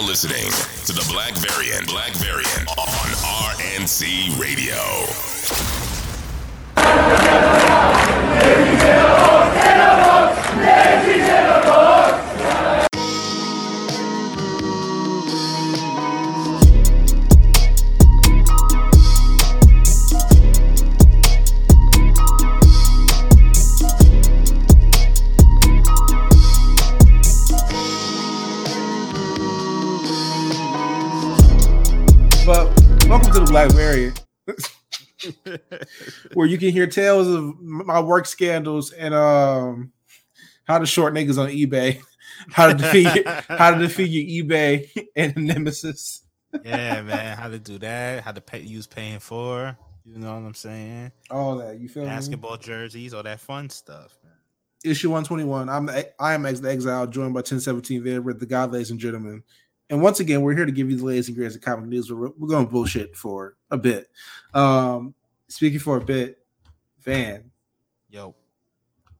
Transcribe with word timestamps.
now 0.00 0.06
listening 0.06 0.50
to 0.86 0.92
the 0.92 1.06
Black 1.10 1.34
Variant. 1.36 1.88
Black 1.88 2.12
Variant 2.14 2.68
on 2.78 2.86
RNC 3.56 4.38
Radio. 4.40 4.78
where 36.34 36.46
you 36.46 36.58
can 36.58 36.70
hear 36.70 36.86
tales 36.86 37.28
of 37.28 37.60
my 37.60 38.00
work 38.00 38.26
scandals 38.26 38.92
and 38.92 39.14
um 39.14 39.92
how 40.64 40.78
to 40.78 40.86
short 40.86 41.14
niggas 41.14 41.38
on 41.38 41.48
eBay, 41.48 42.00
how 42.52 42.68
to 42.68 42.74
defeat 42.74 43.26
how 43.26 43.72
to 43.72 43.78
defeat 43.78 44.10
your 44.10 44.44
eBay 44.44 44.88
and 45.16 45.34
nemesis. 45.46 46.22
yeah, 46.64 47.02
man. 47.02 47.36
How 47.36 47.48
to 47.48 47.58
do 47.58 47.78
that? 47.78 48.22
How 48.22 48.32
to 48.32 48.40
pay, 48.40 48.60
use 48.60 48.86
paying 48.86 49.18
for? 49.18 49.76
You 50.04 50.18
know 50.18 50.34
what 50.34 50.46
I'm 50.46 50.54
saying? 50.54 51.12
All 51.30 51.56
that 51.56 51.78
you 51.80 51.88
feel 51.88 52.04
me? 52.04 52.08
Basketball 52.08 52.56
jerseys, 52.56 53.12
all 53.12 53.22
that 53.22 53.40
fun 53.40 53.68
stuff. 53.68 54.16
Man. 54.24 54.32
issue 54.84 55.10
121. 55.10 55.68
I'm 55.68 55.86
the, 55.86 56.10
I 56.18 56.34
am 56.34 56.46
ex 56.46 56.60
the 56.60 56.70
exile, 56.70 57.06
joined 57.06 57.34
by 57.34 57.38
1017 57.38 58.04
there 58.04 58.22
with 58.22 58.40
the 58.40 58.46
God, 58.46 58.72
ladies 58.72 58.90
and 58.90 59.00
gentlemen. 59.00 59.42
And 59.90 60.02
once 60.02 60.20
again, 60.20 60.42
we're 60.42 60.54
here 60.54 60.66
to 60.66 60.72
give 60.72 60.90
you 60.90 60.96
the 60.96 61.04
latest 61.04 61.30
and 61.30 61.36
greatest 61.36 61.56
of 61.56 61.62
comic 61.62 61.86
news. 61.86 62.12
We're, 62.12 62.30
we're 62.38 62.48
going 62.48 62.66
to 62.66 62.72
bullshit 62.72 63.16
for 63.16 63.56
a 63.70 63.78
bit. 63.78 64.08
Um, 64.52 65.14
speaking 65.48 65.78
for 65.78 65.96
a 65.96 66.04
bit, 66.04 66.38
Van, 67.00 67.50
Yo, 68.10 68.34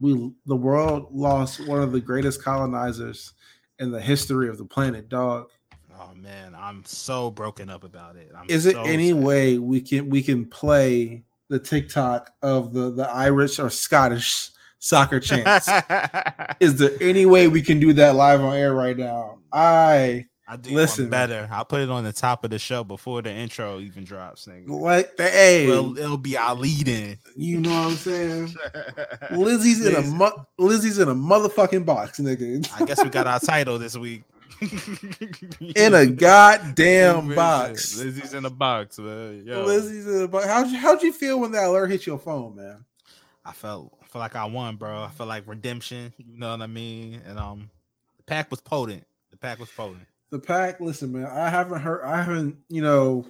we 0.01 0.33
the 0.47 0.57
world 0.57 1.09
lost 1.13 1.67
one 1.67 1.83
of 1.83 1.93
the 1.93 2.01
greatest 2.01 2.43
colonizers 2.43 3.35
in 3.79 3.91
the 3.91 4.01
history 4.01 4.49
of 4.49 4.57
the 4.57 4.65
planet. 4.65 5.09
Dog, 5.11 5.51
oh 5.99 6.15
man, 6.15 6.55
I'm 6.55 6.83
so 6.87 7.31
broken 7.31 7.69
up 7.69 7.85
about 7.85 8.17
it. 8.17 8.31
I'm 8.37 8.47
is 8.49 8.65
it 8.65 8.73
so 8.73 8.83
any 8.85 9.11
sad. 9.11 9.23
way 9.23 9.59
we 9.59 9.81
can 9.83 10.09
we 10.09 10.23
can 10.23 10.47
play 10.47 11.25
the 11.49 11.59
TikTok 11.59 12.31
of 12.43 12.73
the 12.73 12.91
the 12.91 13.09
Irish 13.11 13.59
or 13.59 13.69
Scottish 13.69 14.51
soccer 14.79 15.21
chants? 15.21 15.69
is 16.61 16.77
there 16.77 16.93
any 17.01 17.27
way 17.27 17.49
we 17.49 17.61
can 17.61 17.79
do 17.79 17.93
that 17.93 18.15
live 18.15 18.41
on 18.41 18.57
air 18.57 18.73
right 18.73 18.97
now? 18.97 19.39
I 19.53 20.27
I 20.51 20.57
do 20.57 20.71
Listen. 20.75 21.11
better. 21.11 21.47
I'll 21.53 21.67
put 21.67 21.83
it 21.83 21.91
on 21.91 22.05
the 22.05 22.13
top 22.13 22.43
of 22.43 22.51
the 22.51 22.59
show 22.59 22.83
before 22.83 23.21
the 23.21 23.31
intro 23.31 23.81
even 23.81 24.05
drops. 24.05 24.47
Nigga. 24.47 24.69
like 24.81 25.17
the 25.19 25.25
hey, 25.29 25.69
Well, 25.69 25.99
it'll 25.99 26.17
be 26.17 26.39
our 26.39 26.55
lead 26.55 26.89
in. 26.89 27.19
you 27.37 27.61
know 27.61 27.69
what 27.71 27.91
I'm 27.91 27.97
saying? 27.97 28.55
Lizzie's 29.33 29.85
in 29.85 29.95
a 29.95 30.01
mo- 30.03 30.47
Lizzie's 30.57 30.99
in 30.99 31.09
a 31.09 31.15
motherfucking 31.15 31.85
box, 31.85 32.19
nigga. 32.19 32.67
I 32.81 32.87
guess 32.87 33.03
we 33.05 33.11
got 33.11 33.27
our 33.27 33.39
title 33.41 33.79
this 33.79 33.95
week. 33.97 34.23
in 35.77 35.95
a 35.95 36.07
goddamn 36.07 37.29
box. 37.35 37.99
Lizzie's 37.99 38.33
in 38.35 38.45
a 38.45 38.51
box, 38.51 38.99
man. 38.99 39.45
Yo, 39.47 39.65
Lizzie's 39.65 40.07
in 40.07 40.23
a 40.23 40.29
box. 40.29 40.47
How'd 40.47 40.69
you, 40.71 40.79
how'd 40.79 41.03
you 41.03 41.13
feel 41.13 41.41
when 41.41 41.53
that 41.53 41.67
alert 41.67 41.91
hit 41.91 42.07
your 42.07 42.19
phone, 42.19 42.57
man? 42.57 42.85
I 43.45 43.53
felt 43.53 43.93
I 44.03 44.07
felt 44.07 44.21
like 44.21 44.35
I 44.37 44.47
won, 44.47 44.77
bro. 44.77 45.03
I 45.03 45.09
felt 45.11 45.29
like 45.29 45.45
redemption. 45.47 46.13
You 46.17 46.39
know 46.39 46.51
what 46.53 46.63
I 46.63 46.67
mean? 46.67 47.21
And 47.27 47.39
um, 47.39 47.71
the 48.17 48.23
pack 48.25 48.51
was 48.51 48.61
potent. 48.61 49.05
The 49.31 49.37
pack 49.37 49.59
was 49.59 49.69
potent. 49.71 50.07
The 50.31 50.39
pack, 50.39 50.81
listen, 50.81 51.13
man. 51.13 51.27
I 51.27 51.49
haven't 51.49 51.81
heard. 51.81 52.05
I 52.05 52.23
haven't, 52.23 52.57
you 52.69 52.83
know, 52.83 53.27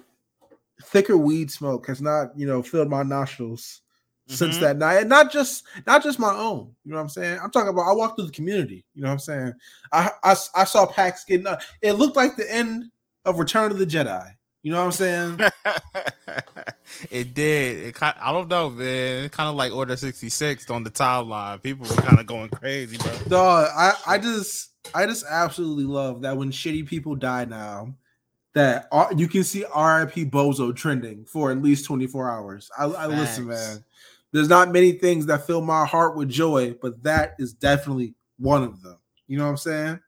thicker 0.83 1.17
weed 1.17 1.49
smoke 1.51 1.87
has 1.87 2.01
not, 2.01 2.37
you 2.37 2.45
know, 2.47 2.61
filled 2.61 2.89
my 2.89 3.03
nostrils 3.03 3.81
since 4.27 4.57
Mhm. 4.57 4.61
that 4.61 4.77
night. 4.77 4.97
And 4.99 5.09
not 5.09 5.31
just, 5.31 5.63
not 5.87 6.03
just 6.03 6.19
my 6.19 6.33
own. 6.33 6.75
You 6.83 6.91
know 6.91 6.97
what 6.97 7.03
I'm 7.03 7.09
saying? 7.09 7.39
I'm 7.41 7.51
talking 7.51 7.69
about. 7.69 7.89
I 7.89 7.93
walked 7.93 8.17
through 8.17 8.27
the 8.27 8.31
community. 8.31 8.85
You 8.93 9.01
know 9.01 9.07
what 9.07 9.13
I'm 9.13 9.19
saying? 9.19 9.53
I, 9.91 10.11
I, 10.23 10.35
I 10.55 10.63
saw 10.65 10.85
packs 10.85 11.23
getting. 11.23 11.47
up. 11.47 11.61
It 11.81 11.93
looked 11.93 12.15
like 12.15 12.35
the 12.35 12.51
end 12.53 12.85
of 13.25 13.39
Return 13.39 13.71
of 13.71 13.79
the 13.79 13.85
Jedi. 13.85 14.31
You 14.61 14.73
know 14.73 14.79
what 14.79 14.85
I'm 14.85 14.91
saying? 14.91 15.39
it 17.11 17.33
did. 17.33 17.87
It 17.87 17.95
kind. 17.95 18.15
I 18.19 18.33
don't 18.33 18.49
know, 18.49 18.69
man. 18.69 19.29
Kind 19.29 19.49
of 19.49 19.55
like 19.55 19.71
Order 19.71 19.95
sixty 19.95 20.29
six 20.29 20.69
on 20.69 20.83
the 20.83 20.91
timeline. 20.91 21.61
People 21.61 21.87
were 21.87 21.95
kind 21.95 22.19
of 22.19 22.25
going 22.25 22.49
crazy, 22.49 22.97
bro. 22.97 23.11
Dog, 23.29 23.69
I, 23.75 23.93
I 24.05 24.17
just 24.17 24.71
I 24.93 25.05
just 25.05 25.25
absolutely 25.29 25.85
love 25.85 26.23
that 26.23 26.35
when 26.35 26.51
shitty 26.51 26.87
people 26.87 27.15
die 27.15 27.45
now, 27.45 27.93
that 28.53 28.87
R- 28.91 29.13
you 29.15 29.27
can 29.27 29.43
see 29.43 29.61
RIP 29.61 30.29
Bozo 30.29 30.75
trending 30.75 31.25
for 31.25 31.51
at 31.51 31.61
least 31.61 31.85
24 31.85 32.29
hours. 32.29 32.69
I, 32.77 32.85
I 32.85 33.07
listen, 33.07 33.47
man. 33.47 33.83
There's 34.31 34.49
not 34.49 34.71
many 34.71 34.91
things 34.91 35.25
that 35.27 35.47
fill 35.47 35.61
my 35.61 35.85
heart 35.85 36.15
with 36.15 36.29
joy, 36.29 36.75
but 36.79 37.01
that 37.03 37.35
is 37.39 37.53
definitely 37.53 38.13
one 38.37 38.63
of 38.63 38.81
them. 38.83 38.97
You 39.27 39.37
know 39.37 39.45
what 39.45 39.51
I'm 39.51 39.57
saying? 39.57 39.99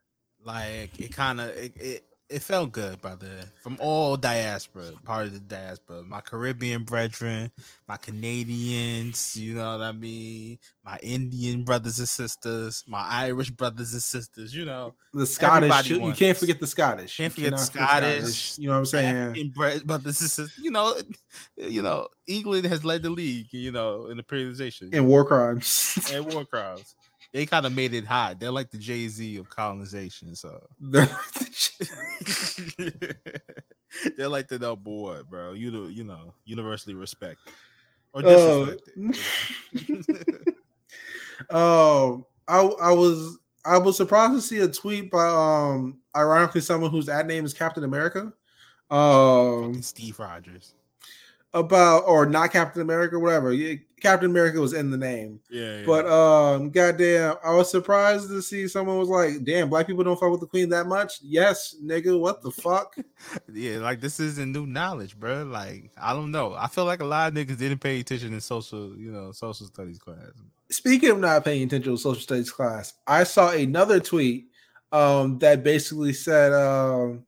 Like 0.44 1.00
it 1.00 1.14
kind 1.16 1.40
of 1.40 1.50
it, 1.50 1.74
it. 1.78 2.06
It 2.32 2.42
felt 2.42 2.72
good, 2.72 3.02
brother. 3.02 3.28
From 3.62 3.76
all 3.82 4.16
diaspora, 4.16 4.92
part 5.04 5.28
of 5.28 5.34
the 5.34 5.40
diaspora, 5.42 6.04
my 6.04 6.22
Caribbean 6.22 6.84
brethren, 6.84 7.52
my 7.90 7.98
Canadians, 7.98 9.36
you 9.36 9.54
know 9.56 9.78
what 9.78 9.84
I 9.84 9.92
mean, 9.92 10.58
my 10.86 10.98
Indian 11.04 11.64
brothers 11.64 12.00
and 12.00 12.08
sisters, 12.08 12.86
my 12.88 13.02
Irish 13.02 13.50
brothers 13.52 13.92
and 13.92 14.02
sisters, 14.02 14.56
you 14.56 14.64
know, 14.64 14.94
The 15.14 15.26
Scottish, 15.26 15.90
you, 15.90 16.06
you 16.08 16.14
can't 16.14 16.38
forget 16.38 16.60
the 16.62 16.68
Scottish. 16.68 17.18
Can't 17.18 17.38
You 17.38 17.46
forget 17.52 17.60
the 17.60 17.72
cannot 17.72 17.90
Scottish. 17.90 18.58
You 18.58 18.68
know 18.68 18.74
what 18.76 18.80
I'm 18.80 18.86
saying? 18.86 19.54
Brothers 19.86 20.06
and 20.06 20.16
sisters, 20.16 20.54
you 20.58 20.72
know, 20.72 20.96
you 21.58 21.82
know, 21.82 22.08
England 22.28 22.66
has 22.68 22.86
led 22.86 23.04
the 23.04 23.10
league, 23.10 23.52
you 23.52 23.74
know, 23.74 24.06
in 24.08 24.16
the 24.16 24.24
periodization 24.24 24.90
And 24.94 25.06
war 25.08 25.26
crimes. 25.26 25.98
and 26.14 26.34
war 26.34 26.46
crimes. 26.46 26.96
They 27.34 27.46
kind 27.46 27.66
of 27.66 27.74
made 27.74 27.94
it 27.94 28.06
hot. 28.06 28.40
They're 28.40 28.52
like 28.52 28.72
the 28.72 28.78
Jay 28.78 29.08
Z 29.08 29.38
of 29.38 29.50
colonization, 29.50 30.36
so. 30.36 30.68
They're- 30.80 31.08
They're 34.18 34.30
like 34.30 34.48
the 34.48 34.58
number 34.60 34.90
one, 34.90 35.24
bro. 35.30 35.54
You 35.54 35.70
know, 35.72 35.88
you 35.88 36.04
know, 36.04 36.34
universally 36.46 36.96
respect 36.96 37.40
or 38.14 38.22
Oh. 38.26 38.76
disrespected. 38.98 40.54
Oh, 41.50 42.28
I 42.48 42.60
I 42.60 42.92
was 42.92 43.40
I 43.66 43.78
was 43.80 43.98
surprised 43.98 44.34
to 44.36 44.42
see 44.42 44.60
a 44.60 44.68
tweet 44.68 45.10
by 45.10 45.26
um 45.28 45.98
ironically 46.16 46.62
someone 46.62 46.92
whose 46.92 47.10
ad 47.10 47.26
name 47.28 47.46
is 47.46 47.54
Captain 47.54 47.84
America. 47.84 48.32
Um 48.92 49.64
Fucking 49.70 49.82
Steve 49.82 50.20
Rogers. 50.20 50.76
About 51.54 52.04
or 52.08 52.26
not 52.26 52.52
Captain 52.52 52.82
America, 52.82 53.20
whatever. 53.20 53.52
Yeah, 53.52 53.76
Captain 54.00 54.30
America 54.30 54.60
was 54.60 54.74
in 54.74 54.90
the 54.90 54.98
name. 54.98 55.40
Yeah, 55.50 55.80
yeah. 55.80 55.86
But 55.86 56.08
um 56.08 56.70
goddamn, 56.72 57.36
I 57.44 57.54
was 57.54 57.70
surprised 57.70 58.30
to 58.30 58.42
see 58.42 58.68
someone 58.68 58.98
was 58.98 59.10
like, 59.10 59.44
damn, 59.44 59.70
black 59.70 59.88
people 59.88 60.04
don't 60.04 60.20
fuck 60.20 60.32
with 60.32 60.40
the 60.40 60.48
queen 60.48 60.70
that 60.70 60.88
much. 60.88 61.20
Yes, 61.22 61.76
nigga, 61.84 62.18
what 62.20 62.42
the 62.42 62.52
fuck? 62.52 62.96
yeah, 63.54 63.78
like 63.78 64.00
this 64.00 64.20
isn't 64.20 64.52
new 64.52 64.66
knowledge, 64.66 65.20
bro. 65.20 65.44
Like 65.44 65.92
I 66.02 66.14
don't 66.14 66.32
know. 66.32 66.54
I 66.54 66.68
feel 66.68 66.86
like 66.86 67.02
a 67.02 67.06
lot 67.06 67.32
of 67.32 67.38
niggas 67.38 67.58
didn't 67.58 67.80
pay 67.80 68.00
attention 68.00 68.34
in 68.34 68.42
social, 68.42 68.98
you 68.98 69.12
know, 69.12 69.32
social 69.32 69.68
studies 69.68 70.00
class. 70.00 70.32
Speaking 70.70 71.12
of 71.12 71.20
not 71.20 71.44
paying 71.44 71.64
attention 71.64 71.92
to 71.92 71.98
social 71.98 72.22
studies 72.22 72.52
class, 72.52 72.94
I 73.06 73.24
saw 73.26 73.52
another 73.52 74.00
tweet 74.00 74.48
um 74.94 75.40
that 75.40 75.64
basically 75.64 76.14
said 76.14 76.54
um 76.54 77.26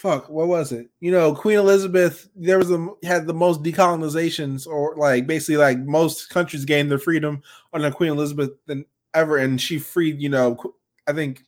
fuck 0.00 0.30
what 0.30 0.48
was 0.48 0.72
it? 0.72 0.88
You 1.00 1.12
know 1.12 1.34
queen 1.34 1.58
elizabeth 1.58 2.26
there 2.34 2.58
was 2.58 2.70
a 2.70 2.88
had 3.02 3.26
the 3.26 3.34
most 3.34 3.62
decolonizations 3.62 4.66
or 4.66 4.94
like 4.96 5.26
basically 5.26 5.58
like 5.58 5.78
most 5.78 6.30
countries 6.30 6.64
gained 6.64 6.90
their 6.90 6.98
freedom 6.98 7.42
under 7.74 7.90
queen 7.90 8.10
elizabeth 8.10 8.50
than 8.64 8.86
ever 9.12 9.36
and 9.36 9.60
she 9.60 9.78
freed 9.78 10.18
you 10.22 10.30
know 10.30 10.56
i 11.06 11.12
think 11.12 11.42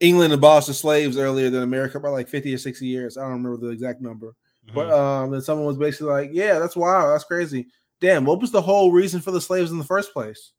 england 0.00 0.32
abolished 0.32 0.68
the 0.68 0.74
slaves 0.74 1.18
earlier 1.18 1.50
than 1.50 1.62
america 1.62 2.00
by 2.00 2.08
like 2.08 2.28
50 2.28 2.54
or 2.54 2.58
60 2.58 2.86
years. 2.86 3.18
I 3.18 3.22
don't 3.22 3.32
remember 3.42 3.58
the 3.58 3.72
exact 3.72 4.00
number. 4.00 4.34
But 4.74 4.88
Mhm. 4.88 4.98
um 4.98 5.30
then 5.30 5.42
someone 5.42 5.66
was 5.66 5.76
basically 5.76 6.12
like 6.12 6.30
yeah 6.32 6.58
that's 6.58 6.76
wild 6.76 7.12
that's 7.12 7.24
crazy. 7.24 7.66
Damn 8.00 8.24
what 8.24 8.40
was 8.40 8.52
the 8.52 8.62
whole 8.62 8.90
reason 8.90 9.20
for 9.20 9.32
the 9.32 9.40
slaves 9.40 9.70
in 9.70 9.76
the 9.78 9.84
first 9.84 10.14
place 10.14 10.52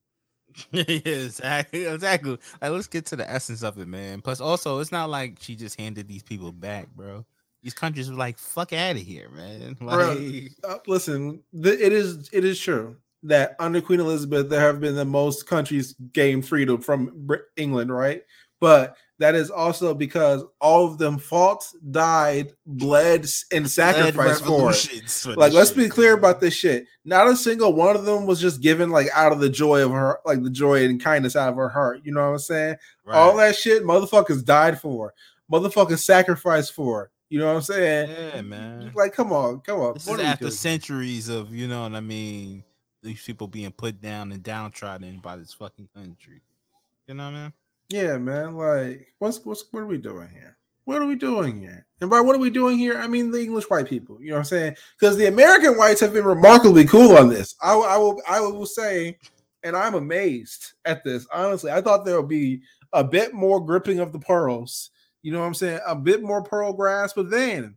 yeah, 0.72 0.84
exactly, 0.88 1.86
exactly. 1.86 2.38
Like, 2.62 2.72
let's 2.72 2.88
get 2.88 3.06
to 3.08 3.16
the 3.16 3.30
essence 3.30 3.64
of 3.64 3.78
it, 3.78 3.88
man. 3.88 4.22
Plus, 4.22 4.40
also, 4.40 4.80
it's 4.80 4.92
not 4.92 5.10
like 5.10 5.38
she 5.40 5.56
just 5.56 5.80
handed 5.80 6.08
these 6.08 6.24
people 6.24 6.52
back, 6.52 6.88
bro. 6.96 7.26
These 7.64 7.74
countries 7.74 8.10
were 8.10 8.18
like, 8.18 8.38
"Fuck 8.38 8.74
out 8.74 8.96
of 8.96 9.02
here, 9.02 9.30
man." 9.30 9.78
Like, 9.82 10.00
Bruh, 10.00 10.50
uh, 10.64 10.78
listen, 10.88 11.42
th- 11.62 11.80
it 11.80 11.92
is 11.92 12.30
it 12.32 12.46
is 12.46 12.60
true 12.60 12.96
that 13.24 13.56
under 13.60 13.82
Queen 13.82 14.00
Elizabeth 14.00 14.50
there 14.50 14.62
have 14.62 14.80
been 14.80 14.96
the 14.96 15.06
most 15.06 15.48
countries 15.48 15.96
gain 16.14 16.42
freedom 16.42 16.80
from 16.80 17.28
England, 17.58 17.92
right? 17.92 18.22
But 18.60 18.96
that 19.20 19.36
is 19.36 19.50
also 19.50 19.94
because 19.94 20.44
all 20.60 20.86
of 20.86 20.98
them 20.98 21.18
fought, 21.18 21.66
died, 21.92 22.52
bled, 22.66 23.26
and 23.52 23.70
sacrificed 23.70 24.44
for 24.44 24.72
it. 24.72 25.38
Like, 25.38 25.54
let's 25.54 25.72
be 25.72 25.88
clear 25.88 26.14
about 26.14 26.42
this 26.42 26.54
shit. 26.54 26.86
Not 27.06 27.28
a 27.28 27.36
single 27.36 27.74
one 27.74 27.96
of 27.96 28.06
them 28.06 28.26
was 28.26 28.42
just 28.42 28.62
given 28.62 28.90
like 28.90 29.08
out 29.14 29.32
of 29.32 29.40
the 29.40 29.50
joy 29.50 29.84
of 29.86 29.92
her, 29.92 30.20
like 30.26 30.44
the 30.44 30.50
joy 30.50 30.86
and 30.86 31.02
kindness 31.02 31.36
out 31.36 31.50
of 31.50 31.56
her 31.56 31.70
heart. 31.70 32.02
You 32.04 32.14
know 32.14 32.22
what 32.22 32.34
I'm 32.34 32.40
saying? 32.40 32.76
All 33.12 33.38
that 33.38 33.56
shit, 33.56 33.84
motherfuckers 33.84 34.44
died 34.44 34.80
for. 34.80 35.14
motherfuckers 35.52 36.00
sacrificed 36.04 36.74
for. 36.74 37.12
You 37.30 37.40
know 37.40 37.48
what 37.48 37.56
I'm 37.56 37.62
saying? 37.64 38.10
Yeah, 38.10 38.42
man. 38.42 38.92
Like, 38.96 39.14
come 39.14 39.34
on, 39.34 39.62
come 39.62 39.80
on. 39.80 39.94
This 39.96 40.06
What 40.06 40.20
is 40.20 40.26
after 40.26 40.46
doing? 40.46 40.52
centuries 40.52 41.28
of, 41.28 41.54
you 41.54 41.68
know 41.68 41.84
what 41.84 41.94
I 41.94 42.00
mean, 42.00 42.64
these 43.02 43.22
people 43.24 43.48
being 43.48 43.72
put 43.72 44.02
down 44.02 44.32
and 44.32 44.44
downtrodden 44.44 45.20
by 45.20 45.36
this 45.36 45.54
fucking 45.54 45.90
country. 45.96 46.42
You 47.08 47.16
know 47.16 47.26
what 47.26 47.36
I 47.36 47.44
mean? 47.44 47.54
Yeah, 47.90 48.18
man. 48.18 48.56
Like, 48.56 49.14
what's 49.20 49.44
what's 49.46 49.66
what 49.72 49.82
are 49.82 49.88
we 49.88 49.98
doing 49.98 50.30
here? 50.30 50.58
What 50.86 51.02
are 51.02 51.08
we 51.08 51.16
doing 51.16 51.60
here? 51.60 51.86
And 52.02 52.10
by 52.10 52.22
what 52.22 52.36
are 52.36 52.40
we 52.40 52.50
doing 52.50 52.78
here, 52.78 52.98
I 52.98 53.08
mean 53.08 53.32
the 53.32 53.42
English 53.42 53.66
white 53.66 53.88
people. 53.88 54.22
You 54.22 54.30
know 54.30 54.36
what 54.36 54.40
I'm 54.40 54.46
saying? 54.46 54.76
Because 55.00 55.18
the 55.18 55.28
American 55.28 55.78
whites 55.78 56.02
have 56.02 56.14
been 56.14 56.26
remarkably 56.26 56.86
cool 56.86 57.18
on 57.18 57.30
this. 57.30 57.56
I, 57.62 57.74
I 57.74 57.98
will 57.98 58.22
I 58.28 58.40
will 58.40 58.66
say, 58.66 59.18
and 59.64 59.76
I'm 59.76 59.96
amazed 59.96 60.74
at 60.86 61.04
this. 61.04 61.28
Honestly, 61.34 61.72
I 61.72 61.82
thought 61.82 62.06
there 62.06 62.20
would 62.20 62.30
be 62.30 62.62
a 62.94 63.04
bit 63.04 63.34
more 63.34 63.64
gripping 63.64 64.00
of 64.00 64.12
the 64.12 64.20
pearls. 64.20 64.92
You 65.22 65.32
know 65.32 65.40
what 65.40 65.48
I'm 65.48 65.54
saying? 65.56 65.80
A 65.88 65.96
bit 65.96 66.22
more 66.22 66.44
pearl 66.44 66.74
grass, 66.74 67.14
but 67.14 67.32
then 67.32 67.76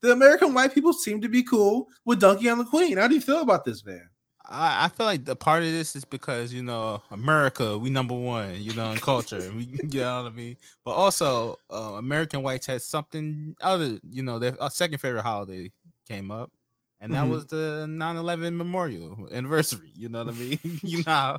the 0.00 0.12
American 0.12 0.54
white 0.54 0.74
people 0.74 0.92
seem 0.92 1.20
to 1.20 1.28
be 1.28 1.42
cool 1.42 1.88
with 2.04 2.20
Donkey 2.20 2.48
on 2.48 2.58
the 2.58 2.64
Queen. 2.64 2.96
How 2.96 3.08
do 3.08 3.14
you 3.14 3.20
feel 3.20 3.42
about 3.42 3.64
this, 3.64 3.84
man? 3.84 4.08
I, 4.48 4.84
I 4.84 4.88
feel 4.88 5.06
like 5.06 5.24
the 5.24 5.34
part 5.36 5.62
of 5.62 5.70
this 5.70 5.96
is 5.96 6.04
because 6.04 6.52
you 6.52 6.62
know 6.62 7.02
America, 7.10 7.76
we 7.78 7.90
number 7.90 8.14
one, 8.14 8.54
you 8.62 8.74
know, 8.74 8.90
in 8.92 8.98
culture. 8.98 9.50
We, 9.54 9.64
you 9.82 10.00
know 10.00 10.22
what 10.22 10.32
I 10.32 10.34
mean. 10.34 10.56
But 10.84 10.92
also, 10.92 11.56
uh, 11.70 11.94
American 11.98 12.42
whites 12.42 12.66
had 12.66 12.82
something 12.82 13.56
other. 13.60 13.98
You 14.08 14.22
know, 14.22 14.38
their 14.38 14.56
uh, 14.62 14.68
second 14.68 14.98
favorite 14.98 15.22
holiday 15.22 15.72
came 16.08 16.30
up, 16.30 16.52
and 17.00 17.14
that 17.14 17.22
Mhm. 17.22 17.28
was 17.28 17.46
the 17.46 17.86
9/11 17.88 18.56
memorial 18.56 19.28
anniversary. 19.32 19.90
You 19.94 20.08
know 20.08 20.24
what 20.24 20.34
I 20.34 20.36
mean? 20.38 20.60
you 20.82 21.02
know, 21.06 21.38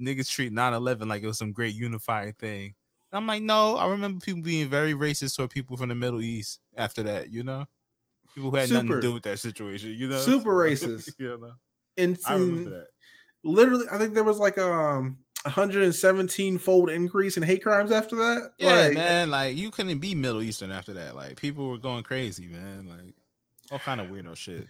niggas 0.00 0.28
treat 0.30 0.52
9/11 0.52 1.08
like 1.08 1.22
it 1.22 1.26
was 1.26 1.38
some 1.38 1.52
great 1.52 1.74
unifying 1.74 2.34
thing. 2.34 2.74
And 3.10 3.18
I'm 3.18 3.26
like, 3.26 3.42
no, 3.42 3.76
I 3.76 3.88
remember 3.88 4.20
people 4.24 4.42
being 4.42 4.68
very 4.68 4.94
racist 4.94 5.36
toward 5.36 5.50
people 5.50 5.76
from 5.76 5.88
the 5.90 5.94
Middle 5.94 6.20
East 6.22 6.60
after 6.76 7.02
that. 7.04 7.30
You 7.30 7.44
know, 7.44 7.66
people 8.34 8.50
who 8.50 8.56
had 8.56 8.70
nothing 8.70 8.88
to 8.90 9.00
do 9.00 9.12
with 9.14 9.24
that 9.24 9.38
situation. 9.40 9.90
You 9.90 10.08
know, 10.08 10.18
Super 10.24 10.50
racist. 10.54 11.14
you 11.18 11.38
know, 11.38 11.52
And 11.96 12.18
I 12.26 12.36
literally 13.44 13.86
i 13.90 13.98
think 13.98 14.14
there 14.14 14.24
was 14.24 14.38
like 14.38 14.56
um 14.56 15.18
117 15.44 16.58
fold 16.58 16.88
increase 16.88 17.36
in 17.36 17.42
hate 17.42 17.62
crimes 17.62 17.90
after 17.90 18.14
that 18.14 18.52
Yeah, 18.58 18.74
like, 18.76 18.94
man. 18.94 19.30
Like 19.30 19.56
you 19.56 19.72
couldn't 19.72 19.98
be 19.98 20.14
Middle 20.14 20.40
Eastern 20.40 20.70
after 20.70 20.92
that. 20.94 21.16
Like 21.16 21.36
people 21.36 21.68
were 21.68 21.78
going 21.78 22.04
crazy, 22.04 22.46
man. 22.46 22.86
Like 22.88 23.14
all 23.72 23.80
kind 23.80 24.00
of 24.00 24.06
weirdo 24.06 24.36
shit. 24.36 24.68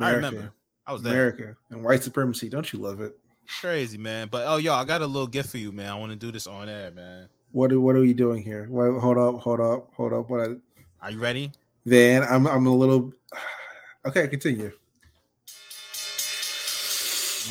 I 0.00 0.10
remember. 0.10 0.52
I 0.86 0.92
was 0.92 1.02
there. 1.02 1.12
america 1.12 1.56
and 1.70 1.84
white 1.84 2.02
supremacy 2.02 2.48
don't 2.48 2.70
you 2.72 2.78
love 2.80 3.00
it 3.00 3.16
Crazy, 3.60 3.98
man. 3.98 4.28
But 4.30 4.46
oh, 4.46 4.56
yo, 4.56 4.72
I 4.74 4.84
got 4.84 5.02
a 5.02 5.06
little 5.06 5.26
gift 5.26 5.50
for 5.50 5.58
you, 5.58 5.70
man. 5.70 5.90
I 5.90 5.94
want 5.96 6.10
to 6.12 6.16
do 6.16 6.32
this 6.32 6.46
on 6.46 6.68
air, 6.68 6.90
man. 6.90 7.28
what 7.52 7.70
are, 7.72 7.78
what 7.78 7.94
are 7.94 8.00
we 8.00 8.14
doing 8.14 8.42
here 8.42 8.66
Wait, 8.70 9.00
hold 9.00 9.16
up 9.18 9.40
hold 9.40 9.60
up 9.60 9.90
hold 9.94 10.12
up 10.12 10.28
what 10.28 10.40
I, 10.40 10.54
Are 11.02 11.10
you 11.12 11.20
ready? 11.20 11.52
then 11.86 12.22
i'm 12.24 12.46
i'm 12.46 12.66
a 12.66 12.74
little 12.74 13.12
okay 14.06 14.26
continue 14.28 14.72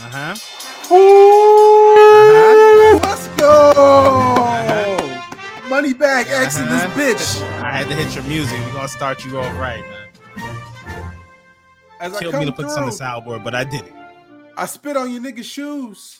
Uh 0.01 0.09
huh. 0.09 0.35
Ooh, 0.93 1.93
let's 3.03 3.27
go 3.39 3.73
money 5.69 5.93
back 5.93 6.27
X 6.29 6.57
in 6.59 6.65
this 6.65 6.83
Uh-huh. 6.83 6.99
bitch 6.99 7.41
I 7.63 7.71
had 7.71 7.87
to 7.87 7.95
hit 7.95 8.13
your 8.15 8.23
music. 8.25 8.59
We're 8.65 8.73
gonna 8.73 8.87
start 8.87 9.23
you 9.25 9.39
off 9.39 9.55
right, 9.57 9.83
man. 10.37 10.55
as 11.99 12.13
i 12.15 12.19
Killed 12.19 12.35
me 12.35 12.45
to 12.45 12.51
put 12.51 12.67
this 12.67 12.75
on 12.77 12.85
the 12.85 12.91
soundboard, 12.91 13.43
but 13.43 13.55
I 13.55 13.63
did 13.63 13.85
it. 13.85 13.93
i 14.57 14.65
spit 14.65 14.97
on 14.97 15.11
your 15.11 15.21
niggas 15.21 15.45
shoes 15.45 16.19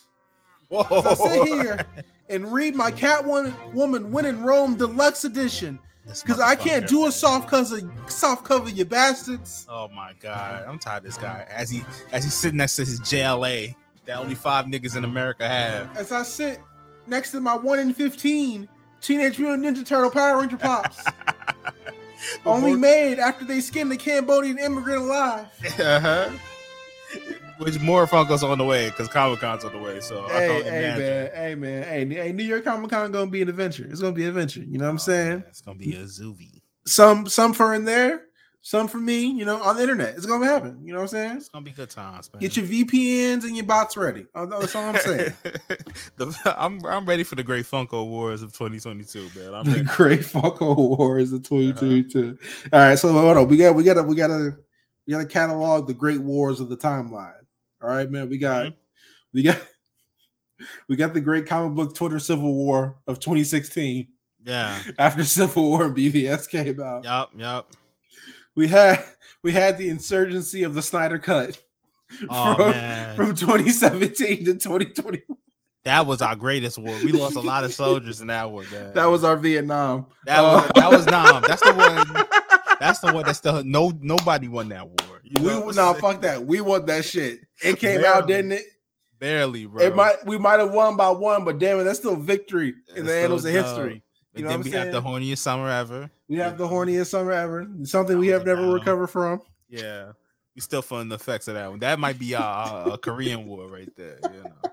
Whoa. 0.70 0.82
As 1.00 1.06
I 1.06 1.14
sit 1.16 1.48
here 1.48 1.86
and 2.30 2.52
read 2.52 2.74
my 2.76 2.92
Catwoman 2.92 3.54
Woman 3.74 4.12
When 4.12 4.26
in 4.26 4.42
Rome 4.44 4.76
Deluxe 4.76 5.24
Edition 5.26 5.78
because 6.06 6.40
I 6.40 6.56
can't 6.56 6.88
do 6.88 7.08
a 7.08 7.12
soft 7.12 7.50
cover, 7.50 7.80
soft 8.08 8.44
cover, 8.44 8.70
you 8.70 8.86
bastards. 8.86 9.66
Oh 9.70 9.88
my 9.90 10.14
god, 10.20 10.66
I'm 10.68 10.80
tired 10.80 10.98
of 10.98 11.04
this 11.04 11.18
guy. 11.18 11.46
As 11.50 11.70
he 11.70 11.84
as 12.12 12.24
he's 12.24 12.34
sitting 12.34 12.58
next 12.58 12.76
to 12.76 12.82
his 12.86 13.00
JLA 13.00 13.76
that 14.06 14.18
only 14.18 14.36
five 14.36 14.66
niggas 14.66 14.98
in 14.98 15.06
America 15.06 15.48
have. 15.48 15.96
As 15.98 16.12
I 16.12 16.24
sit 16.24 16.60
next 17.08 17.32
to 17.32 17.40
my 17.40 17.56
one 17.56 17.80
in 17.80 17.94
fifteen 17.94 18.68
Teenage 19.02 19.40
Mutant 19.40 19.66
Ninja 19.66 19.86
Turtle 19.86 20.12
Power 20.12 20.40
Ranger 20.40 20.58
pops, 20.58 21.04
only 22.46 22.76
made 22.76 23.20
after 23.20 23.46
they 23.46 23.62
skinned 23.62 23.92
the 23.92 23.98
Cambodian 23.98 24.58
immigrant 24.60 25.02
alive. 25.02 25.48
uh-huh. 25.80 26.30
Which 27.60 27.80
more 27.80 28.08
Funkos 28.08 28.44
on 28.48 28.58
the 28.58 28.64
way 28.66 28.90
because 28.90 29.08
Comic 29.08 29.40
Con's 29.40 29.64
on 29.64 29.72
the 29.74 29.80
way. 29.80 30.00
So 30.00 30.26
I 30.26 30.30
Hey, 30.32 30.48
don't 30.48 30.64
hey, 30.64 30.70
imagine. 30.80 31.00
man, 31.06 31.32
hey, 31.36 31.56
man, 31.56 31.84
hey, 31.84 32.16
hey, 32.28 32.32
New 32.32 32.44
York 32.44 32.64
Comic 32.64 32.90
Con 32.90 33.12
gonna 33.12 33.30
be 33.30 33.42
an 33.42 33.50
adventure. 33.50 33.86
It's 33.90 34.02
gonna 34.02 34.14
be 34.14 34.24
an 34.24 34.30
adventure. 34.30 34.62
You 34.62 34.78
know 34.80 34.86
what 34.86 34.90
I'm 34.92 34.96
Oh, 34.96 35.00
saying? 35.00 35.30
man, 35.40 35.44
It's 35.50 35.62
gonna 35.62 35.78
be 35.80 35.94
a 35.96 36.04
Zuvi. 36.04 36.62
Some, 36.86 37.28
some 37.28 37.54
for 37.54 37.74
in 37.76 37.86
there, 37.86 38.24
some 38.62 38.88
for 38.88 38.98
me. 38.98 39.26
You 39.28 39.46
know, 39.46 39.62
on 39.62 39.76
the 39.76 39.82
internet, 39.84 40.16
it's 40.16 40.26
gonna 40.26 40.46
happen. 40.46 40.80
You 40.84 40.94
know 40.94 41.00
what 41.00 41.04
I'm 41.04 41.08
saying? 41.10 41.38
It's 41.38 41.50
gonna 41.50 41.64
be 41.64 41.72
good 41.72 41.90
times, 41.90 42.30
man. 42.34 42.42
Get 42.42 42.58
your 42.58 42.66
VPNs 42.66 43.44
and 43.44 43.56
your 43.56 43.66
bots 43.66 43.96
ready. 43.96 44.26
Uh, 44.34 44.46
That's 44.48 44.76
all 44.76 44.84
I'm 44.90 44.98
saying. 44.98 45.34
the, 46.18 46.56
I'm 46.58 46.84
I'm 46.86 47.06
ready 47.06 47.24
for 47.24 47.36
the 47.36 47.44
Great 47.44 47.66
Funko 47.66 48.08
Wars 48.08 48.42
of 48.42 48.52
2022, 48.54 49.30
man. 49.40 49.54
I'm 49.54 49.66
the. 49.66 49.84
Great 49.84 50.22
Funko 50.22 50.76
Wars 50.98 51.32
of 51.34 51.44
2022. 51.44 52.38
All 52.74 52.80
right, 52.80 52.98
so 53.00 53.12
hold 53.14 53.38
on. 53.38 53.48
We 53.48 53.58
got 53.58 53.76
we 53.76 53.84
got 53.84 53.94
to 53.96 54.04
we 54.04 54.16
got 54.16 54.28
to 54.28 54.58
we 55.08 55.12
got 55.14 55.20
to 55.20 55.26
catalog 55.26 55.88
the 55.88 55.94
Great 55.94 56.22
Wars 56.22 56.60
of 56.60 56.70
the 56.70 56.78
timeline. 56.78 57.34
All 57.84 57.90
right, 57.90 58.10
man. 58.10 58.30
We 58.30 58.38
got 58.38 58.68
Mhm. 58.68 58.74
we 59.34 59.44
got 59.44 59.58
we 60.88 60.96
got 60.96 61.14
the 61.14 61.22
Great 61.22 61.46
Comic 61.46 61.76
Book 61.76 61.96
Twitter 61.96 62.20
Civil 62.20 62.54
War 62.54 62.96
of 63.08 63.20
2016 63.20 64.08
Yeah. 64.46 64.80
after 65.00 65.24
Civil 65.24 65.64
War 65.64 65.86
and 65.86 65.96
BVS 65.96 66.48
came 66.50 66.82
out. 66.82 67.04
Yup. 67.04 67.32
Yup. 67.38 67.72
We 68.56 68.68
had 68.68 69.04
we 69.44 69.52
had 69.52 69.78
the 69.78 69.90
insurgency 69.90 70.64
of 70.64 70.74
the 70.74 70.82
Snyder 70.82 71.20
Cut 71.20 71.62
Oh 72.30 72.56
from, 72.56 72.72
man, 72.72 73.16
from 73.16 73.36
2017 73.36 74.46
to 74.46 74.54
2020. 74.54 75.24
that 75.84 76.06
was 76.06 76.22
our 76.22 76.36
greatest 76.36 76.78
war. 76.78 76.96
We 77.04 77.12
lost 77.12 77.36
a 77.36 77.42
lot 77.42 77.64
of 77.64 77.74
soldiers 77.74 78.22
in 78.22 78.28
that 78.28 78.50
war, 78.52 78.64
man. 78.72 78.94
That 78.94 79.08
was 79.08 79.24
our 79.24 79.36
Vietnam. 79.36 80.06
that 80.26 80.42
was 80.42 80.72
that 80.76 80.92
was 80.92 81.06
Nam. 81.08 81.44
That's 81.46 81.62
the 81.62 81.74
one. 81.74 82.26
That's 82.80 83.00
the 83.00 83.12
one. 83.14 83.26
That's 83.26 83.40
the 83.40 83.64
no. 83.64 83.92
Nobody 84.00 84.48
won 84.48 84.70
that 84.70 84.86
war. 84.88 85.13
You 85.24 85.44
we 85.44 85.56
what 85.56 85.70
I'm 85.70 85.76
nah, 85.76 85.94
fuck 85.94 86.22
that. 86.22 86.46
We 86.46 86.62
want 86.62 86.86
that 86.88 87.06
shit. 87.06 87.40
It 87.64 87.80
came 87.80 88.02
Barely. 88.02 88.06
out, 88.06 88.28
didn't 88.28 88.52
it? 88.54 88.64
barely, 89.24 89.66
bro. 89.66 89.82
It 89.82 89.96
might 89.96 90.26
we 90.26 90.38
might 90.38 90.60
have 90.60 90.72
won 90.72 90.98
by 90.98 91.10
one, 91.10 91.46
but 91.46 91.58
damn 91.58 91.80
it, 91.80 91.86
that's 91.86 92.00
still 92.00 92.18
victory 92.18 92.74
in 92.96 93.06
the 93.06 93.16
annals 93.16 93.46
of 93.46 93.54
history. 93.54 94.04
You 94.36 94.46
then 94.46 94.62
we 94.62 94.76
I'm 94.76 94.86
have 94.86 94.92
the 94.92 95.02
horniest 95.02 95.38
summer 95.38 95.70
ever. 95.70 96.10
We 96.28 96.38
have 96.38 96.58
the 96.58 96.68
horniest 96.68 97.08
summer 97.08 97.32
ever. 97.32 97.68
Something 97.84 98.18
we 98.18 98.28
have 98.28 98.46
never 98.46 98.68
recovered 98.72 99.08
from. 99.08 99.42
Yeah, 99.70 100.12
we 100.56 100.62
still 100.62 100.82
feeling 100.82 101.08
the 101.08 101.16
effects 101.16 101.48
of 101.48 101.54
that 101.54 101.70
one. 101.70 101.80
That 101.80 102.00
might 102.00 102.20
be 102.20 102.36
our, 102.36 102.92
our 102.92 102.98
Korean 102.98 103.46
war 103.46 103.68
right 103.68 103.90
there. 103.96 104.18
You 104.24 104.44
know, 104.44 104.72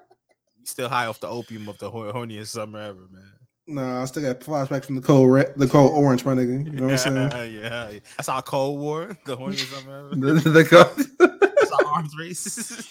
We 0.59 0.67
still 0.67 0.89
high 0.89 1.07
off 1.07 1.21
the 1.21 1.29
opium 1.29 1.69
of 1.69 1.79
the 1.79 1.91
horniest 1.91 2.49
summer 2.49 2.81
ever, 2.81 3.07
man. 3.11 3.33
No, 3.71 4.03
I 4.03 4.05
still 4.07 4.23
got 4.23 4.41
flashbacks 4.41 4.87
from 4.87 4.97
the 4.97 5.03
cold 5.03 5.31
red, 5.31 5.53
the 5.57 5.69
cold 5.69 5.93
orange, 5.93 6.25
my 6.25 6.35
nigga. 6.35 6.65
You 6.67 6.73
know 6.73 6.85
what 6.89 7.07
I'm 7.07 7.31
saying? 7.31 7.55
yeah, 7.55 7.89
yeah. 7.91 7.99
That's 8.17 8.29
our 8.29 8.43
Cold 8.43 8.81
War, 8.81 9.17
the 9.27 9.37
horniest 9.37 9.73
summer 9.73 9.99
ever. 9.99 10.15
the, 10.41 10.51
the 10.51 10.65
cold, 10.65 11.41
That's 11.41 11.71
our 11.73 11.87
arms 11.87 12.17
race. 12.19 12.89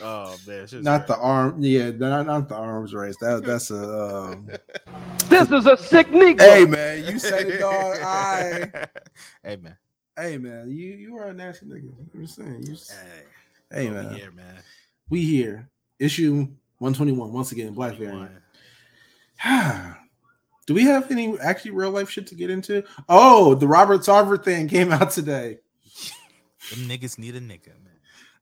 oh 0.00 0.36
man, 0.46 0.66
shit's 0.66 0.84
not 0.84 1.06
the 1.06 1.14
great. 1.14 1.22
arm, 1.24 1.56
yeah, 1.62 1.90
not, 1.90 2.26
not 2.26 2.48
the 2.48 2.56
arms 2.56 2.94
race. 2.94 3.16
That 3.20 3.44
that's 3.44 3.70
a. 3.70 3.76
Um... 4.06 4.48
This 5.28 5.50
is 5.50 5.66
a 5.66 5.76
sick 5.76 6.08
nigga. 6.08 6.40
Hey 6.40 6.64
man, 6.64 7.04
you 7.04 7.18
said 7.18 7.46
it, 7.48 7.60
dog. 7.60 7.96
I. 8.02 8.70
Hey 9.44 9.56
man. 9.56 9.76
Hey 10.18 10.38
man, 10.38 10.68
you 10.70 10.94
you 10.94 11.16
are 11.16 11.28
a 11.28 11.32
nasty 11.32 11.66
nigga. 11.66 11.92
I'm 12.12 12.20
just 12.22 12.36
saying. 12.36 12.62
You. 12.66 12.72
s- 12.74 12.90
Hey, 13.70 13.82
Hey 13.82 13.88
over 13.90 14.02
man, 14.02 14.14
here, 14.14 14.30
man. 14.30 14.56
we 15.10 15.22
here. 15.22 15.68
Issue 15.98 16.46
121 16.78 17.32
once 17.32 17.52
again. 17.52 17.72
Black 17.72 17.96
variant. 17.96 18.30
Do 19.44 20.74
we 20.74 20.84
have 20.84 21.10
any 21.10 21.38
actually 21.40 21.70
real 21.70 21.90
life 21.90 22.10
shit 22.10 22.26
to 22.28 22.34
get 22.34 22.50
into? 22.50 22.82
Oh, 23.08 23.54
the 23.54 23.68
Robert 23.68 24.00
Sarver 24.00 24.42
thing 24.42 24.68
came 24.68 24.92
out 24.92 25.10
today. 25.10 25.58
Them 26.70 26.88
niggas 26.88 27.18
need 27.18 27.36
a 27.36 27.40
nigga, 27.40 27.68
man. 27.84 27.94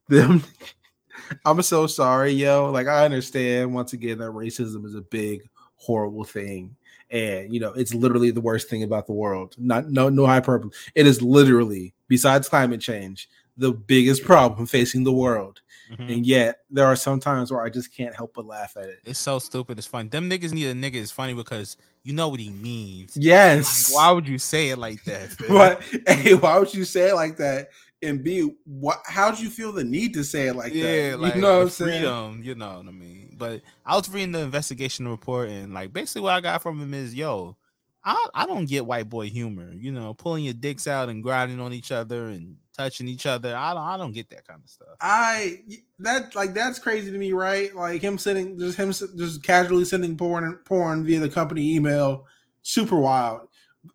Them, 0.09 0.45
I'm 1.45 1.61
so 1.63 1.87
sorry, 1.87 2.33
yo. 2.33 2.71
Like 2.71 2.87
I 2.87 3.05
understand 3.05 3.75
once 3.75 3.93
again 3.93 4.19
that 4.19 4.31
racism 4.31 4.87
is 4.87 4.95
a 4.95 5.03
big, 5.03 5.43
horrible 5.77 6.25
thing, 6.25 6.77
and 7.11 7.53
you 7.53 7.61
know 7.61 7.73
it's 7.73 7.93
literally 7.93 8.31
the 8.31 8.41
worst 8.41 8.71
thing 8.71 8.83
about 8.83 9.07
the 9.07 9.13
world. 9.13 9.55
Not 9.59 9.91
no 9.91 10.09
no 10.09 10.25
hyperbole. 10.25 10.71
It 10.95 11.07
is 11.07 11.21
literally 11.21 11.93
besides 12.09 12.49
climate 12.49 12.81
change 12.81 13.29
the 13.57 13.73
biggest 13.73 14.25
problem 14.25 14.67
facing 14.67 15.05
the 15.05 15.13
world, 15.13 15.61
Mhm. 15.93 16.13
and 16.13 16.27
yet 16.27 16.61
there 16.71 16.87
are 16.87 16.97
some 16.97 17.21
times 17.21 17.53
where 17.53 17.63
I 17.63 17.69
just 17.69 17.95
can't 17.95 18.15
help 18.15 18.35
but 18.35 18.47
laugh 18.47 18.77
at 18.77 18.85
it. 18.85 18.99
It's 19.05 19.19
so 19.19 19.39
stupid. 19.39 19.79
It's 19.79 19.87
funny. 19.87 20.09
Them 20.09 20.29
niggas 20.29 20.53
need 20.53 20.67
a 20.67 20.75
nigga. 20.75 20.97
It's 20.97 21.11
funny 21.11 21.35
because 21.35 21.77
you 22.03 22.13
know 22.13 22.29
what 22.29 22.41
he 22.41 22.51
means. 22.51 23.17
Yes. 23.17 23.91
Like, 23.91 23.97
why 23.97 24.11
would 24.13 24.29
you 24.29 24.39
say 24.39 24.71
it 24.71 24.79
like 24.79 25.05
that? 25.05 25.37
But 25.49 25.83
hey, 26.07 26.35
why 26.35 26.59
would 26.59 26.75
you 26.75 26.85
say 26.85 27.11
it 27.11 27.15
like 27.15 27.37
that? 27.39 27.69
And 28.03 28.23
B, 28.23 28.51
what? 28.65 29.01
How'd 29.07 29.39
you 29.39 29.49
feel 29.49 29.73
the 29.73 29.85
need 29.85 30.13
to 30.15 30.25
say 30.25 30.49
it 30.49 30.57
like 30.57 30.75
yeah, 30.75 31.11
that? 31.13 31.21
like 31.21 31.35
you 31.37 31.41
know 31.41 31.57
what 31.59 31.63
I'm 31.63 31.71
saying? 31.71 32.01
freedom, 32.03 32.43
you 32.43 32.55
know 32.55 32.77
what 32.79 32.89
I 32.89 32.91
mean. 32.91 33.37
But 33.39 33.63
I 33.87 33.97
was 33.97 34.09
reading 34.11 34.33
the 34.33 34.41
investigation 34.41 35.09
report, 35.09 35.49
and 35.49 35.73
like 35.73 35.93
basically 35.93 36.23
what 36.23 36.35
I 36.35 36.41
got 36.43 36.61
from 36.63 36.79
him 36.81 36.93
is, 36.93 37.15
yo, 37.15 37.57
I 38.05 38.27
I 38.35 38.45
don't 38.47 38.67
get 38.69 38.85
white 38.85 39.09
boy 39.09 39.31
humor. 39.31 39.73
You 39.73 39.93
know, 39.93 40.13
pulling 40.13 40.45
your 40.45 40.53
dicks 40.55 40.87
out 40.87 41.09
and 41.09 41.23
grinding 41.23 41.61
on 41.61 41.73
each 41.73 41.91
other 41.93 42.27
and 42.27 42.57
touching 42.77 43.09
each 43.09 43.27
other. 43.27 43.57
I 43.57 43.73
don't 43.73 43.83
I 43.83 43.97
don't 43.97 44.13
get 44.13 44.31
that 44.31 44.47
kind 44.47 44.61
of 44.63 44.69
stuff. 44.69 44.97
I 45.01 45.61
that 46.01 46.35
like 46.35 46.55
that's 46.55 46.79
crazy 46.79 47.11
to 47.11 47.19
me, 47.19 47.33
right? 47.33 47.75
Like 47.75 48.03
him 48.03 48.19
sending 48.19 48.59
just 48.59 48.77
him 48.77 48.93
just 48.93 49.43
casually 49.43 49.85
sending 49.85 50.17
porn 50.17 50.59
porn 50.65 51.05
via 51.05 51.21
the 51.21 51.29
company 51.29 51.75
email, 51.75 52.27
super 52.63 52.97
wild. 52.97 53.49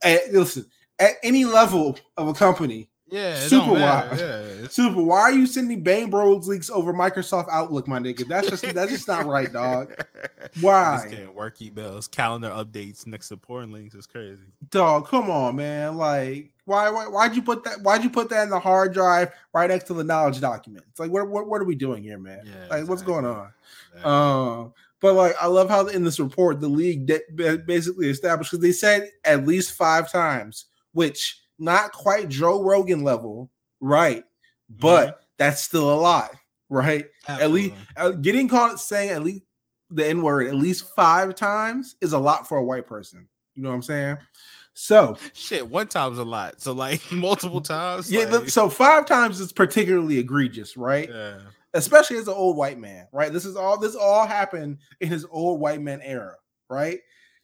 At, 0.04 0.32
listen, 0.32 0.66
at 1.00 1.14
any 1.24 1.46
level 1.46 1.98
of 2.18 2.28
a 2.28 2.34
company, 2.34 2.90
Yeah, 3.12 3.36
Super 3.40 3.72
wild. 3.74 4.20
Yeah, 4.20 4.68
super. 4.70 5.02
Why 5.02 5.22
are 5.22 5.32
you 5.32 5.48
sending 5.48 5.82
Bang 5.82 6.10
Bros 6.10 6.48
leaks 6.48 6.70
over 6.70 6.94
Microsoft 6.94 7.48
Outlook, 7.52 7.88
my 7.88 8.00
nigga? 8.00 8.28
That's 8.28 8.50
just 8.50 8.62
that's 8.74 8.92
just 8.92 9.08
not 9.08 9.26
right, 9.26 9.52
dog. 9.52 9.94
Just 10.54 10.64
Why, 10.64 11.06
getting 11.08 11.34
work 11.36 11.60
emails, 11.60 12.10
calendar 12.10 12.50
updates 12.50 13.06
next 13.06 13.28
to 13.30 13.38
porn 13.38 13.72
links 13.72 13.94
is 13.94 14.08
crazy. 14.08 14.42
dog? 14.72 15.08
Come 15.08 15.30
on, 15.30 15.58
man. 15.58 15.96
Like, 15.96 16.52
why 16.66 16.90
why 16.90 17.08
why'd 17.08 17.36
you 17.36 17.42
put 17.44 17.64
that? 17.66 17.82
Why'd 17.82 18.04
you 18.04 18.10
put 18.10 18.30
that 18.30 18.44
in 18.44 18.50
the 18.50 18.60
hard 18.60 18.94
drive 18.94 19.32
right 19.54 19.70
next 19.70 19.84
to 19.86 19.94
the 19.94 20.04
knowledge 20.04 20.40
document? 20.40 20.86
It's 20.90 21.00
like, 21.00 21.12
what 21.12 21.28
what, 21.28 21.48
what 21.48 21.62
are 21.62 21.66
we 21.66 21.76
doing 21.76 22.02
here, 22.02 22.18
man? 22.18 22.42
Yeah, 22.46 22.78
like, 22.78 22.88
what's 22.90 23.04
going 23.04 23.26
on? 23.26 23.52
Exactly. 23.90 24.12
Um, 24.12 24.74
but 25.02 25.14
like 25.14 25.36
I 25.40 25.48
love 25.48 25.70
how 25.70 25.86
in 25.88 26.04
this 26.04 26.20
report 26.20 26.62
the 26.62 26.68
league 26.68 27.06
de- 27.06 27.58
basically 27.66 28.10
established 28.10 28.52
because 28.52 28.62
they 28.64 28.72
said 28.72 29.10
at 29.24 29.46
least 29.46 29.74
five 29.74 30.12
times, 30.12 30.66
which 30.94 31.42
not 31.60 31.92
quite 31.92 32.30
Joe 32.30 32.64
Rogan 32.64 33.04
level, 33.04 33.52
right? 33.80 34.24
But 34.70 35.22
that's 35.38 35.62
still 35.62 35.94
a 35.94 36.00
lot, 36.00 36.32
right? 36.70 37.06
At 37.28 37.52
least 37.52 37.76
uh, 37.98 38.12
getting 38.12 38.48
caught 38.48 38.80
saying 38.80 39.10
at 39.10 39.24
least 39.24 39.44
the 39.90 40.08
N 40.08 40.22
word 40.22 40.48
at 40.48 40.56
least 40.56 40.94
five 40.96 41.36
times 41.36 41.96
is 42.02 42.14
a 42.14 42.20
lot 42.20 42.48
for 42.48 42.58
a 42.58 42.64
white 42.64 42.88
person. 42.88 43.28
You 43.56 43.64
know 43.64 43.70
what 43.70 43.76
I'm 43.76 43.82
saying? 43.82 44.18
So 44.74 45.18
shit, 45.34 45.68
one 45.68 45.88
time's 45.88 46.20
a 46.20 46.24
lot. 46.24 46.62
So 46.62 46.72
like 46.72 47.02
multiple 47.12 47.62
times. 47.62 48.12
yeah, 48.12 48.26
like, 48.26 48.50
so 48.50 48.70
five 48.70 49.06
times 49.06 49.40
is 49.40 49.52
particularly 49.52 50.20
egregious, 50.20 50.78
right? 50.78 51.10
yeah. 51.10 51.40
especially 51.74 52.18
as 52.18 52.28
an 52.28 52.36
old 52.36 52.56
white 52.56 52.80
man, 52.80 53.08
right? 53.12 53.34
This 53.34 53.46
is 53.46 53.56
all 53.56 53.78
this 53.78 53.96
all 53.96 54.26
happened 54.26 54.78
in 55.02 55.10
his 55.10 55.26
old 55.32 55.60
white 55.60 55.82
man 55.82 56.02
era, 56.02 56.36
right? 56.70 57.00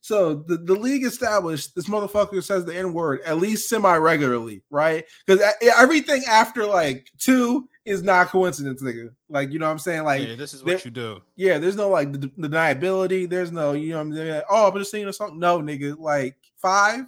So 0.06 0.36
the, 0.36 0.58
the 0.58 0.76
league 0.76 1.04
established 1.04 1.74
this 1.74 1.88
motherfucker 1.90 2.44
says 2.44 2.64
the 2.64 2.76
N 2.78 2.94
word 2.94 3.22
at 3.26 3.38
least 3.40 3.68
semi 3.68 3.96
regularly, 3.96 4.62
right? 4.70 5.04
Because 5.26 5.44
everything 5.80 6.22
after 6.30 6.64
like 6.64 7.10
two 7.18 7.68
is 7.86 8.04
not 8.04 8.28
coincidence, 8.28 8.84
nigga. 8.84 9.10
Like 9.30 9.52
you 9.52 9.58
know 9.58 9.66
what 9.66 9.72
I'm 9.72 9.80
saying? 9.80 10.04
Like 10.04 10.28
yeah, 10.28 10.36
this 10.36 10.54
is 10.54 10.64
what 10.64 10.86
you 10.86 10.92
do. 10.92 11.24
yeah, 11.36 11.58
there's 11.58 11.76
no 11.76 11.90
like 11.90 12.12
d- 12.12 12.32
deniability. 12.38 13.28
There's 13.28 13.52
no 13.52 13.72
you 13.72 13.94
know 13.94 13.96
what 13.98 14.02
I'm 14.04 14.16
saying? 14.16 14.42
Oh, 14.48 14.68
I'm 14.68 14.78
just 14.78 14.92
seeing 14.92 15.12
something. 15.12 15.40
No, 15.40 15.60
nigga. 15.60 15.98
Like 15.98 16.36
five, 16.62 17.06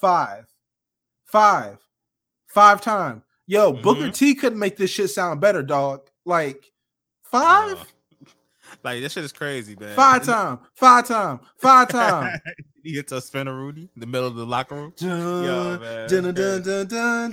five, 0.00 0.46
five, 1.24 1.78
five 2.46 2.80
time. 2.80 3.24
Yo, 3.48 3.72
Booker 3.72 4.02
Mhm. 4.10 4.14
T 4.14 4.36
couldn't 4.36 4.60
make 4.60 4.76
this 4.76 4.90
shit 4.92 5.10
sound 5.10 5.40
better, 5.40 5.64
dog. 5.64 6.02
Like 6.24 6.70
five, 7.24 7.78
Uh, 7.80 7.84
like 8.84 9.00
this 9.00 9.12
shit 9.12 9.24
is 9.24 9.32
crazy, 9.32 9.76
man. 9.78 9.94
five 9.96 10.24
time, 10.24 10.58
five 10.74 11.06
time, 11.06 11.40
five 11.58 11.88
time. 11.90 12.40
he 12.82 12.94
hits 12.94 13.12
a 13.12 13.16
spinaroonie 13.16 13.88
in 13.94 14.00
the 14.00 14.06
middle 14.06 14.26
of 14.26 14.34
the 14.36 14.46
locker 14.46 14.74
room. 14.74 14.92
dun, 14.96 15.80
man, 15.80 16.08
dun, 16.08 16.34
dun, 16.34 16.62
dun, 16.62 16.86
dun, 16.86 17.30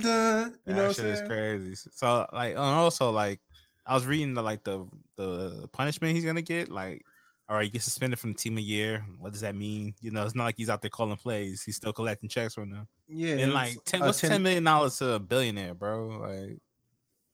You 0.66 0.74
that 0.74 0.74
know 0.74 0.86
what 0.88 0.96
shit 0.96 1.06
is 1.06 1.22
crazy. 1.22 1.74
So 1.92 2.26
like, 2.32 2.50
and 2.50 2.58
also 2.58 3.10
like, 3.10 3.40
I 3.86 3.94
was 3.94 4.06
reading 4.06 4.34
the 4.34 4.42
like 4.42 4.64
the 4.64 4.86
the 5.16 5.68
punishment 5.72 6.14
he's 6.14 6.24
gonna 6.24 6.42
get. 6.42 6.70
Like, 6.70 7.02
all 7.48 7.56
right, 7.56 7.64
he 7.64 7.70
gets 7.70 7.84
suspended 7.84 8.18
from 8.18 8.32
the 8.32 8.38
team 8.38 8.58
a 8.58 8.60
year. 8.60 9.04
What 9.18 9.32
does 9.32 9.42
that 9.42 9.54
mean? 9.54 9.94
You 10.00 10.10
know, 10.10 10.24
it's 10.24 10.34
not 10.34 10.44
like 10.44 10.56
he's 10.56 10.68
out 10.68 10.82
there 10.82 10.90
calling 10.90 11.16
plays. 11.16 11.62
He's 11.62 11.76
still 11.76 11.92
collecting 11.92 12.28
checks 12.28 12.54
from 12.54 12.70
them. 12.70 12.88
Yeah, 13.08 13.36
And 13.36 13.52
like, 13.54 13.76
ten, 13.84 14.00
what's 14.00 14.20
ten 14.20 14.42
million 14.42 14.64
dollars 14.64 14.96
to 14.98 15.12
a 15.12 15.20
billionaire, 15.20 15.74
bro? 15.74 16.08
Like, 16.18 16.58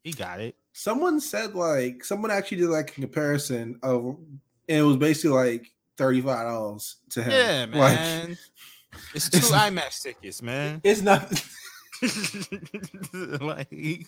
he 0.03 0.13
got 0.13 0.41
it. 0.41 0.55
someone 0.73 1.21
said 1.21 1.55
like 1.55 2.05
someone 2.05 2.31
actually 2.31 2.59
did 2.59 2.69
like 2.69 2.91
a 2.91 2.95
comparison 2.95 3.79
of 3.83 4.17
and 4.69 4.79
it 4.79 4.83
was 4.83 4.97
basically 4.97 5.31
like 5.37 5.71
thirty-five 5.97 6.47
dollars 6.47 6.97
to 7.11 7.23
him. 7.23 7.31
Yeah, 7.33 7.67
Like, 7.79 7.95
man. 7.99 8.39
it's 9.15 9.29
two 9.31 9.39
IMAX 9.39 10.03
tickets, 10.03 10.43
man. 10.43 10.81
it's 10.85 11.03
not 11.03 11.31
like 13.41 14.07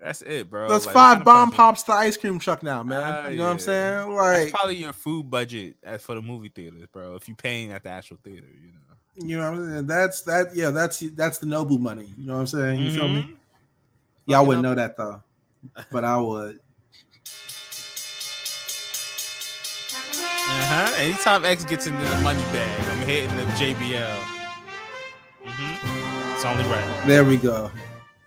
that's 0.00 0.22
it, 0.22 0.48
bro. 0.48 0.68
that's 0.68 0.86
Like, 0.86 0.94
five 0.94 1.08
what 1.10 1.10
kind 1.10 1.20
of 1.20 1.24
bomb 1.24 1.50
pops 1.50 1.82
to 1.84 1.92
ice 1.92 2.16
cream 2.16 2.38
truck 2.38 2.62
now, 2.62 2.82
man. 2.82 3.02
Ah, 3.02 3.28
you 3.28 3.36
know 3.38 3.44
what 3.44 3.50
I'm 3.50 3.58
yeah. 3.58 3.64
saying? 3.64 4.16
That's 4.16 4.44
Like 4.44 4.52
probably 4.52 4.76
your 4.76 4.92
food 4.92 5.28
budget 5.30 5.76
as 5.82 6.02
for 6.02 6.14
the 6.14 6.22
movie 6.22 6.48
theaters, 6.54 6.84
bro. 6.92 7.16
If 7.16 7.28
you're 7.28 7.36
paying 7.36 7.72
at 7.72 7.82
the 7.82 7.90
actual 7.90 8.18
theater, 8.22 8.46
you 8.46 8.72
know. 8.72 9.26
you 9.28 9.36
know 9.36 9.50
what 9.50 9.58
I'm 9.60 9.70
saying? 9.72 9.86
That's 9.88 10.22
that 10.22 10.54
yeah, 10.54 10.70
that's 10.70 11.00
that's 11.14 11.38
the 11.38 11.46
Nobu 11.46 11.78
money. 11.80 12.12
You 12.16 12.26
know 12.28 12.34
what 12.34 12.40
I'm 12.40 12.46
saying? 12.46 12.80
You 12.80 12.92
feel 12.92 13.08
me? 13.08 13.34
Y'all 14.28 14.44
wouldn't 14.44 14.62
know 14.62 14.74
that 14.74 14.96
though. 14.96 15.22
But 15.90 16.04
I 16.04 16.18
would. 16.18 16.60
Uh-huh. 20.50 20.94
Anytime 20.98 21.44
X 21.44 21.64
gets 21.64 21.86
into 21.86 22.02
the 22.04 22.16
money 22.18 22.42
bag, 22.52 22.88
I'm 22.90 23.06
hitting 23.06 23.34
the 23.36 23.42
JBL. 23.52 24.16
hmm 25.44 26.34
It's 26.34 26.44
only 26.44 26.64
right. 26.64 27.02
There 27.06 27.24
we 27.24 27.36
go. 27.36 27.70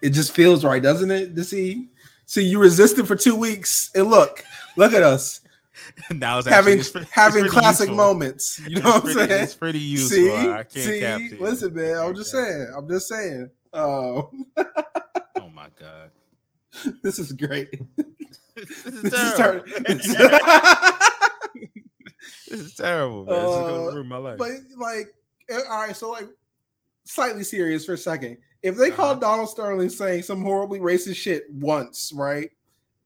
It 0.01 0.09
just 0.11 0.31
feels 0.33 0.63
right, 0.65 0.81
doesn't 0.81 1.11
it? 1.11 1.35
To 1.35 1.43
see 1.43 1.89
see 2.25 2.43
you 2.43 2.59
resisted 2.59 3.07
for 3.07 3.15
two 3.15 3.35
weeks 3.35 3.91
and 3.93 4.07
look, 4.09 4.43
look 4.77 4.93
at 4.93 5.03
us 5.03 5.41
now 6.11 6.37
it's 6.39 6.47
having 6.47 6.79
it's 6.79 6.89
pre- 6.89 7.01
it's 7.01 7.11
having 7.11 7.41
pretty 7.43 7.49
classic 7.57 7.89
useful. 7.89 7.95
moments. 7.97 8.59
You 8.67 8.77
It's 8.77 8.83
know 8.83 8.89
what 8.91 8.95
I'm 8.95 9.01
pretty- 9.01 9.19
saying? 9.29 9.43
It's 9.43 9.53
pretty 9.55 9.79
useful. 9.79 10.09
See, 10.17 10.31
I 10.31 10.63
can't 10.63 10.71
see, 10.71 10.99
cap 10.99 11.17
to 11.19 11.23
you. 11.25 11.37
listen, 11.39 11.73
man. 11.75 11.95
I 11.97 12.05
I'm 12.05 12.15
just 12.15 12.31
saying. 12.31 12.73
I'm 12.75 12.87
just 12.89 13.07
saying. 13.07 13.49
Oh, 13.73 14.29
Oh 14.57 15.47
my 15.47 15.50
god. 15.81 16.11
this 17.03 17.19
is 17.19 17.31
great. 17.33 17.69
this 18.55 18.85
is 18.85 19.01
This 19.03 19.13
is 19.13 19.33
terrible. 19.35 19.65
ter- 19.65 19.93
this 22.49 22.59
is 22.59 22.75
terrible, 22.75 23.25
man. 23.25 23.35
this 23.35 23.49
is 23.51 23.55
Uh, 23.57 23.61
gonna 23.67 23.95
ruin 23.95 24.07
my 24.07 24.17
life. 24.17 24.37
but 24.37 24.51
like, 24.77 25.07
eh, 25.49 25.59
all 25.69 25.81
right. 25.87 25.95
So 25.95 26.11
like, 26.11 26.29
slightly 27.05 27.43
serious 27.43 27.85
for 27.85 27.93
a 27.93 27.97
second. 27.97 28.37
If 28.63 28.77
they 28.77 28.87
Uh-huh. 28.87 28.95
caught 28.95 29.21
Donald 29.21 29.49
Sterling 29.49 29.89
saying 29.89 30.23
some 30.23 30.43
horribly 30.43 30.79
racist 30.79 31.15
shit 31.15 31.51
once, 31.51 32.11
right? 32.15 32.51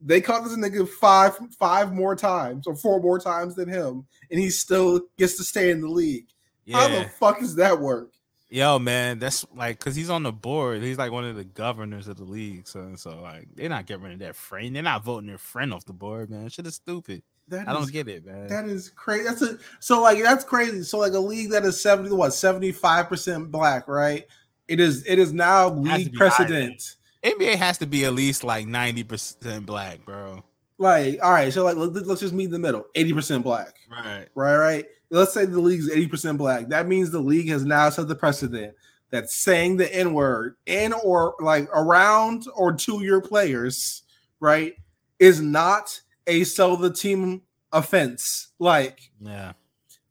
They 0.02 0.20
caught 0.22 0.44
this 0.44 0.54
nigga 0.58 0.88
five 0.88 1.38
five 1.58 1.94
more 1.94 2.16
times 2.16 2.68
or 2.68 2.76
four 2.76 3.00
more 3.02 3.18
times 3.20 3.56
than 3.56 3.70
him, 3.70 4.06
and 4.30 4.40
he 4.40 4.50
still 4.50 5.02
gets 5.18 5.38
to 5.38 5.44
stay 5.44 5.72
in 5.72 5.82
the 5.82 5.88
league. 5.88 6.28
How 6.72 6.88
the 6.90 7.10
fuck 7.20 7.40
does 7.40 7.56
that 7.56 7.80
work? 7.80 8.12
Yo, 8.50 8.78
man, 8.78 9.18
that's 9.18 9.46
like 9.56 9.80
because 9.80 9.96
he's 9.96 10.10
on 10.10 10.24
the 10.24 10.32
board. 10.32 10.82
He's 10.82 10.98
like 10.98 11.12
one 11.12 11.26
of 11.26 11.36
the 11.36 11.44
governors 11.44 12.08
of 12.08 12.18
the 12.18 12.24
league. 12.24 12.68
So, 12.68 12.94
so 12.96 13.20
like 13.22 13.48
they're 13.56 13.70
not 13.70 13.86
getting 13.88 14.04
rid 14.04 14.14
of 14.14 14.20
their 14.20 14.34
friend. 14.34 14.76
They're 14.76 14.84
not 14.84 15.04
voting 15.04 15.28
their 15.28 15.38
friend 15.40 15.74
off 15.74 15.86
the 15.86 15.94
board, 15.94 16.30
man. 16.30 16.50
Shit 16.50 16.68
is 16.68 16.76
stupid. 16.76 17.24
That 17.48 17.68
I 17.68 17.74
don't 17.74 17.92
get 17.92 18.08
it, 18.08 18.26
man. 18.26 18.48
That 18.48 18.66
is 18.66 18.90
crazy. 18.90 19.24
That's 19.24 19.42
a 19.42 19.58
so 19.80 20.02
like 20.02 20.22
that's 20.22 20.44
crazy. 20.44 20.84
So 20.84 21.00
like 21.00 21.14
a 21.14 21.20
league 21.20 21.52
that 21.52 21.66
is 21.66 21.80
seventy 21.82 22.12
what 22.12 22.34
seventy 22.34 22.72
five 22.72 23.08
percent 23.10 23.52
black, 23.52 23.88
right? 23.88 24.26
It 24.68 24.80
is 24.80 25.06
it 25.08 25.20
is 25.20 25.34
now 25.34 25.70
league 25.70 26.14
precedent. 26.14 26.96
NBA 27.24 27.56
has 27.56 27.80
to 27.80 27.88
be 27.88 28.06
at 28.06 28.14
least 28.14 28.44
like 28.44 28.68
ninety 28.68 29.04
percent 29.04 29.66
black, 29.66 30.06
bro. 30.06 30.44
Like 30.78 31.20
all 31.24 31.32
right, 31.32 31.52
so 31.54 31.64
like 31.64 31.78
let, 31.78 32.06
let's 32.06 32.22
just 32.22 32.34
meet 32.34 32.46
in 32.46 32.52
the 32.52 32.60
middle, 32.60 32.86
eighty 32.96 33.14
percent 33.14 33.44
black, 33.44 33.76
Right. 33.90 34.28
right? 34.36 34.58
Right. 34.58 34.86
Let's 35.16 35.34
say 35.34 35.46
the 35.46 35.60
league 35.60 35.80
is 35.80 35.90
eighty 35.90 36.08
percent 36.08 36.38
black. 36.38 36.68
That 36.70 36.88
means 36.88 37.12
the 37.12 37.20
league 37.20 37.50
has 37.50 37.64
now 37.66 37.90
set 37.90 38.08
the 38.08 38.16
precedent 38.16 38.76
that 39.12 39.30
saying 39.30 39.78
the 39.78 39.94
n 39.96 40.14
word 40.14 40.56
in 40.66 40.94
or 40.94 41.36
like 41.40 41.70
around 41.74 42.46
or 42.56 42.74
to 42.74 43.04
your 43.04 43.22
players, 43.22 44.04
right, 44.40 44.74
is 45.20 45.42
not 45.42 46.00
a 46.28 46.44
sell 46.44 46.76
the 46.76 46.92
team 46.92 47.42
offense. 47.72 48.50
Like 48.60 49.12
Yeah. 49.22 49.54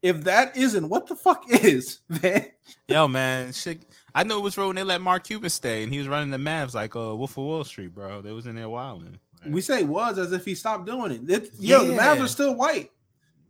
if 0.03 0.25
that 0.25 0.57
isn't, 0.57 0.89
what 0.89 1.07
the 1.07 1.17
fuck 1.17 1.45
is, 1.49 2.01
man? 2.23 2.47
Yo, 2.89 3.09
man, 3.09 3.53
shit. 3.53 3.85
I 4.15 4.23
know 4.23 4.39
it 4.39 4.43
was 4.43 4.57
when 4.57 4.77
they 4.77 4.85
let 4.85 5.01
Mark 5.01 5.25
Cuban 5.25 5.51
stay, 5.51 5.83
and 5.83 5.93
he 5.93 5.99
was 5.99 6.07
running 6.07 6.31
the 6.31 6.37
Mavs 6.37 6.75
like 6.75 6.95
uh, 6.95 7.17
Wolf 7.17 7.33
of 7.33 7.39
Wall 7.45 7.65
Street, 7.65 7.93
bro. 7.95 8.21
They 8.23 8.31
was 8.31 8.47
in 8.47 8.55
there 8.55 8.69
wilding. 8.69 9.19
Like, 9.43 9.53
We 9.53 9.61
say 9.61 9.83
was 9.83 10.19
as 10.19 10.33
if 10.33 10.45
he 10.45 10.55
stopped 10.55 10.87
doing 10.87 11.11
it. 11.11 11.29
It- 11.31 11.51
yo, 11.59 11.85
the 11.85 11.95
Mavs 11.95 12.23
are 12.23 12.29
still 12.29 12.55
white. 12.55 12.91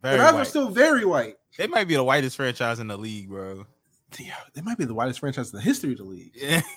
very 0.03 0.17
the 0.17 0.23
Mavs 0.25 0.35
are 0.35 0.45
still 0.47 0.71
very 0.71 1.05
white. 1.05 1.37
They 1.57 1.67
might 1.67 1.89
be 1.89 1.95
the 1.95 2.05
whitest 2.05 2.37
franchise 2.37 2.81
in 2.81 2.89
the 2.89 2.97
league, 2.97 3.29
bro. 3.29 3.67
Yeah, 4.19 4.35
they 4.55 4.63
might 4.63 4.79
be 4.79 4.85
the 4.85 4.95
whitest 4.95 5.21
franchise 5.21 5.53
in 5.53 5.59
the 5.59 5.63
history 5.63 5.93
of 5.93 5.99
the 5.99 6.05
league. 6.05 6.33
Yeah. 6.35 6.61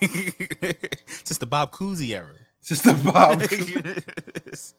Since 1.06 1.38
the 1.38 1.46
Bob 1.46 1.72
Cousy 1.72 2.10
era. 2.10 2.34
Just 2.64 2.84
the 2.84 2.94
Bob. 2.94 3.40
it's 3.42 4.74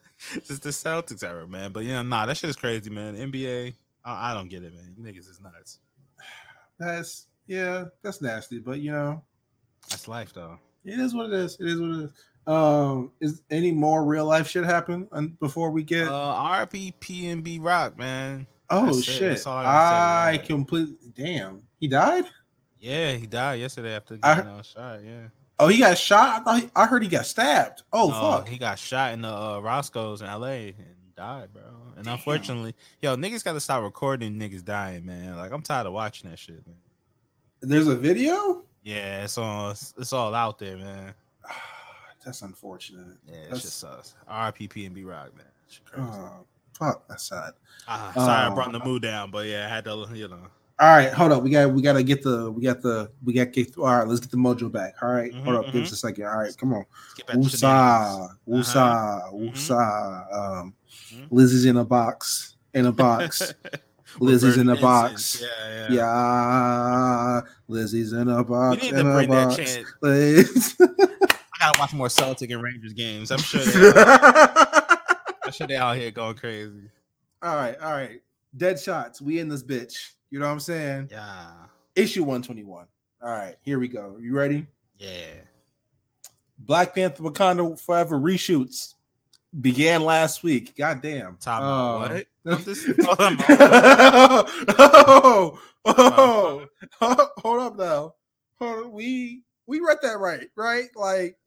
just 0.47 0.63
the 0.63 0.69
Celtics 0.69 1.23
era, 1.23 1.47
man. 1.47 1.71
But 1.71 1.85
yeah, 1.85 2.01
nah, 2.01 2.25
that 2.25 2.37
shit 2.37 2.49
is 2.49 2.55
crazy, 2.55 2.89
man. 2.89 3.15
NBA, 3.15 3.73
I, 4.03 4.31
I 4.31 4.33
don't 4.33 4.49
get 4.49 4.63
it, 4.63 4.73
man. 4.73 4.95
You 4.97 5.03
niggas 5.03 5.29
is 5.29 5.39
nuts. 5.41 5.79
that's 6.79 7.27
yeah, 7.47 7.85
that's 8.03 8.21
nasty. 8.21 8.59
But 8.59 8.79
you 8.79 8.91
know, 8.91 9.23
That's 9.89 10.07
life, 10.07 10.33
though. 10.33 10.59
it 10.85 10.99
is 10.99 11.15
what 11.15 11.27
it 11.27 11.33
is. 11.33 11.57
It 11.59 11.67
is 11.67 11.81
what 11.81 11.89
it 11.89 12.03
is. 12.03 12.09
Um, 12.45 13.11
is 13.21 13.41
any 13.49 13.71
more 13.71 14.05
real 14.05 14.25
life 14.25 14.47
shit 14.47 14.65
happen 14.65 15.07
before 15.39 15.71
we 15.71 15.83
get? 15.83 16.07
Uh, 16.07 16.11
RP 16.11 16.93
PNB 16.99 17.63
Rock, 17.63 17.97
man. 17.97 18.47
Oh 18.69 18.85
that's 18.87 19.03
shit! 19.03 19.45
I 19.47 20.33
I 20.33 20.37
completely 20.37 20.95
damn. 21.15 21.63
He 21.79 21.87
died. 21.87 22.25
Yeah, 22.79 23.13
he 23.13 23.25
died 23.27 23.59
yesterday 23.59 23.95
after 23.95 24.17
I- 24.23 24.35
getting 24.35 24.51
a 24.51 24.63
shot. 24.63 25.03
Yeah. 25.03 25.27
Oh, 25.61 25.67
he 25.67 25.79
got 25.79 25.97
shot. 25.97 26.39
I 26.39 26.43
thought 26.43 26.61
he, 26.61 26.69
I 26.73 26.85
heard 26.85 27.03
he 27.03 27.09
got 27.09 27.25
stabbed. 27.25 27.83
Oh 27.91 28.07
No, 28.09 28.13
fuck. 28.37 28.47
He 28.47 28.57
got 28.57 28.79
shot 28.79 29.11
in 29.13 29.21
the 29.23 29.27
uh, 29.27 29.59
Roscoe's 29.59 30.21
in 30.21 30.27
LA 30.27 30.47
and 30.47 30.75
died, 31.17 31.51
bro. 31.51 31.63
And 31.97 32.07
unfortunately, 32.07 32.73
yo, 33.01 33.17
niggas 33.17 33.43
got 33.43 33.53
to 33.53 33.59
stop 33.59 33.83
recording 33.83 34.39
niggas 34.39 34.63
dying, 34.63 35.05
man. 35.05 35.35
Like 35.35 35.51
I'm 35.51 35.61
tired 35.61 35.85
of 35.87 35.91
watching 35.91 36.29
that 36.29 36.39
shit, 36.39 36.65
man. 36.65 36.77
There's 37.61 37.87
a 37.89 37.95
video. 37.97 38.63
Yeah, 38.83 39.25
it's 39.25 39.37
all 39.37 39.71
it's 39.71 40.13
all 40.13 40.33
out 40.33 40.59
there, 40.59 40.77
man. 40.77 41.13
That's 42.25 42.41
unfortunate. 42.41 43.17
Yeah, 43.27 43.33
it's 43.35 43.43
That's- 43.47 43.61
just 43.63 43.83
us. 43.83 44.15
RPP 44.31 44.85
and 44.85 44.95
B 44.95 45.03
Rock, 45.03 45.31
man. 45.35 45.45
Oh, 45.97 46.45
fuck. 46.79 47.07
That's 47.07 47.27
sad. 47.29 47.51
Ah, 47.87 48.11
sorry, 48.15 48.29
I 48.29 48.47
uh, 48.47 48.55
brought 48.55 48.71
the 48.71 48.79
mood 48.79 49.01
down, 49.01 49.31
but 49.31 49.45
yeah, 49.47 49.65
I 49.65 49.69
had 49.69 49.83
to, 49.85 50.07
you 50.13 50.27
know. 50.27 50.47
All 50.81 50.95
right, 50.95 51.11
hold 51.11 51.33
up. 51.33 51.43
We 51.43 51.49
got 51.49 51.71
we 51.73 51.81
got 51.81 51.93
to 51.93 52.03
get 52.03 52.23
the 52.23 52.49
we 52.51 52.63
got 52.63 52.81
the 52.81 53.11
we 53.23 53.33
got 53.33 53.51
get 53.51 53.77
all 53.77 53.83
right. 53.85 54.07
Let's 54.07 54.21
get 54.21 54.31
the 54.31 54.37
mojo 54.37 54.71
back. 54.71 54.93
All 55.01 55.09
right, 55.09 55.33
hold 55.33 55.47
Mhm, 55.57 55.67
up. 55.67 55.73
Give 55.73 55.83
us 55.83 55.91
a 55.91 55.95
second. 55.97 56.23
All 56.25 56.37
right, 56.37 56.55
come 56.57 56.71
on. 56.73 56.85
Let's 56.89 57.13
get 57.15 57.27
back 57.27 57.35
to 57.41 57.49
shenanigans. 57.49 58.37
Woosah, 58.47 59.23
woosah, 59.27 59.33
Mhm. 59.33 59.51
woosah. 59.51 60.35
Um, 60.61 60.73
Mhm. 61.11 61.27
Lizzie's 61.31 61.65
in 61.65 61.75
a 61.77 61.83
box. 61.83 62.55
In 62.73 62.85
a 62.85 62.91
box. 62.93 63.53
Lizzie's 64.21 64.55
in 64.57 64.69
a 64.69 64.75
box. 64.79 65.41
Yeah, 65.41 65.87
yeah. 65.89 65.93
yeah, 65.95 67.41
Lizzie's 67.67 68.13
in 68.13 68.29
a 68.29 68.37
We 68.37 68.43
box. 68.43 68.81
need 68.83 68.93
in 68.93 69.03
to 69.05 69.11
a 69.11 69.13
bring 69.15 69.29
that. 69.31 69.85
Liz. 70.01 70.75
I 70.81 70.85
gotta 71.59 71.79
watch 71.79 71.93
more 71.93 72.09
Celtic 72.09 72.51
and 72.51 72.63
Rangers 72.63 72.93
games. 72.93 73.31
I'm 73.31 73.39
sure 73.39 73.59
they, 73.65 73.71
I'm 75.49 75.53
sure 75.53 75.65
they 75.65 75.77
out 75.77 75.97
here 75.97 76.11
going 76.11 76.35
crazy. 76.35 76.91
all 77.41 77.55
right, 77.55 77.75
all 77.81 77.91
right. 77.93 78.21
Dead 78.55 78.79
shots. 78.79 79.19
We 79.19 79.39
in 79.39 79.49
this 79.49 79.63
bitch. 79.63 80.11
You 80.29 80.37
know 80.37 80.45
what 80.45 80.51
I'm 80.51 80.59
saying? 80.59 81.09
Yeah, 81.11 81.49
Issue 81.95 82.21
121. 82.21 82.85
All 83.23 83.29
right, 83.31 83.55
here 83.63 83.79
we 83.79 83.87
go. 83.87 84.17
You 84.21 84.35
ready? 84.35 84.67
yeah. 84.99 85.31
Black 86.59 86.93
Panther 86.93 87.23
Wakanda 87.23 87.79
Forever 87.79 88.19
reshoots 88.19 88.93
began 89.59 90.03
last 90.03 90.43
week. 90.43 90.75
Goddamn. 90.77 91.37
Time 91.37 91.63
Uh. 91.63 91.99
What? 91.99 92.27
Oh, 94.77 95.59
oh, 95.85 96.67
oh, 97.01 97.29
hold 97.39 97.59
up 97.59 97.75
now. 97.75 98.13
Hold 98.59 98.85
on. 98.85 98.91
We 98.91 99.41
we 99.65 99.79
read 99.79 99.97
that 100.03 100.19
right, 100.19 100.47
right? 100.55 100.89
Like 100.95 101.37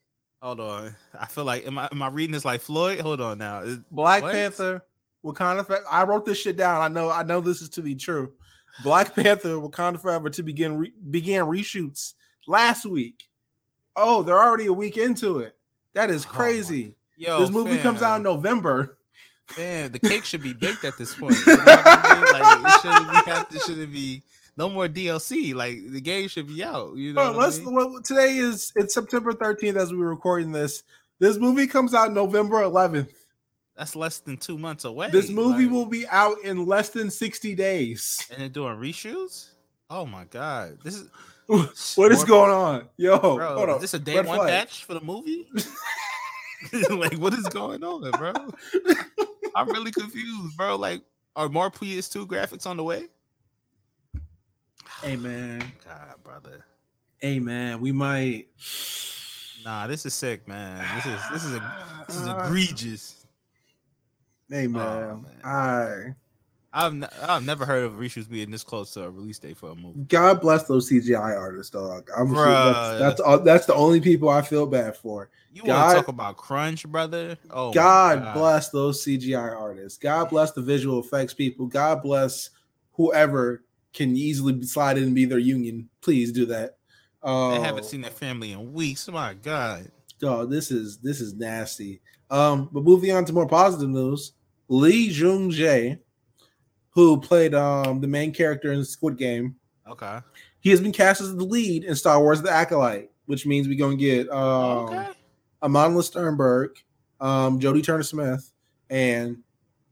Hold 0.43 0.59
on. 0.61 0.97
I 1.19 1.27
feel 1.27 1.45
like 1.45 1.67
am 1.67 1.79
I 1.79 1.89
am 1.93 2.03
I 2.03 2.09
reading 2.09 2.33
this 2.33 2.45
like 2.45 2.61
Floyd? 2.61 3.01
Hold 3.01 3.21
on 3.21 3.39
now. 3.39 3.61
Is- 3.61 3.79
Black 3.91 4.23
What? 4.25 4.33
Panther 4.33 4.83
Wakanda 5.25 5.65
Forever. 5.65 5.85
I 5.89 6.03
wrote 6.03 6.25
this 6.25 6.39
shit 6.39 6.57
down. 6.57 6.83
I 6.83 6.89
know 6.89 7.11
I 7.11 7.23
know 7.23 7.41
this 7.41 7.63
is 7.63 7.69
to 7.71 7.83
be 7.83 7.95
true. 7.95 8.33
Black 8.83 9.15
Panther 9.15 9.51
Wakanda 9.51 10.01
Forever 10.01 10.31
to 10.31 10.43
begin 10.43 10.79
re- 10.79 10.93
began 11.11 11.45
reshoots 11.45 12.15
last 12.49 12.85
week. 12.85 13.23
Oh, 13.95 14.23
they're 14.25 14.41
already 14.43 14.67
a 14.67 14.73
week 14.73 14.97
into 14.97 15.39
it. 15.39 15.55
That 15.95 16.11
is 16.11 16.27
Oh 16.27 16.31
crazy. 16.31 16.97
Yo, 17.17 17.39
this 17.41 17.51
movie 17.51 17.79
comes 17.79 18.03
out 18.03 18.17
in. 18.17 18.23
November. 18.25 18.99
Man, 19.57 19.93
the 19.93 19.99
cake 20.01 20.25
should 20.25 20.43
be 20.43 20.55
baked 20.55 20.83
at 20.85 20.97
this 20.99 21.15
point. 21.15 21.37
You 21.47 21.55
know 21.57 21.63
what 21.63 21.79
I 21.79 22.55
mean? 22.55 22.63
Like 22.65 22.75
it 22.75 22.81
shouldn't 22.81 23.11
be 23.11 23.17
have 23.31 23.49
to 23.51 23.59
shouldn't 23.61 23.93
be 23.93 24.23
no 24.57 24.69
more 24.69 24.89
DLC. 24.89 25.55
Like 25.55 25.79
the 25.89 26.01
game 26.01 26.29
should 26.29 26.49
be 26.49 26.63
out. 26.63 26.97
You 26.97 27.13
know. 27.13 27.33
Oh, 27.33 27.39
let's. 27.39 27.59
mean? 27.59 27.75
Well, 27.75 28.01
today 28.03 28.37
is 28.37 28.73
it's 28.77 28.95
September 28.95 29.33
13th 29.33 29.77
as 29.77 29.93
we're 29.93 30.09
recording 30.09 30.53
this. 30.53 30.83
This 31.19 31.39
movie 31.39 31.67
comes 31.67 31.95
out 31.95 32.13
November 32.13 32.63
11th. 32.63 33.13
That's 33.77 33.97
less 33.97 34.19
than 34.19 34.37
two 34.37 34.59
months 34.59 34.85
away. 34.85 35.11
This 35.11 35.31
movie 35.31 35.65
like- 35.65 35.73
will 35.73 35.87
be 35.87 36.07
out 36.09 36.37
in 36.45 36.67
less 36.67 36.91
than 36.91 37.11
60 37.11 37.55
days. 37.55 38.27
and 38.31 38.41
they're 38.41 38.49
doing 38.49 38.77
reshoots. 38.77 39.51
Oh 39.89 40.05
my 40.07 40.25
god, 40.25 40.79
this 40.83 40.95
is 40.97 41.09
What 41.97 42.13
is 42.13 42.25
going 42.25 42.51
on? 42.51 42.89
Yo, 42.97 43.19
bro. 43.19 43.55
hold 43.57 43.69
on. 43.71 43.77
Is 43.77 43.83
this 43.83 43.95
a 43.95 43.99
day 43.99 44.17
Red 44.17 44.27
one 44.27 44.39
flag. 44.39 44.49
patch 44.49 44.85
for 44.85 44.95
the 44.95 45.01
movie? 45.01 45.49
like, 46.91 47.15
what 47.15 47.35
is 47.35 47.47
going 47.49 47.83
on, 47.83 48.11
bro? 48.13 48.33
I'm 49.57 49.69
really 49.69 49.91
confused, 49.91 50.57
bro. 50.57 50.77
Like, 50.77 51.03
are 51.35 51.49
more 51.49 51.71
PS2 51.71 52.27
graphics 52.27 52.67
on 52.67 52.77
the 52.77 52.85
way? 52.85 53.09
Hey 55.03 55.17
man, 55.17 55.61
God, 55.85 56.15
brother. 56.23 56.65
hey 57.19 57.41
man, 57.41 57.81
we 57.81 57.91
might. 57.91 58.47
Nah, 59.65 59.89
this 59.89 60.07
is 60.07 60.15
sick, 60.15 60.47
man. 60.47 60.85
This 60.95 61.07
is 61.07 61.21
this 61.33 61.45
is 61.45 61.55
a, 61.57 61.75
this 62.07 62.17
is 62.17 62.29
egregious. 62.47 63.27
Hey 64.49 64.67
oh, 64.67 64.69
man, 64.69 65.23
man. 65.23 65.41
I 65.43 66.15
I've 66.73 66.95
ne- 66.95 67.09
I've 67.21 67.45
never 67.45 67.67
heard 67.67 67.83
of 67.83 67.95
reshoots 67.95 68.31
being 68.31 68.53
this 68.53 68.63
close 68.63 68.93
to 68.93 69.03
a 69.03 69.11
release 69.11 69.41
date 69.41 69.57
for 69.57 69.71
a 69.71 69.75
movie. 69.75 70.05
God 70.05 70.41
bless 70.41 70.69
those 70.69 70.89
CGI 70.89 71.37
artists, 71.37 71.71
dog. 71.71 72.09
I'm 72.17 72.33
sure 72.33 72.47
that's 72.47 72.99
that's, 73.01 73.21
all, 73.21 73.41
that's 73.41 73.67
the 73.67 73.75
only 73.75 74.01
people 74.01 74.29
I 74.29 74.43
feel 74.43 74.67
bad 74.67 74.97
for. 74.97 75.31
You 75.53 75.65
God- 75.65 75.75
want 75.75 75.91
to 75.91 75.95
talk 75.97 76.09
about 76.09 76.37
crunch, 76.37 76.87
brother? 76.87 77.37
Oh, 77.51 77.69
my 77.69 77.75
God, 77.75 78.35
bless 78.35 78.69
those 78.69 79.05
CGI 79.05 79.53
artists. 79.53 79.99
God 79.99 80.31
bless 80.31 80.53
the 80.53 80.63
visual 80.63 81.01
effects 81.01 81.35
people. 81.35 81.67
God 81.67 82.03
bless 82.03 82.51
whoever 82.93 83.65
can 83.93 84.17
easily 84.17 84.63
slide 84.63 84.97
in 84.99 85.05
and 85.05 85.15
be 85.15 85.25
their 85.25 85.39
union. 85.39 85.89
Please 86.01 86.33
do 86.33 86.47
that. 86.47 86.77
Uh, 87.23 87.51
I 87.51 87.59
haven't 87.59 87.85
seen 87.85 88.01
that 88.03 88.13
family 88.15 88.53
in 88.53 88.73
weeks. 88.73 89.09
My 89.09 89.35
God. 89.35 89.91
Dog, 90.19 90.51
this 90.51 90.71
is 90.71 90.99
this 90.99 91.21
is 91.21 91.35
nasty. 91.35 92.01
Um, 92.31 92.69
but 92.73 92.85
moving 92.85 93.13
on 93.13 93.25
to 93.27 93.33
more 93.33 93.47
positive 93.47 93.89
news, 93.91 94.33
Lee 94.69 95.09
Jung 95.09 95.51
Jae, 95.51 95.99
who 96.91 97.21
played 97.21 97.55
um 97.55 98.01
the 98.01 98.07
main 98.07 98.33
character 98.33 98.73
in 98.73 98.85
Squid 98.85 99.19
Game, 99.19 99.57
Okay. 99.89 100.21
he 100.61 100.71
has 100.71 100.81
been 100.81 100.93
cast 100.93 101.21
as 101.21 101.35
the 101.35 101.45
lead 101.45 101.85
in 101.85 101.95
Star 101.95 102.21
Wars: 102.21 102.41
The 102.41 102.51
Acolyte, 102.51 103.11
which 103.27 103.47
means 103.47 103.69
we're 103.69 103.79
gonna 103.79 103.97
get 103.97 104.29
um 104.31 104.89
okay. 104.89 105.09
Stenberg, 105.63 106.69
um, 107.21 107.61
Jodie 107.61 107.85
Turner 107.85 108.03
Smith, 108.03 108.51
and 108.91 109.39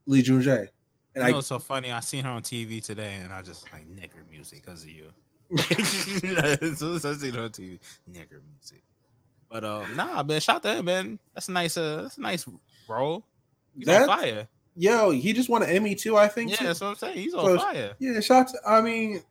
Lee 0.05 0.21
Jung 0.21 0.41
Jae. 0.41 0.67
And 1.13 1.21
you 1.23 1.27
know 1.29 1.33
I 1.33 1.35
what's 1.37 1.47
so 1.47 1.59
funny? 1.59 1.91
I 1.91 1.99
seen 1.99 2.23
her 2.23 2.29
on 2.29 2.41
TV 2.41 2.83
today, 2.83 3.15
and 3.21 3.33
I 3.33 3.41
just 3.41 3.65
like 3.73 3.85
nigger 3.89 4.29
music 4.29 4.63
because 4.65 4.83
of 4.83 4.89
you. 4.89 5.05
as 5.59 6.79
soon 6.79 6.95
as 6.95 7.05
I 7.05 7.13
seen 7.13 7.33
her 7.33 7.43
on 7.43 7.49
TV, 7.49 7.79
nigger 8.09 8.39
music. 8.53 8.83
But 9.49 9.65
um, 9.65 9.95
nah, 9.97 10.23
man, 10.23 10.39
shout 10.39 10.63
to 10.63 10.75
him, 10.75 10.85
man. 10.85 11.19
That's 11.33 11.49
a 11.49 11.51
nice, 11.51 11.75
uh, 11.75 12.03
that's 12.03 12.17
a 12.17 12.21
nice 12.21 12.45
role. 12.87 13.25
He's 13.77 13.85
That- 13.87 14.07
on 14.07 14.19
fire. 14.19 14.47
yo, 14.75 15.11
he 15.11 15.33
just 15.33 15.49
won 15.49 15.63
an 15.63 15.69
Emmy 15.69 15.95
too, 15.95 16.15
I 16.17 16.29
think. 16.29 16.51
Yeah, 16.51 16.57
too. 16.57 16.65
that's 16.67 16.79
what 16.81 16.87
I'm 16.87 16.95
saying. 16.95 17.17
He's 17.17 17.33
on 17.33 17.45
So- 17.45 17.57
fire. 17.57 17.93
Yeah, 17.99 18.19
shots. 18.21 18.57
I 18.65 18.79
mean, 18.79 19.21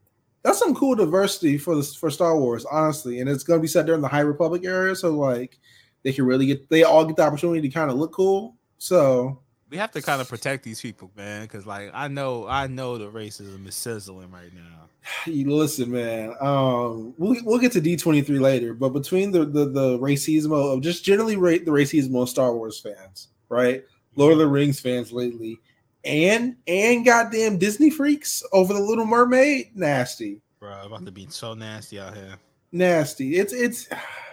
that's 0.42 0.58
some 0.58 0.74
cool 0.74 0.94
diversity 0.94 1.56
for 1.56 1.74
the 1.74 1.82
for 1.82 2.10
Star 2.10 2.36
Wars, 2.38 2.66
honestly. 2.66 3.20
And 3.20 3.28
it's 3.30 3.42
gonna 3.44 3.60
be 3.60 3.66
set 3.68 3.86
during 3.86 4.02
the 4.02 4.08
High 4.08 4.20
Republic 4.20 4.62
era, 4.64 4.94
so 4.94 5.10
like 5.16 5.58
they 6.02 6.12
can 6.12 6.26
really 6.26 6.44
get 6.46 6.68
they 6.68 6.82
all 6.82 7.06
get 7.06 7.16
the 7.16 7.22
opportunity 7.22 7.62
to 7.66 7.72
kind 7.74 7.90
of 7.90 7.96
look 7.96 8.12
cool. 8.12 8.56
So 8.76 9.40
We 9.70 9.76
have 9.76 9.92
to 9.92 10.02
kind 10.02 10.20
of 10.20 10.28
protect 10.28 10.64
these 10.64 10.80
people, 10.80 11.10
man, 11.16 11.42
because 11.42 11.64
like 11.64 11.90
I 11.94 12.08
know, 12.08 12.46
I 12.48 12.66
know 12.66 12.98
the 12.98 13.10
racism 13.10 13.66
is 13.68 13.76
sizzling 13.76 14.30
right 14.30 14.52
now. 14.52 14.88
you 15.26 15.54
listen, 15.54 15.90
man. 15.90 16.34
Um, 16.40 17.14
we'll 17.18 17.36
we'll 17.44 17.58
get 17.58 17.72
to 17.72 17.80
D 17.80 17.96
twenty 17.96 18.22
three 18.22 18.38
later, 18.38 18.74
but 18.74 18.90
between 18.90 19.30
the 19.30 19.44
the 19.44 19.66
the 19.66 19.98
racism 19.98 20.52
of 20.52 20.82
just 20.82 21.04
generally 21.04 21.36
rate 21.36 21.64
the 21.64 21.70
racism 21.70 22.20
of 22.20 22.28
Star 22.28 22.54
Wars 22.54 22.80
fans, 22.80 23.28
right? 23.48 23.84
Lord 24.16 24.32
of 24.32 24.38
the 24.38 24.46
Rings 24.46 24.80
fans 24.80 25.12
lately, 25.12 25.58
and 26.04 26.56
and 26.66 27.04
goddamn 27.04 27.58
Disney 27.58 27.90
freaks 27.90 28.42
over 28.52 28.72
the 28.72 28.80
Little 28.80 29.06
Mermaid, 29.06 29.70
nasty. 29.74 30.40
Bro, 30.58 30.86
about 30.86 31.06
to 31.06 31.12
be 31.12 31.26
so 31.30 31.54
nasty 31.54 31.98
out 32.00 32.14
here. 32.14 32.36
nasty. 32.72 33.36
It's 33.36 33.52
it's 33.52 33.88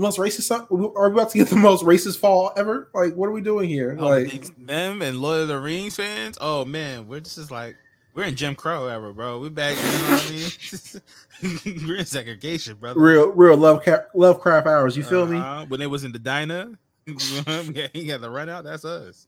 most 0.00 0.18
racist. 0.18 0.50
Are 0.50 1.08
we 1.08 1.14
about 1.14 1.30
to 1.30 1.38
get 1.38 1.48
the 1.48 1.56
most 1.56 1.84
racist 1.84 2.18
fall 2.18 2.52
ever? 2.56 2.90
Like, 2.94 3.14
what 3.14 3.28
are 3.28 3.32
we 3.32 3.40
doing 3.40 3.68
here? 3.68 3.96
Oh, 3.98 4.08
Like, 4.08 4.44
them 4.66 5.02
and 5.02 5.20
Lord 5.20 5.40
of 5.42 5.48
the 5.48 5.58
Rings 5.58 5.96
fans. 5.96 6.36
Oh 6.40 6.64
man, 6.64 7.06
we're 7.08 7.20
just 7.20 7.50
like 7.50 7.76
we're 8.14 8.24
in 8.24 8.34
Jim 8.36 8.54
Crow 8.54 8.86
era, 8.88 9.14
bro. 9.14 9.40
We're 9.40 9.50
back. 9.50 9.76
You 9.76 9.82
know 9.82 10.10
what 10.10 10.26
I 10.26 11.70
mean? 11.70 11.86
we're 11.88 11.96
in 11.96 12.06
segregation, 12.06 12.76
brother. 12.76 13.00
real, 13.00 13.28
real 13.30 13.56
love, 13.56 13.86
Lovecraft 14.14 14.66
hours. 14.66 14.96
You 14.96 15.02
feel 15.04 15.26
me, 15.26 15.38
Uh-huh. 15.38 15.66
When 15.68 15.78
they 15.80 15.86
was 15.86 16.04
in 16.04 16.12
the 16.12 16.18
diner, 16.18 16.78
he 17.06 18.06
got 18.06 18.20
the 18.20 18.30
run 18.30 18.48
out. 18.48 18.64
That's 18.64 18.84
us. 18.84 19.26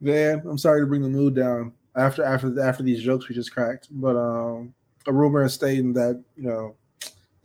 man? 0.00 0.42
I'm 0.48 0.58
sorry 0.58 0.80
to 0.82 0.86
bring 0.86 1.02
the 1.02 1.08
mood 1.08 1.34
down 1.34 1.72
after 1.94 2.24
after 2.24 2.60
after 2.60 2.82
these 2.82 3.02
jokes 3.02 3.28
we 3.28 3.34
just 3.34 3.52
cracked, 3.52 3.88
but 3.90 4.16
um, 4.16 4.74
a 5.06 5.12
rumor 5.12 5.44
is 5.44 5.54
stating 5.54 5.92
that 5.94 6.22
you 6.36 6.44
know 6.48 6.74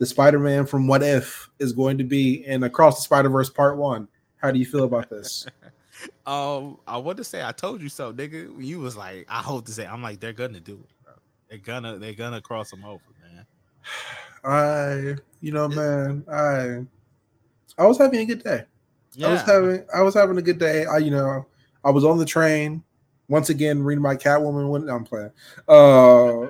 the 0.02 0.06
Spider-Man 0.06 0.66
from 0.66 0.88
What 0.88 1.04
If 1.04 1.48
is 1.60 1.72
going 1.72 1.96
to 1.98 2.02
be 2.02 2.44
in 2.44 2.64
Across 2.64 2.96
the 2.96 3.02
Spider-Verse 3.02 3.50
Part 3.50 3.76
One. 3.76 4.08
How 4.38 4.50
do 4.50 4.58
you 4.58 4.66
feel 4.66 4.82
about 4.84 5.08
this? 5.08 5.46
Um, 6.26 6.78
I 6.84 6.96
want 6.96 7.18
to 7.18 7.24
say 7.24 7.44
I 7.44 7.52
told 7.52 7.80
you 7.80 7.88
so, 7.88 8.12
nigga. 8.12 8.52
You 8.58 8.80
was 8.80 8.96
like, 8.96 9.24
I 9.28 9.38
hope 9.38 9.66
to 9.66 9.72
say. 9.72 9.86
I'm 9.86 10.02
like, 10.02 10.18
they're 10.18 10.32
gonna 10.32 10.58
do 10.58 10.72
it, 10.72 11.04
bro. 11.04 11.12
They're 11.48 11.58
gonna, 11.58 11.96
they're 11.98 12.12
gonna 12.12 12.40
cross 12.40 12.70
them 12.70 12.84
over, 12.84 13.02
man. 13.22 13.46
I, 14.44 15.14
you 15.40 15.52
know, 15.52 15.68
man, 15.68 16.24
I, 16.28 16.84
I 17.80 17.86
was 17.86 17.98
having 17.98 18.18
a 18.18 18.24
good 18.24 18.42
day. 18.42 18.64
Yeah, 19.14 19.28
I 19.28 19.32
was 19.32 19.42
having 19.42 19.84
I 19.94 20.02
was 20.02 20.14
having 20.14 20.38
a 20.38 20.42
good 20.42 20.58
day. 20.58 20.86
I 20.86 20.98
you 20.98 21.12
know 21.12 21.46
I 21.84 21.90
was 21.90 22.04
on 22.04 22.18
the 22.18 22.26
train 22.26 22.82
once 23.28 23.50
again 23.50 23.80
reading 23.80 24.02
my 24.02 24.16
Catwoman. 24.16 24.70
When 24.70 24.88
I'm 24.88 25.04
playing, 25.04 25.30
uh, 25.68 26.48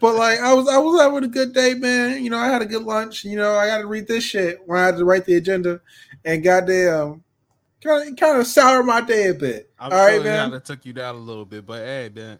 but 0.00 0.14
like 0.14 0.40
I 0.40 0.52
was 0.54 0.68
I 0.68 0.78
was 0.78 1.00
having 1.00 1.24
a 1.24 1.28
good 1.28 1.52
day, 1.52 1.74
man. 1.74 2.22
You 2.22 2.30
know, 2.30 2.38
I 2.38 2.48
had 2.48 2.62
a 2.62 2.66
good 2.66 2.82
lunch. 2.82 3.24
You 3.24 3.36
know, 3.36 3.54
I 3.54 3.66
got 3.66 3.78
to 3.78 3.86
read 3.86 4.08
this 4.08 4.24
shit 4.24 4.60
when 4.66 4.78
I 4.78 4.86
had 4.86 4.96
to 4.96 5.04
write 5.04 5.24
the 5.24 5.34
agenda, 5.34 5.80
and 6.24 6.42
goddamn, 6.42 7.22
kind 7.82 8.10
of 8.10 8.16
kind 8.16 8.38
of 8.38 8.46
sour 8.46 8.82
my 8.82 9.00
day 9.00 9.28
a 9.28 9.34
bit. 9.34 9.70
I'm 9.78 9.92
All 9.92 9.98
right, 9.98 10.22
man. 10.22 10.50
That 10.50 10.64
took 10.64 10.86
you 10.86 10.92
down 10.92 11.16
a 11.16 11.18
little 11.18 11.44
bit, 11.44 11.66
but 11.66 11.80
hey, 11.80 12.10
man. 12.14 12.38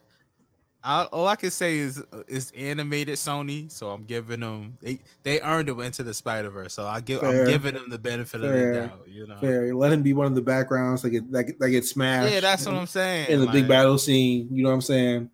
I, 0.85 1.05
all 1.05 1.29
I 1.29 1.37
can 1.37 1.53
say 1.53 1.79
is 1.79 2.03
uh, 2.13 2.25
it's 2.27 2.51
animated 2.57 3.15
Sony, 3.15 3.71
so 3.71 3.91
I'm 3.91 4.03
giving 4.03 4.41
them 4.41 4.77
they 4.81 4.99
they 5.23 5.41
earned 5.41 5.69
it 5.69 5.79
into 5.79 6.03
the 6.03 6.13
Spider 6.13 6.51
Verse, 6.51 6.75
so 6.75 6.87
I 6.87 7.01
give 7.01 7.21
Fair. 7.21 7.43
I'm 7.43 7.49
giving 7.49 7.75
them 7.75 7.89
the 7.89 7.99
benefit 7.99 8.41
Fair. 8.41 8.73
of 8.73 8.75
the 8.75 8.81
doubt. 8.89 9.03
You 9.07 9.27
know, 9.29 9.37
Fair. 9.37 9.75
Let 9.77 9.93
him 9.93 10.03
be 10.03 10.13
one 10.13 10.27
of 10.27 10.35
the 10.35 10.43
backgrounds 10.43 11.03
that 11.03 11.11
get 11.11 11.31
that, 11.31 11.57
that 11.61 11.71
get 11.71 11.85
smashed. 11.85 12.33
yeah, 12.33 12.41
that's 12.41 12.67
what 12.67 12.75
I'm 12.75 12.89
saying. 12.89 13.31
in 13.31 13.41
the 13.41 13.47
big 13.47 13.69
battle 13.69 13.97
scene. 13.97 14.49
You 14.51 14.65
know 14.65 14.71
what 14.71 14.77
I'm 14.77 14.81
saying? 14.81 15.31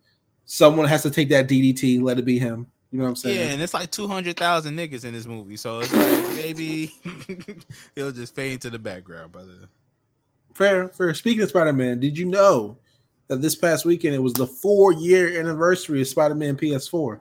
Someone 0.51 0.87
has 0.87 1.03
to 1.03 1.11
take 1.11 1.29
that 1.29 1.47
DDT. 1.47 2.01
Let 2.01 2.17
it 2.17 2.25
be 2.25 2.39
him. 2.39 2.65
You 2.91 2.97
know 2.97 3.03
what 3.03 3.09
I'm 3.11 3.15
saying? 3.17 3.39
Yeah, 3.39 3.53
and 3.53 3.61
it's 3.61 3.75
like 3.75 3.91
two 3.91 4.07
hundred 4.07 4.35
thousand 4.35 4.75
niggas 4.75 5.05
in 5.05 5.13
this 5.13 5.27
movie, 5.27 5.57
so 5.57 5.81
it's 5.81 5.93
like 5.93 6.35
maybe 6.35 6.91
he'll 7.95 8.11
just 8.11 8.33
fade 8.33 8.53
into 8.53 8.71
the 8.71 8.79
background, 8.79 9.31
brother. 9.31 9.69
Fair, 10.55 10.87
fair. 10.87 11.13
Speaking 11.13 11.43
of 11.43 11.49
Spider 11.49 11.71
Man, 11.71 11.99
did 11.99 12.17
you 12.17 12.25
know 12.25 12.79
that 13.27 13.43
this 13.43 13.53
past 13.53 13.85
weekend 13.85 14.15
it 14.15 14.23
was 14.23 14.33
the 14.33 14.47
four 14.47 14.91
year 14.91 15.39
anniversary 15.39 16.01
of 16.01 16.07
Spider 16.07 16.33
Man 16.33 16.57
PS4? 16.57 17.19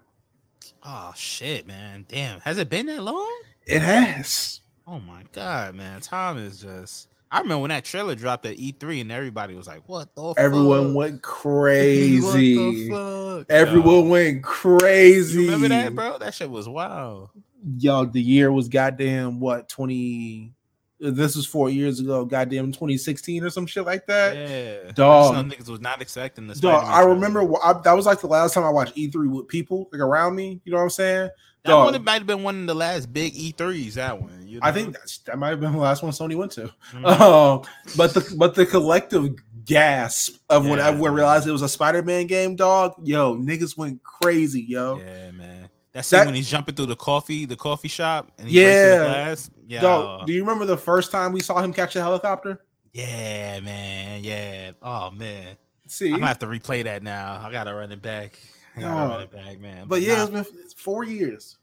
Oh 0.85 1.13
shit, 1.15 1.67
man! 1.67 2.07
Damn, 2.09 2.41
has 2.41 2.57
it 2.57 2.71
been 2.71 2.87
that 2.87 3.03
long? 3.03 3.43
It 3.67 3.83
has. 3.83 4.61
Oh 4.87 5.01
my 5.01 5.25
god, 5.33 5.75
man! 5.75 6.01
Time 6.01 6.39
is 6.39 6.63
just. 6.63 7.09
I 7.31 7.41
remember 7.41 7.63
when 7.63 7.69
that 7.71 7.85
trailer 7.85 8.15
dropped 8.15 8.47
at 8.47 8.57
E3 8.57 9.03
and 9.03 9.13
everybody 9.13 9.55
was 9.55 9.67
like, 9.67 9.87
"What 9.87 10.15
the?" 10.15 10.35
Everyone 10.39 10.89
fuck? 10.89 10.97
went 10.97 11.13
What 11.15 11.23
crazy. 11.23 12.89
the 12.89 12.91
fuck? 12.91 13.47
Everyone 13.51 13.95
Yo, 13.95 14.03
went 14.03 14.43
crazy. 14.43 15.43
You 15.43 15.51
remember 15.53 15.69
that, 15.69 15.95
bro? 15.95 16.19
That 16.19 16.35
shit 16.35 16.51
was 16.51 16.69
wild. 16.69 17.31
Yo, 17.77 18.05
the 18.07 18.21
year 18.23 18.51
was 18.53 18.69
goddamn 18.69 19.41
what 19.41 19.69
twenty. 19.69 20.55
This 21.01 21.37
was 21.37 21.47
four 21.47 21.71
years 21.71 22.01
ago. 22.01 22.25
Goddamn, 22.25 22.73
2016 22.73 23.45
or 23.45 23.51
some 23.51 23.67
shit 23.67 23.85
like 23.85 24.05
that. 24.09 24.37
Yeah, 24.37 24.91
Dog. 24.93 25.33
Some 25.33 25.49
niggas 25.49 25.69
was 25.69 25.81
not 25.81 26.03
expecting 26.03 26.49
this. 26.49 26.59
Dog, 26.59 26.83
I 26.85 27.03
remember 27.05 27.43
I, 27.63 27.75
that 27.85 27.93
was 27.93 28.05
like 28.05 28.21
the 28.21 28.27
last 28.27 28.55
time 28.55 28.65
I 28.65 28.71
watched 28.71 28.97
E3 28.97 29.31
with 29.31 29.47
people 29.47 29.89
like 29.93 30.01
around 30.01 30.35
me. 30.35 30.61
You 30.65 30.73
know 30.73 30.79
what 30.79 30.85
I'm 30.85 30.91
saying? 30.91 31.31
that 31.65 31.71
dog. 31.71 31.85
one 31.87 31.95
it 31.95 32.03
might 32.03 32.15
have 32.15 32.27
been 32.27 32.43
one 32.43 32.63
of 32.63 32.67
the 32.67 32.75
last 32.75 33.13
big 33.13 33.35
E3s. 33.35 33.95
That 33.95 34.21
one, 34.21 34.38
you 34.49 34.61
know? 34.61 34.67
I 34.67 34.73
think 34.73 34.95
that's, 34.95 35.19
that 35.19 35.39
might 35.39 35.51
have 35.51 35.61
been 35.61 35.73
the 35.73 35.79
last 35.79 36.03
one 36.03 36.13
Sony 36.13 36.35
went 36.37 36.53
to. 36.53 36.73
Mhm. 36.93 37.05
Um, 37.07 37.63
but 37.97 38.15
the 38.15 38.35
but 38.37 38.55
the 38.55 38.67
collective 38.67 39.35
gasp 39.65 40.37
of 40.49 40.67
when 40.67 40.79
everyone 40.79 41.13
realized 41.15 41.47
it 41.47 41.53
was 41.53 41.63
a 41.63 41.69
Spider-Man 41.69 42.27
game, 42.27 42.57
dog. 42.57 42.95
Yo, 43.07 43.37
niggas 43.37 43.77
went 43.77 44.03
crazy, 44.03 44.63
yo. 44.63 44.97
Yeah, 44.99 45.31
man. 45.33 45.69
That 45.93 46.05
scene 46.05 46.19
That- 46.21 46.27
when 46.27 46.35
he's 46.35 46.49
jumping 46.49 46.75
through 46.75 46.87
the 46.87 46.97
coffee, 46.97 47.45
the 47.45 47.57
coffee 47.57 47.89
shop, 47.89 48.31
and 48.39 48.49
he 48.49 48.61
Yeah. 48.63 48.99
glass. 49.05 49.51
Yeah, 49.67 49.81
Dog, 49.83 50.27
do 50.27 50.33
you 50.33 50.41
remember 50.41 50.65
the 50.65 50.79
first 50.79 51.11
time 51.11 51.33
we 51.33 51.41
saw 51.41 51.61
him 51.63 51.73
catch 51.75 51.95
a 51.97 52.01
helicopter? 52.01 52.63
yeah, 52.95 53.61
man. 53.61 54.25
Yeah. 54.25 54.71
Oh 54.83 55.11
man, 55.11 55.57
See, 55.87 56.07
I'm 56.09 56.15
gonna 56.15 56.27
have 56.27 56.39
to 56.41 56.47
replay 56.47 56.85
that 56.85 57.03
now. 57.03 57.41
I 57.45 57.53
gotta 57.53 57.75
run 57.75 57.93
it 57.93 58.01
back. 58.03 58.39
I 58.77 58.81
gotta 58.81 58.95
No. 58.95 59.09
run 59.15 59.21
it 59.23 59.31
back, 59.33 59.61
man. 59.61 59.87
but 59.89 60.01
yeah, 60.03 60.25
nah, 60.25 60.39
it's 60.41 60.51
been 60.51 60.69
four 60.77 61.05
years. 61.05 61.59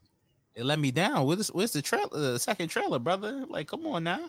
It 0.56 0.64
let 0.64 0.78
me 0.78 0.90
down. 0.90 1.26
Where's, 1.26 1.48
where's 1.48 1.72
the 1.72 1.82
trailer? 1.82 2.08
The 2.32 2.38
second 2.38 2.68
trailer, 2.68 2.98
brother. 2.98 3.44
Like, 3.48 3.68
come 3.68 3.86
on 3.86 4.04
now. 4.04 4.20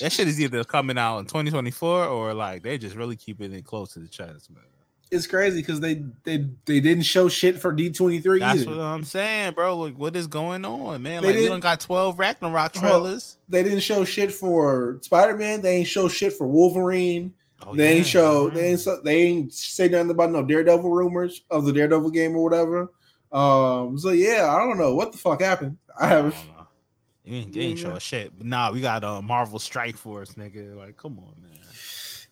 That 0.00 0.12
shit 0.12 0.28
is 0.28 0.40
either 0.40 0.62
coming 0.64 0.96
out 0.96 1.18
in 1.18 1.24
2024 1.26 2.06
or 2.06 2.32
like 2.32 2.62
they 2.62 2.78
just 2.78 2.96
really 2.96 3.16
keeping 3.16 3.52
it 3.52 3.64
close 3.64 3.92
to 3.94 3.98
the 3.98 4.08
chest, 4.08 4.50
man. 4.50 4.62
It's 5.10 5.26
crazy 5.26 5.60
because 5.60 5.78
they 5.80 6.02
they 6.24 6.46
they 6.64 6.80
didn't 6.80 7.02
show 7.04 7.28
shit 7.28 7.60
for 7.60 7.74
D23 7.74 8.40
That's 8.40 8.60
either. 8.62 8.70
what 8.70 8.80
I'm 8.80 9.04
saying, 9.04 9.52
bro. 9.52 9.76
Like, 9.76 9.98
what 9.98 10.16
is 10.16 10.26
going 10.26 10.64
on, 10.64 11.02
man? 11.02 11.22
They 11.22 11.48
Like, 11.48 11.54
we 11.56 11.60
got 11.60 11.80
12 11.80 12.18
Ragnarok 12.18 12.72
Oh, 12.76 12.80
trailers. 12.80 13.36
They 13.48 13.62
didn't 13.62 13.80
show 13.80 14.04
shit 14.06 14.32
for 14.32 14.98
Spider-Man. 15.02 15.60
They 15.60 15.76
ain't 15.78 15.88
show 15.88 16.08
shit 16.08 16.32
for 16.32 16.46
Wolverine. 16.46 17.34
Oh, 17.66 17.74
they 17.74 17.88
ain't 17.88 17.98
yeah, 17.98 18.02
show. 18.04 18.48
mhm. 18.50 18.54
They 18.54 18.66
ain't. 18.70 18.80
so- 18.80 19.00
They 19.04 19.22
ain't 19.22 19.52
say 19.52 19.88
nothing 19.88 20.10
about 20.10 20.30
no 20.30 20.42
Daredevil 20.42 20.88
rumors 20.90 21.42
of 21.50 21.66
the 21.66 21.72
Daredevil 21.72 22.10
game 22.10 22.34
or 22.34 22.42
whatever. 22.42 22.90
Um. 23.32 23.98
So 23.98 24.10
yeah, 24.10 24.48
I 24.54 24.58
don't 24.58 24.78
know 24.78 24.94
what 24.94 25.12
the 25.12 25.18
fuck 25.18 25.40
happened. 25.40 25.78
I 25.98 26.04
I 26.04 26.08
have. 26.08 26.32
don't 26.34 26.46
know. 26.48 26.66
You 27.24 27.36
ain't, 27.36 27.54
you 27.54 27.62
ain't 27.62 27.78
Yeah. 27.78 27.92
show 27.92 27.98
shit. 27.98 28.36
But 28.36 28.46
nah, 28.46 28.72
we 28.72 28.80
got 28.80 29.04
uh, 29.04 29.22
Marvel 29.22 29.58
Strike 29.58 29.96
Force, 29.96 30.34
nigga. 30.34 30.76
Like, 30.76 30.96
come 30.96 31.18
on, 31.18 31.34
man. 31.40 31.50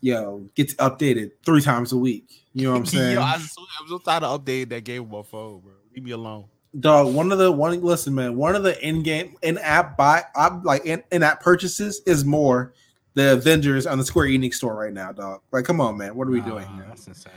Yo, 0.00 0.48
gets 0.54 0.74
updated 0.74 1.30
three 1.44 1.60
times 1.60 1.92
a 1.92 1.96
week. 1.96 2.42
You 2.54 2.64
know 2.66 2.72
what 2.72 2.78
I'm 2.78 2.86
saying? 2.86 3.14
Yo, 3.14 3.20
I'm, 3.22 3.40
so, 3.40 3.62
I'm 3.80 3.88
so 3.88 3.98
tired 3.98 4.24
of 4.24 4.44
updating 4.44 4.70
that 4.70 4.84
game 4.84 5.02
on 5.02 5.10
my 5.10 5.22
phone, 5.22 5.60
bro. 5.60 5.72
Leave 5.94 6.04
me 6.04 6.10
alone. 6.10 6.46
Dog, 6.78 7.14
one 7.14 7.30
of 7.32 7.38
the 7.38 7.52
one. 7.52 7.80
Listen, 7.82 8.14
man. 8.14 8.36
One 8.36 8.56
of 8.56 8.62
the 8.62 8.82
in-game, 8.86 9.36
in-app 9.42 9.96
buy, 9.96 10.24
I'm 10.34 10.62
like 10.64 10.86
in, 10.86 11.02
in-app 11.12 11.40
purchases 11.42 12.00
is 12.06 12.24
more 12.24 12.72
the 13.14 13.32
Avengers 13.34 13.86
on 13.86 13.98
the 13.98 14.04
Square 14.04 14.28
Enix 14.28 14.54
store 14.54 14.74
right 14.74 14.92
now, 14.92 15.12
dog. 15.12 15.42
Like, 15.52 15.64
come 15.64 15.80
on, 15.80 15.98
man. 15.98 16.14
What 16.16 16.26
are 16.28 16.30
we 16.32 16.40
doing 16.40 16.66
here? 16.66 16.84
That's 16.88 17.06
insane. 17.06 17.32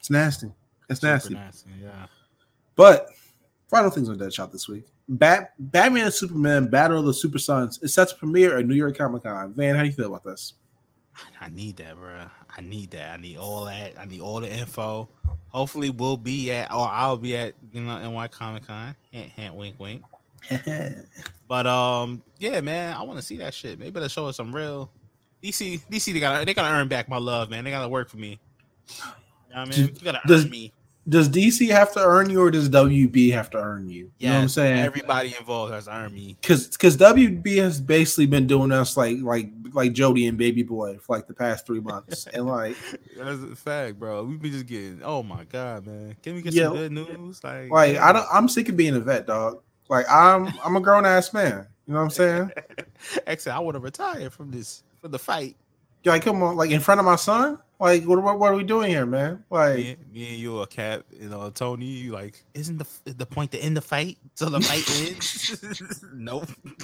It's 0.00 0.10
nasty. 0.10 0.50
It's 0.88 1.00
Super 1.00 1.12
nasty. 1.12 1.34
nasty. 1.34 1.70
Yeah. 1.82 2.06
But 2.78 3.08
final 3.68 3.90
things 3.90 4.08
on 4.08 4.18
Deadshot 4.18 4.52
this 4.52 4.68
week. 4.68 4.86
Bat 5.08 5.52
Batman 5.58 6.04
and 6.04 6.14
Superman 6.14 6.68
Battle 6.68 7.00
of 7.00 7.06
the 7.06 7.12
Super 7.12 7.38
Sons 7.40 7.80
is 7.82 7.92
set 7.92 8.08
to 8.10 8.14
premiere 8.14 8.56
at 8.56 8.66
New 8.66 8.76
York 8.76 8.96
Comic 8.96 9.24
Con. 9.24 9.52
Van, 9.52 9.74
how 9.74 9.82
do 9.82 9.88
you 9.88 9.92
feel 9.94 10.06
about 10.06 10.22
this? 10.22 10.54
I 11.40 11.48
need 11.48 11.76
that, 11.78 11.96
bro. 11.96 12.26
I 12.56 12.60
need 12.60 12.92
that. 12.92 13.18
I 13.18 13.20
need 13.20 13.36
all 13.36 13.64
that. 13.64 13.98
I 13.98 14.04
need 14.04 14.20
all 14.20 14.40
the 14.40 14.48
info. 14.48 15.08
Hopefully, 15.48 15.90
we'll 15.90 16.16
be 16.16 16.52
at, 16.52 16.72
or 16.72 16.86
I'll 16.88 17.16
be 17.16 17.36
at, 17.36 17.54
you 17.72 17.80
know, 17.80 17.98
NY 18.10 18.28
Comic 18.28 18.68
Con. 18.68 18.94
Hint, 19.10 19.32
hint, 19.32 19.54
wink, 19.54 19.74
wink. 19.80 20.02
But 21.48 21.66
um, 21.66 22.22
yeah, 22.38 22.60
man, 22.60 22.94
I 22.94 23.02
want 23.02 23.18
to 23.18 23.24
see 23.24 23.38
that 23.38 23.54
shit. 23.54 23.78
Maybe 23.78 23.98
they'll 23.98 24.08
show 24.08 24.26
us 24.26 24.36
some 24.36 24.54
real 24.54 24.92
DC. 25.42 25.80
DC, 25.90 26.12
they 26.12 26.20
gotta, 26.20 26.44
they 26.44 26.52
gotta 26.52 26.72
earn 26.76 26.88
back 26.88 27.08
my 27.08 27.16
love, 27.16 27.48
man. 27.48 27.64
They 27.64 27.70
gotta 27.70 27.88
work 27.88 28.10
for 28.10 28.18
me. 28.18 28.38
You 29.48 29.54
know 29.54 29.60
what 29.62 29.74
I 29.74 29.76
mean, 29.78 29.88
you 29.88 30.04
gotta 30.04 30.20
Does- 30.26 30.44
earn 30.44 30.50
me. 30.50 30.72
Does 31.08 31.28
DC 31.28 31.70
have 31.70 31.92
to 31.94 32.00
earn 32.00 32.28
you 32.28 32.40
or 32.42 32.50
does 32.50 32.68
WB 32.68 33.32
have 33.32 33.48
to 33.50 33.58
earn 33.58 33.88
you? 33.88 34.10
You 34.18 34.28
know 34.28 34.34
what 34.34 34.40
I'm 34.42 34.48
saying? 34.48 34.78
Everybody 34.80 35.34
involved 35.38 35.72
has 35.72 35.88
earned 35.88 36.14
me. 36.14 36.36
Because 36.40 36.68
because 36.68 36.96
WB 36.96 37.56
has 37.58 37.80
basically 37.80 38.26
been 38.26 38.46
doing 38.46 38.72
us 38.72 38.96
like 38.96 39.16
like 39.22 39.50
like 39.72 39.92
Jody 39.92 40.26
and 40.26 40.36
Baby 40.36 40.62
Boy 40.62 40.98
for 40.98 41.16
like 41.16 41.26
the 41.26 41.34
past 41.34 41.66
three 41.66 41.80
months, 41.80 42.26
and 42.26 42.46
like 42.46 42.76
That's 43.16 43.42
a 43.42 43.56
fact, 43.56 43.98
bro. 43.98 44.24
We've 44.24 44.40
been 44.40 44.52
just 44.52 44.66
getting. 44.66 45.00
Oh 45.02 45.22
my 45.22 45.44
god, 45.44 45.86
man. 45.86 46.16
Can 46.22 46.34
we 46.34 46.42
get 46.42 46.52
Yeah. 46.52 46.64
some 46.64 46.76
good 46.76 46.92
news? 46.92 47.42
Like, 47.42 47.70
like 47.70 47.96
I 47.96 48.12
don't 48.12 48.26
I'm 48.32 48.48
sick 48.48 48.68
of 48.68 48.76
being 48.76 48.94
a 48.96 49.00
vet, 49.00 49.26
dog. 49.26 49.62
Like 49.88 50.06
I'm 50.10 50.52
I'm 50.64 50.76
a 50.76 50.80
grown 50.80 51.06
ass 51.06 51.32
man. 51.32 51.66
You 51.86 51.94
know 51.94 52.00
what 52.00 52.04
I'm 52.04 52.10
saying? 52.10 52.50
Actually, 53.26 53.52
I 53.52 53.58
want 53.60 53.76
to 53.76 53.80
retire 53.80 54.28
from 54.28 54.50
this 54.50 54.82
for 55.00 55.08
the 55.08 55.18
fight. 55.18 55.56
Like 56.04 56.22
come 56.22 56.42
on, 56.42 56.56
like 56.56 56.70
in 56.70 56.80
front 56.80 57.00
of 57.00 57.06
my 57.06 57.16
son. 57.16 57.58
Like 57.80 58.04
what 58.04 58.22
what, 58.22 58.38
what 58.38 58.52
are 58.52 58.56
we 58.56 58.64
doing 58.64 58.90
here, 58.90 59.06
man? 59.06 59.44
Like. 59.50 59.76
Me, 59.76 59.96
me 60.12 60.28
and 60.30 60.38
you, 60.38 60.60
a 60.60 60.66
cat, 60.66 61.04
you 61.12 61.28
know, 61.28 61.48
Tony. 61.50 61.86
You 61.86 62.12
like, 62.12 62.42
isn't 62.54 62.78
the 62.78 63.12
the 63.12 63.26
point 63.26 63.52
to 63.52 63.58
end 63.58 63.76
the 63.76 63.80
fight 63.80 64.18
so 64.34 64.46
the 64.46 64.60
fight 64.60 64.88
ends? 65.00 66.04
nope. 66.14 66.48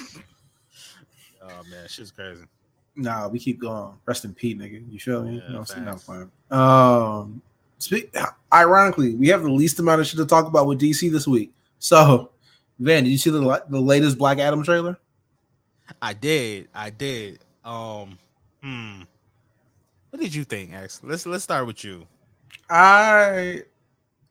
Oh 1.47 1.63
man, 1.71 1.87
shit's 1.89 2.11
crazy. 2.11 2.45
Nah, 2.97 3.29
we 3.29 3.39
keep 3.39 3.61
going. 3.61 3.93
Rest 4.07 4.25
in 4.25 4.35
peace, 4.35 4.57
nigga. 4.57 4.83
You 4.91 4.99
feel 4.99 5.25
me? 5.25 5.43
Yeah, 5.45 5.53
no, 5.53 5.59
no, 5.59 5.65
facts. 5.65 6.05
fine. 6.05 6.31
Um, 6.51 7.43
speak. 7.79 8.15
Ironically, 8.53 9.15
we 9.15 9.29
have 9.29 9.43
the 9.43 9.51
least 9.51 9.79
amount 9.79 10.01
of 10.01 10.07
shit 10.07 10.19
to 10.19 10.27
talk 10.27 10.47
about 10.47 10.67
with 10.67 10.81
DC 10.81 11.11
this 11.13 11.27
week. 11.27 11.53
So, 11.79 12.31
Van, 12.79 13.05
did 13.05 13.11
you 13.11 13.19
see 13.19 13.31
the 13.31 13.65
the 13.69 13.81
latest 13.81 14.17
Black 14.17 14.39
Adam 14.39 14.63
trailer? 14.63 14.99
I 16.01 16.15
did, 16.15 16.69
I 16.75 16.91
did. 16.91 17.41
Um, 17.65 18.19
hmm. 18.63 19.03
What 20.15 20.21
did 20.21 20.33
you 20.33 20.45
think, 20.45 20.73
X? 20.73 21.01
Let's 21.03 21.27
let's 21.27 21.43
start 21.43 21.67
with 21.67 21.83
you. 21.83 22.07
I 22.71 23.63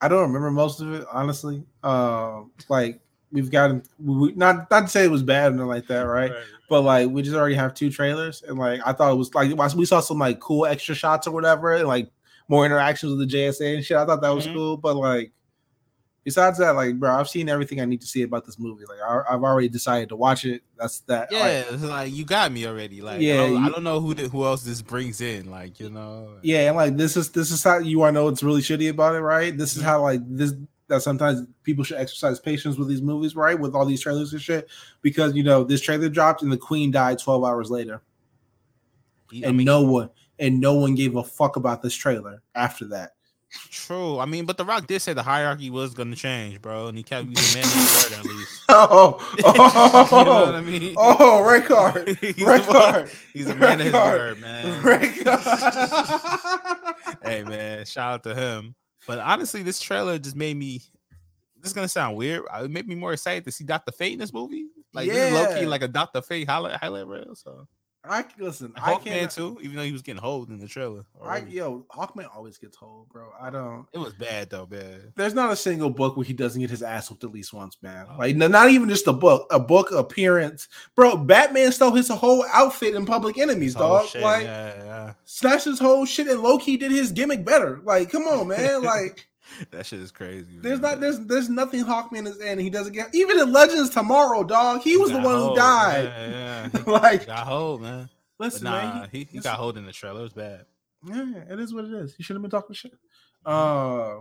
I 0.00 0.08
don't 0.08 0.22
remember 0.22 0.50
most 0.50 0.80
of 0.80 0.90
it, 0.94 1.06
honestly. 1.12 1.62
Um, 1.82 2.52
like 2.70 3.00
we've 3.30 3.50
gotten 3.50 3.82
we, 4.02 4.32
not 4.32 4.70
not 4.70 4.80
to 4.84 4.88
say 4.88 5.04
it 5.04 5.10
was 5.10 5.22
bad 5.22 5.52
or 5.52 5.56
nothing 5.56 5.68
like 5.68 5.86
that, 5.88 6.04
right? 6.04 6.32
But 6.70 6.84
like 6.84 7.10
we 7.10 7.20
just 7.20 7.36
already 7.36 7.54
have 7.56 7.74
two 7.74 7.90
trailers, 7.90 8.42
and 8.48 8.58
like 8.58 8.80
I 8.86 8.94
thought 8.94 9.12
it 9.12 9.16
was 9.16 9.34
like 9.34 9.54
we 9.74 9.84
saw 9.84 10.00
some 10.00 10.18
like 10.18 10.40
cool 10.40 10.64
extra 10.64 10.94
shots 10.94 11.26
or 11.26 11.32
whatever, 11.32 11.74
and 11.74 11.86
like 11.86 12.08
more 12.48 12.64
interactions 12.64 13.10
with 13.14 13.18
the 13.28 13.36
JSA 13.36 13.74
and 13.74 13.84
shit. 13.84 13.98
I 13.98 14.06
thought 14.06 14.22
that 14.22 14.30
was 14.34 14.46
Mhm. 14.46 14.54
cool, 14.54 14.76
but 14.78 14.96
like 14.96 15.32
besides 16.24 16.58
that, 16.58 16.70
like 16.74 16.98
bro, 16.98 17.14
I've 17.14 17.28
seen 17.28 17.48
everything 17.48 17.80
I 17.80 17.84
need 17.84 18.00
to 18.00 18.06
see 18.06 18.22
about 18.22 18.44
this 18.44 18.58
movie. 18.58 18.84
Like 18.88 18.98
I, 19.00 19.34
I've 19.34 19.42
already 19.42 19.68
decided 19.68 20.08
to 20.08 20.16
watch 20.16 20.44
it. 20.44 20.62
That's 20.78 21.00
that. 21.00 21.30
Yeah, 21.30 21.40
like, 21.40 21.72
it's 21.72 21.82
like 21.82 22.12
you 22.12 22.24
got 22.24 22.50
me 22.50 22.66
already. 22.66 23.00
Like, 23.00 23.20
Yeah, 23.20 23.34
I 23.34 23.36
don't, 23.36 23.64
I 23.64 23.68
don't 23.68 23.84
know 23.84 24.00
who 24.00 24.14
the, 24.14 24.28
who 24.28 24.44
else 24.44 24.62
this 24.64 24.82
brings 24.82 25.20
in. 25.20 25.50
Like, 25.50 25.78
you 25.78 25.90
know, 25.90 26.38
yeah, 26.42 26.68
and 26.68 26.76
like 26.76 26.96
this 26.96 27.16
is 27.16 27.30
this 27.30 27.50
is 27.50 27.62
how 27.62 27.78
you 27.78 27.98
want 27.98 28.14
to 28.14 28.20
know 28.20 28.24
what's 28.24 28.42
really 28.42 28.62
shitty 28.62 28.88
about 28.90 29.14
it, 29.14 29.20
right? 29.20 29.56
This 29.56 29.76
is 29.76 29.82
Mhm. 29.82 29.86
how 29.86 30.02
like 30.02 30.20
this 30.26 30.54
that 30.88 31.02
sometimes 31.02 31.46
people 31.62 31.82
should 31.82 31.96
exercise 31.96 32.38
patience 32.38 32.76
with 32.76 32.88
these 32.88 33.00
movies, 33.00 33.34
right? 33.34 33.58
With 33.58 33.74
all 33.74 33.86
these 33.86 34.02
trailers 34.02 34.32
and 34.32 34.42
shit, 34.42 34.68
because 35.02 35.34
you 35.34 35.42
know 35.42 35.64
this 35.64 35.80
trailer 35.80 36.08
dropped 36.08 36.42
and 36.42 36.52
the 36.52 36.56
Queen 36.58 36.90
died 36.90 37.18
twelve 37.18 37.44
hours 37.44 37.70
later. 37.70 38.02
I 39.32 39.48
and 39.48 39.56
mean, 39.56 39.64
no 39.64 39.82
one 39.82 40.10
and 40.38 40.60
no 40.60 40.74
one 40.74 40.94
gave 40.94 41.16
a 41.16 41.24
fuck 41.24 41.56
about 41.56 41.82
this 41.82 41.94
trailer 41.94 42.42
after 42.54 42.86
that. 42.88 43.12
True. 43.70 44.18
I 44.18 44.24
mean, 44.26 44.44
but 44.46 44.56
The 44.56 44.64
Rock 44.64 44.86
did 44.86 45.00
say 45.02 45.12
the 45.12 45.22
hierarchy 45.22 45.68
was 45.70 45.94
going 45.94 46.10
to 46.10 46.16
change, 46.16 46.60
bro, 46.62 46.86
and 46.86 46.96
he 46.96 47.02
kept 47.02 47.26
using 47.28 47.60
man 47.60 47.68
his 47.68 48.10
word 48.10 48.18
at 48.18 48.24
least. 48.24 48.62
Oh, 48.68 49.20
you 49.36 49.42
know 49.44 49.52
what 49.52 50.54
I 50.54 50.58
oh, 50.58 50.62
mean? 50.62 50.94
oh, 50.98 51.44
red 51.44 51.64
card, 51.66 52.16
he's, 52.20 52.42
red 52.42 52.62
card, 52.64 53.10
he's 53.32 53.48
a 53.48 53.54
man 53.54 53.78
of 53.80 53.84
his 53.86 53.92
word, 53.94 54.40
man. 54.40 54.82
hey, 57.22 57.44
man, 57.44 57.84
shout 57.84 58.14
out 58.14 58.22
to 58.24 58.34
him. 58.34 58.74
But 59.06 59.18
honestly, 59.18 59.62
this 59.62 59.80
trailer 59.80 60.18
just 60.18 60.34
made 60.36 60.56
me. 60.56 60.80
This 61.60 61.70
is 61.70 61.72
gonna 61.72 61.88
sound 61.88 62.16
weird. 62.16 62.42
uh, 62.52 62.64
It 62.64 62.70
made 62.70 62.88
me 62.88 62.94
more 62.94 63.12
excited 63.12 63.44
to 63.44 63.52
see 63.52 63.64
Doctor 63.64 63.92
Fate 63.92 64.14
in 64.14 64.18
this 64.18 64.32
movie. 64.32 64.66
Like 64.92 65.08
this 65.08 65.16
is 65.16 65.32
low 65.32 65.58
key 65.58 65.66
like 65.66 65.82
a 65.82 65.88
Doctor 65.88 66.22
Fate 66.22 66.48
highlight 66.48 66.76
highlight 66.76 67.06
reel. 67.06 67.34
So 67.34 67.66
I 68.08 68.24
listen. 68.38 68.72
I 68.76 68.96
can't. 68.96 69.30
too, 69.30 69.58
even 69.62 69.76
though 69.76 69.82
he 69.82 69.92
was 69.92 70.02
getting 70.02 70.20
hold 70.20 70.50
in 70.50 70.58
the 70.58 70.68
trailer. 70.68 71.04
I, 71.22 71.38
yo, 71.38 71.86
Hawkman 71.90 72.28
always 72.34 72.58
gets 72.58 72.76
hold, 72.76 73.08
bro. 73.08 73.30
I 73.40 73.50
don't. 73.50 73.86
It 73.92 73.98
was 73.98 74.12
bad 74.12 74.50
though, 74.50 74.66
man. 74.70 75.12
There's 75.16 75.34
not 75.34 75.52
a 75.52 75.56
single 75.56 75.90
book 75.90 76.16
where 76.16 76.24
he 76.24 76.32
doesn't 76.32 76.60
get 76.60 76.70
his 76.70 76.82
ass 76.82 77.10
whooped 77.10 77.24
at 77.24 77.32
least 77.32 77.52
once, 77.52 77.78
man. 77.82 78.06
Oh. 78.10 78.18
Like, 78.18 78.36
not 78.36 78.70
even 78.70 78.88
just 78.88 79.06
a 79.06 79.12
book, 79.12 79.46
a 79.50 79.58
book 79.58 79.90
appearance, 79.90 80.68
bro. 80.94 81.16
Batman 81.16 81.72
stole 81.72 81.94
his 81.94 82.08
whole 82.08 82.44
outfit 82.52 82.94
in 82.94 83.06
Public 83.06 83.38
Enemies, 83.38 83.74
dog. 83.74 84.06
shit, 84.08 84.22
like, 84.22 84.44
yeah, 84.44 84.84
yeah. 84.84 85.12
snatched 85.24 85.64
his 85.64 85.78
whole 85.78 86.04
shit, 86.04 86.28
and 86.28 86.40
Loki 86.40 86.76
did 86.76 86.90
his 86.90 87.12
gimmick 87.12 87.44
better. 87.44 87.80
Like, 87.84 88.10
come 88.10 88.24
on, 88.24 88.48
man. 88.48 88.82
Like, 88.94 89.26
that 89.70 89.86
shit 89.86 90.00
is 90.00 90.10
crazy. 90.10 90.58
there's 90.60 90.80
not, 90.80 91.00
there's, 91.00 91.20
there's 91.20 91.48
nothing 91.48 91.84
Hawkman 91.84 92.26
is 92.26 92.38
in. 92.38 92.48
And 92.48 92.60
he 92.60 92.70
doesn't 92.70 92.92
get 92.92 93.14
even 93.14 93.38
in 93.38 93.52
Legends 93.52 93.90
Tomorrow, 93.90 94.44
dog. 94.44 94.82
He 94.82 94.96
was 94.96 95.10
the 95.10 95.18
got 95.18 95.24
one 95.24 95.36
who 95.36 95.56
died. 95.56 96.04
Yeah, 96.04 96.30
yeah. 96.30 96.68
He 96.84 96.90
like, 96.90 97.26
got 97.26 97.46
hold, 97.46 97.82
man. 97.82 98.08
But 98.38 98.44
listen, 98.46 98.64
nah, 98.64 99.00
man. 99.00 99.08
he, 99.12 99.18
he 99.18 99.24
listen. 99.24 99.40
got 99.42 99.58
hold 99.58 99.78
in 99.78 99.86
the 99.86 99.92
trailer. 99.92 100.20
It 100.20 100.24
was 100.24 100.32
bad. 100.32 100.66
Yeah, 101.06 101.44
it 101.50 101.60
is 101.60 101.74
what 101.74 101.84
it 101.84 101.92
is. 101.92 102.14
He 102.14 102.22
should 102.22 102.34
have 102.36 102.42
been 102.42 102.50
talking 102.50 102.74
shit. 102.74 102.92
Uh, 103.44 104.20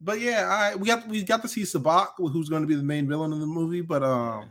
but 0.00 0.20
yeah, 0.20 0.48
I 0.48 0.74
we 0.74 0.86
got 0.86 1.06
we 1.06 1.22
got 1.22 1.42
to 1.42 1.48
see 1.48 1.62
Sabbac, 1.62 2.08
who's 2.16 2.48
going 2.48 2.62
to 2.62 2.68
be 2.68 2.74
the 2.74 2.82
main 2.82 3.08
villain 3.08 3.32
in 3.32 3.40
the 3.40 3.46
movie. 3.46 3.82
But 3.82 4.02
um, 4.02 4.50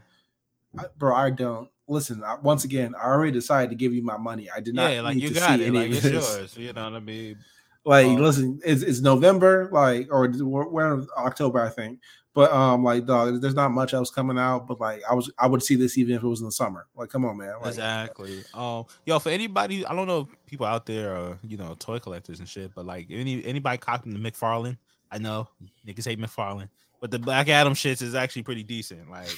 I, 0.78 0.86
bro, 0.98 1.16
I 1.16 1.32
don't 1.32 1.70
listen. 1.88 2.24
I, 2.24 2.36
once 2.36 2.64
again, 2.64 2.94
I 2.96 3.08
already 3.08 3.32
decided 3.32 3.70
to 3.72 3.76
give 3.76 3.94
you 3.94 4.04
my 4.04 4.18
money. 4.18 4.50
I 4.56 4.60
did 4.60 4.76
not 4.76 4.94
yeah, 4.94 5.02
like 5.02 5.16
need 5.16 5.24
you 5.24 5.30
to 5.30 5.36
got 5.36 5.58
see 5.58 5.64
it. 5.64 5.68
any 5.68 5.78
Like 5.78 5.92
it's 5.92 6.02
this. 6.02 6.14
yours. 6.14 6.58
You 6.58 6.74
know 6.74 6.84
what 6.86 6.94
I 6.94 7.00
mean? 7.00 7.38
Like, 7.86 8.08
Um, 8.08 8.16
listen, 8.18 8.60
it's, 8.66 8.82
it's 8.82 9.02
November, 9.02 9.70
like, 9.72 10.08
or 10.12 10.30
we're, 10.40 10.68
we're 10.70 10.94
in 10.94 11.08
October, 11.18 11.62
I 11.62 11.70
think. 11.70 12.00
But 12.34 12.52
um, 12.52 12.84
like, 12.84 13.06
dog, 13.06 13.42
there's 13.42 13.54
not 13.54 13.70
much 13.72 13.94
else 13.94 14.10
coming 14.10 14.40
out. 14.40 14.66
But 14.68 14.80
like, 14.80 15.02
I 15.08 15.14
was, 15.14 15.32
I 15.38 15.46
would 15.46 15.62
see 15.62 15.76
this 15.76 15.98
even 16.00 16.16
if 16.16 16.24
it 16.24 16.28
was 16.28 16.40
in 16.40 16.46
the 16.48 16.52
summer. 16.52 16.88
Like, 16.96 17.10
come 17.10 17.26
on, 17.26 17.38
man. 17.38 17.54
Like, 17.60 17.68
exactly. 17.68 18.44
Um, 18.56 18.86
yo, 19.06 19.20
for 19.20 19.30
anybody, 19.30 19.86
I 19.86 19.94
don't 19.94 20.08
know 20.08 20.22
if 20.22 20.46
people 20.48 20.66
out 20.66 20.86
there 20.88 21.16
are 21.16 21.38
you 21.44 21.58
know 21.58 21.76
toy 21.78 22.00
collectors 22.00 22.40
and 22.40 22.50
shit, 22.50 22.74
but 22.74 22.86
like 22.88 23.08
any 23.12 23.46
anybody 23.46 23.78
copying 23.78 24.20
the 24.20 24.32
McFarlane, 24.32 24.78
I 25.12 25.20
know 25.20 25.48
niggas 25.86 26.06
hate 26.06 26.20
McFarlane, 26.20 26.70
but 27.00 27.12
the 27.12 27.20
Black 27.20 27.50
Adam 27.50 27.74
shits 27.76 28.02
is 28.02 28.16
actually 28.16 28.44
pretty 28.44 28.64
decent. 28.64 29.12
Like 29.12 29.30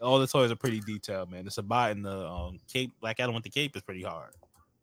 all 0.00 0.18
the 0.18 0.26
toys 0.26 0.50
are 0.50 0.56
pretty 0.56 0.80
detailed, 0.80 1.30
man. 1.30 1.44
The 1.44 1.50
Sabbac 1.52 1.92
and 1.92 2.04
the 2.04 2.26
um 2.28 2.58
cape, 2.72 2.90
Black 3.00 3.20
Adam 3.20 3.36
with 3.36 3.44
the 3.44 3.50
cape 3.50 3.76
is 3.76 3.82
pretty 3.82 4.02
hard. 4.02 4.32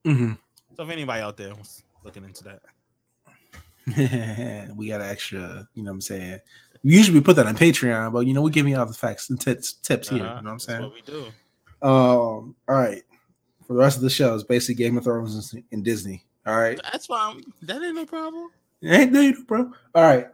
mhm. 0.07 0.37
So 0.77 0.83
if 0.83 0.89
anybody 0.89 1.21
out 1.21 1.35
there 1.35 1.53
was 1.55 1.83
looking 2.05 2.23
into 2.23 2.45
that, 2.45 2.61
we 4.75 4.87
got 4.87 5.01
extra, 5.01 5.67
you 5.73 5.83
know 5.83 5.91
what 5.91 5.95
I'm 5.95 6.01
saying? 6.01 6.39
Usually 6.83 7.17
we 7.19 7.23
put 7.23 7.35
that 7.35 7.45
on 7.45 7.57
Patreon, 7.57 8.13
but 8.13 8.25
you 8.25 8.33
know, 8.33 8.41
we're 8.41 8.49
giving 8.49 8.71
you 8.73 8.79
all 8.79 8.85
the 8.85 8.93
facts 8.93 9.29
and 9.29 9.39
tips 9.39 9.73
tips 9.73 10.09
here. 10.09 10.23
uh-huh, 10.23 10.35
You 10.37 10.43
know 10.43 10.51
what 10.51 10.51
I'm 10.51 10.55
that's 10.55 10.65
saying? 10.65 10.81
what 10.81 10.93
we 10.93 11.01
do. 11.01 11.25
Um, 11.81 12.55
all 12.67 12.75
right. 12.75 13.03
For 13.67 13.73
the 13.73 13.79
rest 13.79 13.97
of 13.97 14.03
the 14.03 14.09
show, 14.09 14.33
it's 14.33 14.43
basically 14.43 14.83
Game 14.83 14.97
of 14.97 15.03
Thrones 15.03 15.53
and, 15.71 15.83
Disney. 15.83 16.23
All 16.45 16.57
right. 16.57 16.79
That's 16.83 17.05
fine. 17.05 17.43
That 17.63 17.81
ain't 17.83 17.95
no 17.95 18.05
problem. 18.05 18.49
Ain't 18.83 19.13
dude, 19.13 19.45
bro. 19.45 19.71
All 19.93 20.03
right. 20.03 20.27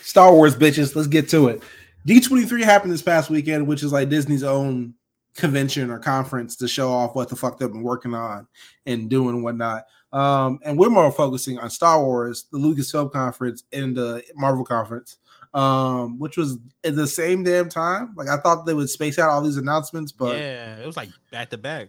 Star 0.00 0.32
Wars 0.32 0.56
bitches, 0.56 0.94
let's 0.96 1.08
get 1.08 1.28
to 1.30 1.48
it. 1.48 1.62
D23 2.06 2.62
happened 2.62 2.92
this 2.92 3.02
past 3.02 3.28
weekend, 3.28 3.66
which 3.66 3.82
is 3.82 3.92
like 3.92 4.08
Disney's 4.08 4.42
own 4.44 4.94
convention 5.36 5.90
or 5.90 5.98
conference 5.98 6.56
to 6.56 6.66
show 6.68 6.90
off 6.90 7.14
what 7.14 7.28
the 7.28 7.36
fuck 7.36 7.58
they've 7.58 7.70
been 7.70 7.82
working 7.82 8.14
on 8.14 8.46
and 8.86 9.10
doing 9.10 9.34
and 9.34 9.44
whatnot. 9.44 9.84
Um, 10.12 10.58
and 10.64 10.76
we're 10.78 10.90
more 10.90 11.12
focusing 11.12 11.58
on 11.58 11.70
Star 11.70 12.02
Wars, 12.02 12.46
the 12.50 12.58
Lucasfilm 12.58 13.12
conference, 13.12 13.64
and 13.72 13.96
the 13.96 14.22
Marvel 14.34 14.64
conference, 14.64 15.18
um, 15.54 16.18
which 16.18 16.36
was 16.36 16.58
at 16.84 16.96
the 16.96 17.06
same 17.06 17.44
damn 17.44 17.68
time. 17.68 18.12
Like 18.16 18.28
I 18.28 18.36
thought 18.38 18.66
they 18.66 18.74
would 18.74 18.90
space 18.90 19.18
out 19.18 19.30
all 19.30 19.40
these 19.42 19.56
announcements, 19.56 20.10
but 20.10 20.36
yeah, 20.36 20.78
it 20.78 20.86
was 20.86 20.96
like 20.96 21.10
back 21.30 21.50
to 21.50 21.58
back. 21.58 21.88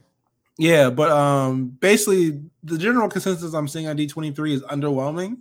yeah, 0.59 0.89
but 0.91 1.09
um 1.09 1.69
basically 1.79 2.41
the 2.63 2.77
general 2.77 3.09
consensus 3.09 3.53
I'm 3.53 3.67
seeing 3.67 3.87
on 3.87 3.97
D23 3.97 4.51
is 4.53 4.61
underwhelming. 4.63 5.37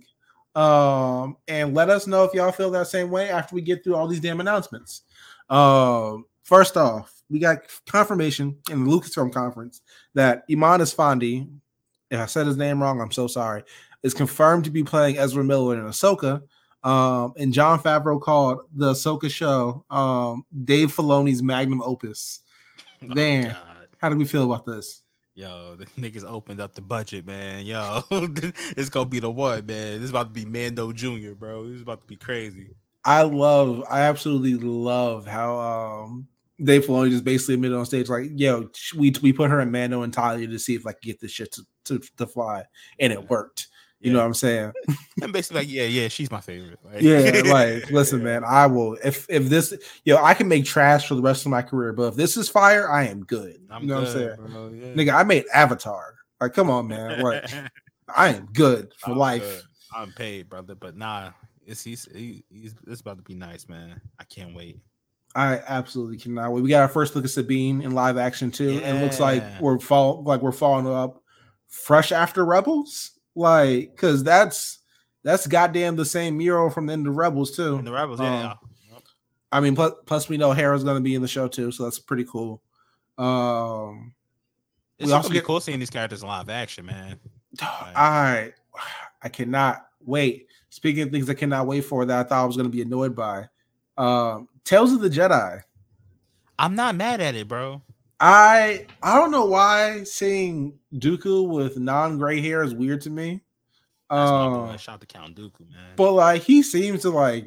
Um 0.59 1.37
and 1.47 1.73
let 1.75 1.89
us 1.89 2.07
know 2.07 2.23
if 2.23 2.33
y'all 2.33 2.51
feel 2.51 2.71
that 2.71 2.87
same 2.87 3.11
way 3.11 3.29
after 3.29 3.53
we 3.55 3.61
get 3.61 3.83
through 3.83 3.95
all 3.95 4.07
these 4.07 4.19
damn 4.19 4.39
announcements. 4.39 5.03
Um 5.49 6.25
first 6.43 6.77
off, 6.77 7.21
we 7.29 7.39
got 7.39 7.59
confirmation 7.85 8.57
in 8.69 8.83
the 8.83 8.91
Lucasfilm 8.91 9.31
conference 9.31 9.81
that 10.15 10.43
Iman 10.51 10.81
Esfandi, 10.81 11.47
if 12.11 12.19
I 12.19 12.25
said 12.25 12.45
his 12.45 12.57
name 12.57 12.81
wrong, 12.81 13.01
I'm 13.01 13.11
so 13.11 13.27
sorry, 13.27 13.63
is 14.03 14.13
confirmed 14.13 14.65
to 14.65 14.71
be 14.71 14.83
playing 14.83 15.17
Ezra 15.17 15.43
Miller 15.43 15.75
in 15.79 15.85
Ahsoka. 15.85 16.43
Um, 16.83 17.33
and 17.37 17.53
Jon 17.53 17.79
Favreau 17.79 18.19
called 18.19 18.61
the 18.75 18.93
Ahsoka 18.93 19.29
show 19.29 19.85
um 19.89 20.45
Dave 20.63 20.93
Filoni's 20.95 21.41
magnum 21.41 21.81
opus. 21.81 22.39
Oh, 23.03 23.15
Man. 23.15 23.45
God. 23.45 23.87
How 23.97 24.09
do 24.09 24.15
we 24.15 24.25
feel 24.25 24.43
about 24.43 24.63
this? 24.63 25.01
Yo, 25.33 25.75
the 25.75 25.85
niggas 25.99 26.23
opened 26.23 26.61
up 26.61 26.75
the 26.75 26.81
budget, 26.81 27.25
man. 27.25 27.65
Yo, 27.65 28.03
it's 28.11 28.89
gonna 28.89 29.09
be 29.09 29.19
the 29.19 29.31
one, 29.31 29.65
man. 29.65 29.93
This 29.93 30.03
is 30.03 30.09
about 30.11 30.33
to 30.35 30.39
be 30.39 30.45
Mando 30.45 30.91
Jr., 30.91 31.31
bro. 31.31 31.65
This 31.65 31.77
is 31.77 31.81
about 31.81 32.01
to 32.01 32.07
be 32.07 32.15
crazy. 32.15 32.69
I 33.03 33.23
love, 33.23 33.83
I 33.89 34.01
absolutely 34.01 34.53
love 34.53 35.25
how 35.25 35.57
um 35.57 36.27
Dave 36.63 36.85
Filoni 36.85 37.09
just 37.09 37.23
basically 37.23 37.55
admitted 37.55 37.77
on 37.77 37.85
stage, 37.85 38.09
like, 38.09 38.29
yo, 38.35 38.69
we 38.95 39.13
we 39.21 39.33
put 39.33 39.49
her 39.49 39.61
in 39.61 39.71
Mando 39.71 40.03
and 40.03 40.13
Talia 40.13 40.47
to 40.47 40.59
see 40.59 40.75
if 40.75 40.85
I 40.85 40.91
could 40.91 41.01
get 41.01 41.19
this 41.19 41.31
shit 41.31 41.51
to, 41.53 41.65
to, 41.85 41.99
to 42.17 42.27
fly, 42.27 42.63
and 42.99 43.11
it 43.13 43.29
worked. 43.29 43.67
You 44.03 44.11
know 44.11 44.17
what 44.17 44.25
I'm 44.25 44.33
saying? 44.33 44.71
I'm 45.21 45.31
basically 45.31 45.61
like, 45.61 45.69
yeah, 45.69 45.83
yeah, 45.83 46.07
she's 46.07 46.31
my 46.31 46.41
favorite. 46.41 46.79
Like, 46.83 47.03
Yeah, 47.03 47.43
like, 47.53 47.91
listen, 47.91 48.17
Yeah. 48.19 48.25
man, 48.25 48.43
I 48.43 48.65
will 48.65 48.97
if 49.03 49.27
if 49.29 49.47
this, 49.47 49.75
yo, 50.05 50.17
I 50.17 50.33
can 50.33 50.47
make 50.47 50.65
trash 50.65 51.07
for 51.07 51.13
the 51.13 51.21
rest 51.21 51.45
of 51.45 51.51
my 51.51 51.61
career, 51.61 51.93
but 51.93 52.03
if 52.07 52.15
this 52.15 52.35
is 52.35 52.49
fire, 52.49 52.89
I 52.89 53.05
am 53.05 53.23
good. 53.23 53.61
I'm 53.69 53.83
you 53.83 53.87
know 53.89 54.03
good, 54.03 54.39
what 54.39 54.49
I'm 54.49 54.71
saying? 54.73 54.95
Yeah. 54.97 55.03
Nigga, 55.03 55.13
I 55.13 55.23
made 55.23 55.45
Avatar. 55.53 56.15
Like, 56.39 56.53
come 56.53 56.71
on, 56.71 56.87
man. 56.87 57.21
Like, 57.21 57.45
I 58.15 58.29
am 58.29 58.47
good 58.53 58.91
for 58.97 59.11
I'm 59.11 59.17
life. 59.19 59.41
good. 59.43 59.61
I'm 59.95 60.11
paid, 60.13 60.49
brother. 60.49 60.73
But 60.73 60.97
nah, 60.97 61.29
it's 61.63 61.83
he's, 61.83 62.07
he's 62.11 62.73
it's 62.87 63.01
about 63.01 63.17
to 63.17 63.23
be 63.23 63.35
nice, 63.35 63.69
man. 63.69 64.01
I 64.19 64.23
can't 64.23 64.55
wait. 64.55 64.79
I 65.35 65.61
absolutely 65.67 66.17
cannot 66.17 66.51
wait. 66.53 66.63
We 66.63 66.69
got 66.69 66.81
our 66.81 66.87
first 66.87 67.15
look 67.15 67.23
at 67.23 67.29
Sabine 67.29 67.83
in 67.83 67.91
live 67.91 68.17
action 68.17 68.49
too, 68.49 68.81
and 68.83 68.97
it 68.97 69.01
looks 69.03 69.19
like 69.19 69.43
we're 69.61 69.77
fall 69.79 70.23
like 70.23 70.41
we're 70.41 70.51
following 70.51 70.87
up 70.87 71.20
fresh 71.71 72.11
after 72.11 72.45
Rebels, 72.45 73.11
like 73.33 73.91
because 73.91 74.23
that's 74.23 74.79
that's 75.23 75.47
goddamn 75.47 75.95
the 75.95 76.05
same 76.05 76.37
mural 76.37 76.69
from 76.69 76.85
the 76.85 76.93
end 76.93 77.07
of 77.07 77.15
Rebels 77.15 77.55
too. 77.55 77.77
And 77.77 77.87
the 77.87 77.91
rebels, 77.91 78.19
yeah. 78.19 78.51
Um, 78.51 78.57
I 79.51 79.59
mean, 79.59 79.75
plus, 79.75 79.93
plus 80.05 80.29
we 80.29 80.37
know 80.37 80.51
Hera's 80.51 80.83
going 80.83 80.95
to 80.95 81.01
be 81.01 81.15
in 81.15 81.21
the 81.21 81.27
show 81.27 81.47
too, 81.47 81.71
so 81.71 81.83
that's 81.83 81.99
pretty 81.99 82.23
cool. 82.23 82.61
Um, 83.17 84.13
it's 84.97 85.07
we 85.07 85.13
also 85.13 85.29
get- 85.29 85.43
cool 85.43 85.59
seeing 85.59 85.79
these 85.79 85.89
characters 85.89 86.21
in 86.21 86.27
live 86.27 86.49
action, 86.49 86.85
man. 86.85 87.19
I 87.61 88.53
I 89.21 89.29
cannot 89.29 89.87
wait. 89.99 90.47
Speaking 90.69 91.03
of 91.03 91.11
things 91.11 91.29
I 91.29 91.33
cannot 91.33 91.67
wait 91.67 91.81
for 91.81 92.05
that 92.05 92.25
I 92.25 92.29
thought 92.29 92.43
I 92.43 92.45
was 92.45 92.55
going 92.55 92.69
to 92.69 92.75
be 92.75 92.81
annoyed 92.81 93.13
by, 93.15 93.49
um, 93.97 94.47
Tales 94.63 94.93
of 94.93 95.01
the 95.01 95.09
Jedi. 95.09 95.61
I'm 96.57 96.75
not 96.75 96.95
mad 96.95 97.19
at 97.19 97.35
it, 97.35 97.47
bro. 97.47 97.81
I 98.21 98.85
I 99.01 99.15
don't 99.17 99.31
know 99.31 99.45
why 99.45 100.03
seeing 100.03 100.77
Dooku 100.93 101.47
with 101.47 101.77
non-gray 101.79 102.39
hair 102.39 102.63
is 102.63 102.73
weird 102.75 103.01
to 103.01 103.09
me. 103.09 103.41
Um. 104.11 104.77
Shout 104.77 104.95
out 104.95 105.01
to 105.01 105.07
Count 105.07 105.35
Dooku, 105.35 105.61
man. 105.71 105.93
but 105.95 106.11
like 106.13 106.43
he 106.43 106.61
seems 106.61 107.01
to 107.01 107.09
like 107.09 107.45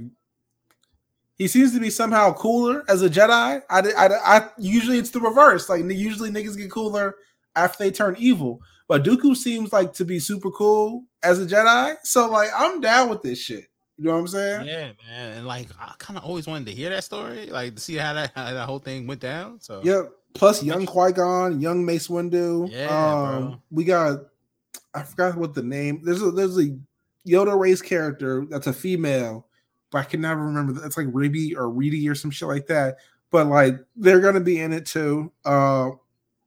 he 1.38 1.46
seems 1.46 1.72
to 1.74 1.80
be 1.80 1.90
somehow 1.90 2.32
cooler 2.32 2.84
as 2.88 3.02
a 3.02 3.08
Jedi. 3.10 3.62
I, 3.68 3.78
I, 3.80 4.38
I 4.38 4.48
usually 4.58 4.98
it's 4.98 5.10
the 5.10 5.20
reverse. 5.20 5.68
Like 5.68 5.84
usually 5.84 6.30
niggas 6.30 6.56
get 6.56 6.70
cooler 6.70 7.16
after 7.56 7.84
they 7.84 7.90
turn 7.90 8.16
evil, 8.18 8.60
but 8.88 9.04
Dooku 9.04 9.36
seems 9.36 9.72
like 9.72 9.92
to 9.94 10.04
be 10.04 10.18
super 10.18 10.50
cool 10.50 11.04
as 11.22 11.40
a 11.40 11.46
Jedi. 11.46 11.96
So 12.02 12.28
like 12.30 12.50
I'm 12.56 12.80
down 12.80 13.08
with 13.10 13.22
this 13.22 13.38
shit. 13.38 13.66
You 13.96 14.06
know 14.06 14.14
what 14.14 14.20
I'm 14.20 14.28
saying? 14.28 14.66
Yeah, 14.66 14.90
man. 15.08 15.32
And 15.38 15.46
like 15.46 15.68
I 15.78 15.94
kind 15.98 16.18
of 16.18 16.24
always 16.24 16.46
wanted 16.48 16.66
to 16.66 16.72
hear 16.72 16.90
that 16.90 17.04
story, 17.04 17.46
like 17.46 17.76
to 17.76 17.80
see 17.80 17.94
how 17.94 18.12
that 18.14 18.32
how 18.34 18.52
that 18.52 18.66
whole 18.66 18.80
thing 18.80 19.06
went 19.06 19.20
down. 19.20 19.60
So 19.60 19.80
Yep. 19.84 20.10
Plus 20.34 20.62
young 20.62 20.84
Qui 20.84 21.12
Gon, 21.12 21.60
young 21.60 21.84
Mace 21.84 22.08
Windu. 22.08 22.70
Yeah, 22.70 22.88
um, 22.88 23.46
bro. 23.46 23.62
we 23.70 23.84
got. 23.84 24.20
I 24.92 25.02
forgot 25.02 25.36
what 25.36 25.54
the 25.54 25.62
name. 25.62 26.00
There's 26.04 26.22
a 26.22 26.30
there's 26.30 26.58
a 26.58 26.76
Yoda 27.26 27.58
race 27.58 27.80
character 27.80 28.46
that's 28.50 28.66
a 28.66 28.72
female, 28.72 29.46
but 29.90 29.98
I 29.98 30.04
can 30.04 30.20
never 30.20 30.44
remember. 30.44 30.84
It's 30.84 30.96
like 30.96 31.06
Ribby 31.10 31.56
or 31.56 31.70
Reedy 31.70 32.08
or 32.08 32.14
some 32.14 32.30
shit 32.30 32.48
like 32.48 32.66
that. 32.66 32.96
But 33.30 33.46
like 33.46 33.76
they're 33.96 34.20
gonna 34.20 34.40
be 34.40 34.60
in 34.60 34.72
it 34.72 34.86
too. 34.86 35.32
Uh, 35.44 35.90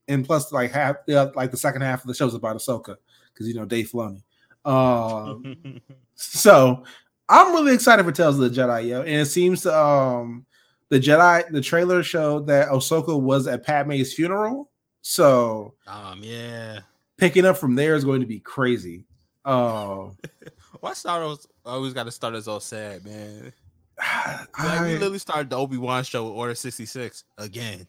and 0.08 0.26
plus 0.26 0.52
like 0.52 0.72
half 0.72 0.98
yeah, 1.08 1.28
like 1.36 1.52
the 1.52 1.58
second 1.58 1.82
half 1.82 2.02
of 2.02 2.08
the 2.08 2.14
show's 2.14 2.34
about 2.34 2.58
Ahsoka 2.58 2.98
because 3.34 3.48
you 3.48 3.56
know 3.56 3.66
Dave 3.66 3.90
Filoni. 3.92 4.22
Um, 4.66 5.82
so 6.16 6.84
I'm 7.30 7.54
really 7.54 7.74
excited 7.74 8.06
for 8.06 8.12
Tales 8.12 8.40
of 8.40 8.54
the 8.54 8.62
Jedi, 8.62 8.90
yo. 8.90 9.02
And 9.02 9.22
it 9.22 9.26
seems 9.28 9.62
to, 9.62 9.78
um 9.78 10.46
the 10.90 11.00
Jedi 11.00 11.50
the 11.52 11.62
trailer 11.62 12.04
showed 12.04 12.48
that 12.48 12.70
Ahsoka 12.70 13.20
was 13.20 13.48
at 13.48 13.64
Padme's 13.66 14.14
funeral. 14.14 14.72
So 15.02 15.74
Um, 15.88 16.20
yeah. 16.24 16.80
picking 17.18 17.46
up 17.46 17.58
from 17.58 17.76
there 17.76 17.96
is 17.96 18.04
going 18.06 18.22
to 18.22 18.28
be 18.28 18.40
crazy. 18.40 19.06
Uh, 19.46 20.10
Why 20.82 20.94
Star 20.94 21.24
Wars 21.24 21.48
always 21.66 21.94
got 21.94 22.04
to 22.04 22.12
start 22.12 22.36
us 22.36 22.48
all 22.48 22.60
sad, 22.60 23.04
man? 23.06 23.54
Like, 24.60 24.82
we 24.82 24.94
literally 24.94 25.18
started 25.20 25.50
the 25.50 25.58
Obi 25.58 25.78
Wan 25.78 26.04
show 26.04 26.26
with 26.26 26.34
Order 26.34 26.54
sixty 26.56 26.86
six 26.86 27.24
again. 27.38 27.88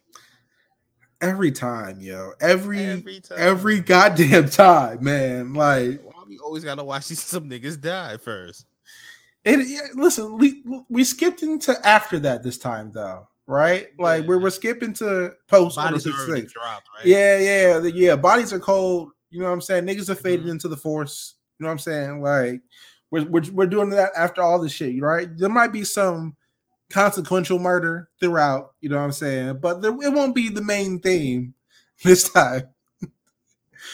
every 1.20 1.50
time, 1.52 2.00
yo, 2.00 2.32
every 2.40 2.78
Every 2.84 3.20
time. 3.20 3.38
every 3.40 3.80
goddamn 3.80 4.48
time, 4.50 5.02
man. 5.04 5.52
Like 5.54 6.00
Why 6.04 6.22
we 6.26 6.38
always 6.38 6.64
gotta 6.64 6.84
watch 6.84 7.08
these 7.08 7.22
some 7.22 7.50
niggas 7.50 7.80
die 7.80 8.16
first? 8.16 8.64
It. 9.48 9.68
yeah, 9.68 9.80
Listen, 9.94 10.36
we 10.38 10.62
we 10.88 11.04
skipped 11.04 11.42
into 11.42 11.74
after 11.86 12.18
that 12.20 12.42
this 12.42 12.58
time 12.58 12.90
though, 12.92 13.28
right? 13.46 13.88
Like 13.98 14.26
we're 14.26 14.38
we're 14.40 14.50
skipping 14.50 14.92
to 14.94 15.32
post 15.48 15.76
Bodies 15.76 16.04
66. 16.04 16.52
dropped, 16.52 16.88
right? 16.96 17.06
Yeah, 17.06 17.38
yeah, 17.38 17.78
the- 17.78 17.92
yeah. 17.94 18.16
Bodies 18.16 18.52
are 18.52 18.60
cold. 18.60 19.10
You 19.30 19.40
know 19.40 19.46
what 19.46 19.52
I'm 19.52 19.60
saying? 19.60 19.84
Niggas 19.84 20.08
are 20.08 20.14
faded 20.14 20.46
Mhm. 20.46 20.50
into 20.52 20.68
the 20.68 20.76
force. 20.76 21.34
You 21.58 21.64
know 21.64 21.68
what 21.68 21.72
I'm 21.72 21.78
saying? 21.78 22.22
Like 22.22 22.62
we're, 23.10 23.24
we're 23.24 23.42
we're 23.52 23.66
doing 23.66 23.90
that 23.90 24.12
after 24.16 24.42
all 24.42 24.58
this 24.58 24.72
shit, 24.72 25.00
right? 25.02 25.28
There 25.36 25.48
might 25.48 25.72
be 25.72 25.84
some 25.84 26.36
consequential 26.90 27.58
murder 27.58 28.08
throughout. 28.20 28.72
You 28.80 28.88
know 28.88 28.96
what 28.96 29.02
I'm 29.04 29.12
saying? 29.12 29.58
But 29.60 29.82
there, 29.82 29.90
it 29.92 30.12
won't 30.12 30.34
be 30.34 30.48
the 30.48 30.62
main 30.62 31.00
theme 31.00 31.54
this 32.04 32.28
time. 32.30 32.62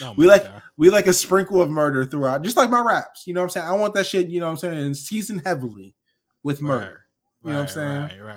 Oh 0.01 0.13
We 0.17 0.25
like- 0.27 0.43
God. 0.43 0.61
We 0.77 0.89
like 0.89 1.07
a 1.07 1.13
sprinkle 1.13 1.61
of 1.61 1.69
murder 1.69 2.05
throughout, 2.05 2.41
just 2.43 2.57
like 2.57 2.69
my 2.69 2.81
raps. 2.81 3.25
You 3.25 3.33
know 3.33 3.39
what 3.41 3.45
I'm 3.45 3.49
saying? 3.51 3.67
I 3.67 3.73
want 3.73 3.93
that 3.93 4.05
shit. 4.05 4.27
You 4.27 4.39
know 4.41 4.47
what 4.47 4.51
I'm 4.51 4.57
saying? 4.57 4.93
Seasoned 4.95 5.43
heavily 5.45 5.95
with 6.43 6.61
murder. 6.61 7.05
You 7.43 7.51
know 7.51 7.59
what 7.59 7.61
I'm 7.61 7.67
saying? 7.69 8.19
Right, 8.21 8.35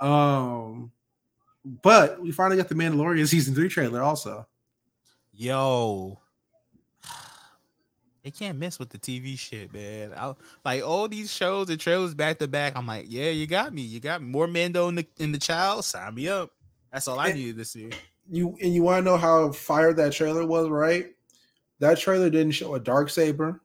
right. 0.00 0.66
Um, 0.66 0.92
but 1.82 2.20
we 2.20 2.30
finally 2.32 2.56
got 2.58 2.68
the 2.68 2.74
Mandalorian 2.74 3.26
season 3.26 3.54
three 3.54 3.68
trailer 3.68 4.02
also. 4.02 4.46
Yo, 5.32 6.18
they 8.24 8.30
can't 8.30 8.58
mess 8.58 8.78
with 8.78 8.90
the 8.90 8.98
TV 8.98 9.38
shit, 9.38 9.72
man. 9.72 10.12
I, 10.16 10.34
like 10.64 10.82
all 10.82 11.08
these 11.08 11.32
shows 11.32 11.70
and 11.70 11.80
trailers 11.80 12.14
back 12.14 12.38
to 12.40 12.48
back. 12.48 12.74
I'm 12.76 12.86
like, 12.86 13.06
yeah, 13.08 13.30
you 13.30 13.46
got 13.46 13.72
me. 13.72 13.82
You 13.82 13.98
got 14.00 14.22
me. 14.22 14.28
more 14.28 14.46
Mando 14.46 14.88
in 14.88 14.96
the 14.96 15.06
in 15.18 15.32
the 15.32 15.38
child. 15.38 15.84
Sign 15.84 16.14
me 16.14 16.28
up. 16.28 16.50
That's 16.92 17.08
all 17.08 17.18
I 17.18 17.28
And- 17.28 17.38
needed 17.38 17.56
this 17.56 17.74
year. 17.74 17.90
You 18.30 18.56
and 18.62 18.74
you 18.74 18.82
want 18.82 19.04
to 19.04 19.10
know 19.10 19.16
how 19.16 19.52
fired 19.52 19.96
that 19.96 20.12
trailer 20.12 20.46
was, 20.46 20.68
right? 20.68 21.06
That 21.80 21.98
trailer 21.98 22.30
didn't 22.30 22.52
show 22.52 22.74
a 22.74 22.80
dark 22.80 23.10
saber, 23.10 23.60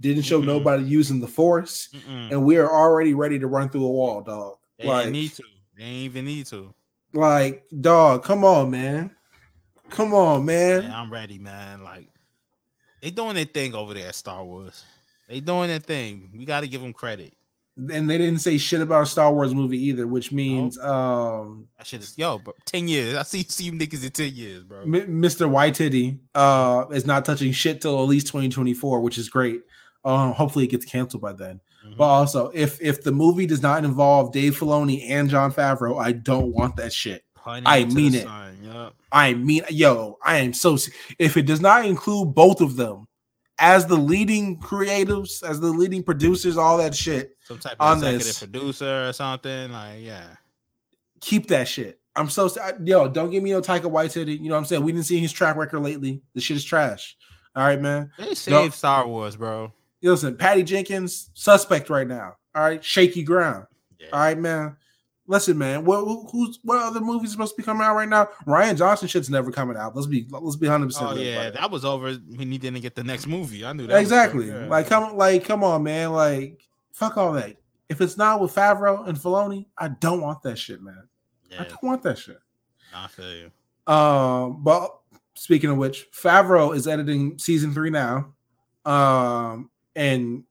didn't 0.00 0.24
show 0.24 0.40
Mm-mm. 0.40 0.46
nobody 0.46 0.84
using 0.84 1.20
the 1.20 1.28
force, 1.28 1.88
Mm-mm. 1.92 2.30
and 2.30 2.44
we 2.44 2.56
are 2.56 2.70
already 2.70 3.14
ready 3.14 3.38
to 3.38 3.46
run 3.46 3.68
through 3.68 3.84
a 3.84 3.90
wall, 3.90 4.22
dog. 4.22 4.56
They 4.78 4.86
like, 4.86 5.10
need 5.10 5.32
to. 5.32 5.44
They 5.76 5.84
ain't 5.84 6.04
even 6.04 6.24
need 6.24 6.46
to. 6.46 6.74
like, 7.12 7.64
dog, 7.80 8.24
come 8.24 8.44
on, 8.44 8.70
man, 8.70 9.14
come 9.88 10.14
on, 10.14 10.44
man. 10.44 10.82
Man, 10.82 10.92
I'm 10.92 11.12
ready, 11.12 11.38
man. 11.38 11.82
Like 11.84 12.08
they 13.00 13.10
doing 13.10 13.34
their 13.34 13.44
thing 13.44 13.74
over 13.74 13.94
there 13.94 14.08
at 14.08 14.14
Star 14.14 14.44
Wars. 14.44 14.84
They 15.28 15.40
doing 15.40 15.68
their 15.68 15.78
thing. 15.78 16.30
We 16.36 16.44
got 16.44 16.60
to 16.60 16.68
give 16.68 16.82
them 16.82 16.92
credit. 16.92 17.34
And 17.90 18.10
they 18.10 18.18
didn't 18.18 18.40
say 18.40 18.58
shit 18.58 18.80
about 18.80 19.04
a 19.04 19.06
Star 19.06 19.32
Wars 19.32 19.54
movie 19.54 19.82
either, 19.86 20.06
which 20.06 20.32
means 20.32 20.78
um, 20.78 21.66
I 21.78 21.84
should 21.84 22.00
have 22.00 22.10
yo, 22.16 22.38
bro. 22.38 22.52
Ten 22.66 22.88
years. 22.88 23.16
I 23.16 23.22
see 23.22 23.42
see 23.44 23.64
you 23.64 23.72
niggas 23.72 24.04
in 24.04 24.10
ten 24.10 24.34
years, 24.34 24.64
bro. 24.64 24.82
M- 24.82 24.92
Mr. 25.22 25.48
Whitey 25.48 26.18
uh, 26.34 26.86
is 26.92 27.06
not 27.06 27.24
touching 27.24 27.52
shit 27.52 27.80
till 27.80 28.02
at 28.02 28.08
least 28.08 28.26
2024, 28.26 29.00
which 29.00 29.16
is 29.18 29.28
great. 29.28 29.62
Um, 30.04 30.32
hopefully, 30.32 30.64
it 30.64 30.70
gets 30.70 30.84
canceled 30.84 31.22
by 31.22 31.32
then. 31.32 31.60
Mhm. 31.86 31.96
But 31.96 32.04
also, 32.04 32.50
if 32.54 32.80
if 32.82 33.02
the 33.02 33.12
movie 33.12 33.46
does 33.46 33.62
not 33.62 33.84
involve 33.84 34.32
Dave 34.32 34.58
Filoni 34.58 35.08
and 35.08 35.30
Jon 35.30 35.52
Favreau, 35.52 35.98
I 36.02 36.12
don't 36.12 36.52
want 36.52 36.76
that 36.76 36.92
shit. 36.92 37.24
I 37.46 37.84
mean 37.86 38.14
it. 38.14 38.26
yup. 38.62 38.94
I 39.10 39.34
mean, 39.34 39.62
yo, 39.70 40.18
I 40.22 40.38
am 40.38 40.52
so. 40.52 40.76
If 41.18 41.36
it 41.36 41.46
does 41.46 41.60
not 41.60 41.84
include 41.86 42.34
both 42.34 42.60
of 42.60 42.76
them 42.76 43.06
as 43.60 43.86
the 43.86 43.96
leading 43.96 44.58
creatives, 44.58 45.42
as 45.42 45.60
the 45.60 45.68
leading 45.68 46.02
producers, 46.02 46.56
all 46.56 46.78
that 46.78 46.94
shit, 46.94 47.36
Some 47.44 47.58
type 47.58 47.76
On 47.78 47.98
of 47.98 48.02
executive 48.04 48.26
this. 48.26 48.38
producer 48.38 49.08
or 49.08 49.12
something. 49.12 49.70
Like, 49.72 50.00
yeah. 50.00 50.26
keep 51.20 51.46
that 51.48 51.68
shit. 51.68 52.00
I'm 52.16 52.28
so 52.28 52.48
se- 52.48 52.78
yo. 52.84 53.08
Don't 53.08 53.30
give 53.30 53.42
me 53.42 53.52
no 53.52 53.60
Taika 53.60 53.82
Waititi. 53.82 54.36
You 54.40 54.48
know 54.48 54.54
what 54.54 54.58
I'm 54.58 54.64
saying? 54.64 54.82
We 54.82 54.90
didn't 54.92 55.06
see 55.06 55.18
his 55.20 55.30
track 55.32 55.54
record 55.56 55.80
lately. 55.80 56.22
The 56.34 56.40
shit 56.40 56.56
is 56.56 56.64
trash. 56.64 57.16
All 57.54 57.64
right, 57.64 57.80
man. 57.80 58.10
They 58.18 58.34
saved 58.34 58.74
Star 58.74 59.06
Wars, 59.06 59.36
bro. 59.36 59.72
Listen, 60.02 60.36
Patty 60.36 60.62
Jenkins, 60.62 61.30
suspect 61.34 61.90
right 61.90 62.06
now. 62.08 62.36
All 62.54 62.62
right, 62.62 62.82
shaky 62.84 63.22
ground. 63.22 63.66
Yeah. 63.98 64.08
All 64.12 64.18
right, 64.20 64.38
man. 64.38 64.76
Listen, 65.30 65.56
man. 65.56 65.84
What 65.84 66.00
who's 66.32 66.58
what 66.64 66.82
other 66.82 67.00
movies 67.00 67.30
supposed 67.30 67.54
to 67.54 67.56
be 67.56 67.62
coming 67.62 67.86
out 67.86 67.94
right 67.94 68.08
now? 68.08 68.28
Rian 68.48 68.76
Johnson 68.76 69.06
shit's 69.06 69.30
never 69.30 69.52
coming 69.52 69.76
out. 69.76 69.94
Let's 69.94 70.08
be 70.08 70.26
let's 70.28 70.56
be 70.56 70.66
hundred 70.66 70.86
percent. 70.86 71.10
Oh 71.12 71.14
yeah, 71.14 71.50
that 71.50 71.70
was 71.70 71.84
over 71.84 72.14
when 72.14 72.50
he 72.50 72.58
didn't 72.58 72.80
get 72.80 72.96
the 72.96 73.04
next 73.04 73.28
movie. 73.28 73.64
I 73.64 73.72
knew 73.72 73.86
that. 73.86 74.00
exactly. 74.00 74.48
yeah. 74.48 74.66
Like 74.66 74.88
come 74.88 75.16
like 75.16 75.44
come 75.44 75.62
on, 75.62 75.84
man. 75.84 76.10
Like 76.10 76.66
fuck 76.90 77.16
all 77.16 77.32
that. 77.34 77.58
If 77.88 78.00
it's 78.00 78.16
not 78.16 78.40
with 78.40 78.52
Favreau 78.52 79.06
and 79.06 79.16
Filoni, 79.16 79.66
I 79.78 79.86
don't 80.00 80.20
want 80.20 80.42
that 80.42 80.58
shit, 80.58 80.82
man. 80.82 81.06
I 81.56 81.62
don't 81.62 81.82
want 81.84 82.02
that 82.02 82.18
shit. 82.18 82.40
I 82.92 83.06
feel 83.06 83.32
you. 83.32 83.92
Um, 83.92 84.64
but 84.64 84.98
speaking 85.34 85.70
of 85.70 85.76
which, 85.76 86.10
Favreau 86.10 86.74
is 86.74 86.88
editing 86.88 87.38
season 87.38 87.72
three 87.72 87.90
now. 87.90 88.34
Um, 88.84 89.70
and 89.94 90.42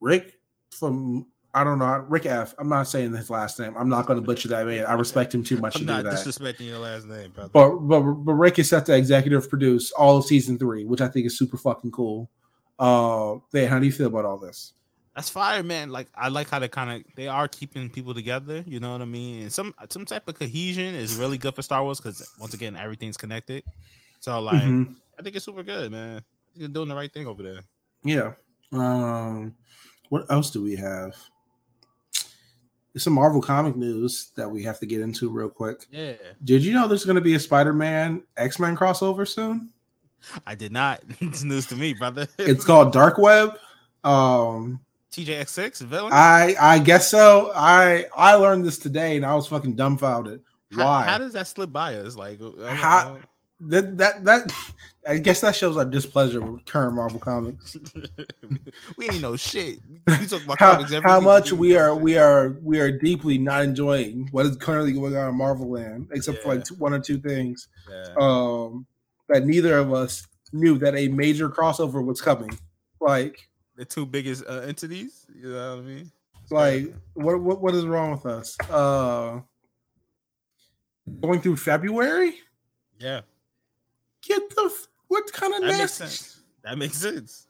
Rick 0.00 0.38
from 0.70 1.28
I 1.54 1.64
don't 1.64 1.78
know 1.78 2.04
Rick 2.08 2.26
F. 2.26 2.54
I'm 2.58 2.68
not 2.68 2.84
saying 2.88 3.12
his 3.12 3.28
last 3.28 3.58
name. 3.58 3.74
I'm 3.76 3.88
not 3.88 4.06
going 4.06 4.18
to 4.18 4.24
butcher 4.24 4.48
that 4.48 4.66
man. 4.66 4.86
I 4.86 4.94
respect 4.94 5.34
him 5.34 5.44
too 5.44 5.58
much 5.58 5.74
to 5.74 5.80
do 5.80 5.84
that. 5.86 5.92
I'm 5.92 5.98
to 6.04 6.10
do 6.10 6.14
not 6.16 6.24
that. 6.24 6.26
disrespecting 6.58 6.66
your 6.66 6.78
last 6.78 7.06
name, 7.06 7.30
brother. 7.30 7.50
But, 7.52 7.76
but 7.76 8.00
but 8.00 8.32
Rick 8.32 8.58
is 8.58 8.70
set 8.70 8.86
to 8.86 8.96
executive 8.96 9.48
produce 9.50 9.92
all 9.92 10.16
of 10.16 10.24
season 10.24 10.58
three, 10.58 10.84
which 10.84 11.00
I 11.02 11.08
think 11.08 11.26
is 11.26 11.36
super 11.36 11.58
fucking 11.58 11.90
cool. 11.90 12.30
Uh, 12.78 13.36
man, 13.52 13.68
how 13.68 13.78
do 13.78 13.84
you 13.86 13.92
feel 13.92 14.06
about 14.06 14.24
all 14.24 14.38
this? 14.38 14.72
That's 15.14 15.28
fire, 15.28 15.62
man. 15.62 15.90
Like 15.90 16.08
I 16.14 16.28
like 16.28 16.48
how 16.48 16.58
they 16.58 16.68
kind 16.68 16.90
of 16.90 17.14
they 17.16 17.28
are 17.28 17.46
keeping 17.46 17.90
people 17.90 18.14
together. 18.14 18.64
You 18.66 18.80
know 18.80 18.92
what 18.92 19.02
I 19.02 19.04
mean? 19.04 19.42
And 19.42 19.52
some 19.52 19.74
some 19.90 20.06
type 20.06 20.26
of 20.26 20.38
cohesion 20.38 20.94
is 20.94 21.16
really 21.16 21.36
good 21.36 21.54
for 21.54 21.60
Star 21.60 21.82
Wars 21.84 22.00
because 22.00 22.26
once 22.40 22.54
again 22.54 22.76
everything's 22.76 23.18
connected. 23.18 23.62
So 24.20 24.40
like 24.40 24.62
Mhm. 24.62 24.96
I 25.18 25.22
think 25.22 25.36
it's 25.36 25.44
super 25.44 25.62
good, 25.62 25.92
man. 25.92 26.22
You're 26.54 26.68
doing 26.68 26.88
the 26.88 26.94
right 26.94 27.12
thing 27.12 27.26
over 27.26 27.42
there. 27.42 27.60
Yeah. 28.02 28.32
Um, 28.72 29.54
what 30.08 30.30
else 30.30 30.50
do 30.50 30.62
we 30.62 30.76
have? 30.76 31.14
Some 32.96 33.14
Marvel 33.14 33.40
comic 33.40 33.74
news 33.74 34.32
that 34.36 34.50
we 34.50 34.62
have 34.64 34.78
to 34.80 34.86
get 34.86 35.00
into 35.00 35.30
real 35.30 35.48
quick. 35.48 35.86
Yeah, 35.90 36.12
Did 36.44 36.62
you 36.62 36.74
know 36.74 36.86
there's 36.86 37.06
going 37.06 37.16
to 37.16 37.22
be 37.22 37.34
a 37.34 37.40
Spider-Man 37.40 38.22
X-Men 38.36 38.76
crossover 38.76 39.26
soon? 39.26 39.70
I 40.46 40.54
did 40.54 40.72
not. 40.72 41.02
it's 41.20 41.42
news 41.42 41.66
to 41.68 41.76
me, 41.76 41.94
brother. 41.94 42.28
It's 42.38 42.64
called 42.64 42.92
Dark 42.92 43.16
Web. 43.18 43.58
Um, 44.04 44.80
TJX6 45.12 45.82
villain. 45.82 46.12
I 46.12 46.54
I 46.60 46.78
guess 46.78 47.10
so. 47.10 47.52
I 47.54 48.06
I 48.16 48.34
learned 48.34 48.64
this 48.64 48.78
today 48.78 49.16
and 49.16 49.26
I 49.26 49.34
was 49.34 49.46
fucking 49.46 49.74
dumbfounded. 49.76 50.42
Why? 50.74 51.04
How, 51.04 51.18
does 51.18 51.34
that 51.34 51.46
slip 51.46 51.70
by 51.70 51.96
us? 51.96 52.16
Like 52.16 52.40
How- 52.66 53.14
know. 53.14 53.18
That 53.68 53.96
that 53.98 54.24
that 54.24 54.52
I 55.06 55.18
guess 55.18 55.40
that 55.40 55.56
shows 55.56 55.76
our 55.76 55.84
displeasure 55.84 56.40
with 56.40 56.64
current 56.64 56.94
Marvel 56.94 57.18
comics. 57.18 57.76
we 58.96 59.08
ain't 59.08 59.20
know 59.20 59.36
shit. 59.36 59.80
We 60.06 60.26
talk 60.26 60.44
about 60.44 60.58
How, 60.58 60.72
comics 60.74 60.92
every 60.92 61.08
how 61.08 61.20
much 61.20 61.52
we 61.52 61.76
are 61.76 61.94
we 61.94 62.16
are 62.16 62.56
we 62.62 62.80
are 62.80 62.90
deeply 62.90 63.38
not 63.38 63.64
enjoying 63.64 64.28
what 64.30 64.46
is 64.46 64.56
currently 64.56 64.92
going 64.92 65.16
on 65.16 65.28
in 65.28 65.34
Marvel 65.36 65.70
Land, 65.70 66.08
except 66.12 66.42
for 66.42 66.54
like 66.54 66.64
two, 66.64 66.74
one 66.74 66.92
or 66.92 67.00
two 67.00 67.18
things. 67.18 67.68
Yeah. 67.90 68.14
Um, 68.18 68.86
that 69.28 69.46
neither 69.46 69.78
of 69.78 69.92
us 69.92 70.26
knew 70.52 70.78
that 70.78 70.94
a 70.94 71.08
major 71.08 71.48
crossover 71.48 72.04
was 72.04 72.20
coming. 72.20 72.56
Like, 73.00 73.48
the 73.76 73.84
two 73.84 74.04
biggest 74.04 74.44
uh, 74.46 74.60
entities. 74.60 75.26
You 75.34 75.52
know 75.52 75.76
what 75.76 75.78
I 75.78 75.86
mean? 75.86 76.12
like 76.52 76.94
what 77.14 77.40
what 77.40 77.60
what 77.60 77.74
is 77.74 77.84
wrong 77.86 78.12
with 78.12 78.26
us? 78.26 78.56
Uh, 78.70 79.40
going 81.20 81.40
through 81.40 81.56
February. 81.56 82.34
Yeah, 82.98 83.22
Get 84.22 84.54
the 84.54 84.62
f- 84.66 84.88
what 85.08 85.32
kind 85.32 85.54
of 85.54 85.62
that 85.62 85.78
makes 85.78 85.94
sense. 85.94 86.40
That 86.64 86.78
makes 86.78 86.96
sense. 86.96 87.46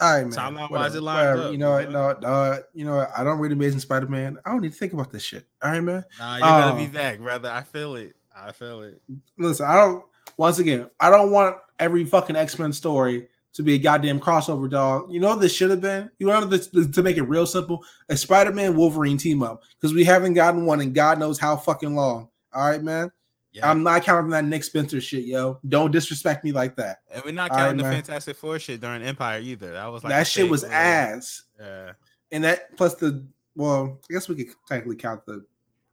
All 0.00 0.12
right, 0.12 0.26
man. 0.26 0.32
Timeline-wise, 0.32 0.70
whatever, 0.70 0.98
it 0.98 1.02
whatever. 1.02 1.42
up, 1.42 1.52
You 1.52 1.58
know 1.58 1.70
what? 1.70 1.86
you 1.86 1.90
No, 1.90 2.12
no, 2.20 2.62
you 2.74 2.84
know 2.84 2.94
uh, 2.94 2.96
what? 3.06 3.10
I 3.16 3.24
don't 3.24 3.38
read 3.38 3.52
Amazing 3.52 3.80
Spider-Man. 3.80 4.38
I 4.44 4.50
don't 4.50 4.60
need 4.60 4.72
to 4.72 4.78
think 4.78 4.92
about 4.92 5.10
this 5.10 5.22
shit. 5.22 5.46
All 5.62 5.70
right, 5.70 5.80
man. 5.80 6.04
Nah, 6.18 6.36
you're 6.36 6.46
gonna 6.46 6.76
be 6.76 6.86
um, 6.86 6.90
back, 6.90 7.18
brother. 7.20 7.50
I 7.50 7.62
feel 7.62 7.94
it. 7.94 8.14
I 8.36 8.52
feel 8.52 8.82
it. 8.82 9.00
Listen, 9.38 9.66
I 9.66 9.76
don't. 9.76 10.04
Once 10.36 10.58
again, 10.58 10.90
I 10.98 11.10
don't 11.10 11.30
want 11.30 11.56
every 11.78 12.04
fucking 12.04 12.34
X 12.34 12.58
Men 12.58 12.72
story 12.72 13.28
to 13.52 13.62
be 13.62 13.74
a 13.74 13.78
goddamn 13.78 14.18
crossover, 14.18 14.68
dog. 14.68 15.12
You 15.12 15.20
know 15.20 15.28
what 15.28 15.40
this 15.40 15.54
should 15.54 15.70
have 15.70 15.80
been. 15.80 16.10
You 16.18 16.26
know 16.26 16.44
this 16.44 16.68
to 16.68 17.02
make 17.02 17.16
it 17.16 17.22
real 17.22 17.46
simple: 17.46 17.84
a 18.08 18.16
Spider 18.16 18.52
Man 18.52 18.76
Wolverine 18.76 19.16
team 19.16 19.42
up 19.42 19.62
because 19.76 19.94
we 19.94 20.04
haven't 20.04 20.34
gotten 20.34 20.66
one 20.66 20.80
in 20.80 20.92
God 20.92 21.18
knows 21.18 21.38
how 21.38 21.56
fucking 21.56 21.94
long. 21.94 22.28
All 22.52 22.68
right, 22.68 22.82
man. 22.82 23.12
Yeah. 23.54 23.70
I'm 23.70 23.82
not 23.84 24.02
counting 24.02 24.30
that 24.32 24.44
Nick 24.44 24.64
Spencer 24.64 25.00
shit, 25.00 25.24
yo. 25.26 25.58
Don't 25.68 25.92
disrespect 25.92 26.44
me 26.44 26.50
like 26.52 26.74
that. 26.76 26.98
and 27.10 27.22
we're 27.24 27.32
not 27.32 27.50
All 27.52 27.56
right, 27.56 27.62
counting 27.68 27.78
the. 27.86 27.90
Fantastic 27.92 28.36
Four 28.36 28.58
shit 28.58 28.80
during 28.80 29.00
Empire 29.02 29.40
either. 29.40 29.72
That 29.72 29.86
was 29.92 30.02
like 30.02 30.10
that 30.10 30.26
shit 30.26 30.50
was 30.50 30.64
one. 30.64 30.72
ass. 30.72 31.44
Yeah. 31.60 31.92
And 32.32 32.42
that 32.44 32.76
plus 32.76 32.94
the 32.96 33.24
well, 33.54 34.00
I 34.10 34.12
guess 34.12 34.28
we 34.28 34.34
could 34.34 34.48
technically 34.68 34.96
count 34.96 35.24
the 35.24 35.44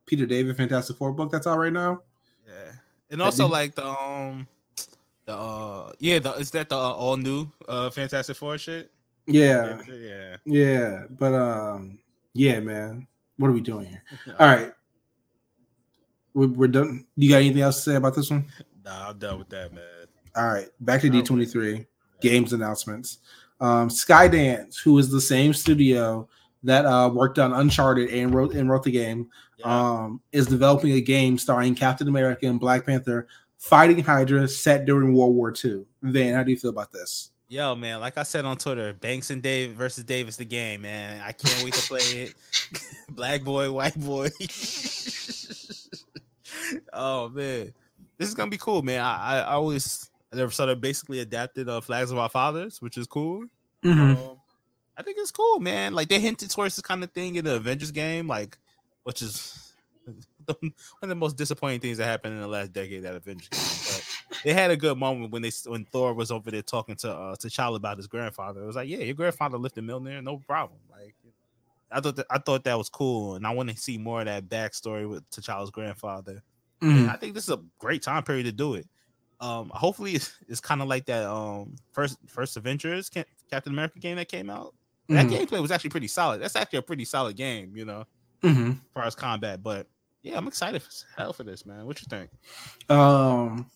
Peter 0.08 0.26
David 0.26 0.58
Fantastic 0.58 0.98
Four 0.98 1.14
book 1.14 1.32
that's 1.32 1.46
out 1.46 1.60
right 1.60 1.72
now. 1.72 2.02
Yeah. 2.48 2.72
And 3.12 3.22
also 3.22 3.44
did- 3.44 3.52
like 3.52 3.76
the 3.76 3.86
um 3.88 4.48
the 5.26 5.36
uh 5.36 5.92
yeah, 6.00 6.18
the 6.18 6.32
is 6.34 6.50
that 6.52 6.70
the 6.70 6.76
uh, 6.76 6.80
all 6.94 7.16
new 7.16 7.48
uh 7.68 7.92
Fantastic 7.92 8.36
Four 8.38 8.58
shit? 8.58 8.90
Yeah, 9.28 9.80
Yeah. 9.88 10.38
yeah, 10.46 11.04
but 11.12 11.34
um, 11.36 12.00
yeah, 12.34 12.60
man, 12.60 13.08
what 13.38 13.50
are 13.50 13.54
we 13.54 13.62
doing 13.62 13.86
here? 13.86 14.02
All 14.40 14.48
right, 14.48 14.74
we're, 16.34 16.48
we're 16.48 16.68
done. 16.68 17.06
You 17.16 17.30
got 17.30 17.38
anything 17.38 17.62
else 17.62 17.78
to 17.78 17.92
say 17.92 17.96
about 17.96 18.16
this 18.16 18.30
one? 18.30 18.46
Nah, 18.86 19.10
I'm 19.10 19.18
done 19.20 19.40
with 19.40 19.50
that, 19.50 19.74
man. 19.74 19.84
All 20.36 20.48
right, 20.48 20.68
back 20.80 21.02
to 21.02 21.08
Oh. 21.10 21.12
D23 21.12 21.86
games 22.22 22.54
announcements. 22.54 23.20
Um, 23.60 23.90
Skydance, 23.90 24.82
who 24.84 24.98
is 24.98 25.10
the 25.12 25.22
same 25.22 25.54
studio 25.54 26.28
that 26.64 26.86
uh, 26.86 27.10
worked 27.14 27.38
on 27.40 27.54
Uncharted 27.54 28.10
and 28.10 28.34
wrote 28.34 28.54
and 28.54 28.70
wrote 28.70 28.84
the 28.84 28.92
game, 28.92 29.30
Yeah. 29.58 29.66
um, 29.66 30.22
is 30.32 30.48
developing 30.48 30.94
a 30.94 31.02
game 31.02 31.38
starring 31.38 31.76
Captain 31.76 32.08
America 32.08 32.48
and 32.48 32.60
Black 32.60 32.86
Panther 32.86 33.28
fighting 33.58 34.04
Hydra 34.04 34.48
set 34.48 34.86
during 34.86 35.14
World 35.14 35.36
War 35.36 35.54
II. 35.64 35.86
Van, 36.02 36.34
how 36.34 36.44
do 36.44 36.52
you 36.52 36.58
feel 36.58 36.72
about 36.72 36.92
this? 36.92 37.30
Yo, 37.50 37.76
man, 37.76 38.00
like 38.00 38.18
I 38.18 38.24
said 38.24 38.46
on 38.46 38.56
Twitter, 38.58 38.94
Banks 38.94 39.30
and 39.30 39.42
Dave 39.44 39.72
versus 39.74 40.06
Davis 40.06 40.38
the 40.38 40.46
game, 40.46 40.84
man. 40.84 41.22
I 41.22 41.34
can't 41.34 41.64
wait 41.64 41.74
to 41.74 41.88
play 41.88 42.00
it. 42.00 42.34
Black 43.10 43.44
boy, 43.44 43.70
white 43.72 44.00
boy. 44.00 44.30
oh 46.94 47.30
man. 47.30 47.74
This 48.18 48.30
is 48.30 48.36
gonna 48.36 48.52
be 48.52 48.58
cool, 48.58 48.82
man. 48.82 49.02
I, 49.02 49.16
I 49.16 49.40
I 49.40 49.54
always 49.54 50.10
they've 50.32 50.54
sort 50.54 50.70
of 50.70 50.82
basically 50.82 51.20
adapted 51.20 51.70
uh, 51.70 51.82
Flags 51.82 52.12
of 52.12 52.18
Our 52.18 52.30
Fathers, 52.30 52.82
which 52.82 52.98
is 52.98 53.08
cool. 53.08 53.46
Um, 53.84 54.38
I 54.98 55.04
think 55.04 55.18
it's 55.20 55.32
cool, 55.32 55.60
man. 55.60 55.94
Like 55.94 56.10
they 56.10 56.20
hinted 56.20 56.50
towards 56.50 56.76
this 56.76 56.84
kind 56.84 57.04
of 57.04 57.12
thing 57.12 57.36
in 57.36 57.46
the 57.46 57.56
Avengers 57.56 57.92
game, 57.92 58.28
like 58.28 58.58
which 59.04 59.22
is 59.22 59.74
the, 60.46 60.56
one 60.62 60.74
of 61.02 61.10
the 61.10 61.16
most 61.16 61.38
disappointing 61.38 61.80
things 61.80 61.98
that 61.98 62.06
happened 62.06 62.36
in 62.36 62.42
the 62.42 62.48
last 62.48 62.74
decade. 62.74 63.04
That 63.04 63.16
Avengers 63.16 63.50
game, 63.50 64.04
but 64.30 64.38
they 64.44 64.54
had 64.54 64.72
a 64.72 64.78
good 64.78 64.98
moment 64.98 65.32
when 65.32 65.42
they 65.42 65.52
when 65.66 65.86
Thor 65.86 66.14
was 66.14 66.32
over 66.32 66.52
there 66.52 66.62
talking 66.62 66.96
to 66.98 67.12
uh, 67.12 67.36
T'Challa 67.36 67.78
about 67.78 67.98
his 67.98 68.08
grandfather. 68.08 68.62
It 68.62 68.68
was 68.68 68.76
like, 68.76 68.90
yeah, 68.90 69.00
your 69.00 69.16
grandfather 69.16 69.58
lifted 69.58 69.84
Mjolnir, 69.84 70.24
no 70.24 70.38
problem. 70.38 70.80
Like 70.92 71.16
I 71.92 72.00
thought 72.00 72.16
that, 72.18 72.28
I 72.30 72.38
thought 72.38 72.64
that 72.64 72.78
was 72.78 72.90
cool, 72.90 73.36
and 73.36 73.46
I 73.46 73.52
want 73.52 73.70
to 73.70 73.78
see 73.78 73.98
more 73.98 74.20
of 74.22 74.28
that 74.28 74.48
backstory 74.48 75.10
with 75.10 75.30
T'Challa's 75.30 75.72
grandfather. 75.72 76.44
Mhm. 76.82 77.10
I 77.10 77.16
think 77.18 77.34
this 77.36 77.44
is 77.44 77.50
a 77.52 77.60
great 77.80 78.02
time 78.02 78.24
period 78.24 78.44
to 78.46 78.52
do 78.52 78.74
it. 78.76 78.88
Um, 79.40 79.70
hopefully, 79.74 80.14
it's, 80.16 80.34
it's 80.48 80.60
kind 80.62 80.82
of 80.82 80.88
like 80.88 81.06
that 81.06 81.24
um 81.30 81.76
first 81.92 82.18
first 82.28 82.58
Avengers 82.58 83.10
Cap- 83.10 83.28
Captain 83.50 83.74
America 83.74 84.00
game 84.00 84.16
that 84.18 84.28
came 84.30 84.50
out. 84.50 84.74
That 85.10 85.26
Mhm. 85.28 85.46
gameplay 85.48 85.62
was 85.62 85.72
actually 85.72 85.90
pretty 85.90 86.08
solid. 86.08 86.42
That's 86.42 86.56
actually 86.56 86.80
a 86.80 86.84
pretty 86.84 87.06
solid 87.06 87.36
game, 87.36 87.76
you 87.76 87.86
know, 87.86 88.06
Mhm. 88.44 88.72
as 88.74 88.78
far 88.94 89.04
as 89.06 89.16
combat. 89.16 89.62
But 89.64 89.88
yeah, 90.22 90.38
I'm 90.38 90.48
excited 90.48 90.82
for 90.84 90.90
hell 91.18 91.34
for 91.34 91.44
this, 91.44 91.66
man. 91.66 91.86
What 91.86 92.00
you 92.02 92.08
think? 92.10 92.30
Um, 92.90 93.70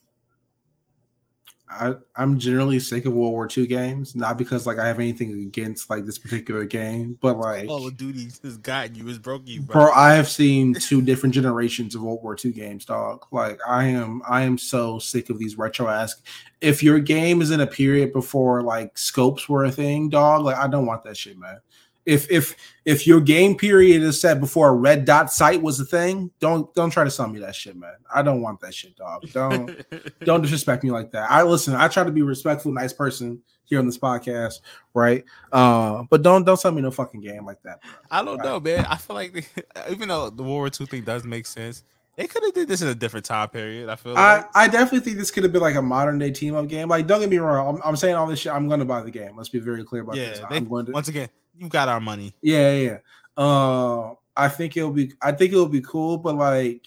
I 1.69 1.95
I'm 2.15 2.37
generally 2.37 2.79
sick 2.79 3.05
of 3.05 3.13
World 3.13 3.33
War 3.33 3.49
II 3.55 3.65
games, 3.67 4.15
not 4.15 4.37
because 4.37 4.67
like 4.67 4.77
I 4.77 4.87
have 4.87 4.99
anything 4.99 5.31
against 5.31 5.89
like 5.89 6.05
this 6.05 6.17
particular 6.17 6.63
game, 6.63 7.17
but 7.21 7.37
like, 7.37 7.67
Call 7.67 7.87
of 7.87 7.97
Duty 7.97 8.29
has 8.43 8.57
gotten 8.57 8.95
you, 8.95 9.07
has 9.07 9.17
broken 9.17 9.47
you, 9.47 9.61
bro, 9.61 9.85
bro. 9.85 9.93
I 9.93 10.13
have 10.13 10.29
seen 10.29 10.75
two 10.75 11.01
different 11.01 11.33
generations 11.33 11.95
of 11.95 12.03
World 12.03 12.21
War 12.21 12.37
II 12.43 12.51
games, 12.51 12.85
dog. 12.85 13.25
Like 13.31 13.59
I 13.67 13.85
am 13.85 14.21
I 14.27 14.43
am 14.43 14.57
so 14.57 14.99
sick 14.99 15.29
of 15.29 15.39
these 15.39 15.57
retro 15.57 15.87
ask. 15.87 16.23
If 16.61 16.83
your 16.83 16.99
game 16.99 17.41
is 17.41 17.51
in 17.51 17.61
a 17.61 17.67
period 17.67 18.13
before 18.13 18.61
like 18.61 18.97
scopes 18.97 19.49
were 19.49 19.65
a 19.65 19.71
thing, 19.71 20.09
dog, 20.09 20.43
like 20.45 20.57
I 20.57 20.67
don't 20.67 20.85
want 20.85 21.03
that 21.03 21.17
shit, 21.17 21.37
man. 21.37 21.59
If 22.05 22.29
if 22.31 22.55
if 22.85 23.07
your 23.07 23.19
game 23.19 23.55
period 23.55 24.03
is 24.03 24.21
set 24.21 24.39
before 24.39 24.69
a 24.69 24.73
red 24.73 25.05
dot 25.05 25.31
sight 25.31 25.61
was 25.61 25.79
a 25.79 25.85
thing, 25.85 26.31
don't 26.39 26.71
don't 26.75 26.91
try 26.91 27.03
to 27.03 27.11
sell 27.11 27.27
me 27.27 27.39
that 27.39 27.55
shit, 27.55 27.75
man. 27.75 27.95
I 28.13 28.21
don't 28.21 28.41
want 28.41 28.61
that 28.61 28.73
shit, 28.73 28.95
dog. 28.95 29.23
Don't 29.31 29.71
don't 30.19 30.41
disrespect 30.41 30.83
me 30.83 30.91
like 30.91 31.11
that. 31.11 31.29
I 31.31 31.43
listen. 31.43 31.73
I 31.73 31.87
try 31.87 32.03
to 32.03 32.11
be 32.11 32.21
a 32.21 32.25
respectful, 32.25 32.71
nice 32.71 32.93
person 32.93 33.41
here 33.65 33.79
on 33.79 33.85
this 33.85 33.97
podcast, 33.97 34.61
right? 34.93 35.23
Uh, 35.51 36.03
but 36.09 36.21
don't 36.21 36.43
don't 36.43 36.57
sell 36.57 36.71
me 36.71 36.81
no 36.81 36.91
fucking 36.91 37.21
game 37.21 37.45
like 37.45 37.61
that. 37.63 37.81
Bro. 37.81 37.91
I 38.11 38.23
don't 38.23 38.43
know, 38.43 38.59
man. 38.59 38.85
I 38.85 38.97
feel 38.97 39.15
like 39.15 39.33
they, 39.33 39.45
even 39.91 40.09
though 40.09 40.29
the 40.29 40.43
World 40.43 40.55
War 40.55 40.67
II 40.67 40.85
thing 40.85 41.03
does 41.03 41.23
make 41.23 41.47
sense, 41.47 41.83
they 42.15 42.27
could 42.27 42.43
have 42.43 42.53
did 42.53 42.67
this 42.67 42.81
in 42.81 42.87
a 42.87 42.95
different 42.95 43.25
time 43.25 43.49
period. 43.49 43.89
I 43.89 43.95
feel 43.95 44.15
I, 44.15 44.37
like. 44.37 44.49
I 44.55 44.67
definitely 44.67 45.01
think 45.01 45.17
this 45.17 45.31
could 45.31 45.43
have 45.43 45.51
been 45.51 45.61
like 45.61 45.75
a 45.75 45.81
modern 45.81 46.17
day 46.17 46.31
team 46.31 46.55
up 46.55 46.67
game. 46.67 46.87
Like, 46.87 47.07
don't 47.07 47.19
get 47.19 47.29
me 47.29 47.37
wrong. 47.37 47.75
I'm, 47.75 47.81
I'm 47.83 47.95
saying 47.95 48.15
all 48.15 48.27
this 48.27 48.39
shit. 48.39 48.53
I'm 48.53 48.67
going 48.67 48.79
to 48.79 48.85
buy 48.85 49.01
the 49.01 49.11
game. 49.11 49.35
Let's 49.35 49.49
be 49.49 49.59
very 49.59 49.83
clear 49.83 50.03
about 50.03 50.15
this. 50.15 50.39
yeah, 50.39 50.47
they, 50.49 50.57
I'm 50.57 50.65
going 50.69 50.85
to. 50.85 50.91
once 50.93 51.07
again, 51.07 51.29
you 51.57 51.69
got 51.69 51.87
our 51.87 51.99
money. 51.99 52.33
Yeah, 52.41 52.71
yeah. 52.75 52.81
yeah. 52.81 52.97
Uh, 53.43 54.13
I 54.35 54.49
think 54.49 54.75
it'll 54.77 54.91
be. 54.91 55.13
I 55.21 55.31
think 55.31 55.53
it'll 55.53 55.67
be 55.67 55.81
cool, 55.81 56.17
but 56.17 56.35
like, 56.35 56.85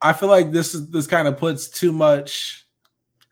I 0.00 0.12
feel 0.12 0.28
like 0.28 0.52
this 0.52 0.74
is 0.74 0.88
this 0.90 1.06
kind 1.06 1.28
of 1.28 1.38
puts 1.38 1.68
too 1.68 1.92
much. 1.92 2.66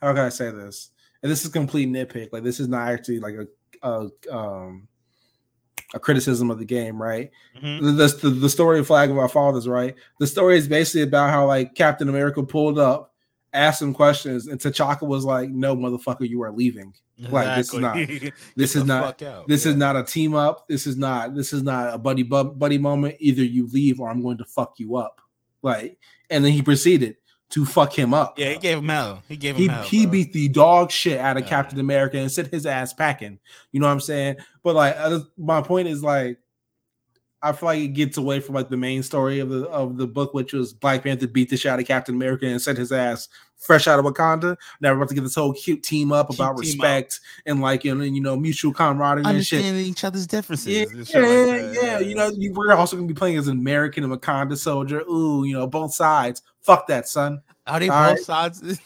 How 0.01 0.13
can 0.13 0.25
I 0.25 0.29
say 0.29 0.51
this? 0.51 0.91
And 1.23 1.31
this 1.31 1.45
is 1.45 1.51
complete 1.51 1.89
nitpick. 1.89 2.33
Like, 2.33 2.43
this 2.43 2.61
is 2.61 2.69
not 2.69 2.89
actually 2.89 3.21
like 3.21 3.35
a 3.35 3.47
a 3.83 4.35
um 4.35 4.89
a 5.95 6.01
criticism 6.01 6.51
of 6.51 6.59
the 6.59 6.65
game, 6.65 7.01
right? 7.01 7.31
Mhm. 7.61 7.97
the, 7.97 8.29
the, 8.29 8.31
the 8.31 8.49
story 8.49 8.81
of 8.81 8.87
Flag 8.89 9.11
of 9.11 9.19
Our 9.19 9.29
Fathers, 9.29 9.69
right? 9.69 9.95
The 10.19 10.27
story 10.27 10.59
is 10.59 10.67
basically 10.67 11.03
about 11.03 11.31
how 11.31 11.47
like 11.47 11.75
Captain 11.75 12.09
America 12.09 12.43
pulled 12.43 12.79
up, 12.79 13.15
asked 13.53 13.79
some 13.79 13.95
questions, 13.95 14.49
and 14.49 14.61
T'Chaka 14.61 15.07
was 15.07 15.25
like, 15.25 15.49
"No, 15.51 15.77
motherfucker, 15.77 16.29
you 16.29 16.43
are 16.43 16.51
leaving. 16.53 16.93
Like, 17.19 17.57
this 17.57 17.73
is 17.73 17.81
not 17.81 17.97
This 18.57 18.77
is 18.77 18.85
not. 18.85 19.19
This 19.47 19.65
Yeah. 19.65 19.71
is 19.73 19.77
not 19.77 19.97
a 19.97 20.03
team 20.03 20.35
up. 20.35 20.69
This 20.69 20.87
is 20.87 20.97
not. 20.97 21.35
This 21.35 21.53
is 21.53 21.63
not 21.63 21.95
a 21.95 21.99
buddy 21.99 22.23
bu- 22.23 22.53
buddy 22.55 22.79
moment. 22.79 23.17
Either 23.21 23.43
you 23.43 23.67
leave 23.69 24.01
or 24.01 24.11
I'm 24.11 24.23
going 24.23 24.39
to 24.39 24.45
fuck 24.45 24.75
you 24.79 24.97
up." 24.97 25.21
Like, 25.63 25.99
and 26.31 26.45
then 26.45 26.53
he 26.53 26.61
proceeded 26.63 27.17
to 27.51 27.65
fuck 27.65 27.97
him 27.97 28.13
up. 28.13 28.39
Yeah, 28.39 28.51
he 28.51 28.59
gave 28.59 28.79
him 28.79 28.89
hell. 28.89 29.23
He 29.29 29.37
gave 29.37 29.55
him 29.57 29.63
He, 29.63 29.69
hell. 29.69 29.83
he 29.85 30.05
bro. 30.05 30.13
beat 30.13 30.33
the 30.33 30.49
dog 30.49 30.91
shit 30.91 31.19
out 31.19 31.37
of 31.37 31.45
Yeah. 31.45 31.49
Captain 31.49 31.81
America 31.81 32.19
and 32.19 32.31
sent 32.31 32.49
his 32.53 32.67
ass 32.67 32.93
packing. 32.93 33.39
You 33.73 33.81
know 33.81 33.87
what 33.87 33.93
I'm 33.93 34.01
saying? 34.01 34.37
But 34.63 34.75
like, 34.75 34.97
my 35.39 35.63
point 35.63 35.89
is 35.89 36.03
like, 36.03 36.39
I 37.43 37.53
feel 37.53 37.69
like 37.69 37.81
it 37.81 37.89
gets 37.89 38.17
away 38.17 38.41
from 38.41 38.57
like 38.57 38.69
the 38.69 38.77
main 38.77 39.03
story 39.05 39.39
of 39.39 39.49
the 39.51 39.67
of 39.69 39.97
the 39.97 40.07
book, 40.07 40.35
which 40.35 40.53
was 40.53 40.73
Black 40.73 41.05
Panther 41.05 41.29
beat 41.29 41.49
the 41.51 41.57
shit 41.57 41.71
out 41.71 41.79
of 41.79 41.87
Captain 41.87 42.15
America 42.15 42.47
and 42.47 42.61
sent 42.61 42.79
his 42.79 42.91
ass 42.93 43.29
fresh 43.57 43.87
out 43.89 43.99
of 43.99 44.05
Wakanda. 44.05 44.57
Now 44.81 44.91
we're 44.91 44.99
about 44.99 45.09
to 45.09 45.15
get 45.15 45.23
this 45.23 45.35
whole 45.35 45.53
cute 45.53 45.83
team 45.83 46.13
up 46.13 46.29
Cute 46.29 46.39
about 46.39 46.57
team 46.57 46.61
respect 46.61 47.21
and 47.45 47.61
like 47.61 47.85
and, 47.85 47.99
know, 47.99 48.05
you 48.05 48.21
know 48.21 48.37
mutual 48.37 48.73
camaraderie 48.73 49.25
and 49.25 49.45
shit. 49.45 49.59
understanding 49.59 49.87
each 49.87 50.05
other's 50.05 50.27
differences. 50.27 50.67
Yeah, 50.67 51.21
yeah, 51.21 51.29
like 51.47 51.77
yeah. 51.83 51.99
You 51.99 52.15
know, 52.15 52.29
you, 52.29 52.53
we're 52.53 52.73
also 52.75 52.97
gonna 52.97 53.09
be 53.09 53.15
playing 53.15 53.39
as 53.39 53.49
an 53.49 53.59
American 53.59 54.05
and 54.05 54.13
Wakanda 54.13 54.57
soldier. 54.57 55.01
Ooh, 55.03 55.45
you 55.45 55.55
know, 55.55 55.67
both 55.67 55.95
sides. 55.95 56.43
Fuck 56.67 56.87
that, 56.89 57.09
son. 57.09 57.41
are 57.67 57.81
they 57.81 57.89
all 57.89 58.11
both 58.11 58.29
right. 58.29 58.51
sides 58.51 58.79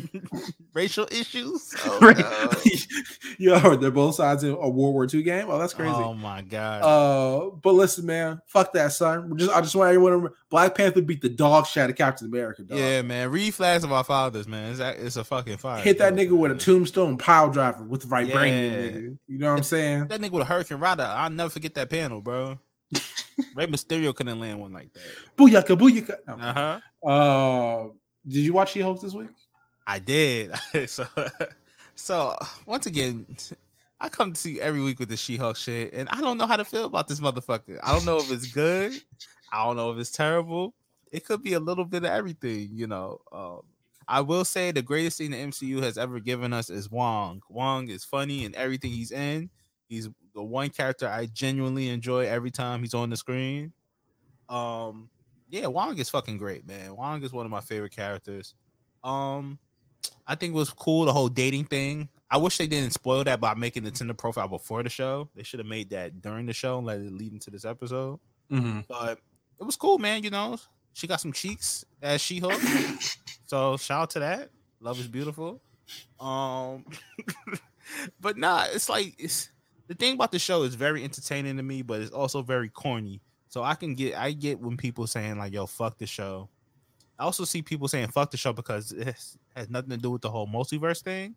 racial 0.74 1.06
issues? 1.10 1.74
Oh, 1.84 1.98
no. 2.00 2.70
you 3.38 3.54
heard 3.58 3.80
they're 3.80 3.90
both 3.90 4.14
sides 4.14 4.42
in 4.44 4.50
a 4.50 4.68
World 4.68 4.94
War 4.94 5.06
II 5.12 5.22
game. 5.22 5.46
Oh, 5.48 5.58
that's 5.58 5.74
crazy. 5.74 5.92
Oh 5.92 6.14
my 6.14 6.42
god. 6.42 6.82
Uh, 6.82 7.50
but 7.62 7.72
listen, 7.74 8.06
man, 8.06 8.40
fuck 8.46 8.72
that, 8.74 8.92
son. 8.92 9.28
We're 9.30 9.36
just 9.38 9.50
I 9.52 9.60
just 9.60 9.74
want 9.74 9.88
everyone 9.88 10.12
to 10.12 10.16
remember 10.16 10.36
Black 10.50 10.74
Panther 10.74 11.02
beat 11.02 11.20
the 11.20 11.28
dog 11.28 11.66
shit 11.66 11.82
out 11.82 11.90
of 11.90 11.96
Captain 11.96 12.26
America. 12.28 12.62
Dog. 12.62 12.78
yeah, 12.78 13.02
man. 13.02 13.30
Read 13.30 13.52
Flags 13.54 13.84
of 13.84 13.92
Our 13.92 14.04
Fathers, 14.04 14.46
man. 14.48 14.70
It's, 14.72 14.80
a- 14.80 15.06
it's 15.06 15.16
a 15.16 15.24
fucking 15.24 15.58
fire. 15.58 15.82
Hit 15.82 15.98
that 15.98 16.14
bro. 16.14 16.24
nigga 16.24 16.36
with 16.38 16.52
a 16.52 16.56
tombstone 16.56 17.18
pile 17.18 17.50
driver 17.50 17.84
with 17.84 18.02
the 18.02 18.08
right 18.08 18.26
Yeah. 18.26 18.36
nigga. 18.36 19.18
You 19.28 19.38
know 19.38 19.50
what 19.50 19.58
I'm 19.58 19.62
saying? 19.64 20.08
That 20.08 20.20
nigga 20.20 20.30
with 20.32 20.42
a 20.42 20.46
Hurricane 20.46 20.78
Rider. 20.78 21.02
I'll 21.02 21.30
never 21.30 21.50
forget 21.50 21.74
that 21.74 21.90
panel, 21.90 22.20
bro. 22.20 22.58
Rey 23.54 23.66
Mysterio 23.68 24.14
couldn't 24.14 24.40
land 24.40 24.58
one 24.60 24.72
like 24.72 24.92
that. 24.92 25.02
Booyaka, 25.38 25.78
booyaka. 25.78 26.16
Uh 26.28 26.52
huh. 26.52 26.80
Uh, 27.04 27.88
did 28.26 28.40
you 28.40 28.52
watch 28.52 28.72
She 28.72 28.80
Hulk 28.80 29.00
this 29.00 29.14
week? 29.14 29.30
I 29.86 29.98
did. 29.98 30.52
so, 30.88 31.06
so 31.94 32.36
once 32.66 32.86
again, 32.86 33.26
I 34.00 34.08
come 34.08 34.32
to 34.32 34.50
you 34.50 34.60
every 34.60 34.80
week 34.80 34.98
with 34.98 35.08
the 35.08 35.16
She-Hulk 35.16 35.56
shit, 35.56 35.92
and 35.92 36.08
I 36.08 36.20
don't 36.20 36.38
know 36.38 36.46
how 36.46 36.56
to 36.56 36.64
feel 36.64 36.86
about 36.86 37.08
this 37.08 37.20
motherfucker. 37.20 37.78
I 37.82 37.92
don't 37.92 38.06
know 38.06 38.18
if 38.18 38.30
it's 38.30 38.46
good. 38.46 38.92
I 39.52 39.64
don't 39.64 39.76
know 39.76 39.90
if 39.90 39.98
it's 39.98 40.10
terrible. 40.10 40.74
It 41.12 41.26
could 41.26 41.42
be 41.42 41.54
a 41.54 41.60
little 41.60 41.84
bit 41.84 42.04
of 42.04 42.10
everything, 42.10 42.70
you 42.72 42.86
know. 42.86 43.20
Um, 43.32 43.62
I 44.06 44.20
will 44.22 44.44
say 44.44 44.70
the 44.70 44.80
greatest 44.80 45.18
thing 45.18 45.32
the 45.32 45.36
MCU 45.36 45.82
has 45.82 45.98
ever 45.98 46.18
given 46.18 46.52
us 46.52 46.70
is 46.70 46.90
Wong. 46.90 47.42
Wong 47.48 47.88
is 47.88 48.04
funny 48.04 48.44
in 48.44 48.54
everything 48.54 48.90
he's 48.90 49.12
in. 49.12 49.50
He's 49.88 50.08
the 50.34 50.42
one 50.42 50.70
character 50.70 51.08
I 51.08 51.26
genuinely 51.26 51.88
enjoy 51.88 52.26
every 52.26 52.50
time 52.50 52.80
he's 52.80 52.94
on 52.94 53.10
the 53.10 53.16
screen. 53.16 53.72
Um, 54.48 55.10
yeah, 55.50 55.66
Wong 55.66 55.98
is 55.98 56.08
fucking 56.08 56.38
great, 56.38 56.66
man. 56.66 56.96
Wong 56.96 57.22
is 57.22 57.32
one 57.32 57.44
of 57.44 57.50
my 57.50 57.60
favorite 57.60 57.94
characters. 57.94 58.54
Um, 59.02 59.58
I 60.26 60.34
think 60.34 60.54
it 60.54 60.56
was 60.56 60.70
cool 60.70 61.04
the 61.04 61.12
whole 61.12 61.28
dating 61.28 61.64
thing. 61.64 62.08
I 62.30 62.36
wish 62.36 62.58
they 62.58 62.68
didn't 62.68 62.92
spoil 62.92 63.24
that 63.24 63.40
by 63.40 63.54
making 63.54 63.82
the 63.82 63.90
Tinder 63.90 64.14
profile 64.14 64.48
before 64.48 64.82
the 64.82 64.88
show. 64.88 65.28
They 65.34 65.42
should 65.42 65.58
have 65.58 65.66
made 65.66 65.90
that 65.90 66.22
during 66.22 66.46
the 66.46 66.52
show 66.52 66.78
and 66.78 66.86
let 66.86 67.00
it 67.00 67.12
lead 67.12 67.32
into 67.32 67.50
this 67.50 67.64
episode. 67.64 68.20
Mm-hmm. 68.50 68.80
But 68.88 69.18
it 69.58 69.64
was 69.64 69.76
cool, 69.76 69.98
man. 69.98 70.22
You 70.22 70.30
know, 70.30 70.56
she 70.92 71.06
got 71.06 71.20
some 71.20 71.32
cheeks 71.32 71.84
as 72.00 72.20
She 72.20 72.38
Hulk. 72.38 72.60
so 73.46 73.76
shout 73.76 74.02
out 74.02 74.10
to 74.10 74.20
that. 74.20 74.50
Love 74.80 75.00
is 75.00 75.08
beautiful. 75.08 75.60
Um, 76.20 76.84
but 78.20 78.38
nah, 78.38 78.66
it's 78.70 78.88
like 78.88 79.14
it's 79.18 79.50
the 79.88 79.94
thing 79.94 80.14
about 80.14 80.30
the 80.30 80.38
show 80.38 80.62
is 80.62 80.76
very 80.76 81.02
entertaining 81.02 81.56
to 81.56 81.62
me, 81.62 81.82
but 81.82 82.00
it's 82.00 82.12
also 82.12 82.42
very 82.42 82.68
corny. 82.68 83.20
So 83.50 83.62
I 83.64 83.74
can 83.74 83.94
get 83.94 84.16
I 84.16 84.32
get 84.32 84.60
when 84.60 84.76
people 84.76 85.06
saying 85.06 85.36
like, 85.36 85.52
"Yo, 85.52 85.66
fuck 85.66 85.98
the 85.98 86.06
show." 86.06 86.48
I 87.18 87.24
also 87.24 87.44
see 87.44 87.62
people 87.62 87.88
saying 87.88 88.08
"fuck 88.08 88.30
the 88.30 88.36
show" 88.36 88.52
because 88.52 88.92
it 88.92 89.08
has, 89.08 89.36
has 89.54 89.68
nothing 89.68 89.90
to 89.90 89.96
do 89.96 90.10
with 90.10 90.22
the 90.22 90.30
whole 90.30 90.46
multiverse 90.46 91.02
thing. 91.02 91.34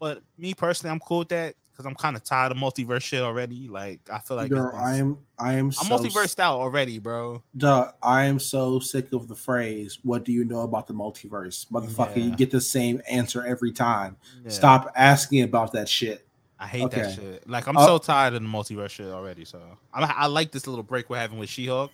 But 0.00 0.22
me 0.36 0.52
personally, 0.52 0.92
I'm 0.92 1.00
cool 1.00 1.20
with 1.20 1.28
that 1.28 1.54
because 1.70 1.86
I'm 1.86 1.94
kind 1.94 2.14
of 2.16 2.22
tired 2.22 2.52
of 2.52 2.58
multiverse 2.58 3.02
shit 3.02 3.22
already. 3.22 3.68
Like 3.68 4.00
I 4.12 4.18
feel 4.18 4.36
like 4.36 4.52
I 4.52 4.96
am 4.96 5.18
I 5.38 5.54
am 5.54 5.66
I'm 5.66 5.72
so 5.72 5.98
multiversed 5.98 6.38
out 6.38 6.58
already, 6.58 6.98
bro. 6.98 7.42
Duh, 7.56 7.92
I 8.02 8.24
am 8.24 8.38
so 8.38 8.80
sick 8.80 9.12
of 9.12 9.28
the 9.28 9.34
phrase, 9.34 9.98
what 10.02 10.24
do 10.24 10.32
you 10.32 10.44
know 10.44 10.60
about 10.60 10.86
the 10.88 10.94
multiverse? 10.94 11.66
Motherfucker, 11.70 12.22
you 12.22 12.34
get 12.36 12.50
the 12.50 12.60
same 12.60 13.00
answer 13.08 13.44
every 13.44 13.72
time. 13.72 14.16
Yeah. 14.44 14.50
Stop 14.50 14.92
asking 14.96 15.42
about 15.42 15.72
that 15.72 15.88
shit. 15.88 16.23
I 16.64 16.66
hate 16.66 16.90
that 16.92 17.14
shit. 17.14 17.48
Like 17.48 17.66
I'm 17.66 17.76
Uh, 17.76 17.84
so 17.84 17.98
tired 17.98 18.32
of 18.32 18.42
the 18.42 18.48
multiverse 18.48 18.88
shit 18.88 19.08
already. 19.08 19.44
So 19.44 19.60
I, 19.92 20.02
I 20.04 20.26
like 20.28 20.50
this 20.50 20.66
little 20.66 20.82
break 20.82 21.10
we're 21.10 21.18
having 21.18 21.38
with 21.38 21.50
She-Hulk, 21.50 21.92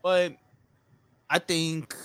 but 0.00 0.34
I 1.28 1.40
think 1.40 1.96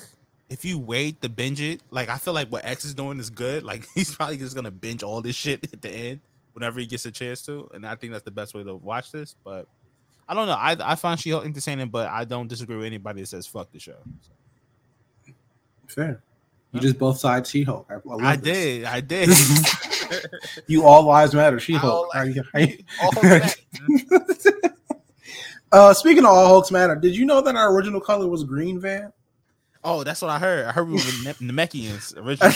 if 0.49 0.65
you 0.65 0.79
wait 0.79 1.21
to 1.21 1.29
binge 1.29 1.61
it, 1.61 1.81
like 1.91 2.09
I 2.09 2.17
feel 2.17 2.33
like 2.33 2.51
what 2.51 2.65
X 2.65 2.85
is 2.85 2.95
doing 2.95 3.19
is 3.19 3.29
good. 3.29 3.63
Like 3.63 3.85
he's 3.93 4.15
probably 4.15 4.37
just 4.37 4.55
gonna 4.55 4.71
binge 4.71 5.03
all 5.03 5.21
this 5.21 5.35
shit 5.35 5.63
at 5.71 5.79
the 5.83 5.89
end 5.91 6.21
whenever 6.53 6.79
he 6.79 6.87
gets 6.87 7.05
a 7.05 7.11
chance 7.11 7.43
to, 7.43 7.69
and 7.75 7.85
I 7.85 7.93
think 7.93 8.13
that's 8.13 8.25
the 8.25 8.31
best 8.31 8.55
way 8.55 8.63
to 8.63 8.73
watch 8.75 9.11
this. 9.11 9.35
But 9.43 9.67
I 10.27 10.33
don't 10.33 10.47
know. 10.47 10.53
I 10.53 10.75
I 10.79 10.95
find 10.95 11.19
She-Hulk 11.19 11.45
entertaining, 11.45 11.89
but 11.89 12.09
I 12.09 12.25
don't 12.25 12.47
disagree 12.47 12.77
with 12.77 12.87
anybody 12.87 13.21
that 13.21 13.27
says 13.27 13.45
fuck 13.45 13.71
the 13.71 13.79
show. 13.79 13.97
Fair. 15.87 16.23
You 16.71 16.79
just 16.81 16.97
both 16.97 17.19
sides 17.19 17.47
She 17.51 17.61
Hulk. 17.61 17.87
I, 17.89 17.95
I, 18.25 18.31
I 18.31 18.35
did. 18.35 18.85
I 18.85 19.01
did. 19.01 19.29
You 20.67 20.83
all 20.85 21.03
lives 21.03 21.33
matter. 21.33 21.59
She 21.59 21.73
Hulk. 21.73 22.13
lives- 22.13 22.37
How 22.53 22.61
All 23.03 23.11
that. 23.21 24.73
uh, 25.71 25.93
speaking 25.93 26.23
of 26.25 26.31
all 26.31 26.47
Hulks 26.47 26.71
matter, 26.71 26.95
did 26.95 27.15
you 27.15 27.25
know 27.25 27.41
that 27.41 27.55
our 27.55 27.73
original 27.73 28.01
color 28.01 28.27
was 28.27 28.43
green, 28.43 28.79
Van? 28.79 29.11
Oh, 29.83 30.03
that's 30.03 30.21
what 30.21 30.31
I 30.31 30.39
heard. 30.39 30.65
I 30.65 30.71
heard 30.71 30.87
we 30.87 30.93
were 30.93 30.99
the 30.99 31.35
Ne- 31.41 31.51
Namekians 31.51 32.17
originally. 32.17 32.53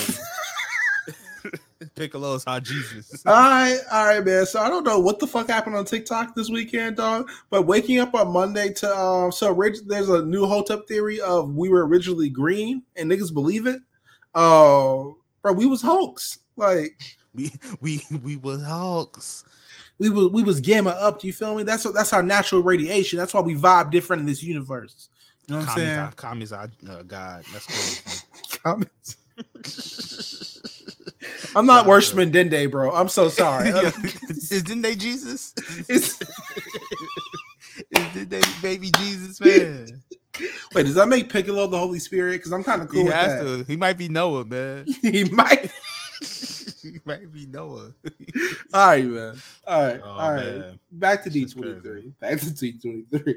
Piccolo's 1.95 2.43
our 2.45 2.59
Jesus. 2.59 3.25
All 3.25 3.33
right, 3.33 3.79
all 3.91 4.05
right, 4.07 4.25
man. 4.25 4.45
So 4.45 4.59
I 4.59 4.67
don't 4.69 4.83
know 4.83 4.99
what 4.99 5.19
the 5.19 5.27
fuck 5.27 5.47
happened 5.47 5.75
on 5.77 5.85
TikTok 5.85 6.35
this 6.35 6.49
weekend, 6.49 6.97
dog. 6.97 7.29
But 7.49 7.63
waking 7.63 7.99
up 7.99 8.13
on 8.15 8.33
Monday 8.33 8.73
to 8.73 8.97
um, 8.97 9.31
so 9.31 9.53
orig- 9.53 9.87
there's 9.87 10.09
a 10.09 10.25
new 10.25 10.45
Hotep 10.45 10.87
theory 10.87 11.21
of 11.21 11.55
we 11.55 11.69
were 11.69 11.87
originally 11.87 12.29
green 12.29 12.83
and 12.97 13.09
niggas 13.09 13.33
believe 13.33 13.65
it. 13.65 13.79
Oh, 14.35 15.17
bro, 15.41 15.53
we 15.53 15.65
was 15.67 15.81
Hulks. 15.81 16.39
Like 16.57 16.99
we 17.33 17.51
we 17.81 18.01
we 18.23 18.35
was 18.37 18.63
Hawks. 18.63 19.43
we 19.97 20.09
was 20.09 20.29
we 20.31 20.43
was 20.43 20.59
gamma 20.59 20.91
up. 20.91 21.21
Do 21.21 21.27
you 21.27 21.33
feel 21.33 21.55
me? 21.55 21.63
That's 21.63 21.83
that's 21.93 22.13
our 22.13 22.23
natural 22.23 22.61
radiation. 22.63 23.17
That's 23.19 23.33
why 23.33 23.41
we 23.41 23.55
vibe 23.55 23.91
different 23.91 24.21
in 24.21 24.25
this 24.25 24.43
universe. 24.43 25.09
You 25.47 25.55
know 25.55 25.61
what 25.61 25.69
I'm 25.69 25.77
saying? 25.77 25.99
our, 25.99 26.11
Kami's 26.11 26.51
our 26.51 26.69
uh, 26.89 27.01
God. 27.03 27.43
That's 27.51 27.65
crazy. 27.65 28.01
I'm 31.55 31.65
not 31.65 31.85
Nah, 31.85 31.89
worshiping 31.89 32.31
Dende, 32.31 32.69
bro. 32.69 32.93
I'm 32.93 33.09
so 33.09 33.29
sorry. 33.29 33.69
is 34.29 34.63
they 34.63 34.95
Jesus? 34.95 35.53
It's- 35.89 36.19
is 37.91 38.13
didn't 38.13 38.61
baby 38.61 38.91
Jesus, 38.97 39.39
man? 39.41 40.01
wait, 40.75 40.83
does 40.85 40.95
that 40.95 41.07
make 41.07 41.31
Piccolo 41.31 41.65
the 41.67 41.77
Holy 41.77 41.99
Spirit? 41.99 42.33
Because 42.37 42.51
I'm 42.51 42.63
kind 42.63 42.81
of 42.81 42.89
cool 42.89 42.99
he 42.99 43.03
with 43.05 43.13
has 43.13 43.39
that. 43.39 43.45
to. 43.59 43.63
He 43.63 43.77
might 43.77 43.97
be 43.97 44.09
Noah, 44.09 44.43
man. 44.45 44.85
he 45.01 45.23
might. 45.25 45.71
he 46.83 46.99
might 47.05 47.31
be 47.31 47.45
Noah. 47.45 47.93
All 48.73 48.87
right, 48.87 49.05
man. 49.05 49.35
All 49.67 49.83
right, 49.83 50.01
Oh, 50.03 50.09
all 50.09 50.33
right. 50.33 50.45
man. 50.57 50.79
Back 50.93 51.23
to 51.23 51.29
D 51.29 51.45
twenty 51.45 51.79
three. 51.81 52.11
Back 52.19 52.39
to 52.39 52.51
D 52.53 52.73
twenty 52.73 53.05
three. 53.11 53.35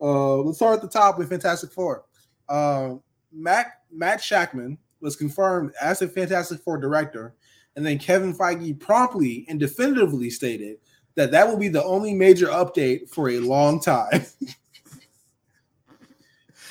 Uh, 0.00 0.36
let's 0.38 0.58
start 0.58 0.76
at 0.76 0.82
the 0.82 0.88
top 0.88 1.18
with 1.18 1.28
Fantastic 1.28 1.72
Four. 1.72 2.04
Uh, 2.48 2.94
Matt 3.32 3.80
Matt 3.92 4.20
Shakman 4.20 4.76
was 5.00 5.16
confirmed 5.16 5.72
as 5.80 6.02
a 6.02 6.08
Fantastic 6.08 6.60
Four 6.60 6.78
director, 6.78 7.34
and 7.76 7.84
then 7.86 7.98
Kevin 7.98 8.34
Feige 8.34 8.78
promptly 8.78 9.46
and 9.48 9.58
definitively 9.60 10.30
stated 10.30 10.78
that 11.14 11.30
that 11.30 11.46
will 11.46 11.56
be 11.58 11.68
the 11.68 11.84
only 11.84 12.12
major 12.12 12.46
update 12.48 13.08
for 13.08 13.30
a 13.30 13.38
long 13.38 13.80
time. 13.80 14.24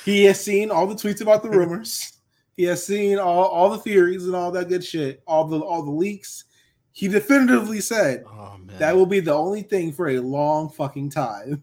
he 0.04 0.24
has 0.24 0.38
seen 0.38 0.70
all 0.70 0.86
the 0.86 0.94
tweets 0.94 1.22
about 1.22 1.42
the 1.42 1.48
rumors. 1.50 2.13
He 2.56 2.64
has 2.64 2.84
seen 2.86 3.18
all, 3.18 3.44
all 3.44 3.70
the 3.70 3.78
theories 3.78 4.24
and 4.26 4.34
all 4.34 4.52
that 4.52 4.68
good 4.68 4.84
shit, 4.84 5.22
all 5.26 5.46
the 5.46 5.58
all 5.60 5.82
the 5.82 5.90
leaks. 5.90 6.44
He 6.92 7.08
definitively 7.08 7.80
said 7.80 8.24
Oh 8.26 8.56
man. 8.64 8.78
that 8.78 8.94
will 8.96 9.06
be 9.06 9.20
the 9.20 9.34
only 9.34 9.62
thing 9.62 9.92
for 9.92 10.08
a 10.08 10.20
long 10.20 10.68
fucking 10.70 11.10
time. 11.10 11.62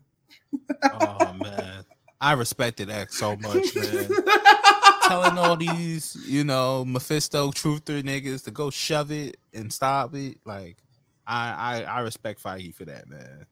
oh 0.84 1.34
man. 1.34 1.86
I 2.20 2.34
respected 2.34 2.90
X 2.90 3.18
so 3.18 3.36
much, 3.38 3.76
man. 3.76 4.10
telling 5.12 5.38
all 5.38 5.58
these, 5.58 6.16
you 6.28 6.44
know, 6.44 6.86
Mephisto 6.86 7.52
truther 7.52 8.02
niggas 8.04 8.44
to 8.46 8.52
go 8.52 8.70
shove 8.70 9.12
it 9.12 9.38
and 9.54 9.72
stop 9.74 10.14
it. 10.16 10.38
Like, 10.46 10.78
I 11.26 11.52
I, 11.52 11.82
I 11.84 12.00
respect 12.02 12.42
Feige 12.44 12.74
for 12.74 12.86
that, 12.86 13.10
man. 13.10 13.46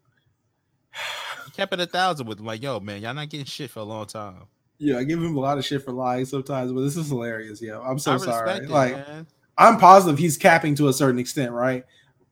He 1.46 1.52
kept 1.52 1.74
it 1.74 1.80
a 1.80 1.88
thousand 1.88 2.28
with 2.28 2.40
him, 2.40 2.46
like, 2.46 2.62
yo, 2.62 2.80
man, 2.80 3.02
y'all 3.02 3.14
not 3.16 3.30
getting 3.30 3.46
shit 3.46 3.72
for 3.72 3.80
a 3.80 3.84
long 3.84 4.06
time. 4.06 4.44
Yeah, 4.80 4.98
I 4.98 5.04
give 5.04 5.22
him 5.22 5.36
a 5.36 5.40
lot 5.40 5.58
of 5.58 5.66
shit 5.66 5.84
for 5.84 5.92
lying 5.92 6.26
sometimes, 6.26 6.72
but 6.72 6.82
this 6.82 6.96
is 6.96 7.10
hilarious. 7.10 7.62
Yeah, 7.62 7.80
I'm 7.80 8.00
so 8.00 8.18
sorry. 8.18 8.52
it, 8.52 8.70
like, 8.70 8.94
man. 8.94 9.28
I'm 9.58 9.78
positive 9.78 10.18
he's 10.18 10.38
capping 10.38 10.74
to 10.76 10.88
a 10.88 10.94
certain 10.94 11.20
extent, 11.20 11.52
right? 11.52 11.86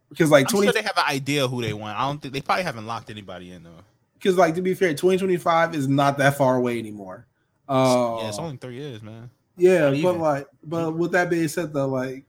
Because 0.10 0.32
like 0.32 0.46
I'm 0.46 0.52
20, 0.52 0.68
sure 0.68 0.74
they 0.74 0.82
have 0.82 0.98
an 0.98 1.04
idea 1.08 1.48
who 1.48 1.62
they 1.62 1.74
want. 1.74 2.00
I 2.00 2.08
don't 2.08 2.22
think 2.22 2.34
they 2.34 2.42
probably 2.42 2.64
haven't 2.64 2.88
locked 2.88 3.10
anybody 3.10 3.52
in 3.52 3.64
though. 3.64 3.84
because 4.14 4.38
like 4.38 4.56
to 4.56 4.62
be 4.62 4.74
fair, 4.74 4.92
2025 4.92 5.76
is 5.76 5.90
not 5.90 6.18
that 6.20 6.38
far 6.38 6.56
away 6.56 6.80
anymore. 6.80 7.28
Uh, 7.68 8.20
yeah, 8.22 8.30
it's 8.30 8.40
only 8.40 8.56
three 8.56 8.76
years, 8.76 9.04
man. 9.04 9.30
yeah, 9.58 9.90
but 9.90 9.96
even. 9.98 10.20
like, 10.20 10.48
but 10.64 10.96
with 10.96 11.12
that 11.12 11.30
being 11.30 11.50
said, 11.50 11.74
though, 11.74 11.90
like, 11.90 12.24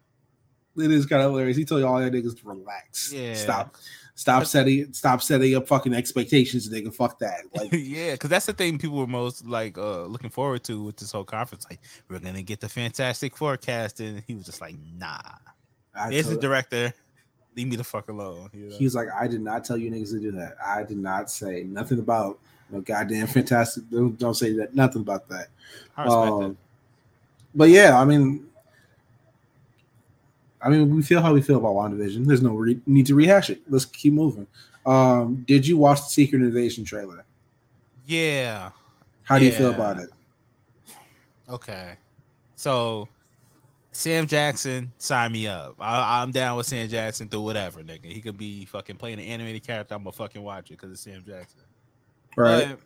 it 0.78 0.90
is 0.90 1.06
kind 1.06 1.22
of 1.22 1.30
hilarious. 1.32 1.56
He 1.56 1.64
told 1.64 1.80
you 1.80 1.86
all 1.86 1.98
that 2.00 2.12
niggas 2.12 2.40
to 2.40 2.48
relax. 2.48 3.12
Yeah. 3.12 3.34
stop, 3.34 3.74
stop 4.14 4.46
setting, 4.46 4.92
stop 4.92 5.22
setting 5.22 5.54
up 5.56 5.66
fucking 5.68 5.94
expectations, 5.94 6.68
nigga. 6.70 6.94
Fuck 6.94 7.18
that. 7.20 7.40
Like, 7.54 7.70
yeah, 7.72 8.12
because 8.12 8.30
that's 8.30 8.46
the 8.46 8.52
thing 8.52 8.78
people 8.78 8.98
were 8.98 9.06
most 9.06 9.44
like 9.46 9.76
uh 9.78 10.04
looking 10.04 10.30
forward 10.30 10.64
to 10.64 10.82
with 10.84 10.96
this 10.96 11.12
whole 11.12 11.24
conference. 11.24 11.66
Like, 11.68 11.80
we're 12.08 12.18
gonna 12.18 12.42
get 12.42 12.60
the 12.60 12.68
fantastic 12.68 13.36
forecast, 13.36 14.00
and 14.00 14.22
he 14.26 14.34
was 14.34 14.44
just 14.46 14.60
like, 14.60 14.76
nah. 14.98 15.18
I 15.94 16.10
There's 16.10 16.28
the 16.28 16.36
director. 16.36 16.92
Leave 17.56 17.66
me 17.66 17.74
the 17.76 17.82
fuck 17.82 18.08
alone. 18.08 18.50
you 18.52 18.68
know? 18.68 18.76
He 18.76 18.84
was 18.84 18.94
like, 18.94 19.08
I 19.18 19.26
did 19.26 19.40
not 19.40 19.64
tell 19.64 19.76
you 19.76 19.90
niggas 19.90 20.12
to 20.12 20.20
do 20.20 20.30
that. 20.32 20.54
I 20.64 20.84
did 20.84 20.98
not 20.98 21.28
say 21.28 21.64
nothing 21.64 21.98
about 21.98 22.38
no 22.70 22.80
goddamn 22.82 23.26
fantastic. 23.26 23.82
Don't, 23.90 24.16
don't 24.16 24.34
say 24.34 24.52
that. 24.52 24.74
Nothing 24.76 25.00
about 25.02 25.28
that. 25.30 25.48
I 25.96 26.04
respect 26.04 26.26
Um, 26.32 26.42
it. 26.52 26.56
but 27.56 27.68
yeah, 27.70 27.98
I 28.00 28.04
mean, 28.04 28.46
I 30.60 30.68
mean, 30.68 30.94
we 30.94 31.02
feel 31.02 31.22
how 31.22 31.32
we 31.32 31.42
feel 31.42 31.58
about 31.58 31.74
WandaVision. 31.74 32.26
There's 32.26 32.42
no 32.42 32.54
re- 32.54 32.80
need 32.86 33.06
to 33.06 33.14
rehash 33.14 33.50
it. 33.50 33.60
Let's 33.68 33.84
keep 33.84 34.12
moving. 34.12 34.46
Um, 34.84 35.44
did 35.46 35.66
you 35.66 35.76
watch 35.76 36.00
the 36.00 36.08
Secret 36.08 36.42
Invasion 36.42 36.84
trailer? 36.84 37.24
Yeah. 38.06 38.70
How 39.22 39.38
do 39.38 39.44
you 39.44 39.52
feel 39.52 39.70
about 39.70 39.98
it? 39.98 40.08
Okay. 41.48 41.94
So 42.56 43.08
Sam 43.92 44.26
Jackson, 44.26 44.92
sign 44.98 45.32
me 45.32 45.46
up. 45.46 45.74
I, 45.78 46.22
I'm 46.22 46.30
down 46.30 46.56
with 46.56 46.66
Sam 46.66 46.88
Jackson 46.88 47.28
through 47.28 47.42
whatever, 47.42 47.82
nigga. 47.82 48.06
He 48.06 48.20
could 48.20 48.38
be 48.38 48.64
fucking 48.64 48.96
playing 48.96 49.18
an 49.18 49.24
animated 49.26 49.66
character. 49.66 49.94
I'm 49.94 50.02
gonna 50.02 50.12
fucking 50.12 50.42
watch 50.42 50.70
it 50.70 50.74
because 50.74 50.92
it's 50.92 51.00
Sam 51.00 51.22
Jackson. 51.26 51.60
Right. 52.36 52.68
But 52.68 52.78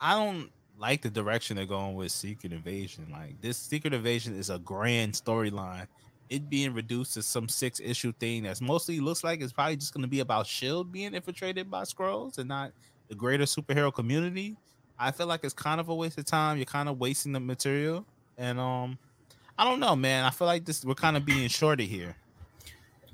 I 0.00 0.14
don't 0.14 0.50
like 0.78 1.02
the 1.02 1.10
direction 1.10 1.56
they're 1.56 1.66
going 1.66 1.94
with 1.94 2.12
Secret 2.12 2.52
Invasion. 2.52 3.06
Like 3.10 3.40
this 3.40 3.56
Secret 3.56 3.94
Invasion 3.94 4.36
is 4.36 4.50
a 4.50 4.58
grand 4.58 5.12
storyline. 5.12 5.86
It 6.30 6.50
being 6.50 6.74
reduced 6.74 7.14
to 7.14 7.22
some 7.22 7.48
six 7.48 7.80
issue 7.80 8.12
thing 8.12 8.42
that's 8.42 8.60
mostly 8.60 9.00
looks 9.00 9.24
like 9.24 9.40
it's 9.40 9.52
probably 9.52 9.76
just 9.76 9.94
gonna 9.94 10.06
be 10.06 10.20
about 10.20 10.46
Shield 10.46 10.92
being 10.92 11.14
infiltrated 11.14 11.70
by 11.70 11.82
Skrulls 11.82 12.38
and 12.38 12.48
not 12.48 12.72
the 13.08 13.14
greater 13.14 13.44
superhero 13.44 13.92
community. 13.92 14.56
I 14.98 15.10
feel 15.10 15.26
like 15.26 15.44
it's 15.44 15.54
kind 15.54 15.80
of 15.80 15.88
a 15.88 15.94
waste 15.94 16.18
of 16.18 16.24
time. 16.24 16.56
You're 16.56 16.66
kind 16.66 16.88
of 16.88 16.98
wasting 16.98 17.32
the 17.32 17.40
material. 17.40 18.04
And 18.36 18.58
um 18.58 18.98
I 19.58 19.64
don't 19.64 19.80
know, 19.80 19.96
man. 19.96 20.24
I 20.24 20.30
feel 20.30 20.46
like 20.46 20.64
this 20.64 20.84
we're 20.84 20.94
kind 20.94 21.16
of 21.16 21.24
being 21.24 21.48
shorted 21.48 21.88
here. 21.88 22.16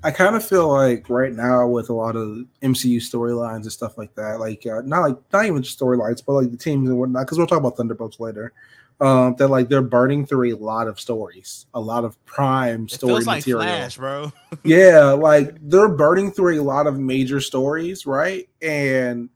I 0.03 0.11
kind 0.11 0.35
of 0.35 0.45
feel 0.45 0.67
like 0.67 1.09
right 1.09 1.33
now 1.33 1.67
with 1.67 1.89
a 1.89 1.93
lot 1.93 2.15
of 2.15 2.45
MCU 2.61 2.97
storylines 2.97 3.63
and 3.63 3.71
stuff 3.71 3.97
like 3.97 4.13
that, 4.13 4.39
like 4.39 4.63
uh, 4.67 4.81
not 4.85 5.01
like 5.01 5.17
not 5.33 5.45
even 5.45 5.63
storylines, 5.63 6.21
but 6.23 6.33
like 6.33 6.51
the 6.51 6.57
teams 6.57 6.89
and 6.89 6.99
whatnot. 6.99 7.25
Because 7.25 7.39
we'll 7.39 7.47
talk 7.47 7.57
about 7.57 7.75
Thunderbolts 7.75 8.19
later. 8.19 8.53
Um, 9.01 9.35
that 9.35 9.49
like 9.49 9.67
they're 9.67 9.81
burning 9.81 10.25
through 10.25 10.55
a 10.55 10.57
lot 10.57 10.87
of 10.87 11.01
stories, 11.01 11.65
a 11.73 11.79
lot 11.81 12.05
of 12.05 12.23
prime 12.25 12.85
It 12.85 12.91
story 12.91 13.25
like 13.25 13.39
material. 13.39 13.75
Flash, 13.75 13.97
bro. 13.97 14.31
yeah, 14.63 15.11
like 15.11 15.57
they're 15.61 15.89
burning 15.89 16.31
through 16.31 16.61
a 16.61 16.63
lot 16.63 16.87
of 16.87 16.97
major 16.97 17.41
stories, 17.41 18.05
right? 18.05 18.47
And 18.61 19.29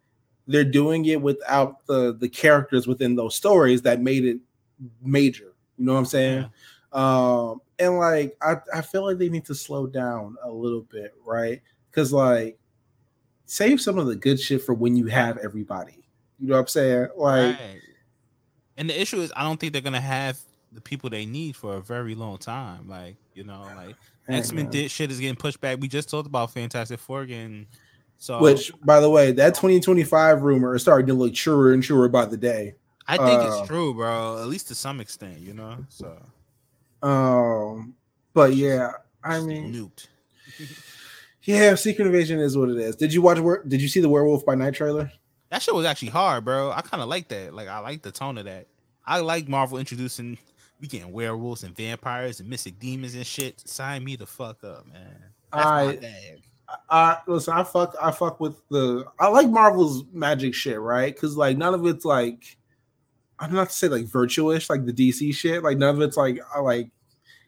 they're 0.47 0.63
doing 0.63 1.05
it 1.05 1.21
without 1.21 1.85
the 1.87 2.13
the 2.13 2.29
characters 2.29 2.87
within 2.87 3.15
those 3.15 3.35
stories 3.35 3.81
that 3.81 4.01
made 4.01 4.23
it 4.23 4.39
major. 5.01 5.53
You 5.77 5.85
know 5.85 5.93
what 5.93 5.99
I'm 5.99 6.05
saying? 6.05 6.49
Um, 6.91 7.61
and 7.77 7.97
like 7.97 8.35
I, 8.41 8.57
I 8.73 8.81
feel 8.81 9.05
like 9.05 9.17
they 9.17 9.29
need 9.29 9.45
to 9.45 9.55
slow 9.55 9.87
down 9.87 10.37
a 10.43 10.49
little 10.49 10.81
bit, 10.81 11.13
right? 11.25 11.61
Because 11.91 12.11
like 12.11 12.57
save 13.45 13.81
some 13.81 13.97
of 13.97 14.07
the 14.07 14.15
good 14.15 14.39
shit 14.39 14.61
for 14.63 14.73
when 14.73 14.95
you 14.95 15.07
have 15.07 15.37
everybody. 15.37 16.03
You 16.39 16.47
know 16.47 16.55
what 16.55 16.61
I'm 16.61 16.67
saying? 16.67 17.07
Like 17.17 17.59
Right. 17.59 17.81
And 18.79 18.89
the 18.89 18.99
issue 18.99 19.19
is, 19.19 19.31
I 19.35 19.43
don't 19.43 19.59
think 19.59 19.73
they're 19.73 19.81
gonna 19.81 19.99
have 19.99 20.39
the 20.71 20.79
people 20.79 21.09
they 21.09 21.25
need 21.25 21.55
for 21.55 21.75
a 21.75 21.81
very 21.81 22.15
long 22.15 22.37
time. 22.37 22.87
Like, 22.87 23.17
you 23.33 23.43
know, 23.43 23.67
like 23.75 23.95
X 24.29 24.53
Men 24.53 24.69
did 24.69 24.89
shit 24.89 25.11
is 25.11 25.19
getting 25.19 25.35
pushed 25.35 25.59
back. 25.59 25.79
We 25.81 25.89
just 25.89 26.09
talked 26.09 26.27
about 26.27 26.51
Fantastic 26.51 26.99
Four 26.99 27.21
again. 27.21 27.67
So, 28.17 28.39
Which, 28.41 28.71
by 28.83 29.01
the 29.01 29.09
way, 29.09 29.33
that 29.33 29.55
2025 29.55 30.41
rumor 30.41 30.75
is 30.75 30.81
starting 30.81 31.07
to 31.07 31.13
look 31.13 31.33
truer 31.33 31.73
and 31.73 31.83
truer 31.83 32.07
by 32.07 32.25
the 32.25 32.37
day. 32.37 32.75
I 33.07 33.17
think 33.17 33.41
uh, 33.41 33.59
it's 33.59 33.67
true, 33.67 33.93
bro. 33.93 34.41
At 34.41 34.47
least 34.47 34.69
to 34.69 34.75
some 34.75 35.01
extent, 35.01 35.39
you 35.39 35.53
know. 35.53 35.85
So, 35.89 36.17
Um, 37.01 37.95
but 38.33 38.55
yeah, 38.55 38.91
I 39.23 39.41
mean, 39.41 39.73
nuked. 39.73 40.07
yeah, 41.43 41.75
Secret 41.75 42.05
Invasion 42.05 42.39
is 42.39 42.57
what 42.57 42.69
it 42.69 42.77
is. 42.77 42.95
Did 42.95 43.13
you 43.13 43.21
watch? 43.21 43.39
Did 43.67 43.81
you 43.81 43.89
see 43.89 43.99
the 43.99 44.09
Werewolf 44.09 44.45
by 44.45 44.55
Night 44.55 44.73
trailer? 44.73 45.11
That 45.49 45.61
shit 45.61 45.73
was 45.73 45.85
actually 45.85 46.09
hard, 46.09 46.45
bro. 46.45 46.71
I 46.71 46.81
kind 46.81 47.01
of 47.01 47.09
like 47.09 47.27
that. 47.29 47.53
Like, 47.53 47.67
I 47.67 47.79
like 47.79 48.01
the 48.01 48.11
tone 48.11 48.37
of 48.37 48.45
that. 48.45 48.67
I 49.05 49.19
like 49.19 49.47
Marvel 49.47 49.79
introducing 49.79 50.37
we 50.79 50.87
getting 50.87 51.11
werewolves 51.11 51.63
and 51.63 51.75
vampires 51.75 52.39
and 52.39 52.49
mystic 52.49 52.79
demons 52.79 53.15
and 53.15 53.25
shit. 53.25 53.67
Sign 53.67 54.03
me 54.03 54.15
the 54.15 54.25
fuck 54.25 54.63
up, 54.63 54.85
man. 54.87 55.23
That's 55.51 55.65
my 55.65 55.71
I- 55.71 56.35
I 56.89 57.17
listen. 57.25 57.53
I 57.55 57.63
fuck. 57.63 57.95
I 57.99 58.11
fuck 58.11 58.39
with 58.39 58.55
the. 58.69 59.03
I 59.19 59.27
like 59.29 59.49
Marvel's 59.49 60.03
magic 60.13 60.53
shit, 60.53 60.79
right? 60.79 61.13
Because 61.13 61.35
like 61.35 61.57
none 61.57 61.73
of 61.73 61.85
it's 61.87 62.05
like. 62.05 62.57
I'm 63.39 63.53
not 63.53 63.69
to 63.69 63.75
say 63.75 63.87
like 63.87 64.05
virtuous, 64.05 64.69
like 64.69 64.85
the 64.85 64.93
DC 64.93 65.33
shit. 65.33 65.63
Like 65.63 65.77
none 65.77 65.95
of 65.95 66.01
it's 66.01 66.17
like 66.17 66.39
I 66.53 66.59
like 66.59 66.91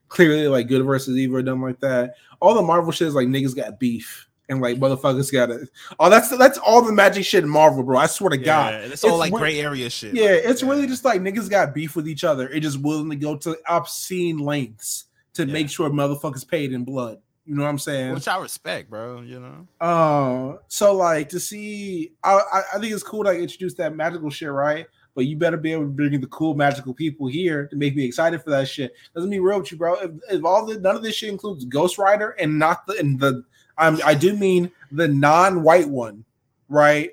clearly 0.07 0.47
like 0.47 0.67
good 0.67 0.83
versus 0.85 1.17
evil 1.17 1.37
or 1.37 1.43
nothing 1.43 1.61
like 1.61 1.79
that. 1.81 2.15
All 2.39 2.55
the 2.55 2.61
Marvel 2.63 2.91
shit 2.91 3.09
is 3.09 3.13
like 3.13 3.27
niggas 3.27 3.55
got 3.55 3.79
beef 3.79 4.27
and 4.51 4.61
like 4.61 4.77
motherfuckers 4.77 5.31
got 5.31 5.49
it. 5.49 5.69
Oh, 5.99 6.09
that's 6.09 6.29
that's 6.37 6.57
all 6.57 6.81
the 6.81 6.91
magic 6.91 7.23
shit 7.25 7.43
in 7.43 7.49
Marvel, 7.49 7.81
bro. 7.83 7.97
I 7.97 8.05
swear 8.05 8.29
to 8.31 8.37
God. 8.37 8.73
Yeah, 8.73 8.79
it's 8.91 9.03
all 9.03 9.17
like 9.17 9.31
gray 9.31 9.59
area 9.61 9.89
shit. 9.89 10.13
Yeah, 10.13 10.31
like, 10.31 10.41
it's 10.43 10.61
really 10.61 10.85
just 10.87 11.05
like 11.05 11.21
niggas 11.21 11.49
got 11.49 11.73
beef 11.73 11.95
with 11.95 12.07
each 12.07 12.23
other. 12.23 12.49
It 12.49 12.59
just 12.59 12.81
willing 12.81 13.09
to 13.09 13.15
go 13.15 13.37
to 13.37 13.57
obscene 13.67 14.37
lengths 14.37 15.05
to 15.33 15.45
Yeah. 15.45 15.53
make 15.53 15.69
sure 15.69 15.89
motherfuckers 15.89 16.47
paid 16.47 16.73
in 16.73 16.83
blood. 16.83 17.19
You 17.45 17.55
know 17.55 17.63
what 17.63 17.69
I'm 17.69 17.79
saying? 17.79 18.13
which 18.13 18.27
I 18.27 18.37
respect, 18.37 18.89
bro. 18.89 19.21
You 19.21 19.39
know, 19.39 19.67
Uh, 19.79 20.57
so 20.67 20.93
like 20.95 21.29
to 21.29 21.39
see, 21.39 22.11
I, 22.23 22.39
I 22.75 22.79
think 22.79 22.93
it's 22.93 23.01
cool 23.03 23.23
to 23.23 23.29
like, 23.31 23.39
introduce 23.39 23.73
that 23.75 23.95
magical 23.95 24.29
shit, 24.29 24.51
right? 24.51 24.85
But 25.15 25.25
you 25.25 25.35
better 25.37 25.57
be 25.57 25.73
able 25.73 25.83
to 25.83 25.89
bring 25.89 26.21
the 26.21 26.27
cool 26.27 26.53
magical 26.53 26.93
people 26.93 27.27
here 27.27 27.67
to 27.67 27.75
make 27.75 27.95
me 27.95 28.05
excited 28.05 28.41
for 28.43 28.49
that 28.51 28.67
shit. 28.69 28.93
Doesn't 29.15 29.29
be 29.29 29.39
real 29.39 29.59
with 29.59 29.71
you, 29.71 29.77
bro. 29.77 29.95
If, 29.95 30.11
if 30.29 30.45
all 30.45 30.65
the 30.65 30.79
none 30.79 30.95
of 30.95 31.03
this 31.03 31.15
shit 31.15 31.29
includes 31.29 31.65
Ghost 31.65 31.97
Rider 31.97 32.29
and 32.39 32.57
not 32.59 32.85
the 32.85 32.97
and 32.97 33.19
the 33.19 33.43
um, 33.81 33.99
I 34.05 34.13
do 34.15 34.35
mean 34.35 34.71
the 34.91 35.07
non-white 35.07 35.89
one, 35.89 36.23
right? 36.69 37.11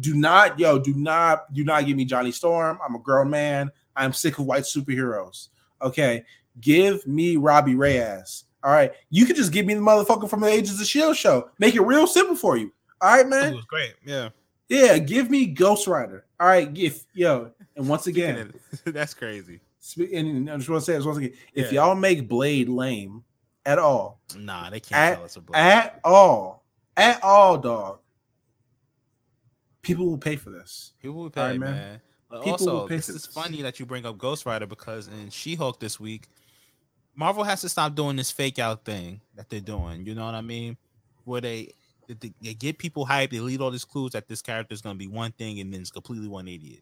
Do 0.00 0.14
not, 0.14 0.58
yo, 0.58 0.78
do 0.78 0.92
not, 0.94 1.52
do 1.54 1.64
not 1.64 1.86
give 1.86 1.96
me 1.96 2.04
Johnny 2.04 2.32
Storm. 2.32 2.78
I'm 2.84 2.94
a 2.94 2.98
grown 2.98 3.30
man. 3.30 3.70
I'm 3.96 4.12
sick 4.12 4.38
of 4.38 4.46
white 4.46 4.64
superheroes. 4.64 5.48
Okay, 5.80 6.24
give 6.60 7.06
me 7.06 7.36
Robbie 7.36 7.74
Reyes. 7.76 8.44
All 8.64 8.72
right, 8.72 8.92
you 9.10 9.24
can 9.24 9.36
just 9.36 9.52
give 9.52 9.64
me 9.66 9.74
the 9.74 9.80
motherfucker 9.80 10.28
from 10.28 10.40
the 10.40 10.48
Agents 10.48 10.80
of 10.80 10.86
Shield 10.86 11.16
show. 11.16 11.50
Make 11.60 11.76
it 11.76 11.80
real 11.82 12.06
simple 12.08 12.34
for 12.36 12.56
you. 12.56 12.72
All 13.00 13.10
right, 13.16 13.24
it 13.24 13.28
man. 13.28 13.54
was 13.54 13.64
great. 13.66 13.94
Yeah, 14.04 14.30
Yeah, 14.68 14.98
give 14.98 15.30
me 15.30 15.46
Ghost 15.46 15.86
Rider. 15.86 16.24
All 16.40 16.48
right, 16.48 16.68
if 16.76 17.04
yo, 17.14 17.52
and 17.76 17.88
once 17.88 18.08
again, 18.08 18.52
that's 18.84 19.14
crazy. 19.14 19.60
and 20.12 20.50
I 20.50 20.56
just 20.56 20.68
want 20.68 20.82
to 20.82 20.84
say 20.84 20.96
this 20.96 21.04
once 21.06 21.18
again, 21.18 21.32
if 21.54 21.72
Yeah. 21.72 21.84
y'all 21.86 21.94
make 21.94 22.28
Blade 22.28 22.68
lame 22.68 23.22
at 23.66 23.78
all, 23.78 24.20
Nah, 24.36 24.70
they 24.70 24.80
can't 24.80 24.98
At- 25.12 25.14
tell 25.16 25.24
us 25.24 25.36
a 25.36 25.40
blade. 25.40 25.58
at 25.58 26.00
all, 26.04 26.64
at 26.96 27.22
all, 27.22 27.58
dog, 27.58 27.98
people 29.82 30.06
will 30.06 30.18
pay 30.18 30.36
for 30.36 30.50
this. 30.50 30.92
People 31.00 31.16
will 31.22 31.30
pay, 31.30 31.40
Alright, 31.42 31.60
man. 31.60 31.72
man. 31.72 32.00
But 32.30 32.44
People 32.44 32.66
will 32.66 32.72
also, 32.76 32.88
pay 32.88 32.96
this 32.96 33.08
is 33.08 33.22
this. 33.24 33.26
funny 33.26 33.62
that 33.62 33.80
you 33.80 33.86
bring 33.86 34.04
up 34.04 34.18
Ghost 34.18 34.44
Rider 34.44 34.66
because 34.66 35.08
in 35.08 35.30
She-Hulk 35.30 35.80
this 35.80 35.98
week, 35.98 36.28
Marvel 37.14 37.42
has 37.42 37.62
to 37.62 37.68
stop 37.68 37.94
doing 37.94 38.16
this 38.16 38.30
fake 38.30 38.58
out 38.58 38.84
thing 38.84 39.20
that 39.34 39.48
they're 39.48 39.60
doing. 39.60 40.04
You 40.06 40.14
know 40.14 40.24
what 40.26 40.34
I 40.34 40.40
mean? 40.42 40.76
Where 41.24 41.40
they 41.40 41.72
they, 42.06 42.32
they 42.40 42.54
get 42.54 42.78
people 42.78 43.04
hyped, 43.06 43.30
they 43.30 43.40
lead 43.40 43.60
all 43.60 43.70
these 43.70 43.84
clues 43.84 44.12
that 44.12 44.28
this 44.28 44.40
character 44.40 44.72
is 44.72 44.80
going 44.80 44.94
to 44.94 44.98
be 44.98 45.06
one 45.08 45.32
thing, 45.32 45.60
and 45.60 45.72
then 45.72 45.80
it's 45.82 45.90
completely 45.90 46.26
180. 46.28 46.80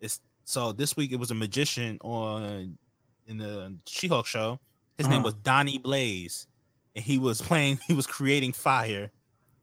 It's 0.00 0.20
so 0.44 0.72
this 0.72 0.96
week 0.96 1.12
it 1.12 1.16
was 1.16 1.30
a 1.30 1.34
magician 1.34 1.98
on 2.02 2.78
in 3.26 3.38
the 3.38 3.76
She-Hulk 3.86 4.26
show. 4.26 4.58
His 5.02 5.08
name 5.08 5.18
Uh-huh. 5.18 5.24
was 5.26 5.34
Donnie 5.34 5.78
Blaze, 5.78 6.46
and 6.94 7.04
he 7.04 7.18
was 7.18 7.40
playing. 7.42 7.78
He 7.86 7.94
was 7.94 8.06
creating 8.06 8.52
fire, 8.52 9.10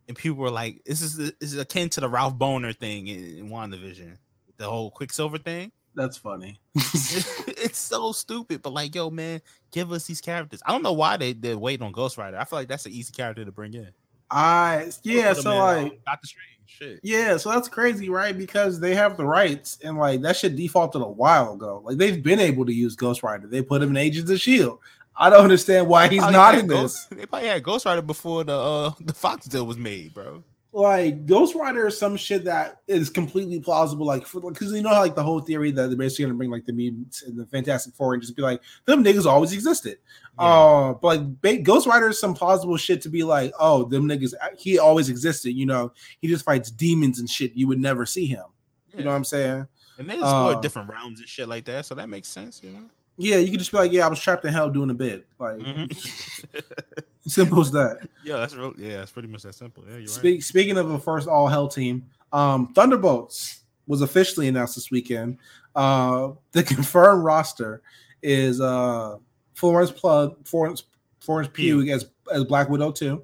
and 0.08 0.18
people 0.18 0.38
were 0.40 0.52
like, 0.52 0.82
"This 0.86 1.02
is 1.02 1.16
this 1.18 1.34
is 1.42 1.58
akin 1.58 1.90
to 1.90 2.02
the 2.02 2.10
Ralph 2.10 2.36
Bohner 2.36 2.76
thing 2.76 3.08
in, 3.08 3.38
in 3.38 3.50
WandaVision, 3.50 4.18
the 4.58 4.70
whole 4.70 4.92
Quicksilver 4.92 5.38
thing." 5.38 5.72
That's 5.96 6.18
funny. 6.18 6.60
it's 6.76 7.80
so 7.80 8.12
stupid, 8.12 8.62
but 8.62 8.74
like, 8.74 8.94
yo, 8.96 9.10
man, 9.10 9.42
give 9.72 9.92
us 9.92 10.06
these 10.06 10.22
characters. 10.22 10.62
I 10.66 10.72
don't 10.72 10.84
know 10.84 10.94
why 10.94 11.18
they 11.18 11.34
they 11.34 11.56
wait 11.56 11.82
on 11.82 11.92
Ghost 11.92 12.18
Rider. 12.18 12.38
I 12.38 12.44
feel 12.46 12.60
like 12.60 12.68
that's 12.68 12.86
an 12.86 12.92
easy 12.92 13.12
character 13.12 13.44
to 13.44 13.52
bring 13.52 13.74
in. 13.74 13.90
I 14.32 14.92
yeah, 15.04 15.34
so 15.34 15.58
like 15.58 15.92
um, 15.92 15.98
Doctor 16.06 16.28
Strange, 16.28 16.60
shit. 16.68 17.00
Yeah, 17.02 17.38
so 17.38 17.50
that's 17.50 17.68
crazy, 17.68 18.10
right? 18.10 18.38
Because 18.38 18.80
they 18.80 18.94
have 18.94 19.18
the 19.18 19.26
rights, 19.26 19.80
and 19.84 19.98
like 19.98 20.22
that 20.22 20.38
shit 20.38 20.56
defaulted 20.56 21.02
a 21.02 21.08
while 21.08 21.54
ago. 21.54 21.82
Like 21.84 21.98
they've 21.98 22.22
been 22.22 22.40
able 22.40 22.66
to 22.68 22.74
use 22.74 22.96
Ghost 22.96 23.24
Rider. 23.24 23.48
They 23.48 23.64
put 23.64 23.82
him 23.82 23.90
in 23.90 23.98
Agents 23.98 24.30
of 24.30 24.40
Shield. 24.40 24.80
I 25.16 25.30
don't 25.30 25.44
understand 25.44 25.88
why 25.88 26.08
he's 26.08 26.22
not 26.22 26.56
in 26.56 26.68
Ghost- 26.68 27.10
this. 27.10 27.20
They 27.20 27.26
probably 27.26 27.50
had 27.50 27.64
Ghost 27.64 27.86
Rider 27.86 28.02
before 28.02 28.44
the 28.44 28.58
uh 28.58 28.92
the 29.00 29.14
Fox 29.14 29.46
deal 29.48 29.66
was 29.66 29.78
made, 29.78 30.14
bro. 30.14 30.44
Like 30.72 31.26
Ghost 31.26 31.56
Rider 31.56 31.88
is 31.88 31.98
some 31.98 32.16
shit 32.16 32.46
that 32.46 32.82
is 32.88 33.10
completely 33.10 33.60
plausible. 33.60 34.06
Like 34.06 34.22
because 34.32 34.72
you 34.72 34.82
know 34.82 34.92
like 34.92 35.16
the 35.16 35.24
whole 35.24 35.42
theory 35.42 35.72
that 35.72 35.88
they're 35.88 35.98
basically 35.98 36.26
gonna 36.26 36.36
bring 36.38 36.52
like 36.52 36.66
the 36.66 36.74
mutants 36.74 37.24
and 37.24 37.38
the 37.38 37.46
Fantastic 37.48 37.96
Four 37.96 38.14
and 38.14 38.22
just 38.22 38.36
be 38.36 38.44
like 38.44 38.62
them 38.86 39.04
niggas 39.04 39.26
always 39.26 39.52
existed. 39.52 39.98
Yeah. 40.40 40.46
Uh, 40.46 40.94
but 40.94 41.22
like 41.44 41.64
Ghost 41.64 41.88
Rider 41.88 42.10
is 42.10 42.20
some 42.20 42.34
plausible 42.36 42.78
shit 42.78 43.02
to 43.02 43.10
be 43.10 43.24
like, 43.24 43.52
oh, 43.60 43.86
them 43.86 44.08
niggas, 44.08 44.34
he 44.58 44.78
always 44.78 45.10
existed. 45.10 45.52
You 45.54 45.66
know, 45.66 45.92
he 46.22 46.28
just 46.28 46.46
fights 46.46 46.70
demons 46.70 47.20
and 47.20 47.30
shit. 47.30 47.54
You 47.56 47.68
would 47.68 47.80
never 47.80 48.06
see 48.06 48.28
him. 48.28 48.46
You 48.96 49.04
know 49.04 49.12
what 49.12 49.18
I'm 49.18 49.26
saying? 49.26 49.68
and 50.00 50.10
they 50.10 50.14
explore 50.14 50.54
uh, 50.54 50.62
different 50.62 50.90
realms 50.90 51.20
and 51.20 51.28
shit 51.28 51.48
like 51.48 51.66
that, 51.66 51.86
so 51.86 51.94
that 51.94 52.10
makes 52.10 52.30
sense, 52.30 52.62
you 52.64 52.72
know. 52.72 52.90
Yeah, 53.22 53.36
you 53.36 53.50
could 53.52 53.60
just 53.60 53.72
be 53.72 53.78
like, 53.78 53.92
yeah, 53.92 54.06
I 54.06 54.10
was 54.10 54.20
trapped 54.22 54.46
in 54.46 54.54
hell 54.54 54.70
doing 54.70 54.90
a 54.90 54.94
bit. 54.94 55.28
Like 55.40 55.58
Mhm. 55.60 55.94
simple 57.28 57.60
as 57.62 57.72
that. 57.72 58.08
yeah, 58.24 58.38
that's 58.38 58.56
real. 58.56 58.74
Yeah, 58.78 58.98
that's 58.98 59.12
pretty 59.12 59.28
much 59.28 59.44
that 59.44 59.56
simple. 59.56 59.84
Yeah, 59.88 59.98
you're 59.98 60.24
right. 60.24 60.42
Speaking 60.44 60.78
of 60.78 60.90
a 60.90 61.00
first 61.00 61.28
all 61.28 61.48
hell 61.48 61.68
team, 61.68 62.06
um, 62.32 62.74
Thunderbolts 62.74 63.62
was 63.88 64.02
officially 64.02 64.48
announced 64.48 64.76
this 64.76 64.90
weekend. 64.92 65.38
Uh, 65.76 66.32
the 66.54 66.64
confirmed 66.76 67.24
roster 67.24 67.82
is 68.24 68.62
uh, 68.62 69.18
Florence 69.54 69.92
Plug, 69.92 70.36
Florence 70.48 70.84
Florence 71.20 71.50
Pugh 71.52 71.82
as 71.92 72.10
as 72.34 72.44
Black 72.46 72.70
Widow 72.70 72.92
two. 72.92 73.24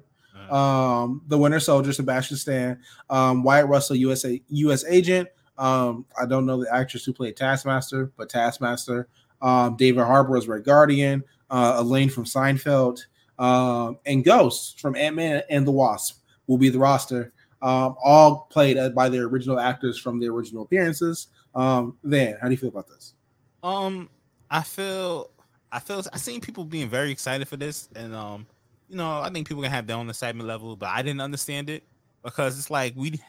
Uh, 0.50 0.54
Um, 0.54 1.22
the 1.28 1.38
Winter 1.38 1.58
Soldier, 1.58 1.92
Sebastian 1.92 2.36
Stan, 2.36 2.78
um, 3.10 3.42
Wyatt 3.42 3.66
Russell, 3.68 3.96
USA 3.96 4.40
U.S. 4.48 4.84
agent. 4.84 5.28
Um, 5.58 6.04
I 6.20 6.26
don't 6.26 6.44
know 6.44 6.62
the 6.62 6.72
actress 6.72 7.04
who 7.04 7.12
played 7.14 7.36
Taskmaster, 7.36 8.12
but 8.18 8.28
Taskmaster. 8.28 9.08
Um, 9.42 9.76
David 9.76 10.04
Harbour 10.04 10.36
as 10.36 10.48
Red 10.48 10.64
Guardian. 10.64 11.24
Uh, 11.48 11.76
Elaine 11.78 12.08
from 12.08 12.24
Seinfeld, 12.24 13.06
um, 13.38 13.98
and 14.04 14.24
Ghost 14.24 14.80
from 14.80 14.96
Ant 14.96 15.14
Man 15.14 15.42
and 15.48 15.64
the 15.64 15.70
Wasp 15.70 16.24
will 16.48 16.58
be 16.58 16.70
the 16.70 16.78
roster. 16.78 17.32
Um, 17.62 17.94
all 18.02 18.48
played 18.50 18.76
uh, 18.76 18.90
by 18.90 19.08
their 19.08 19.24
original 19.24 19.60
actors 19.60 19.98
from 19.98 20.18
the 20.18 20.28
original 20.28 20.64
appearances. 20.64 21.28
Um, 21.54 21.96
Van, 22.02 22.36
how 22.40 22.48
do 22.48 22.52
you 22.52 22.58
feel 22.58 22.68
about 22.68 22.88
this? 22.88 23.14
Um, 23.62 24.10
I 24.50 24.62
feel, 24.62 25.30
I 25.70 25.78
feel, 25.78 26.02
I 26.12 26.18
seen 26.18 26.40
people 26.40 26.64
being 26.64 26.88
very 26.88 27.10
excited 27.10 27.46
for 27.48 27.56
this, 27.56 27.88
and 27.94 28.14
um, 28.14 28.46
you 28.88 28.96
know, 28.96 29.20
I 29.20 29.30
think 29.30 29.46
people 29.46 29.62
can 29.62 29.72
have 29.72 29.86
their 29.86 29.96
own 29.96 30.08
excitement 30.08 30.48
level, 30.48 30.76
but 30.76 30.88
I 30.88 31.02
didn't 31.02 31.20
understand 31.20 31.70
it 31.70 31.84
because 32.24 32.58
it's 32.58 32.70
like 32.70 32.94
we 32.96 33.20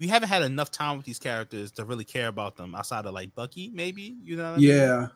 we 0.00 0.08
haven't 0.08 0.28
had 0.28 0.42
enough 0.42 0.70
time 0.70 0.96
with 0.96 1.06
these 1.06 1.18
characters 1.18 1.70
to 1.72 1.84
really 1.84 2.04
care 2.04 2.28
about 2.28 2.56
them 2.56 2.74
outside 2.74 3.06
of 3.06 3.14
like 3.14 3.34
Bucky, 3.34 3.70
maybe 3.72 4.16
you 4.24 4.36
know. 4.36 4.52
What 4.52 4.52
I 4.54 4.56
mean? 4.56 5.10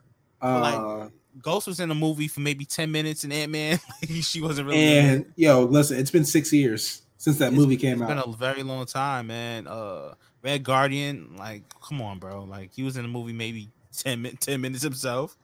But, 0.44 0.60
like, 0.60 0.74
Uh, 0.74 1.08
Ghost 1.42 1.66
was 1.66 1.80
in 1.80 1.88
the 1.88 1.94
movie 1.94 2.28
for 2.28 2.40
maybe 2.40 2.64
ten 2.64 2.92
minutes, 2.92 3.24
and 3.24 3.32
Ant 3.32 3.50
Man, 3.50 3.80
she 4.22 4.40
wasn't 4.40 4.68
really. 4.68 4.98
and 4.98 5.32
yo, 5.36 5.64
listen, 5.64 5.98
it's 5.98 6.10
been 6.10 6.24
six 6.24 6.52
years 6.52 7.02
since 7.16 7.38
that 7.38 7.46
It's- 7.46 7.58
movie 7.60 7.76
came 7.76 7.94
it's 7.94 8.02
out. 8.02 8.08
been 8.08 8.18
a 8.18 8.36
very 8.36 8.62
long 8.62 8.86
time, 8.86 9.26
man. 9.28 9.66
Uh, 9.66 10.14
Red 10.42 10.62
Guardian, 10.62 11.36
like, 11.36 11.62
come 11.80 12.00
on, 12.02 12.18
bro. 12.18 12.44
Like, 12.44 12.72
he 12.74 12.82
was 12.82 12.96
in 12.96 13.02
the 13.02 13.08
movie 13.08 13.32
maybe 13.32 13.70
10, 13.96 14.22
min- 14.22 14.36
10 14.36 14.60
minutes 14.60 14.82
himself. 14.84 15.36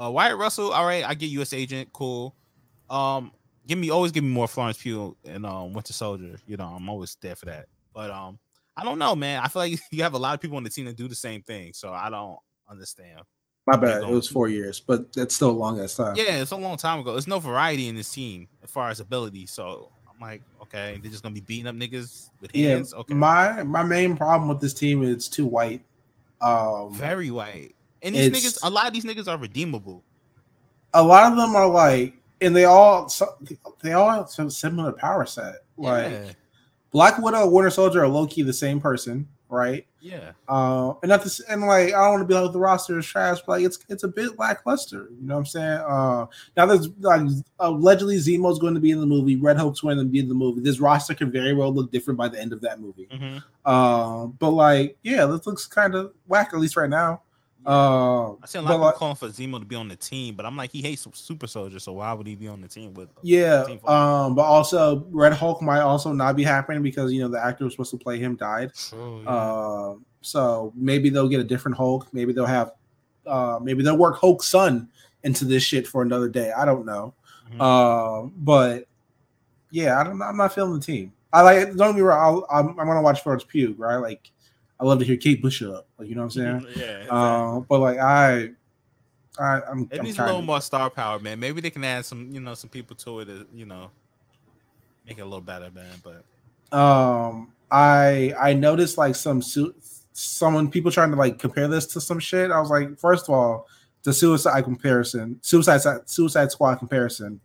Uh, 0.00 0.10
Wyatt 0.10 0.36
Russell, 0.36 0.72
all 0.72 0.84
right, 0.84 1.04
I 1.04 1.14
get 1.14 1.26
U.S. 1.30 1.52
Agent, 1.52 1.92
cool. 1.92 2.34
Um, 2.90 3.32
give 3.66 3.78
me 3.78 3.90
always 3.90 4.12
give 4.12 4.22
me 4.24 4.30
more 4.30 4.46
Florence 4.48 4.76
Pugh 4.82 5.16
and 5.24 5.46
um 5.46 5.72
Winter 5.72 5.92
Soldier. 5.92 6.36
You 6.46 6.56
know, 6.56 6.66
I'm 6.66 6.88
always 6.88 7.16
there 7.20 7.34
for 7.36 7.46
that. 7.46 7.66
But 7.94 8.10
um, 8.10 8.38
I 8.76 8.84
don't 8.84 8.98
know, 8.98 9.14
man. 9.16 9.40
I 9.42 9.48
feel 9.48 9.60
like 9.62 9.80
you 9.90 10.02
have 10.02 10.14
a 10.14 10.18
lot 10.18 10.34
of 10.34 10.40
people 10.40 10.56
on 10.56 10.62
the 10.64 10.70
team 10.70 10.84
that 10.86 10.96
do 10.96 11.08
the 11.08 11.14
same 11.14 11.42
thing, 11.42 11.72
so 11.72 11.92
I 11.92 12.10
don't 12.10 12.38
understand. 12.68 13.20
My 13.66 13.76
bad. 13.76 14.02
It 14.02 14.08
was 14.08 14.28
four 14.28 14.48
years, 14.48 14.80
but 14.80 15.12
that's 15.12 15.34
still 15.36 15.50
a 15.50 15.52
long 15.52 15.78
ass 15.80 15.94
time. 15.94 16.16
Yeah, 16.16 16.42
it's 16.42 16.50
a 16.50 16.56
long 16.56 16.76
time 16.76 16.98
ago. 17.00 17.12
There's 17.12 17.28
no 17.28 17.38
variety 17.38 17.88
in 17.88 17.94
this 17.94 18.10
team 18.12 18.48
as 18.62 18.70
far 18.70 18.90
as 18.90 18.98
ability. 18.98 19.46
So 19.46 19.90
I'm 20.12 20.20
like, 20.20 20.42
okay, 20.62 20.98
they're 21.00 21.10
just 21.12 21.22
gonna 21.22 21.34
be 21.34 21.40
beating 21.42 21.68
up 21.68 21.76
niggas 21.76 22.30
with 22.40 22.54
Yeah, 22.56 22.70
hands. 22.70 22.92
okay, 22.92 23.14
my 23.14 23.62
my 23.62 23.84
main 23.84 24.16
problem 24.16 24.48
with 24.48 24.60
this 24.60 24.74
team 24.74 25.02
is 25.04 25.10
it's 25.14 25.28
too 25.28 25.46
white. 25.46 25.84
Um, 26.40 26.92
very 26.92 27.30
white. 27.30 27.76
And 28.02 28.16
these 28.16 28.30
niggas, 28.30 28.58
a 28.64 28.70
lot 28.70 28.88
of 28.88 28.92
these 28.92 29.04
niggas 29.04 29.28
are 29.28 29.38
redeemable. 29.38 30.02
a 30.94 31.02
lot 31.02 31.30
of 31.30 31.38
them 31.38 31.54
are 31.54 31.68
like, 31.68 32.14
and 32.40 32.54
they 32.56 32.64
all 32.64 33.08
so- 33.08 33.36
they 33.80 33.92
all 33.92 34.10
have 34.10 34.28
some 34.28 34.50
similar 34.50 34.90
power 34.92 35.24
set. 35.24 35.62
Like 35.76 36.10
yeah, 36.10 36.32
Black 36.90 37.18
Widow, 37.18 37.48
Winter 37.48 37.70
Soldier 37.70 38.02
are 38.02 38.08
low 38.08 38.26
key 38.26 38.42
the 38.42 38.52
same 38.52 38.80
person, 38.80 39.28
right? 39.52 39.86
yeah. 40.00 40.32
Uh, 40.48 40.94
and 41.02 41.10
not 41.10 41.22
this, 41.22 41.38
and 41.40 41.62
like 41.62 41.88
I 41.88 42.02
don't 42.02 42.10
want 42.10 42.22
to 42.22 42.26
be 42.26 42.34
like 42.34 42.52
the 42.52 42.58
roster 42.58 42.98
is 42.98 43.06
trash, 43.06 43.38
but 43.46 43.52
like 43.52 43.64
it's 43.64 43.78
it's 43.88 44.02
a 44.02 44.08
bit 44.08 44.38
lackluster. 44.38 45.08
You 45.10 45.26
know 45.26 45.34
what 45.34 45.40
I'm 45.40 45.46
saying? 45.46 45.78
Uh, 45.86 46.26
now 46.56 46.66
there's 46.66 46.88
like 46.98 47.22
allegedly 47.60 48.16
Zemo's 48.16 48.58
going 48.58 48.74
to 48.74 48.80
be 48.80 48.90
in 48.90 49.00
the 49.00 49.06
movie, 49.06 49.36
Red 49.36 49.58
Hulk's 49.58 49.80
going 49.80 49.98
to 49.98 50.04
be 50.04 50.18
in 50.18 50.28
the 50.28 50.34
movie. 50.34 50.60
This 50.60 50.80
roster 50.80 51.14
could 51.14 51.32
very 51.32 51.54
well 51.54 51.72
look 51.72 51.92
different 51.92 52.18
by 52.18 52.28
the 52.28 52.40
end 52.40 52.52
of 52.52 52.60
that 52.62 52.80
movie. 52.80 53.08
hmm 53.12 53.38
Uh, 53.64 54.26
but 54.26 54.50
like, 54.50 54.96
yeah, 55.02 55.26
this 55.26 55.46
looks 55.46 55.66
kind 55.66 55.94
of 55.94 56.12
whack 56.26 56.50
at 56.52 56.58
least 56.58 56.76
right 56.76 56.90
now. 56.90 57.22
Uh, 57.64 58.32
I 58.32 58.46
see 58.46 58.58
a 58.58 58.62
lot 58.62 58.68
but 58.70 58.74
of 58.74 58.80
like- 58.80 58.94
calling 58.96 59.14
for 59.16 59.28
Zemo 59.28 59.58
to 59.60 59.64
be 59.64 59.76
on 59.76 59.88
the 59.88 59.96
team, 59.96 60.34
but 60.34 60.44
I'm 60.44 60.56
like, 60.56 60.72
he 60.72 60.82
hates 60.82 61.06
Super 61.14 61.46
Soldier, 61.46 61.78
so 61.78 61.92
why 61.92 62.12
would 62.12 62.26
he 62.26 62.34
be 62.34 62.48
on 62.48 62.60
the 62.60 62.68
team 62.68 62.92
with? 62.94 63.08
Yeah, 63.22 63.64
Team 63.64 63.80
um, 63.86 64.34
but 64.34 64.42
also 64.42 65.06
Red 65.10 65.32
Hulk 65.32 65.62
might 65.62 65.80
also 65.80 66.12
not 66.12 66.34
be 66.34 66.42
happening 66.42 66.82
because 66.82 67.12
you 67.12 67.20
know 67.20 67.28
the 67.28 67.42
actor 67.44 67.64
was 67.64 67.74
supposed 67.74 67.92
to 67.92 67.98
play 67.98 68.18
him 68.18 68.34
died. 68.36 68.72
True, 68.74 69.22
yeah. 69.22 69.30
Uh, 69.30 69.94
so 70.22 70.72
maybe 70.74 71.08
they'll 71.08 71.28
get 71.28 71.40
a 71.40 71.44
different 71.44 71.76
Hulk. 71.76 72.08
Maybe 72.12 72.32
they'll 72.32 72.46
have, 72.46 72.72
uh, 73.26 73.58
maybe 73.62 73.82
they'll 73.82 73.96
work 73.98 74.18
Hulk's 74.18 74.48
son 74.48 74.88
into 75.22 75.44
this 75.44 75.62
shit 75.62 75.86
for 75.86 76.02
another 76.02 76.28
day. 76.28 76.50
I 76.52 76.64
don't 76.64 76.84
know. 76.84 77.14
Mhm. 77.54 77.60
Uh, 77.60 78.28
but 78.38 78.86
yeah, 79.70 80.00
I 80.00 80.04
don't. 80.04 80.20
I'm 80.20 80.36
not 80.36 80.52
feeling 80.54 80.74
the 80.74 80.84
team. 80.84 81.12
I 81.32 81.42
like. 81.42 81.68
Don't 81.76 81.90
get 81.92 81.94
me 81.96 82.00
wrong. 82.02 82.44
I'll, 82.50 82.58
I'm, 82.58 82.68
I'm 82.78 82.86
gonna 82.86 83.02
watch 83.02 83.22
Florence 83.22 83.44
Pugh, 83.44 83.74
right? 83.78 83.96
Like, 83.96 84.30
I 84.82 84.84
love 84.84 84.98
to 84.98 85.04
hear 85.04 85.16
Kate 85.16 85.40
Bush 85.40 85.62
up. 85.62 85.86
Like, 85.96 86.08
you 86.08 86.14
know 86.16 86.22
what 86.22 86.36
I'm 86.36 86.62
saying? 86.64 86.66
yeah. 86.76 87.06
Uh, 87.08 87.60
but 87.60 87.78
like 87.78 87.98
I, 87.98 88.50
I 89.38 89.60
I'm, 89.70 89.88
It 89.92 90.00
I'm 90.00 90.04
needs 90.04 90.18
a 90.18 90.26
little 90.26 90.42
more 90.42 90.60
star 90.60 90.90
power, 90.90 91.18
man. 91.20 91.38
Maybe 91.38 91.60
they 91.60 91.70
can 91.70 91.84
add 91.84 92.04
some, 92.04 92.30
you 92.32 92.40
know, 92.40 92.54
some 92.54 92.68
people 92.68 92.96
to 92.96 93.20
it, 93.20 93.24
to, 93.26 93.46
you 93.54 93.64
know, 93.64 93.90
make 95.06 95.18
it 95.18 95.22
a 95.22 95.24
little 95.24 95.40
better, 95.40 95.70
man. 95.70 96.02
But 96.02 96.24
um 96.72 97.52
i 97.70 98.32
i 98.40 98.52
noticed 98.52 98.98
like 98.98 99.14
some 99.14 99.42
su- 99.42 99.74
someone 100.12 100.70
people 100.70 100.90
trying 100.90 101.10
to 101.10 101.16
like 101.16 101.38
compare 101.38 101.68
this 101.68 101.86
to 101.86 102.00
some 102.00 102.18
shit 102.18 102.50
i 102.50 102.58
was 102.58 102.70
like 102.70 102.98
first 102.98 103.28
of 103.28 103.34
all 103.34 103.68
the 104.04 104.12
suicide 104.12 104.62
comparison 104.64 105.38
suicide 105.42 105.80
suicide 106.06 106.50
squad 106.50 106.76
comparison 106.76 107.40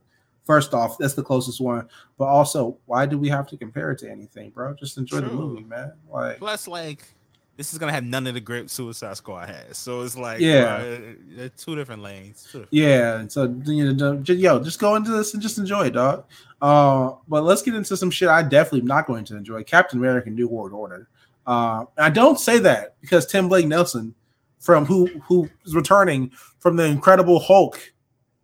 first 0.46 0.74
off 0.74 0.98
that's 0.98 1.14
the 1.14 1.24
closest 1.24 1.60
one 1.60 1.88
but 2.18 2.26
also 2.26 2.78
why 2.86 3.06
do 3.06 3.18
we 3.18 3.28
have 3.28 3.48
to 3.48 3.58
compare 3.58 3.92
it 3.92 4.00
to 4.00 4.10
anything 4.10 4.50
bro 4.50 4.74
just 4.74 4.98
enjoy 4.98 5.20
the 5.20 5.28
movie 5.28 5.64
man 5.64 5.92
like 6.10 6.38
plus, 6.40 6.68
like, 6.68 7.04
this 7.58 7.74
is 7.74 7.80
gonna 7.80 7.92
have 7.92 8.04
none 8.06 8.26
of 8.28 8.34
the 8.36 8.40
grip 8.40 8.70
Suicide 8.70 9.18
Squad 9.18 9.50
has. 9.50 9.78
So 9.78 10.02
it's 10.04 10.16
like, 10.16 10.40
Yeah. 10.40 10.98
uh, 11.44 11.50
two 11.58 11.76
different 11.76 12.02
lanes. 12.04 12.44
Two 12.44 12.60
different- 12.60 12.74
yeah 12.74 13.20
and 13.20 13.32
so 13.32 13.44
you 13.66 13.94
know 13.94 14.22
yo 14.26 14.60
just 14.64 14.80
go 14.80 14.96
into 14.96 15.12
this 15.12 15.34
and 15.34 15.42
just 15.42 15.58
enjoy 15.58 15.88
it 15.88 15.92
dog 15.94 16.24
uh 16.62 17.12
but 17.28 17.44
let's 17.44 17.62
get 17.62 17.76
into 17.76 17.96
some 17.98 18.10
shit 18.10 18.30
i 18.30 18.42
definitely 18.42 18.80
am 18.82 18.88
not 18.88 19.06
going 19.06 19.24
to 19.26 19.36
enjoy 19.38 19.64
captain 19.64 20.00
america 20.00 20.28
and 20.28 20.36
new 20.36 20.48
world 20.48 20.72
order 20.74 21.08
uh 21.46 21.86
i 22.00 22.10
don't 22.10 22.40
say 22.40 22.58
that 22.58 22.96
because 23.00 23.28
tim 23.28 23.48
blake 23.48 23.68
nelson 23.68 24.14
from 24.60 24.84
who 24.86 25.06
who 25.28 25.48
is 25.66 25.76
returning 25.76 26.32
from 26.60 26.76
the 26.76 26.84
incredible 26.84 27.40
hulk 27.40 27.94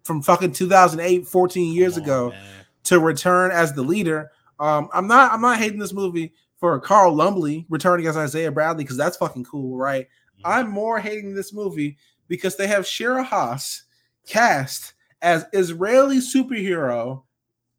from 0.03 0.21
fucking 0.21 0.51
2008 0.51 1.25
14 1.27 1.73
years 1.73 1.97
on, 1.97 2.03
ago 2.03 2.29
man. 2.29 2.65
to 2.83 2.99
return 2.99 3.49
as 3.51 3.73
the 3.73 3.81
leader 3.81 4.31
um 4.59 4.89
i'm 4.93 5.07
not 5.07 5.31
i'm 5.33 5.41
not 5.41 5.57
hating 5.57 5.79
this 5.79 5.91
movie 5.93 6.31
for 6.63 6.79
carl 6.79 7.13
lumbly 7.13 7.65
returning 7.67 8.07
as 8.07 8.15
isaiah 8.15 8.51
bradley 8.51 8.85
because 8.85 8.95
that's 8.95 9.17
fucking 9.17 9.43
cool 9.43 9.75
right 9.75 10.07
Mm-hmm. 10.43 10.59
I'm 10.59 10.69
more 10.69 10.99
hating 10.99 11.33
this 11.33 11.53
movie 11.53 11.97
because 12.27 12.55
they 12.55 12.67
have 12.67 12.87
Shira 12.87 13.23
Haas 13.23 13.83
cast 14.27 14.93
as 15.21 15.45
Israeli 15.53 16.17
superhero 16.17 17.23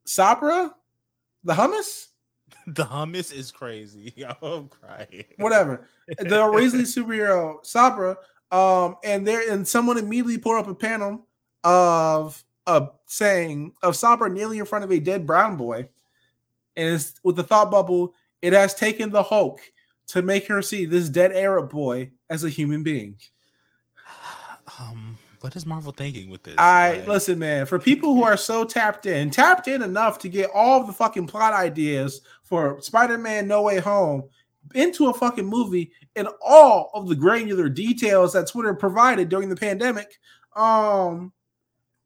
Sabra, 0.06 0.74
the 1.44 1.54
hummus, 1.54 2.08
The 2.66 2.84
hummus 2.84 3.32
is 3.32 3.50
crazy. 3.50 4.24
I'm 4.42 4.68
crying. 4.68 5.24
whatever. 5.38 5.88
the 6.18 6.26
Israeli 6.26 6.84
superhero 6.84 7.64
Sabra, 7.64 8.16
um, 8.50 8.96
and 9.04 9.26
there 9.26 9.50
and 9.50 9.66
someone 9.66 9.98
immediately 9.98 10.38
pulled 10.38 10.60
up 10.60 10.68
a 10.68 10.74
panel 10.74 11.26
of 11.64 12.42
of 12.66 12.92
saying 13.06 13.72
of 13.82 13.96
Sabra 13.96 14.30
kneeling 14.30 14.58
in 14.58 14.64
front 14.64 14.84
of 14.84 14.92
a 14.92 15.00
dead 15.00 15.26
brown 15.26 15.56
boy, 15.56 15.88
and 16.76 16.94
it's 16.94 17.14
with 17.22 17.36
the 17.36 17.42
thought 17.42 17.70
bubble. 17.70 18.14
It 18.44 18.52
has 18.52 18.74
taken 18.74 19.08
the 19.08 19.22
Hulk 19.22 19.58
to 20.08 20.20
make 20.20 20.46
her 20.48 20.60
see 20.60 20.84
this 20.84 21.08
dead 21.08 21.32
Arab 21.32 21.70
boy 21.70 22.10
as 22.28 22.44
a 22.44 22.50
human 22.50 22.82
being. 22.82 23.16
Um, 24.80 25.18
what 25.40 25.54
is 25.56 25.66
Marvel 25.66 25.92
thinking 25.92 26.30
with 26.30 26.42
this? 26.42 26.54
I 26.56 26.96
Like, 26.96 27.06
listen, 27.06 27.38
man. 27.38 27.66
For 27.66 27.78
people 27.78 28.14
who 28.14 28.24
are 28.24 28.36
so 28.36 28.64
tapped 28.64 29.04
in, 29.04 29.30
tapped 29.30 29.68
in 29.68 29.82
enough 29.82 30.18
to 30.20 30.28
get 30.30 30.50
all 30.54 30.84
the 30.84 30.92
fucking 30.92 31.26
plot 31.26 31.52
ideas 31.52 32.22
for 32.44 32.80
Spider-Man: 32.80 33.46
No 33.46 33.60
Way 33.60 33.78
Home 33.78 34.24
into 34.74 35.08
a 35.08 35.14
fucking 35.14 35.44
movie 35.44 35.92
and 36.16 36.28
all 36.40 36.90
of 36.94 37.08
the 37.08 37.14
granular 37.14 37.68
details 37.68 38.32
that 38.32 38.48
Twitter 38.48 38.72
provided 38.72 39.28
during 39.28 39.50
the 39.50 39.56
pandemic, 39.56 40.18
um, 40.56 41.30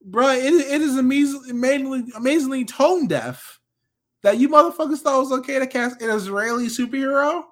bro, 0.05 0.31
it, 0.31 0.53
it 0.53 0.81
is 0.81 0.97
amazing, 0.97 1.45
amazingly, 1.49 2.05
amazingly 2.17 2.65
tone 2.65 3.07
deaf 3.07 3.58
that 4.23 4.39
you 4.39 4.49
motherfuckers 4.49 4.99
thought 4.99 5.17
it 5.17 5.21
was 5.21 5.33
okay 5.33 5.59
to 5.59 5.67
cast 5.67 6.03
an 6.03 6.11
Israeli 6.11 6.67
superhero. 6.67 7.45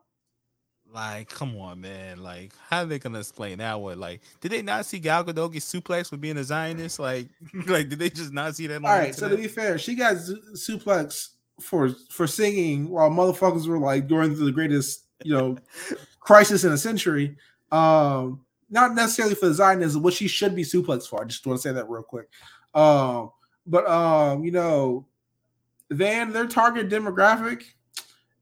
Like, 0.93 1.29
come 1.29 1.57
on, 1.59 1.81
man. 1.81 2.23
Like, 2.23 2.53
how 2.71 2.83
are 2.83 2.87
they 2.87 2.99
gonna 2.99 3.19
explain 3.19 3.59
that 3.59 3.81
one? 3.81 4.01
Like, 4.01 4.23
did 4.41 4.53
they 4.53 4.63
not 4.63 4.87
see 4.87 4.99
Gal 4.99 5.25
Gadot 5.25 5.53
get 5.53 5.63
suplex 5.63 6.09
for 6.09 6.17
being 6.17 6.39
a 6.39 6.45
Zionist? 6.45 6.99
Like, 6.99 7.29
like, 7.67 7.89
did 7.89 7.99
they 7.99 8.09
just 8.09 8.33
not 8.33 8.57
see 8.57 8.67
that? 8.67 8.85
All 8.85 9.13
so 9.13 9.29
to 9.29 9.37
be 9.37 9.49
fair, 9.49 9.79
she 9.79 9.95
got 9.95 10.17
suplex 10.17 11.31
for 11.61 11.91
for 12.11 12.27
singing 12.27 12.89
while 12.89 13.11
motherfuckers 13.11 13.67
were 13.67 13.79
like 13.79 14.09
going 14.09 14.35
through 14.35 14.47
the 14.47 14.53
greatest, 14.53 15.05
you 15.23 15.35
know, 15.35 15.57
crisis 16.21 16.65
in 16.65 16.73
a 16.73 16.79
century. 16.79 17.37
Um, 17.73 18.41
not 18.71 18.95
necessarily 18.95 19.35
for 19.35 19.49
the 19.49 19.55
Zionism, 19.55 20.03
what 20.03 20.15
she 20.15 20.29
should 20.29 20.55
be 20.55 20.63
suplex 20.63 21.07
for. 21.07 21.21
I 21.21 21.27
just 21.27 21.47
want 21.47 21.59
to 21.59 21.63
say 21.63 21.73
that 21.73 21.89
real 21.89 22.03
quick. 22.03 22.29
Um, 22.75 23.31
but 23.67 23.87
um, 23.89 24.45
you 24.45 24.51
know, 24.53 25.07
then 25.89 26.33
their 26.33 26.47
target 26.47 26.89
demographic 26.89 27.63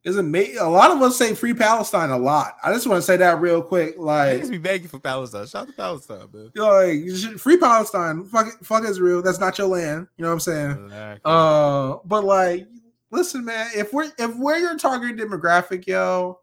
is 0.05 0.19
ama- 0.19 0.59
a 0.61 0.69
lot 0.69 0.91
of 0.91 1.01
us 1.01 1.17
say 1.17 1.35
free 1.35 1.55
Palestine 1.55 2.11
a 2.11 2.19
lot. 2.19 2.57
I 2.63 2.73
just 2.73 2.87
want 2.87 2.99
to 2.99 3.03
say 3.03 3.17
that 3.17 3.41
real 3.41 3.63
quick. 3.63 3.95
Like 3.99 4.41
Niggas 4.43 4.51
be 4.51 4.59
begging 4.59 4.89
for 4.89 4.99
Palestine. 4.99 5.47
Shout 5.47 5.63
out 5.63 5.69
to 5.69 5.73
Palestine, 5.75 6.29
man. 6.33 6.51
you 6.55 6.63
know, 6.63 6.71
like 6.71 7.39
free 7.39 7.57
Palestine, 7.57 8.25
fuck 8.27 8.49
it, 8.49 8.67
fuck 8.67 8.85
Israel. 8.85 9.23
That's 9.23 9.41
not 9.41 9.57
your 9.59 9.69
land. 9.69 10.07
You 10.17 10.23
know 10.25 10.29
what 10.29 10.35
I'm 10.35 10.41
saying? 10.41 10.71
Exactly. 10.85 11.21
Uh, 11.25 11.97
but 12.05 12.25
like, 12.25 12.67
listen, 13.11 13.45
man, 13.45 13.71
if 13.75 13.93
we're 13.93 14.11
if 14.19 14.37
we're 14.37 14.59
your 14.59 14.77
target 14.77 15.17
demographic, 15.17 15.87
yo, 15.87 16.41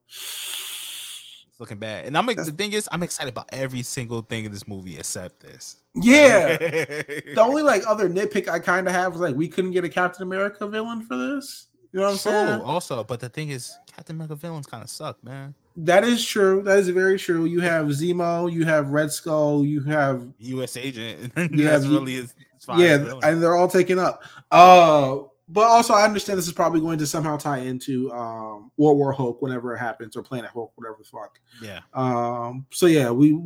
looking 1.62 1.78
bad. 1.78 2.06
And 2.06 2.18
I'm 2.18 2.26
the 2.26 2.44
thing 2.58 2.74
is, 2.74 2.90
I'm 2.92 3.04
excited 3.04 3.30
about 3.32 3.48
every 3.54 3.84
single 3.84 4.22
thing 4.22 4.44
in 4.44 4.52
this 4.52 4.68
movie 4.68 4.98
except 4.98 5.40
this. 5.40 5.78
yeah. 5.96 6.58
the 6.58 7.36
only 7.40 7.64
like 7.64 7.84
other 7.88 8.10
nitpick 8.10 8.50
I 8.50 8.60
kind 8.60 8.88
of 8.88 8.94
have 8.94 9.14
is 9.14 9.22
like 9.22 9.36
we 9.36 9.48
couldn't 9.48 9.72
get 9.72 9.86
a 9.86 9.90
Captain 9.90 10.24
America 10.24 10.68
villain 10.68 11.04
for 11.04 11.16
this. 11.16 11.68
You 11.94 12.00
know 12.00 12.06
what 12.08 12.12
I'm 12.14 12.18
True, 12.20 12.32
saying? 12.32 12.62
also, 12.62 13.04
but 13.04 13.20
the 13.20 13.28
thing 13.30 13.50
is, 13.50 13.78
Captain 13.94 14.16
America 14.16 14.36
villains 14.36 14.66
kind 14.66 14.82
of 14.84 14.90
suck, 14.90 15.22
man. 15.24 15.54
That 15.78 16.04
is 16.04 16.26
true. 16.26 16.62
That 16.64 16.80
is 16.80 16.90
very 16.90 17.18
true. 17.20 17.46
You 17.46 17.60
have 17.62 17.88
Zemo, 17.88 18.52
you 18.52 18.66
have 18.66 18.90
Red 18.90 19.12
Skull, 19.12 19.66
you 19.66 19.82
have 19.84 20.26
U.S. 20.40 20.76
agent. 20.78 21.32
Yeah, 21.54 21.72
that's 21.72 21.86
you- 21.86 21.92
really 21.92 22.14
his. 22.14 22.34
his 22.34 22.68
yeah, 22.78 23.14
and 23.24 23.42
they're 23.44 23.56
all 23.56 23.68
taken 23.68 24.00
up. 24.00 24.24
Uh, 24.52 25.20
but 25.52 25.64
also 25.64 25.94
I 25.94 26.04
understand 26.04 26.40
this 26.40 26.48
is 26.48 26.54
probably 26.54 26.80
going 26.80 26.98
to 27.00 27.08
somehow 27.08 27.38
tie 27.38 27.60
into 27.60 28.12
um 28.12 28.72
World 28.78 28.98
War 28.98 29.12
Hulk 29.12 29.42
whenever 29.42 29.74
it 29.76 29.80
happens 29.80 30.16
or 30.16 30.24
Planet 30.24 30.52
Hulk, 30.52 30.72
whatever 30.76 30.98
the 31.00 31.06
fuck. 31.06 31.40
yeah. 31.62 31.80
Um, 31.94 32.66
so 32.72 32.86
yeah, 32.86 33.12
we 33.12 33.40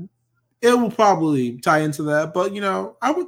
it 0.61 0.71
will 0.71 0.91
probably 0.91 1.57
tie 1.59 1.79
into 1.79 2.03
that, 2.03 2.33
but 2.33 2.53
you 2.53 2.61
know, 2.61 2.97
I 3.01 3.11
would 3.11 3.27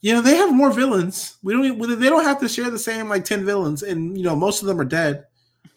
you 0.00 0.14
know, 0.14 0.20
they 0.22 0.36
have 0.36 0.54
more 0.54 0.72
villains. 0.72 1.38
We 1.42 1.52
don't 1.52 2.00
they 2.00 2.08
don't 2.08 2.24
have 2.24 2.40
to 2.40 2.48
share 2.48 2.70
the 2.70 2.78
same 2.78 3.08
like 3.08 3.24
10 3.24 3.44
villains, 3.44 3.82
and 3.82 4.16
you 4.16 4.24
know, 4.24 4.36
most 4.36 4.62
of 4.62 4.68
them 4.68 4.80
are 4.80 4.84
dead. 4.84 5.26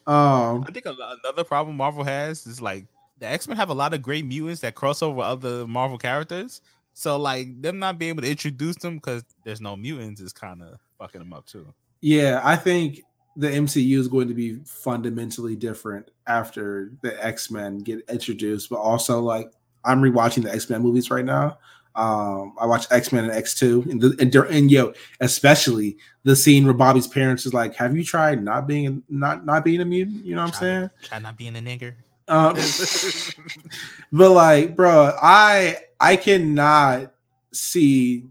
Um 0.07 0.65
I 0.67 0.71
think 0.71 0.85
another 0.85 1.43
problem 1.43 1.77
Marvel 1.77 2.03
has 2.03 2.45
is 2.47 2.61
like 2.61 2.85
the 3.19 3.27
X 3.27 3.47
Men 3.47 3.57
have 3.57 3.69
a 3.69 3.73
lot 3.73 3.93
of 3.93 4.01
great 4.01 4.25
mutants 4.25 4.61
that 4.61 4.75
cross 4.75 5.01
over 5.01 5.21
other 5.21 5.67
Marvel 5.67 5.97
characters. 5.97 6.61
So 6.93 7.17
like 7.17 7.61
them 7.61 7.79
not 7.79 7.97
being 7.97 8.09
able 8.09 8.23
to 8.23 8.29
introduce 8.29 8.75
them 8.77 8.95
because 8.95 9.23
there's 9.45 9.61
no 9.61 9.75
mutants 9.75 10.21
is 10.21 10.33
kind 10.33 10.61
of 10.61 10.79
fucking 10.97 11.19
them 11.19 11.33
up 11.33 11.45
too. 11.45 11.73
Yeah, 12.01 12.41
I 12.43 12.55
think 12.55 13.01
the 13.37 13.47
MCU 13.47 13.97
is 13.97 14.07
going 14.07 14.27
to 14.27 14.33
be 14.33 14.55
fundamentally 14.65 15.55
different 15.55 16.11
after 16.27 16.91
the 17.01 17.23
X-Men 17.25 17.79
get 17.79 18.03
introduced, 18.09 18.69
but 18.69 18.77
also 18.77 19.21
like 19.21 19.51
I'm 19.85 20.01
rewatching 20.01 20.43
the 20.43 20.53
X-Men 20.53 20.81
movies 20.81 21.09
right 21.09 21.25
now. 21.25 21.57
Um, 21.95 22.53
I 22.57 22.65
watched 22.65 22.91
X 22.91 23.11
Men 23.11 23.25
and 23.25 23.33
X 23.33 23.53
Two, 23.53 23.83
and, 23.89 24.01
and 24.01 24.33
and 24.33 24.71
yo, 24.71 24.93
especially 25.19 25.97
the 26.23 26.37
scene 26.37 26.63
where 26.63 26.73
Bobby's 26.73 27.07
parents 27.07 27.45
is 27.45 27.53
like, 27.53 27.75
"Have 27.75 27.97
you 27.97 28.03
tried 28.03 28.41
not 28.41 28.65
being 28.65 29.03
not 29.09 29.45
not 29.45 29.65
being 29.65 29.81
a 29.81 29.85
mutant?" 29.85 30.23
You 30.23 30.35
know 30.35 30.43
what 30.43 30.55
I'm 30.55 30.59
saying? 30.59 30.89
Try 31.03 31.19
not 31.19 31.37
being 31.37 31.55
a 31.57 31.59
nigger. 31.59 31.95
Um, 32.29 32.55
but 34.13 34.31
like, 34.31 34.75
bro, 34.77 35.13
I 35.21 35.79
I 35.99 36.15
cannot 36.15 37.11
see, 37.51 38.23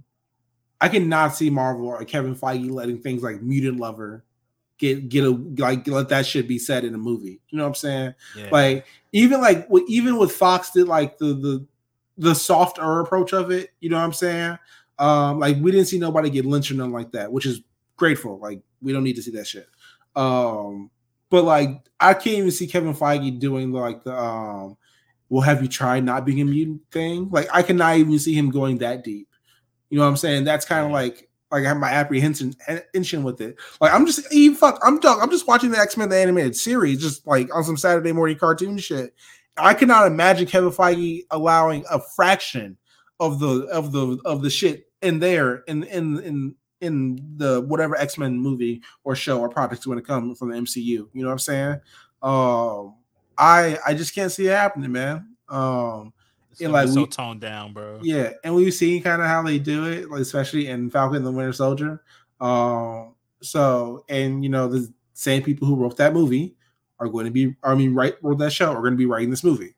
I 0.81 0.89
cannot 0.89 1.35
see 1.35 1.51
Marvel 1.51 1.89
or 1.89 2.05
Kevin 2.05 2.35
Feige 2.35 2.71
letting 2.71 3.01
things 3.01 3.23
like 3.23 3.43
Mutant 3.43 3.79
Lover 3.79 4.25
get 4.79 5.09
get 5.09 5.25
a 5.25 5.31
like 5.59 5.87
let 5.87 6.09
that 6.09 6.27
shit 6.27 6.49
be 6.49 6.59
said 6.59 6.85
in 6.85 6.95
a 6.95 6.99
movie. 6.99 7.41
You 7.51 7.59
know 7.59 7.65
what 7.65 7.69
I'm 7.69 7.75
saying? 7.75 8.15
Yeah. 8.37 8.49
Like 8.51 8.87
even 9.13 9.41
like 9.41 9.69
even 9.89 10.17
with 10.17 10.33
Fox 10.33 10.71
did 10.71 10.89
like 10.89 11.19
the 11.19 11.35
the 11.35 11.67
the 12.17 12.35
softer 12.35 13.01
approach 13.01 13.33
of 13.33 13.51
it. 13.51 13.71
You 13.81 13.91
know 13.91 13.99
what 13.99 14.05
I'm 14.05 14.13
saying? 14.13 14.59
Um, 14.99 15.39
like 15.39 15.59
we 15.61 15.71
didn't 15.71 15.87
see 15.87 15.99
nobody 15.99 16.31
get 16.31 16.45
lynched 16.45 16.71
or 16.71 16.75
nothing 16.75 16.93
like 16.93 17.13
that, 17.13 17.31
which 17.31 17.47
is 17.47 17.61
grateful. 17.97 18.39
Like 18.39 18.63
we 18.81 18.93
don't 18.93 19.05
need 19.05 19.17
to 19.17 19.23
see 19.23 19.33
that 19.33 19.47
shit. 19.47 19.69
Um, 20.17 20.91
but 21.29 21.45
like 21.45 21.83
I 22.01 22.15
can't 22.15 22.39
even 22.39 22.51
see 22.51 22.67
Kevin 22.67 22.95
Feige 22.95 23.39
doing 23.39 23.73
like 23.73 24.03
the 24.03 24.19
um, 24.19 24.77
well, 25.29 25.43
have 25.43 25.63
you 25.63 25.69
tried 25.69 26.05
not 26.05 26.25
being 26.25 26.41
a 26.41 26.45
mutant 26.45 26.83
thing? 26.91 27.29
Like 27.31 27.49
I 27.53 27.63
cannot 27.63 27.97
even 27.97 28.19
see 28.19 28.35
him 28.35 28.51
going 28.51 28.79
that 28.79 29.05
deep. 29.05 29.29
You 29.91 29.99
know 29.99 30.05
what 30.05 30.11
I'm 30.11 30.17
saying? 30.17 30.45
That's 30.45 30.65
kind 30.65 30.87
of 30.87 30.93
like 30.93 31.29
like 31.51 31.65
I 31.65 31.69
have 31.69 31.77
my 31.79 31.91
apprehension 31.91 32.55
with 33.23 33.41
it. 33.41 33.57
Like 33.81 33.93
I'm 33.93 34.07
just 34.07 34.33
even 34.33 34.57
fuck. 34.57 34.79
I'm 34.83 35.01
done. 35.01 35.21
I'm 35.21 35.31
just 35.31 35.47
watching 35.47 35.71
the 35.71 35.79
X 35.79 35.97
Men 35.97 36.09
the 36.09 36.17
animated 36.17 36.57
series, 36.57 37.01
just 37.01 37.27
like 37.27 37.55
on 37.55 37.65
some 37.65 37.77
Saturday 37.77 38.13
morning 38.13 38.39
cartoon 38.39 38.79
shit. 38.79 39.15
I 39.57 39.75
cannot 39.75 40.07
imagine 40.07 40.47
Kevin 40.47 40.71
Feige 40.71 41.25
allowing 41.31 41.85
a 41.91 42.01
fraction 42.01 42.77
of 43.19 43.41
the 43.41 43.67
of 43.67 43.93
the 43.93 44.19
of 44.25 44.43
the 44.43 44.51
shit 44.51 44.87
in 45.03 45.19
there 45.19 45.57
in 45.67 45.83
in 45.85 46.21
in 46.21 46.55
in 46.81 47.35
the 47.37 47.61
whatever 47.63 47.97
X 47.97 48.17
Men 48.17 48.39
movie 48.39 48.83
or 49.05 49.15
show 49.17 49.41
or 49.41 49.49
product 49.49 49.87
when 49.87 49.99
it 49.99 50.07
comes 50.07 50.39
from 50.39 50.51
the 50.51 50.57
MCU. 50.57 50.83
You 50.83 51.09
know 51.15 51.27
what 51.27 51.33
I'm 51.33 51.39
saying? 51.39 51.81
Um, 52.23 52.95
I 53.37 53.79
I 53.85 53.95
just 53.95 54.15
can't 54.15 54.33
see 54.33 54.47
it 54.47 54.53
happening, 54.53 54.93
man. 54.93 55.35
Um, 55.49 56.13
and 56.61 56.73
like 56.73 56.89
so 56.89 57.03
we- 57.03 57.07
toned 57.07 57.41
down, 57.41 57.73
bro. 57.73 57.99
yeah, 58.03 58.33
and 58.45 58.55
we've 58.55 58.75
seen 58.75 59.03
kind 59.03 59.21
of 59.23 59.29
how 59.29 59.43
they 59.43 59.59
do 59.59 59.87
it, 59.87 60.11
like 60.11 60.21
especially 60.21 60.67
in 60.69 60.91
Falcon 60.91 61.19
and 61.19 61.27
the 61.27 61.33
Winter 61.33 61.53
Soldier. 61.53 62.03
Um, 62.41 63.15
so 63.43 64.05
and 64.09 64.43
you 64.43 64.51
know 64.51 64.69
the 64.69 64.93
same 65.15 65.43
people 65.43 65.67
who 65.67 65.77
wrote 65.77 65.97
that 65.99 66.13
movie 66.15 66.57
are 66.99 67.09
going 67.09 67.25
to 67.25 67.31
be, 67.31 67.55
I 67.63 67.75
mean, 67.75 67.95
write 67.95 68.17
wrote 68.23 68.39
that 68.39 68.53
show 68.53 68.71
are 68.73 68.81
going 68.81 68.93
to 68.93 68.99
be 68.99 69.07
writing 69.07 69.31
this 69.31 69.45
movie. 69.45 69.75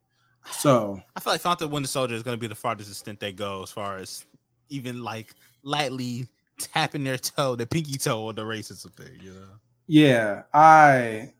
So 0.50 1.00
I 1.16 1.20
feel 1.20 1.32
like 1.32 1.40
Falcon 1.40 1.68
the 1.68 1.74
Winter 1.74 1.88
Soldier 1.88 2.14
is 2.14 2.22
going 2.22 2.36
to 2.36 2.40
be 2.40 2.46
the 2.48 2.54
farthest 2.54 2.90
extent 2.90 3.20
they 3.20 3.32
go 3.32 3.62
as 3.62 3.70
far 3.70 3.98
as 3.98 4.24
even 4.68 5.02
like 5.02 5.34
lightly 5.62 6.26
tapping 6.58 7.04
their 7.04 7.18
toe, 7.18 7.56
the 7.56 7.66
pinky 7.66 7.98
toe 7.98 8.28
on 8.28 8.34
the 8.34 8.42
racism 8.42 8.92
thing, 8.94 9.18
you 9.20 9.32
know. 9.32 9.46
yeah, 9.86 10.42
I 10.52 11.32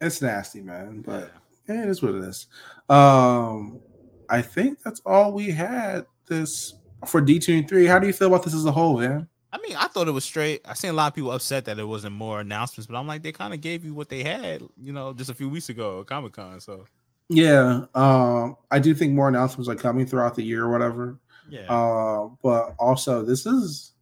it's 0.00 0.20
nasty, 0.22 0.60
man, 0.60 1.02
but 1.02 1.32
yeah, 1.68 1.82
it 1.82 1.88
is 1.88 2.02
what 2.02 2.14
it 2.14 2.24
is. 2.24 2.46
Um, 2.88 3.80
I 4.28 4.42
think 4.42 4.82
that's 4.82 5.00
all 5.06 5.32
we 5.32 5.50
had 5.50 6.06
this 6.26 6.74
for 7.06 7.20
D 7.20 7.38
two 7.38 7.54
and 7.54 7.68
three. 7.68 7.86
How 7.86 7.98
do 7.98 8.06
you 8.06 8.12
feel 8.12 8.28
about 8.28 8.44
this 8.44 8.54
as 8.54 8.64
a 8.64 8.72
whole, 8.72 8.98
man? 8.98 9.28
I 9.52 9.58
mean, 9.58 9.76
I 9.76 9.86
thought 9.86 10.08
it 10.08 10.12
was 10.12 10.24
straight. 10.24 10.62
I 10.64 10.74
seen 10.74 10.90
a 10.90 10.94
lot 10.94 11.06
of 11.08 11.14
people 11.14 11.30
upset 11.30 11.66
that 11.66 11.76
there 11.76 11.86
wasn't 11.86 12.16
more 12.16 12.40
announcements, 12.40 12.86
but 12.88 12.96
I'm 12.98 13.06
like, 13.06 13.22
they 13.22 13.30
kind 13.30 13.54
of 13.54 13.60
gave 13.60 13.84
you 13.84 13.94
what 13.94 14.08
they 14.08 14.24
had, 14.24 14.62
you 14.82 14.92
know, 14.92 15.12
just 15.12 15.30
a 15.30 15.34
few 15.34 15.48
weeks 15.48 15.68
ago 15.68 16.00
at 16.00 16.06
Comic 16.06 16.32
Con. 16.32 16.58
So 16.60 16.86
Yeah, 17.28 17.84
um, 17.94 18.56
I 18.72 18.80
do 18.80 18.94
think 18.94 19.12
more 19.12 19.28
announcements 19.28 19.68
are 19.68 19.76
coming 19.76 20.06
throughout 20.06 20.34
the 20.34 20.42
year 20.42 20.64
or 20.64 20.72
whatever. 20.72 21.20
yeah, 21.48 21.72
Uh, 21.72 22.30
but 22.42 22.74
also 22.80 23.22
this 23.24 23.46
is 23.46 23.92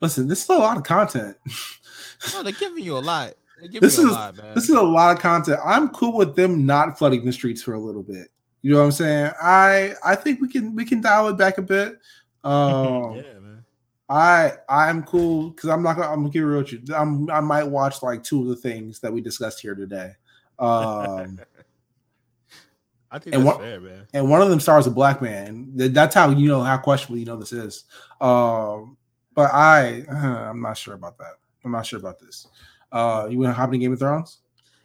listen, 0.00 0.26
this 0.26 0.42
is 0.42 0.48
a 0.48 0.54
lot 0.54 0.76
of 0.76 0.82
content. 0.82 1.36
no, 2.32 2.42
they're 2.42 2.52
giving 2.52 2.82
you 2.82 2.96
a 2.96 2.98
lot. 2.98 3.34
This 3.80 3.98
you 3.98 4.04
a 4.04 4.06
is- 4.08 4.12
lot, 4.12 4.36
man. 4.36 4.54
this 4.54 4.64
is 4.68 4.74
a 4.74 4.82
lot 4.82 5.14
of 5.16 5.22
content. 5.22 5.60
I'm 5.64 5.90
cool 5.90 6.16
with 6.16 6.34
them 6.34 6.66
not 6.66 6.98
flooding 6.98 7.24
the 7.24 7.32
streets 7.32 7.62
for 7.62 7.74
a 7.74 7.78
little 7.80 8.02
bit. 8.02 8.28
You 8.62 8.72
know 8.72 8.78
what 8.78 8.84
I'm 8.86 8.92
saying? 8.92 9.32
I 9.40 9.94
I 10.04 10.14
think 10.14 10.40
we 10.40 10.48
can 10.48 10.74
we 10.74 10.84
can 10.84 11.00
dial 11.00 11.28
it 11.28 11.36
back 11.38 11.58
a 11.58 11.62
bit. 11.62 11.98
Um, 12.44 13.16
yeah, 13.16 13.22
man. 13.40 13.64
I 14.08 14.52
I'm 14.68 15.02
cool 15.02 15.50
because 15.50 15.68
I'm 15.68 15.82
not 15.82 15.96
gonna 15.96 16.12
I'm 16.12 16.22
gonna 16.22 16.30
you 16.32 16.46
real 16.46 16.58
with 16.58 16.72
you. 16.72 16.80
I'm 16.94 17.28
I 17.28 17.40
might 17.40 17.64
watch 17.64 18.04
like 18.04 18.22
two 18.22 18.42
of 18.42 18.46
the 18.46 18.54
things 18.54 19.00
that 19.00 19.12
we 19.12 19.20
discussed 19.20 19.58
here 19.60 19.74
today. 19.74 20.12
Um, 20.60 21.40
I 23.10 23.18
think 23.18 23.34
and 23.34 23.44
that's 23.44 23.56
what- 23.56 23.60
fair, 23.60 23.80
man. 23.80 24.06
and 24.14 24.30
one 24.30 24.42
of 24.42 24.48
them 24.48 24.60
stars 24.60 24.86
a 24.86 24.92
black 24.92 25.20
man. 25.20 25.72
That's 25.74 26.14
how 26.14 26.30
you 26.30 26.46
know 26.46 26.62
how 26.62 26.76
questionable 26.76 27.18
you 27.18 27.24
know 27.26 27.36
this 27.36 27.52
is. 27.52 27.84
Um, 28.20 28.96
but 29.34 29.52
I, 29.52 30.04
uh, 30.08 30.50
I'm 30.50 30.60
not 30.62 30.78
sure 30.78 30.94
about 30.94 31.18
that. 31.18 31.34
I'm 31.64 31.72
not 31.72 31.84
sure 31.84 31.98
about 31.98 32.18
this. 32.20 32.46
Uh, 32.92 33.26
you 33.30 33.38
want 33.38 33.50
to 33.50 33.54
hop 33.54 33.74
in 33.74 33.80
Game 33.80 33.92
of 33.92 33.98
Thrones? 33.98 34.38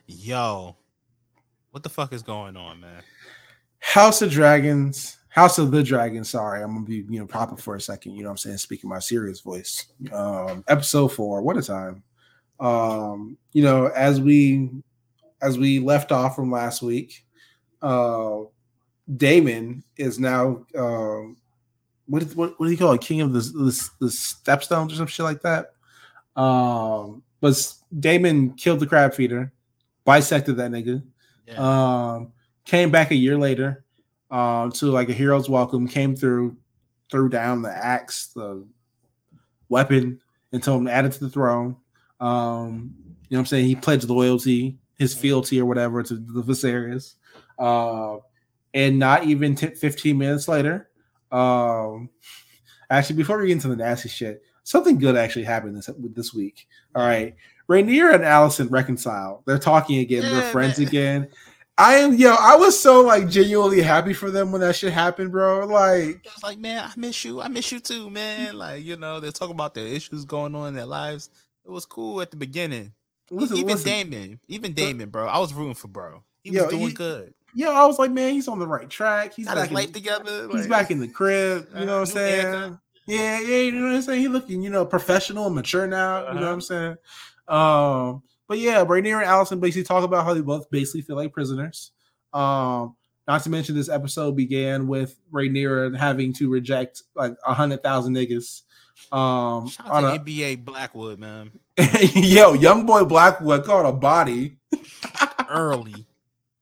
Yo, 0.08 0.76
what 1.72 1.84
the 1.84 1.90
fuck 1.90 2.12
is 2.12 2.24
going 2.24 2.58
on, 2.58 2.80
man? 2.80 3.04
House 3.82 4.22
of 4.22 4.32
Dragons, 4.32 5.18
House 5.30 5.58
of 5.58 5.72
the 5.72 5.84
Dragon. 5.84 6.24
Sorry, 6.24 6.62
I'm 6.64 6.74
gonna 6.74 6.86
be 6.86 7.06
you 7.10 7.20
know 7.20 7.26
proper 7.26 7.58
for 7.58 7.76
a 7.76 7.82
second. 7.82 8.14
You 8.14 8.24
know 8.24 8.30
what 8.30 8.34
I'm 8.34 8.38
saying? 8.38 8.58
Speaking 8.58 8.90
my 8.90 9.00
serious 9.00 9.42
voice. 9.42 9.88
Um, 10.12 10.64
episode 10.68 11.10
four. 11.10 11.42
What 11.42 11.58
a 11.58 11.62
time. 11.62 12.04
Um, 12.60 13.38
you 13.54 13.64
know, 13.64 13.88
as 13.88 14.22
we 14.22 14.70
as 15.42 15.58
we 15.58 15.80
left 15.80 16.12
off 16.12 16.36
from 16.36 16.52
last 16.52 16.82
week, 16.82 17.26
uh, 17.82 18.42
Daemon 19.18 19.84
is 19.98 20.20
now 20.20 20.64
um, 20.78 21.38
what 22.06 22.22
is- 22.22 22.36
what 22.36 22.60
what 22.60 22.68
do 22.68 22.72
you 22.72 22.78
call 22.78 22.94
it? 22.94 23.02
King 23.02 23.22
of 23.22 23.34
the 23.34 23.40
the, 23.40 23.90
the 24.00 24.08
stepstones 24.08 24.92
or 24.92 24.96
some 24.96 25.08
shit 25.08 25.24
like 25.26 25.42
that. 25.42 25.74
Um, 26.40 27.24
but 27.42 27.74
Daemon 28.00 28.54
killed 28.54 28.80
the 28.80 28.86
crab 28.88 29.14
feeder, 29.16 29.52
bisected 30.06 30.58
that 30.58 30.72
nigga. 30.72 31.02
Yeah. 31.48 31.56
Um, 31.58 32.32
came 32.72 32.90
back 32.90 33.12
a 33.12 33.16
year 33.16 33.38
later 33.38 33.84
um, 34.32 34.72
to 34.72 34.86
like 34.86 35.10
a 35.10 35.14
hero's 35.14 35.50
welcome, 35.50 35.90
came 35.90 36.16
through, 36.16 36.56
threw 37.12 37.28
down 37.28 37.62
the 37.62 37.70
axe, 37.70 38.28
the 38.28 38.66
weapon, 39.68 40.22
and 40.54 40.64
told 40.64 40.80
him 40.80 40.86
to 40.86 40.94
add 40.94 41.04
it 41.04 41.12
to 41.12 41.20
the 41.20 41.30
throne. 41.30 41.76
Um, 42.22 42.96
you 43.28 43.36
know 43.36 43.40
what 43.40 43.40
I'm 43.40 43.46
saying? 43.48 43.66
He 43.66 43.76
pledged 43.76 44.10
loyalty, 44.10 44.78
his 44.98 45.14
fealty 45.14 45.60
or 45.60 45.66
whatever 45.66 46.02
to 46.02 46.14
the 46.14 46.42
Viserys. 46.42 47.16
Uh, 47.60 48.20
and 48.74 48.98
not 48.98 49.26
even 49.26 49.54
10, 49.54 49.76
15 49.76 50.18
minutes 50.18 50.48
later, 50.48 50.90
um, 51.30 52.10
actually, 52.90 53.18
before 53.18 53.38
we 53.38 53.48
get 53.48 53.54
into 53.54 53.68
the 53.68 53.76
nasty 53.76 54.08
shit, 54.08 54.44
something 54.64 54.98
good 54.98 55.18
actually 55.18 55.44
happened 55.44 55.76
this 55.76 55.90
this 56.16 56.34
week. 56.34 56.68
All 56.96 57.06
right. 57.06 57.36
Rhaenyra 57.70 58.16
and 58.16 58.24
Alicent 58.24 58.72
reconcile. 58.72 59.44
They're 59.46 59.60
talking 59.60 60.00
again. 60.00 60.24
They're 60.24 60.52
friends 60.52 60.80
again. 60.80 61.28
I 61.78 61.96
am 61.96 62.14
yo, 62.16 62.36
I 62.40 62.56
was 62.58 62.80
so 62.80 63.02
like 63.02 63.28
genuinely 63.30 63.82
happy 63.82 64.14
for 64.14 64.30
them 64.30 64.52
when 64.52 64.62
that 64.62 64.76
shit 64.76 64.94
happened, 64.94 65.32
bro. 65.32 65.66
Like, 65.66 66.26
I 66.28 66.34
was 66.36 66.44
like, 66.44 66.60
man, 66.60 66.84
I 66.84 66.92
miss 66.96 67.24
you. 67.26 67.42
I 67.42 67.48
miss 67.48 67.72
you 67.72 67.80
too, 67.80 68.10
man. 68.10 68.58
Like, 68.58 68.84
you 68.84 68.98
know, 68.98 69.20
they're 69.20 69.32
talking 69.32 69.56
about 69.56 69.74
their 69.74 69.88
issues 69.88 70.26
going 70.26 70.54
on 70.54 70.68
in 70.70 70.74
their 70.76 70.86
lives. 70.86 71.30
It 71.66 71.72
was 71.72 71.86
cool 71.86 72.22
at 72.22 72.30
the 72.32 72.38
beginning. 72.38 72.94
listen, 73.32 73.58
even 73.58 73.70
listen. 73.70 73.86
Daemon, 73.90 74.40
even 74.48 74.74
Daemon, 74.74 75.10
bro. 75.10 75.28
I 75.28 75.40
was 75.40 75.54
rooting 75.54 75.74
for 75.76 75.88
bro. 75.88 76.24
He 76.44 76.52
Yo, 76.52 76.64
was 76.64 76.72
doing 76.72 76.88
he- 76.90 76.94
good. 76.94 77.34
Yo, 77.54 77.70
I 77.72 77.86
was 77.86 78.00
like, 78.00 78.12
man, 78.12 78.34
he's 78.34 78.48
on 78.48 78.60
the 78.60 78.68
right 78.68 78.90
track. 78.90 79.34
He's 79.34 79.46
Got 79.46 79.56
back 79.56 79.64
his 79.64 79.70
in, 79.72 79.76
life 79.76 79.92
together. 79.92 80.48
he's 80.52 80.68
back 80.68 80.90
in 80.90 81.00
the 81.00 81.08
crib. 81.10 81.68
You 81.78 81.86
know 81.86 81.96
what 81.96 82.00
I'm 82.02 82.06
saying? 82.06 82.42
haircut. 82.46 82.80
Yeah, 83.08 83.40
yeah, 83.42 83.58
you 83.58 83.72
know 83.74 83.88
what 83.88 83.96
I'm 83.96 84.02
saying? 84.04 84.22
He 84.22 84.28
looking, 84.30 84.62
you 84.62 84.70
know, 84.70 84.86
professional 84.86 85.48
and 85.48 85.56
mature 85.56 85.86
now. 85.86 86.30
You 86.30 86.40
know 86.40 86.46
what 86.46 86.54
I'm 86.54 86.62
saying? 86.62 86.96
Um, 87.50 88.24
but 88.52 88.60
yeah, 88.60 88.84
Rhaenyra 88.84 89.22
and 89.22 89.28
Alicent 89.28 89.62
basically 89.62 89.84
talk 89.84 90.04
about 90.04 90.26
how 90.26 90.34
they 90.34 90.42
both 90.42 90.70
basically 90.70 91.04
feel 91.04 91.16
like 91.16 91.32
prisoners. 91.32 91.92
Um, 92.34 92.98
not 93.26 93.42
to 93.44 93.50
mention 93.50 93.78
this 93.78 93.88
episode 93.88 94.36
began 94.36 94.90
with 94.90 95.18
Rhaenyra 95.32 95.98
having 95.98 96.34
to 96.34 96.50
reject 96.50 97.04
like 97.16 97.34
a 97.48 97.54
hundred 97.54 97.82
thousand 97.82 98.14
niggas. 98.14 98.64
Um 99.10 99.70
Shout 99.70 99.88
on 99.88 100.04
a, 100.04 100.20
NBA 100.20 100.66
Blackwood, 100.66 101.18
man. 101.18 101.52
yo, 102.14 102.52
young 102.52 102.86
boy 102.86 103.06
Blackwood 103.06 103.64
caught 103.64 103.86
a 103.86 103.94
body. 103.94 104.58
Early. 105.50 106.06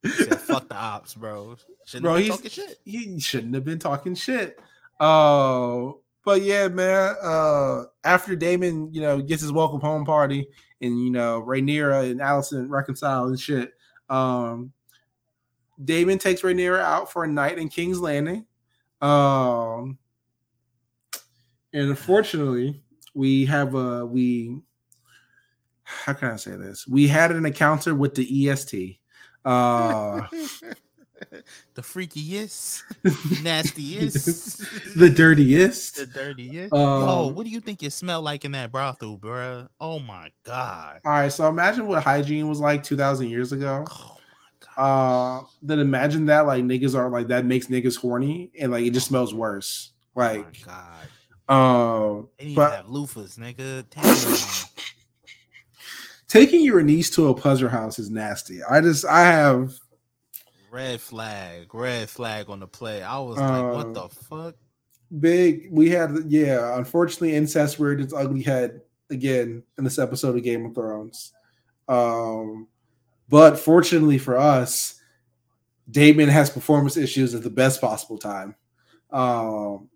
Said, 0.06 0.40
fuck 0.42 0.70
the 0.70 0.76
ops, 0.76 1.16
bro. 1.16 1.56
Shouldn't 1.86 2.04
Bro, 2.04 2.18
have 2.18 2.22
been 2.22 2.32
talking 2.36 2.52
shit. 2.52 2.78
he 2.86 3.20
shouldn't 3.20 3.56
have 3.56 3.66
been 3.66 3.80
talking 3.80 4.14
shit. 4.14 4.60
Uh, 5.00 5.94
but 6.24 6.44
yeah, 6.44 6.68
man. 6.68 7.16
Uh, 7.20 7.86
after 8.04 8.36
Daemon, 8.36 8.94
you 8.94 9.02
know, 9.02 9.20
gets 9.20 9.42
his 9.42 9.52
welcome 9.52 9.82
home 9.82 10.06
party, 10.06 10.48
and 10.82 11.02
you 11.02 11.10
know, 11.10 11.44
Rhaenyra 11.46 12.10
and 12.10 12.20
Alicent 12.20 12.70
reconcile 12.70 13.26
and 13.28 13.40
shit. 13.40 13.74
Um, 14.10 14.74
Daemon 15.84 16.20
takes 16.20 16.42
Rhaenyra 16.42 16.80
out 16.80 17.12
for 17.12 17.24
a 17.24 17.28
night 17.28 17.58
in 17.58 17.70
King's 17.70 18.00
Landing. 18.00 18.46
Um, 19.02 19.98
and 21.74 21.90
unfortunately, 21.90 22.82
we 23.14 23.46
have 23.46 23.76
a 23.76 24.06
we. 24.06 24.62
How 25.84 26.14
can 26.14 26.32
I 26.32 26.36
say 26.36 26.52
this? 26.52 26.88
We 26.88 27.08
had 27.08 27.32
an 27.32 27.46
encounter 27.46 27.96
with 27.96 28.16
the 28.16 28.50
EST. 28.50 29.00
Uh, 29.44 30.28
the 31.76 31.82
freakiest, 31.82 32.84
nastiest, 33.44 34.60
the 34.98 35.10
dirtiest. 35.10 35.98
the 35.98 36.06
dirtiest. 36.06 36.74
Um, 36.74 36.80
Yo, 37.08 37.28
what 37.28 37.46
do 37.46 37.50
you 37.52 37.60
think 37.60 37.82
it 37.84 37.92
smelled 37.92 38.24
like 38.26 38.46
in 38.46 38.52
that 38.54 38.72
brothel, 38.72 39.18
bruh? 39.18 39.68
Oh 39.80 40.00
my 40.00 40.32
god. 40.44 41.02
All 41.06 41.12
right, 41.12 41.32
so 41.32 41.48
imagine 41.48 41.88
what 41.88 42.04
hygiene 42.04 42.48
was 42.48 42.60
like 42.60 42.84
2,000 42.84 43.30
years 43.30 43.52
ago. 43.52 43.86
Oh 43.90 44.18
my. 44.78 44.84
Uh, 44.84 45.44
then 45.62 45.80
imagine 45.80 46.26
that 46.28 46.46
like 46.48 46.64
niggas 46.64 46.96
are 46.96 47.10
like 47.10 47.28
that 47.28 47.44
makes 47.46 47.68
niggas 47.68 47.98
horny 47.98 48.50
and 48.60 48.72
like 48.72 48.86
it 48.86 48.92
just 48.92 49.08
smells 49.08 49.34
worse. 49.34 49.92
oh 50.16 50.22
my 50.22 50.38
Like, 50.38 50.66
god. 50.66 51.54
um, 51.54 52.30
They 52.40 52.54
but- 52.56 52.72
have 52.78 52.86
loofahs, 52.86 53.38
nigga. 53.38 53.86
Taking 56.28 56.62
your 56.64 56.84
niece 56.84 57.10
to 57.12 57.28
a 57.30 57.34
pleasure 57.34 57.70
house 57.70 57.98
is 57.98 58.12
nasty. 58.12 58.64
I 58.64 58.82
just 58.82 59.04
I 59.04 59.22
have 59.22 59.74
red 60.72 61.02
flag, 61.02 61.74
red 61.74 62.10
flag 62.10 62.50
on 62.50 62.60
the 62.60 62.68
play. 62.68 63.02
I 63.04 63.20
was 63.20 63.38
like, 63.38 63.64
Uh, 63.64 63.74
what 63.74 63.94
the 63.94 64.10
fuck? 64.10 64.56
big. 65.20 65.70
We 65.72 65.90
had 65.90 66.16
yeah. 66.28 66.78
Unfortunately, 66.78 67.36
incest 67.36 67.80
reared 67.80 68.02
its 68.02 68.14
ugly 68.14 68.44
head 68.44 68.82
again 69.10 69.64
in 69.78 69.84
this 69.84 69.98
episode 70.00 70.36
of 70.38 70.44
Game 70.44 70.66
of 70.66 70.76
Thrones. 70.76 71.34
Um, 71.88 72.68
but 73.28 73.58
fortunately 73.58 74.18
for 74.20 74.38
us, 74.38 75.00
Daemon 75.90 76.30
has 76.30 76.50
performance 76.50 76.98
issues 76.98 77.34
at 77.34 77.42
the 77.44 77.50
best 77.50 77.82
possible 77.82 78.18
time. 78.20 78.56
Um, 79.12 79.90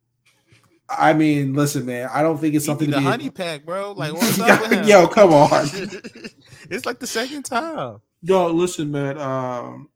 I 0.89 1.13
mean, 1.13 1.53
listen, 1.53 1.85
man. 1.85 2.09
I 2.11 2.23
don't 2.23 2.37
think 2.39 2.55
it's 2.55 2.65
something 2.65 2.87
need 2.87 2.93
to 2.95 2.99
be. 2.99 3.05
honey 3.05 3.29
pack, 3.29 3.65
bro. 3.65 3.91
Like, 3.93 4.13
what's 4.13 4.39
up 4.39 4.61
with 4.61 4.71
him? 4.71 4.87
Yo, 4.87 5.07
come 5.07 5.31
on. 5.33 5.49
it's 6.69 6.85
like 6.85 6.99
the 6.99 7.07
second 7.07 7.43
time. 7.43 7.99
Yo, 8.23 8.47
listen, 8.47 8.91
man. 8.91 9.17
Um, 9.19 9.89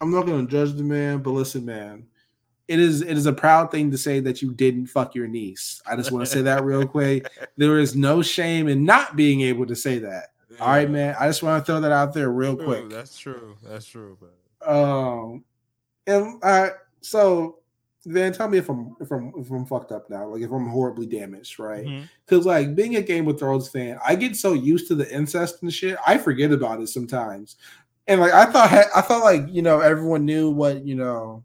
I'm 0.00 0.10
not 0.10 0.26
gonna 0.26 0.46
judge 0.46 0.74
the 0.74 0.84
man, 0.84 1.18
but 1.18 1.30
listen, 1.30 1.64
man. 1.64 2.06
It 2.68 2.78
is 2.78 3.00
it 3.00 3.16
is 3.16 3.26
a 3.26 3.32
proud 3.32 3.70
thing 3.70 3.90
to 3.90 3.98
say 3.98 4.20
that 4.20 4.42
you 4.42 4.52
didn't 4.52 4.86
fuck 4.86 5.14
your 5.14 5.26
niece. 5.26 5.80
I 5.86 5.96
just 5.96 6.12
want 6.12 6.24
to 6.24 6.30
say 6.30 6.42
that 6.42 6.64
real 6.64 6.86
quick. 6.86 7.30
There 7.56 7.78
is 7.78 7.96
no 7.96 8.20
shame 8.22 8.68
in 8.68 8.84
not 8.84 9.16
being 9.16 9.40
able 9.40 9.66
to 9.66 9.74
say 9.74 9.98
that. 10.00 10.28
All 10.60 10.68
right, 10.68 10.90
man. 10.90 11.16
I 11.18 11.28
just 11.28 11.42
want 11.42 11.64
to 11.64 11.72
throw 11.72 11.80
that 11.80 11.92
out 11.92 12.12
there 12.12 12.30
real 12.30 12.56
quick. 12.56 12.90
That's 12.90 13.16
true. 13.16 13.56
That's 13.62 13.86
true, 13.86 14.18
man. 14.20 14.76
Um, 14.76 15.44
and 16.06 16.44
I 16.44 16.72
so 17.00 17.58
then 18.04 18.32
tell 18.32 18.48
me 18.48 18.58
if 18.58 18.68
I'm 18.68 18.96
if 19.00 19.10
I'm 19.10 19.32
if 19.36 19.50
I'm 19.50 19.66
fucked 19.66 19.92
up 19.92 20.08
now, 20.08 20.26
like 20.26 20.42
if 20.42 20.50
I'm 20.50 20.68
horribly 20.68 21.06
damaged, 21.06 21.58
right? 21.58 21.84
Because 22.26 22.46
like 22.46 22.74
being 22.74 22.96
a 22.96 23.02
Game 23.02 23.28
of 23.28 23.38
Thrones 23.38 23.68
fan, 23.68 23.98
I 24.04 24.14
get 24.14 24.36
so 24.36 24.52
used 24.52 24.88
to 24.88 24.94
the 24.94 25.10
incest 25.14 25.62
and 25.62 25.72
shit, 25.72 25.96
I 26.06 26.18
forget 26.18 26.52
about 26.52 26.80
it 26.80 26.88
sometimes. 26.88 27.56
And 28.08 28.20
like 28.20 28.32
I 28.32 28.46
thought, 28.46 28.72
I 28.72 29.00
thought 29.02 29.22
like 29.22 29.44
you 29.48 29.62
know 29.62 29.80
everyone 29.80 30.24
knew 30.24 30.50
what 30.50 30.84
you 30.84 30.94
know 30.94 31.44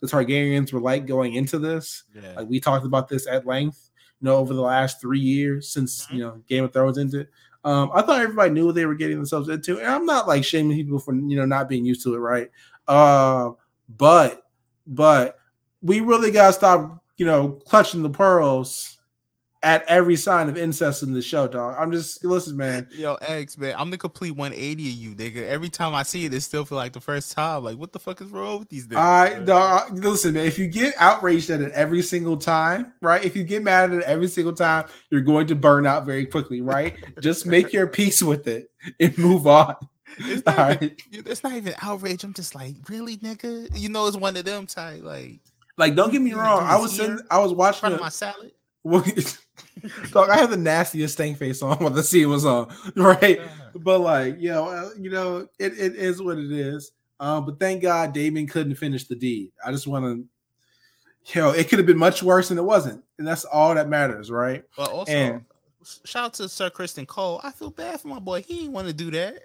the 0.00 0.06
Targaryens 0.06 0.72
were 0.72 0.80
like 0.80 1.06
going 1.06 1.34
into 1.34 1.58
this. 1.58 2.04
Yeah. 2.14 2.34
Like 2.36 2.48
we 2.48 2.60
talked 2.60 2.86
about 2.86 3.08
this 3.08 3.26
at 3.26 3.46
length, 3.46 3.90
you 4.20 4.26
know, 4.26 4.36
over 4.36 4.54
the 4.54 4.62
last 4.62 5.00
three 5.00 5.20
years 5.20 5.68
since 5.68 6.06
you 6.10 6.20
know 6.20 6.42
Game 6.48 6.64
of 6.64 6.72
Thrones 6.72 6.98
ended. 6.98 7.28
Um, 7.64 7.90
I 7.94 8.02
thought 8.02 8.20
everybody 8.20 8.50
knew 8.50 8.66
what 8.66 8.74
they 8.74 8.86
were 8.86 8.94
getting 8.94 9.16
themselves 9.16 9.48
into, 9.48 9.78
and 9.78 9.88
I'm 9.88 10.04
not 10.04 10.28
like 10.28 10.44
shaming 10.44 10.76
people 10.76 10.98
for 10.98 11.14
you 11.14 11.36
know 11.36 11.46
not 11.46 11.68
being 11.68 11.84
used 11.84 12.02
to 12.04 12.14
it, 12.14 12.18
right? 12.18 12.50
Uh, 12.86 13.50
but 13.88 14.42
but 14.86 15.38
we 15.82 16.00
really 16.00 16.30
gotta 16.30 16.52
stop, 16.52 17.02
you 17.16 17.26
know, 17.26 17.60
clutching 17.66 18.02
the 18.02 18.10
pearls 18.10 18.98
at 19.64 19.82
every 19.88 20.14
sign 20.16 20.48
of 20.48 20.56
incest 20.56 21.02
in 21.02 21.12
the 21.12 21.22
show, 21.22 21.48
dog. 21.48 21.74
I'm 21.78 21.90
just 21.90 22.24
listen, 22.24 22.56
man. 22.56 22.86
Yo, 22.92 23.14
X, 23.14 23.56
man, 23.58 23.74
I'm 23.78 23.90
the 23.90 23.98
complete 23.98 24.32
180 24.32 24.88
of 24.88 24.94
you, 24.94 25.14
nigga. 25.14 25.48
Every 25.48 25.70
time 25.70 25.94
I 25.94 26.02
see 26.04 26.26
it, 26.26 26.34
it 26.34 26.42
still 26.42 26.64
feel 26.64 26.76
like 26.76 26.92
the 26.92 27.00
first 27.00 27.32
time. 27.32 27.64
Like, 27.64 27.78
what 27.78 27.92
the 27.92 27.98
fuck 27.98 28.20
is 28.20 28.28
wrong 28.28 28.60
with 28.60 28.68
these 28.68 28.86
niggas? 28.86 28.96
I 28.96 29.30
man? 29.30 29.44
dog, 29.46 29.98
listen, 30.04 30.34
man. 30.34 30.46
If 30.46 30.58
you 30.58 30.66
get 30.68 30.94
outraged 30.98 31.50
at 31.50 31.60
it 31.62 31.72
every 31.72 32.02
single 32.02 32.36
time, 32.36 32.92
right? 33.00 33.24
If 33.24 33.34
you 33.34 33.42
get 33.42 33.62
mad 33.62 33.90
at 33.92 33.98
it 33.98 34.04
every 34.04 34.28
single 34.28 34.52
time, 34.52 34.86
you're 35.10 35.22
going 35.22 35.46
to 35.48 35.54
burn 35.54 35.86
out 35.86 36.04
very 36.06 36.26
quickly, 36.26 36.60
right? 36.60 36.94
just 37.20 37.46
make 37.46 37.72
your 37.72 37.86
peace 37.86 38.22
with 38.22 38.46
it 38.46 38.70
and 39.00 39.16
move 39.18 39.46
on. 39.46 39.74
It's 40.18 40.42
All 40.46 40.54
not, 40.54 40.80
right. 40.80 41.02
even, 41.12 41.30
it's 41.32 41.42
not 41.42 41.54
even 41.54 41.74
outrage. 41.82 42.22
I'm 42.22 42.34
just 42.34 42.54
like, 42.54 42.76
really, 42.88 43.16
nigga? 43.16 43.68
You 43.76 43.88
know, 43.88 44.06
it's 44.06 44.16
one 44.16 44.36
of 44.36 44.44
them 44.44 44.66
type, 44.66 45.02
like, 45.02 45.40
Like, 45.76 45.96
don't 45.96 46.12
get 46.12 46.22
me 46.22 46.34
wrong. 46.34 46.62
I 46.62 46.76
was 46.76 46.94
sitting, 46.94 47.18
I 47.30 47.38
was 47.40 47.50
in 47.50 47.56
watching. 47.56 47.92
a- 47.92 47.98
my 47.98 48.10
salad. 48.10 48.52
Dog, 50.12 50.30
I 50.30 50.36
had 50.36 50.50
the 50.50 50.56
nastiest 50.56 51.14
stank 51.14 51.38
face 51.38 51.62
on 51.62 51.78
when 51.78 51.92
the 51.94 52.02
scene 52.02 52.28
was 52.28 52.44
on, 52.44 52.72
right? 52.96 53.40
But 53.74 54.00
like, 54.00 54.40
you 54.40 54.50
know, 54.50 54.68
uh, 54.68 54.90
you 54.98 55.10
know, 55.10 55.48
it, 55.58 55.72
it 55.78 55.94
is 55.96 56.22
what 56.22 56.38
it 56.38 56.52
is. 56.52 56.92
Um, 57.20 57.46
but 57.46 57.58
thank 57.58 57.82
God 57.82 58.12
Daemon 58.12 58.46
couldn't 58.46 58.74
finish 58.74 59.04
the 59.04 59.14
deed. 59.14 59.52
I 59.64 59.70
just 59.72 59.86
want 59.86 60.04
to, 60.04 61.34
you 61.34 61.40
know, 61.40 61.50
it 61.50 61.68
could 61.68 61.78
have 61.78 61.86
been 61.86 61.98
much 61.98 62.22
worse 62.22 62.50
and 62.50 62.58
it 62.58 62.62
wasn't, 62.62 63.02
and 63.18 63.26
that's 63.26 63.44
all 63.44 63.74
that 63.74 63.88
matters, 63.88 64.30
right? 64.30 64.64
But 64.76 64.90
also, 64.90 65.12
And- 65.12 65.44
shout 66.04 66.24
out 66.26 66.34
to 66.34 66.48
Sir 66.48 66.70
Criston 66.70 67.06
Cole. 67.06 67.40
I 67.42 67.50
feel 67.50 67.70
bad 67.70 68.00
for 68.00 68.08
my 68.08 68.18
boy. 68.18 68.42
He 68.42 68.60
didn't 68.60 68.72
want 68.72 68.88
to 68.88 68.94
do 68.94 69.10
that. 69.12 69.44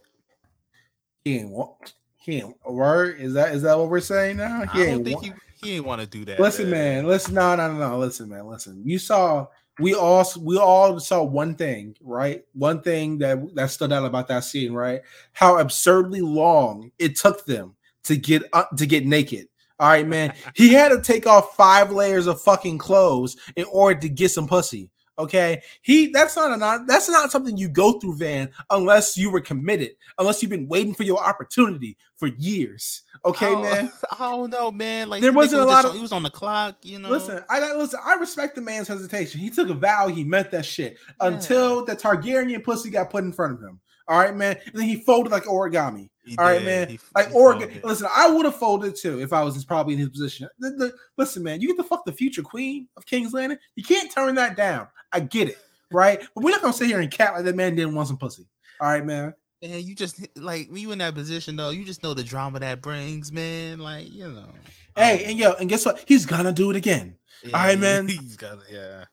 He 1.23 1.37
ain't 1.37 1.49
what? 1.49 1.93
He 2.17 2.37
ain't 2.37 2.55
word. 2.65 3.19
Is 3.19 3.33
that 3.33 3.53
is 3.53 3.61
that 3.63 3.77
what 3.77 3.89
we're 3.89 3.99
saying 4.01 4.37
now? 4.37 4.65
He 4.65 4.83
I 4.83 4.85
don't 4.87 5.03
think 5.03 5.21
wa- 5.21 5.23
he, 5.23 5.31
he 5.61 5.71
didn't 5.71 5.85
want 5.85 6.01
to 6.01 6.07
do 6.07 6.25
that. 6.25 6.39
Listen, 6.39 6.69
man. 6.69 7.05
Listen, 7.05 7.35
no, 7.35 7.55
no, 7.55 7.71
no, 7.71 7.89
no. 7.89 7.99
Listen, 7.99 8.29
man. 8.29 8.47
Listen. 8.47 8.81
You 8.85 8.99
saw. 8.99 9.47
We 9.79 9.93
all 9.93 10.25
we 10.41 10.57
all 10.57 10.99
saw 10.99 11.23
one 11.23 11.55
thing, 11.55 11.95
right? 12.01 12.43
One 12.53 12.81
thing 12.81 13.17
that 13.19 13.39
that 13.55 13.71
stood 13.71 13.93
out 13.93 14.05
about 14.05 14.27
that 14.27 14.43
scene, 14.43 14.73
right? 14.73 15.01
How 15.31 15.57
absurdly 15.59 16.19
long 16.19 16.91
it 16.99 17.15
took 17.15 17.45
them 17.45 17.75
to 18.03 18.17
get 18.17 18.43
uh, 18.51 18.65
to 18.77 18.85
get 18.85 19.05
naked. 19.05 19.47
All 19.79 19.87
right, 19.87 20.07
man. 20.07 20.33
He 20.55 20.73
had 20.73 20.89
to 20.89 21.01
take 21.01 21.27
off 21.27 21.55
five 21.55 21.91
layers 21.91 22.27
of 22.27 22.41
fucking 22.41 22.77
clothes 22.77 23.37
in 23.55 23.65
order 23.71 23.99
to 24.01 24.09
get 24.09 24.31
some 24.31 24.47
pussy. 24.47 24.89
Okay, 25.19 25.61
he 25.81 26.07
that's 26.11 26.35
not 26.37 26.51
a 26.53 26.57
not 26.57 26.87
that's 26.87 27.09
not 27.09 27.29
something 27.31 27.57
you 27.57 27.67
go 27.67 27.99
through, 27.99 28.15
Van, 28.15 28.49
unless 28.69 29.17
you 29.17 29.29
were 29.29 29.41
committed, 29.41 29.91
unless 30.17 30.41
you've 30.41 30.49
been 30.49 30.67
waiting 30.69 30.93
for 30.93 31.03
your 31.03 31.21
opportunity 31.21 31.97
for 32.15 32.27
years. 32.27 33.01
Okay, 33.25 33.51
don't- 33.51 33.63
man. 33.63 33.91
I 34.19 34.29
don't 34.31 34.49
know, 34.49 34.71
man. 34.71 35.09
Like 35.09 35.21
There 35.21 35.33
wasn't 35.33 35.61
nigga 35.61 35.65
a 35.65 35.67
lot 35.67 35.85
of- 35.85 35.93
He 35.93 35.99
was 36.01 36.13
on 36.13 36.23
the 36.23 36.29
clock, 36.29 36.77
you 36.83 36.99
know. 36.99 37.09
Listen, 37.09 37.43
I 37.49 37.59
got 37.59 37.77
listen. 37.77 37.99
I 38.03 38.15
respect 38.15 38.55
the 38.55 38.61
man's 38.61 38.87
hesitation. 38.87 39.41
He 39.41 39.49
took 39.49 39.69
a 39.69 39.73
vow. 39.73 40.07
He 40.07 40.23
meant 40.23 40.51
that 40.51 40.65
shit 40.65 40.97
until 41.19 41.83
the 41.85 41.95
Targaryen 41.97 42.63
pussy 42.63 42.89
got 42.89 43.09
put 43.09 43.23
in 43.25 43.33
front 43.33 43.53
of 43.53 43.61
him. 43.61 43.79
All 44.07 44.17
right, 44.17 44.35
man. 44.35 44.57
And 44.65 44.73
then 44.75 44.87
he 44.87 44.95
folded 45.01 45.31
like 45.31 45.43
origami. 45.43 46.09
He 46.25 46.35
All 46.37 46.45
right, 46.45 46.59
did. 46.59 46.65
man. 46.65 46.89
He- 46.89 46.99
Like 47.13 47.27
he 47.27 47.33
origami. 47.35 47.83
Listen, 47.83 48.07
I 48.15 48.29
would 48.29 48.45
have 48.45 48.55
folded 48.55 48.95
too 48.95 49.19
if 49.21 49.33
I 49.33 49.43
was 49.43 49.63
probably 49.65 49.93
in 49.93 49.99
his 49.99 50.09
position. 50.09 50.47
The- 50.59 50.71
the- 50.71 50.93
listen, 51.17 51.43
man. 51.43 51.61
You 51.61 51.67
get 51.67 51.77
the 51.77 51.83
fuck 51.83 52.05
the 52.05 52.11
future 52.11 52.41
queen 52.41 52.87
of 52.97 53.05
King's 53.05 53.33
Landing. 53.33 53.57
You 53.75 53.83
can't 53.83 54.11
turn 54.11 54.33
that 54.35 54.55
down. 54.57 54.87
I 55.11 55.21
get 55.21 55.49
it, 55.49 55.57
right? 55.91 56.21
But 56.35 56.43
we're 56.43 56.51
not 56.51 56.61
gonna 56.61 56.73
sit 56.73 56.87
here 56.87 56.99
and 56.99 57.11
cat 57.11 57.33
like 57.33 57.45
that 57.45 57.55
man 57.55 57.75
didn't 57.75 57.95
want 57.95 58.07
some 58.07 58.17
pussy. 58.17 58.47
All 58.79 58.89
right, 58.89 59.05
man. 59.05 59.33
And 59.61 59.81
you 59.81 59.93
just 59.95 60.25
like 60.37 60.69
when 60.69 60.81
you 60.81 60.91
in 60.91 60.99
that 60.99 61.15
position 61.15 61.55
though, 61.55 61.69
you 61.69 61.83
just 61.83 62.03
know 62.03 62.13
the 62.13 62.23
drama 62.23 62.59
that 62.59 62.81
brings, 62.81 63.31
man. 63.31 63.79
Like 63.79 64.11
you 64.11 64.29
know. 64.29 64.49
Hey, 64.95 65.25
and 65.25 65.37
yo, 65.37 65.53
and 65.53 65.69
guess 65.69 65.85
what? 65.85 66.03
He's 66.07 66.25
gonna 66.25 66.51
do 66.51 66.69
it 66.71 66.75
again. 66.75 67.15
yeah, 67.43 67.57
all 67.57 67.65
right, 67.65 67.79
man. 67.79 68.07
He's 68.07 68.37
got 68.37 68.59
yeah. 68.71 69.05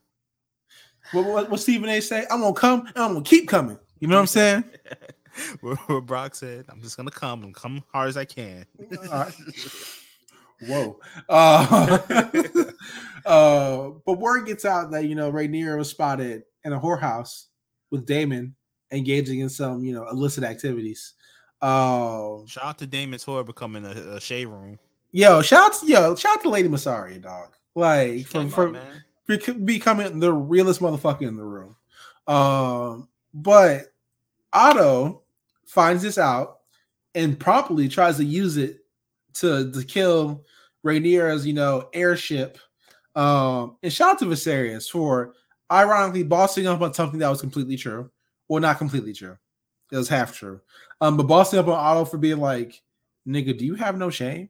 What, 1.13 1.25
what, 1.25 1.51
what 1.51 1.61
Stephen 1.61 1.89
A. 1.89 2.01
say? 2.01 2.27
I'm 2.31 2.41
gonna 2.41 2.53
come 2.53 2.81
and 2.87 2.99
I'm 2.99 3.13
gonna 3.13 3.23
keep 3.23 3.49
coming. 3.49 3.79
You 4.01 4.09
know 4.09 4.17
what 4.17 4.23
I'm 4.23 4.27
saying? 4.27 4.65
what, 5.61 5.79
what 5.89 6.07
Brock 6.07 6.35
said, 6.35 6.67
I'm 6.69 6.83
just 6.83 6.97
gonna 6.97 7.11
come 7.11 7.45
and 7.45 7.55
come 7.55 7.85
hard 7.93 8.09
as 8.09 8.17
I 8.17 8.25
can. 8.25 8.67
All 9.11 9.21
right. 9.21 9.35
Whoa. 10.61 10.99
Uh, 11.29 11.99
uh, 13.27 13.91
but 14.05 14.19
word 14.19 14.47
gets 14.47 14.65
out 14.65 14.91
that, 14.93 15.07
you 15.07 15.15
know, 15.15 15.31
Rhaenyra 15.31 15.77
was 15.77 15.91
spotted 15.91 16.45
in 16.65 16.73
a 16.73 16.81
whorehouse 16.81 17.47
with 17.91 18.07
Daemon 18.07 18.55
engaging 18.91 19.41
in 19.41 19.49
some, 19.49 19.85
you 19.85 19.93
know, 19.93 20.09
illicit 20.09 20.45
activities. 20.45 21.15
Um, 21.61 22.47
Shout 22.47 22.65
out 22.65 22.79
to 22.79 22.87
Daemon 22.87 23.19
Tour 23.19 23.45
becoming 23.45 23.85
a, 23.85 23.91
a 24.17 24.21
shade 24.21 24.47
room. 24.47 24.79
yo, 25.13 25.43
shout 25.43 25.75
out 25.75 25.81
to, 25.81 25.87
yo, 25.87 26.15
shout 26.15 26.39
out 26.39 26.43
to 26.43 26.49
Lady 26.51 26.69
Mysaria, 26.69 27.21
dog. 27.21 27.55
Like, 27.75 28.27
from, 28.27 28.49
from 28.49 28.79
bec- 29.27 29.65
becoming 29.65 30.19
the 30.21 30.33
realest 30.33 30.81
motherfucker 30.81 31.23
in 31.23 31.37
the 31.37 31.45
room. 31.45 31.77
Um, 32.27 33.09
but 33.35 33.93
Otto 34.53 35.23
finds 35.67 36.03
this 36.03 36.17
out 36.19 36.61
and 37.15 37.39
promptly 37.39 37.89
tries 37.89 38.17
to 38.17 38.25
use 38.25 38.57
it 38.57 38.79
to 39.41 39.71
to 39.73 39.85
kill 39.85 40.45
Rhaenyra's, 40.85 41.47
you 41.47 41.53
know, 41.53 41.89
heirship. 41.93 42.59
Um, 43.15 43.77
and 43.83 43.93
shout 43.93 44.11
out 44.11 44.19
to 44.21 44.27
Viserys 44.27 44.91
for 44.91 45.35
ironically 45.71 46.23
bossing 46.23 46.67
up 46.67 46.81
on 46.81 46.95
something 46.95 47.21
that 47.21 47.31
was 47.31 47.41
completely 47.41 47.77
true. 47.77 48.11
Well, 48.49 48.61
not 48.61 48.79
completely 48.79 49.13
true. 49.13 49.37
It 49.91 49.97
was 49.97 50.09
half 50.09 50.37
true. 50.37 50.61
Um, 51.01 51.17
but 51.17 51.25
bossing 51.25 51.59
up 51.59 51.69
on 51.69 51.75
Otto 51.75 52.05
for 52.05 52.19
being 52.19 52.39
like, 52.39 52.83
nigga, 53.27 53.57
do 53.57 53.65
you 53.65 53.75
have 53.75 53.97
no 53.97 54.11
shame? 54.11 54.49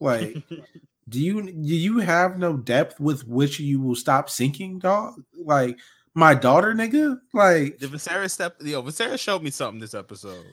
Like, 0.00 0.36
do 1.08 1.20
you 1.20 1.42
do 1.42 1.74
you 1.74 1.98
have 1.98 2.38
no 2.38 2.56
depth 2.56 2.98
with 3.00 3.26
which 3.26 3.60
you 3.60 3.80
will 3.80 3.94
stop 3.94 4.30
sinking, 4.30 4.78
dog? 4.78 5.14
Like 5.36 5.78
my 6.14 6.34
daughter, 6.34 6.74
nigga. 6.74 7.20
Like 7.32 7.78
The 7.78 7.86
Viserys 7.86 8.32
step, 8.32 8.56
yo, 8.60 8.82
Viserys 8.82 9.18
showed 9.20 9.42
me 9.42 9.50
something 9.50 9.80
this 9.80 9.94
episode. 9.94 10.44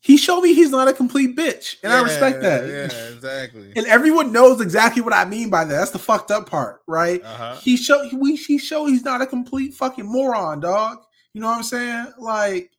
He 0.00 0.16
showed 0.16 0.42
me 0.42 0.54
he's 0.54 0.70
not 0.70 0.88
a 0.88 0.92
complete 0.92 1.36
bitch, 1.36 1.76
and 1.82 1.92
I 1.92 2.00
respect 2.02 2.40
that. 2.42 2.68
Yeah, 2.68 3.14
exactly. 3.14 3.72
And 3.74 3.86
everyone 3.86 4.30
knows 4.30 4.60
exactly 4.60 5.02
what 5.02 5.12
I 5.12 5.24
mean 5.24 5.50
by 5.50 5.64
that. 5.64 5.76
That's 5.76 5.90
the 5.90 5.98
fucked 5.98 6.30
up 6.30 6.48
part, 6.48 6.82
right? 6.86 7.22
Uh-huh. 7.22 7.56
He 7.56 7.76
showed 7.76 8.12
we 8.12 8.36
he 8.36 8.58
showed 8.58 8.86
he's 8.86 9.04
not 9.04 9.22
a 9.22 9.26
complete 9.26 9.74
fucking 9.74 10.06
moron, 10.06 10.60
dog. 10.60 10.98
You 11.32 11.40
know 11.40 11.48
what 11.48 11.56
I'm 11.56 11.62
saying? 11.64 12.12
Like, 12.18 12.70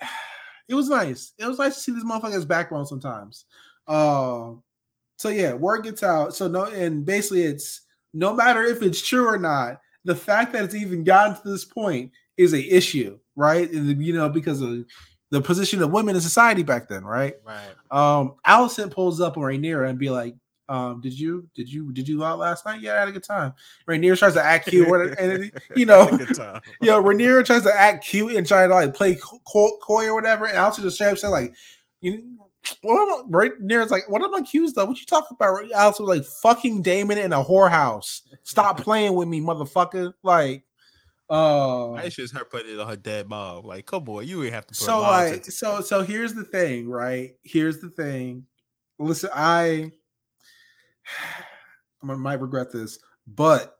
it 0.68 0.74
was 0.74 0.88
nice. 0.88 1.32
It 1.38 1.46
was 1.46 1.58
nice 1.58 1.74
to 1.76 1.80
see 1.80 1.92
this 1.92 2.04
motherfucker's 2.04 2.44
backbone 2.44 2.86
sometimes. 2.86 3.44
Uh, 3.86 4.52
so 5.16 5.28
yeah, 5.28 5.54
word 5.54 5.84
gets 5.84 6.02
out. 6.02 6.34
So 6.34 6.48
no, 6.48 6.64
and 6.64 7.04
basically 7.04 7.42
it's 7.42 7.82
no 8.14 8.34
matter 8.34 8.64
if 8.64 8.82
it's 8.82 9.06
true 9.06 9.26
or 9.26 9.38
not, 9.38 9.80
the 10.04 10.14
fact 10.14 10.52
that 10.52 10.64
it's 10.64 10.74
even 10.74 11.04
gotten 11.04 11.36
to 11.36 11.48
this 11.48 11.64
point 11.64 12.12
is 12.36 12.54
a 12.54 12.74
issue, 12.74 13.18
right? 13.36 13.70
And, 13.70 14.02
you 14.02 14.14
know, 14.14 14.28
because 14.28 14.60
of 14.60 14.84
the 15.30 15.40
position 15.40 15.82
of 15.82 15.90
women 15.90 16.14
in 16.14 16.20
society 16.20 16.62
back 16.62 16.88
then, 16.88 17.04
right? 17.04 17.34
Right. 17.44 17.74
Um, 17.90 18.34
Alicent 18.46 18.90
pulls 18.90 19.20
up 19.20 19.36
on 19.36 19.42
Rhaenyra 19.42 19.88
and 19.88 19.98
be 19.98 20.10
like, 20.10 20.34
um, 20.68 21.00
did 21.00 21.18
you 21.18 21.48
did 21.54 21.70
you 21.72 21.92
did 21.92 22.06
you 22.06 22.18
go 22.18 22.24
out 22.24 22.38
last 22.38 22.66
night? 22.66 22.82
Yeah, 22.82 22.94
I 22.94 23.00
had 23.00 23.08
a 23.08 23.12
good 23.12 23.24
time. 23.24 23.54
Rhaenyra 23.88 24.18
tries 24.18 24.34
to 24.34 24.42
act 24.42 24.68
cute, 24.68 25.18
and 25.18 25.50
you 25.76 25.86
know, 25.86 26.08
you 26.80 26.88
know, 26.88 27.02
Rhaenyra 27.02 27.44
tries 27.44 27.62
to 27.62 27.74
act 27.74 28.04
cute 28.04 28.36
and 28.36 28.46
try 28.46 28.66
to 28.66 28.74
like 28.74 28.94
play 28.94 29.16
coy, 29.46 29.68
coy 29.82 30.06
or 30.06 30.14
whatever, 30.14 30.46
and 30.46 30.56
Alicent 30.56 30.82
just 30.82 30.96
straight 30.96 31.12
up 31.12 31.18
said 31.18 31.28
like, 31.28 31.54
you. 32.00 32.36
What 32.82 33.00
am 33.00 33.08
I, 33.08 33.48
Rhaenyra's 33.48 33.90
like, 33.90 34.10
what 34.10 34.20
am 34.20 34.34
I 34.34 34.40
accused 34.40 34.76
of? 34.76 34.88
What 34.88 34.98
you 34.98 35.06
talking 35.06 35.36
about? 35.40 35.62
Alicent 35.70 36.00
was 36.00 36.18
like, 36.18 36.24
fucking 36.42 36.82
Daemon 36.82 37.16
in 37.16 37.32
a 37.32 37.42
whorehouse. 37.42 38.22
Stop 38.42 38.78
playing 38.78 39.14
with 39.14 39.26
me, 39.26 39.40
motherfucker. 39.40 40.12
Like, 40.22 40.64
uh, 41.30 41.92
I 41.92 42.08
just 42.08 42.34
her 42.34 42.44
putting 42.44 42.74
it 42.74 42.80
on 42.80 42.88
her 42.88 42.96
dead 42.96 43.28
mom. 43.28 43.64
Like, 43.64 43.86
come 43.86 44.08
on, 44.08 44.26
you 44.26 44.42
ain't 44.44 44.54
have 44.54 44.66
to. 44.66 44.74
Put 44.74 44.84
so 44.84 45.00
like 45.00 45.44
so 45.44 45.80
so 45.80 46.02
here's 46.02 46.34
the 46.34 46.44
thing 46.44 46.88
right? 46.88 47.34
Here's 47.42 47.78
the 47.78 47.90
thing. 47.90 48.46
Listen 48.98 49.30
i 49.32 49.92
i 52.02 52.14
might 52.14 52.40
regret 52.40 52.72
this 52.72 52.98
but 53.26 53.78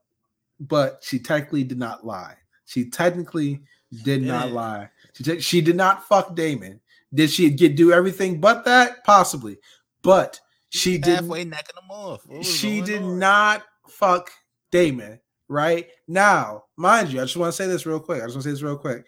but 0.60 1.00
she 1.02 1.18
technically 1.18 1.64
did 1.64 1.78
not 1.78 2.04
lie. 2.04 2.36
She 2.66 2.90
technically 2.90 3.62
did 4.04 4.22
not 4.22 4.52
lie. 4.52 4.90
She, 5.14 5.24
te- 5.24 5.40
she 5.40 5.60
did 5.60 5.76
not 5.76 6.06
fuck 6.06 6.34
Daemon. 6.34 6.80
Did 7.14 7.30
she 7.30 7.48
get 7.50 7.76
do 7.76 7.92
everything 7.92 8.40
but 8.40 8.64
that? 8.64 9.04
Possibly. 9.04 9.58
But 10.02 10.40
she 10.68 10.98
did 10.98 11.20
halfway 11.20 11.44
necking 11.44 11.76
them 11.76 11.90
off. 11.90 12.26
She 12.44 12.82
did 12.82 13.02
on? 13.02 13.18
not 13.18 13.62
fuck 13.88 14.30
Daemon, 14.70 15.20
right? 15.48 15.88
Now, 16.06 16.64
mind 16.76 17.10
you, 17.10 17.20
I 17.20 17.24
just 17.24 17.36
want 17.36 17.52
to 17.52 17.56
say 17.56 17.66
this 17.66 17.86
real 17.86 18.00
quick. 18.00 18.22
I 18.22 18.26
just 18.26 18.36
want 18.36 18.44
to 18.44 18.48
say 18.48 18.52
this 18.52 18.62
real 18.62 18.76
quick. 18.76 19.04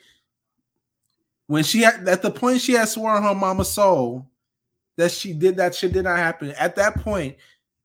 When 1.47 1.64
she 1.64 1.80
had 1.80 2.09
at 2.09 2.22
the 2.22 2.30
point 2.30 2.61
she 2.61 2.72
had 2.72 2.88
sworn 2.88 3.22
her 3.22 3.34
mama's 3.34 3.72
soul 3.72 4.30
that 4.97 5.11
she 5.11 5.32
did 5.32 5.57
that 5.57 5.74
shit 5.74 5.93
did 5.93 6.05
not 6.05 6.18
happen. 6.18 6.53
At 6.53 6.76
that 6.76 7.01
point, 7.01 7.36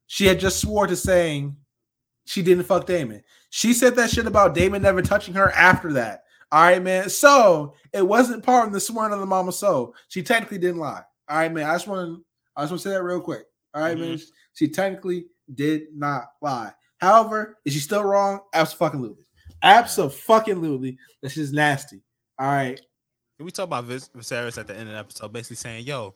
she 0.08 0.26
had 0.26 0.39
just 0.39 0.60
swore 0.60 0.86
to 0.86 0.95
saying 0.95 1.56
she 2.26 2.41
didn't 2.41 2.66
fuck 2.66 2.86
Daemon. 2.86 3.24
She 3.49 3.74
said 3.74 3.95
that 3.95 4.10
shit 4.10 4.28
about 4.28 4.53
Daemon 4.53 4.82
never 4.82 5.01
touching 5.01 5.34
her 5.34 5.51
after 5.51 5.93
that. 5.93 6.24
All 6.51 6.62
right, 6.62 6.82
man. 6.82 7.10
So 7.10 7.74
it 7.93 8.06
wasn't 8.06 8.43
part 8.43 8.68
of 8.68 8.74
the 8.74 8.80
sworn 8.80 9.14
of 9.14 9.20
the 9.20 9.26
mama 9.26 9.51
soul. 9.51 9.95
She 10.10 10.22
technically 10.22 10.58
didn't 10.58 10.80
lie. 10.80 11.03
All 11.30 11.38
right, 11.38 11.51
man. 11.51 11.68
I 11.68 11.74
just 11.74 11.88
want 11.88 12.08
to 12.08 12.26
I 12.56 12.64
just 12.64 12.72
want 12.72 12.82
to 12.84 12.89
say 12.89 12.93
that 12.95 13.03
real 13.03 13.22
quick. 13.22 13.45
All 13.74 13.82
right, 13.82 13.97
man. 13.97 14.16
Mm-hmm. 14.16 14.30
She 14.53 14.68
technically 14.68 15.26
did 15.53 15.88
not 15.95 16.26
lie. 16.41 16.72
However, 17.00 17.58
is 17.66 17.74
she 17.74 17.80
still 17.80 18.04
wrong? 18.04 18.39
Absolutely. 18.54 19.26
Absolutely. 19.62 20.98
This 21.22 21.38
is 21.38 21.52
nasty. 21.52 22.02
All 22.39 22.48
right. 22.48 22.80
We 23.39 23.52
talk 23.52 23.66
about 23.66 23.86
Vis- 23.86 24.10
Viserys 24.10 24.58
at 24.58 24.68
the 24.68 24.74
end 24.74 24.88
of 24.88 24.93
the 24.93 25.00
episode, 25.00 25.34
basically 25.34 25.58
saying, 25.58 25.86
"Yo, 25.86 26.14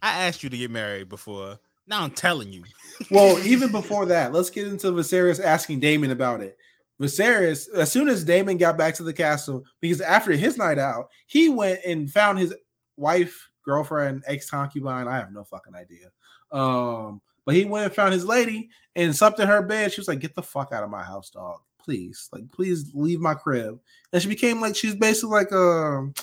I 0.00 0.26
asked 0.26 0.42
you 0.42 0.48
to 0.48 0.56
get 0.56 0.70
married 0.70 1.08
before. 1.08 1.58
Now 1.86 2.02
I'm 2.02 2.10
telling 2.10 2.52
you." 2.52 2.64
Well, 3.10 3.38
even 3.44 3.72
before 3.72 4.06
that, 4.06 4.32
let's 4.32 4.50
get 4.50 4.68
into 4.68 4.92
Viserys 4.92 5.42
asking 5.42 5.80
Daemon 5.80 6.12
about 6.12 6.40
it. 6.40 6.56
Viserys, 7.00 7.68
as 7.74 7.90
soon 7.90 8.08
as 8.08 8.22
Daemon 8.22 8.58
got 8.58 8.78
back 8.78 8.94
to 8.94 9.02
the 9.02 9.12
castle, 9.12 9.64
because 9.80 10.00
after 10.00 10.32
his 10.32 10.56
night 10.56 10.78
out, 10.78 11.08
he 11.26 11.48
went 11.48 11.80
and 11.84 12.10
found 12.10 12.38
his 12.38 12.54
wife, 12.96 13.50
girlfriend, 13.64 14.22
ex 14.26 14.48
concubine. 14.48 15.08
I 15.08 15.16
have 15.16 15.32
no 15.32 15.42
fucking 15.42 15.74
idea. 15.74 16.10
Um, 16.52 17.20
but 17.44 17.54
he 17.54 17.64
went 17.64 17.86
and 17.86 17.94
found 17.94 18.12
his 18.12 18.24
lady 18.24 18.70
and 18.94 19.14
slept 19.14 19.40
in 19.40 19.48
her 19.48 19.62
bed. 19.62 19.92
She 19.92 20.00
was 20.00 20.08
like, 20.08 20.20
"Get 20.20 20.34
the 20.34 20.42
fuck 20.42 20.72
out 20.72 20.84
of 20.84 20.90
my 20.90 21.02
house, 21.02 21.30
dog. 21.30 21.60
Please, 21.78 22.28
like, 22.32 22.50
please 22.50 22.90
leave 22.94 23.20
my 23.20 23.34
crib." 23.34 23.80
And 24.12 24.22
she 24.22 24.28
became 24.28 24.60
like 24.60 24.76
she's 24.76 24.94
basically 24.94 25.30
like 25.30 25.52
um 25.52 26.14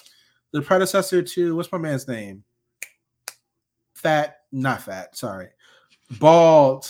the 0.52 0.62
predecessor 0.62 1.22
to 1.22 1.56
what's 1.56 1.72
my 1.72 1.78
man's 1.78 2.08
name? 2.08 2.44
Fat, 3.94 4.38
not 4.52 4.82
fat. 4.82 5.16
Sorry, 5.16 5.50
bald. 6.20 6.88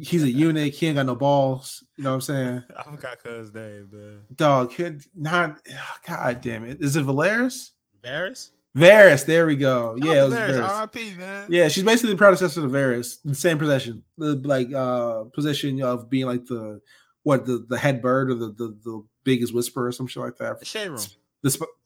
He's 0.00 0.22
a 0.22 0.30
eunuch. 0.30 0.74
He 0.74 0.86
ain't 0.86 0.96
got 0.96 1.06
no 1.06 1.14
balls. 1.14 1.82
You 1.96 2.04
know 2.04 2.10
what 2.10 2.14
I'm 2.16 2.20
saying? 2.20 2.64
I 2.76 2.82
forgot 2.82 3.22
cuz 3.22 3.54
name, 3.54 3.88
man. 3.90 4.20
Dog, 4.34 4.74
not. 5.14 5.60
God 6.06 6.40
damn 6.40 6.64
it! 6.64 6.80
Is 6.80 6.96
it 6.96 7.04
Valeris? 7.04 7.70
Varys? 8.02 8.50
Varys. 8.76 9.24
There 9.26 9.46
we 9.46 9.56
go. 9.56 9.96
Yeah, 10.00 10.24
it 10.24 10.28
was 10.28 10.34
Varys. 10.34 10.50
Varys. 10.50 10.68
R.I.P. 10.68 11.14
Man. 11.14 11.46
Yeah, 11.48 11.68
she's 11.68 11.84
basically 11.84 12.10
the 12.10 12.18
predecessor 12.18 12.60
to 12.60 12.68
Varys, 12.68 13.18
the 13.24 13.34
same 13.34 13.58
position, 13.58 14.02
the 14.16 14.34
like 14.36 14.72
uh 14.72 15.24
position 15.34 15.82
of 15.82 16.10
being 16.10 16.26
like 16.26 16.44
the 16.46 16.80
what 17.22 17.46
the 17.46 17.64
the 17.68 17.78
head 17.78 18.02
bird 18.02 18.30
or 18.30 18.34
the 18.34 18.52
the, 18.52 18.76
the 18.84 19.04
biggest 19.24 19.54
whisperer 19.54 19.86
or 19.86 19.92
some 19.92 20.06
shit 20.06 20.22
like 20.22 20.36
that. 20.36 20.58
The 20.58 20.64
shade 20.64 20.88
room. 20.88 21.00
The 21.42 21.50
sp- 21.50 21.76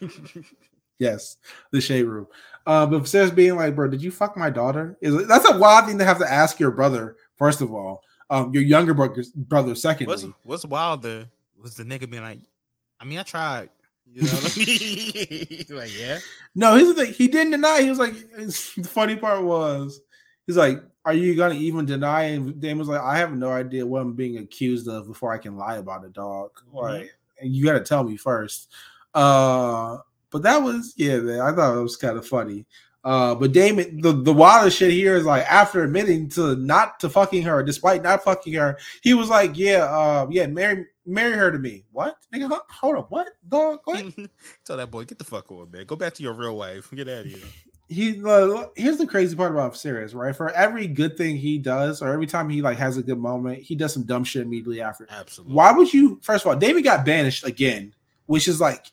yes, 0.98 1.36
the 1.70 1.80
shade 1.80 2.04
room. 2.04 2.26
Uh, 2.66 2.84
but 2.86 3.02
Viserys 3.02 3.34
being 3.34 3.54
like, 3.54 3.76
bro, 3.76 3.88
did 3.88 4.02
you 4.02 4.10
fuck 4.10 4.36
my 4.36 4.50
daughter? 4.50 4.98
Is 5.00 5.26
that's 5.26 5.48
a 5.48 5.56
wild 5.56 5.86
thing 5.86 5.98
to 5.98 6.04
have 6.04 6.18
to 6.18 6.30
ask 6.30 6.58
your 6.58 6.72
brother. 6.72 7.16
First 7.36 7.60
of 7.60 7.72
all, 7.72 8.02
um, 8.30 8.52
your 8.52 8.62
younger 8.62 8.92
brother, 8.92 9.22
brother. 9.34 9.74
Secondly, 9.74 10.10
What's 10.12 10.26
what's 10.42 10.64
wilder 10.64 11.26
was 11.60 11.76
the 11.76 11.84
nigga 11.84 12.10
being 12.10 12.22
like, 12.22 12.40
I 13.00 13.04
mean, 13.04 13.18
I 13.18 13.22
tried. 13.22 13.70
You 14.12 14.22
know 14.22 14.28
what 14.28 14.56
I 14.56 14.58
mean? 14.58 15.64
like, 15.70 15.98
yeah. 15.98 16.18
No, 16.54 16.74
here's 16.76 16.94
the 16.94 17.04
thing. 17.04 17.12
He 17.12 17.28
didn't 17.28 17.50
deny. 17.50 17.82
He 17.82 17.90
was 17.90 17.98
like, 17.98 18.14
the 18.14 18.88
funny 18.88 19.16
part 19.16 19.42
was, 19.42 20.00
he's 20.46 20.56
like, 20.56 20.82
"Are 21.04 21.12
you 21.12 21.34
gonna 21.36 21.54
even 21.54 21.84
deny?" 21.84 22.22
And 22.22 22.60
Daemon 22.60 22.78
was 22.78 22.88
like, 22.88 23.02
"I 23.02 23.18
have 23.18 23.36
no 23.36 23.50
idea 23.50 23.86
what 23.86 24.02
I'm 24.02 24.14
being 24.14 24.38
accused 24.38 24.88
of 24.88 25.06
before 25.06 25.32
I 25.32 25.38
can 25.38 25.56
lie 25.56 25.76
about 25.76 26.04
it, 26.04 26.12
dog. 26.12 26.50
Like, 26.72 27.10
and 27.40 27.54
you 27.54 27.64
got 27.64 27.74
to 27.74 27.80
tell 27.80 28.04
me 28.04 28.16
first. 28.16 28.72
Uh, 29.12 29.98
but 30.30 30.42
that 30.42 30.62
was 30.62 30.94
yeah, 30.96 31.18
man. 31.18 31.40
I 31.40 31.52
thought 31.52 31.76
it 31.76 31.82
was 31.82 31.96
kind 31.96 32.16
of 32.16 32.26
funny. 32.26 32.66
Uh, 33.06 33.36
but 33.36 33.52
Daemon, 33.52 34.00
the 34.00 34.10
the 34.10 34.32
wildest 34.32 34.78
shit 34.78 34.90
here 34.90 35.14
is 35.14 35.24
like 35.24 35.44
after 35.44 35.84
admitting 35.84 36.28
to 36.30 36.56
not 36.56 36.98
to 36.98 37.08
fucking 37.08 37.44
her, 37.44 37.62
despite 37.62 38.02
not 38.02 38.24
fucking 38.24 38.52
her, 38.54 38.76
he 39.00 39.14
was 39.14 39.28
like, 39.28 39.56
"Yeah, 39.56 39.84
uh, 39.84 40.26
yeah, 40.28 40.48
marry 40.48 40.86
marry 41.06 41.36
her 41.36 41.52
to 41.52 41.58
me." 41.60 41.84
What, 41.92 42.16
nigga? 42.34 42.50
Hold 42.68 42.96
up, 42.96 43.12
what, 43.12 43.28
dog? 43.48 43.78
What? 43.84 44.12
Tell 44.64 44.76
that 44.76 44.90
boy, 44.90 45.04
get 45.04 45.18
the 45.18 45.24
fuck 45.24 45.52
on, 45.52 45.70
man. 45.70 45.86
Go 45.86 45.94
back 45.94 46.14
to 46.14 46.22
your 46.24 46.32
real 46.32 46.56
wife. 46.56 46.90
Get 46.90 47.08
out 47.08 47.26
of 47.26 47.26
here. 47.26 47.38
he 47.88 48.20
uh, 48.26 48.64
here's 48.74 48.96
the 48.96 49.06
crazy 49.06 49.36
part 49.36 49.52
about 49.52 49.74
Viserys, 49.74 50.12
right? 50.12 50.34
For 50.34 50.50
every 50.50 50.88
good 50.88 51.16
thing 51.16 51.36
he 51.36 51.58
does, 51.58 52.02
or 52.02 52.12
every 52.12 52.26
time 52.26 52.50
he 52.50 52.60
like 52.60 52.78
has 52.78 52.96
a 52.96 53.04
good 53.04 53.20
moment, 53.20 53.62
he 53.62 53.76
does 53.76 53.92
some 53.92 54.02
dumb 54.02 54.24
shit 54.24 54.42
immediately 54.42 54.80
after. 54.80 55.06
Absolutely. 55.08 55.54
Why 55.54 55.70
would 55.70 55.94
you? 55.94 56.18
First 56.22 56.44
of 56.44 56.50
all, 56.50 56.56
David 56.56 56.82
got 56.82 57.06
banished 57.06 57.46
again, 57.46 57.94
which 58.26 58.48
is 58.48 58.60
like 58.60 58.90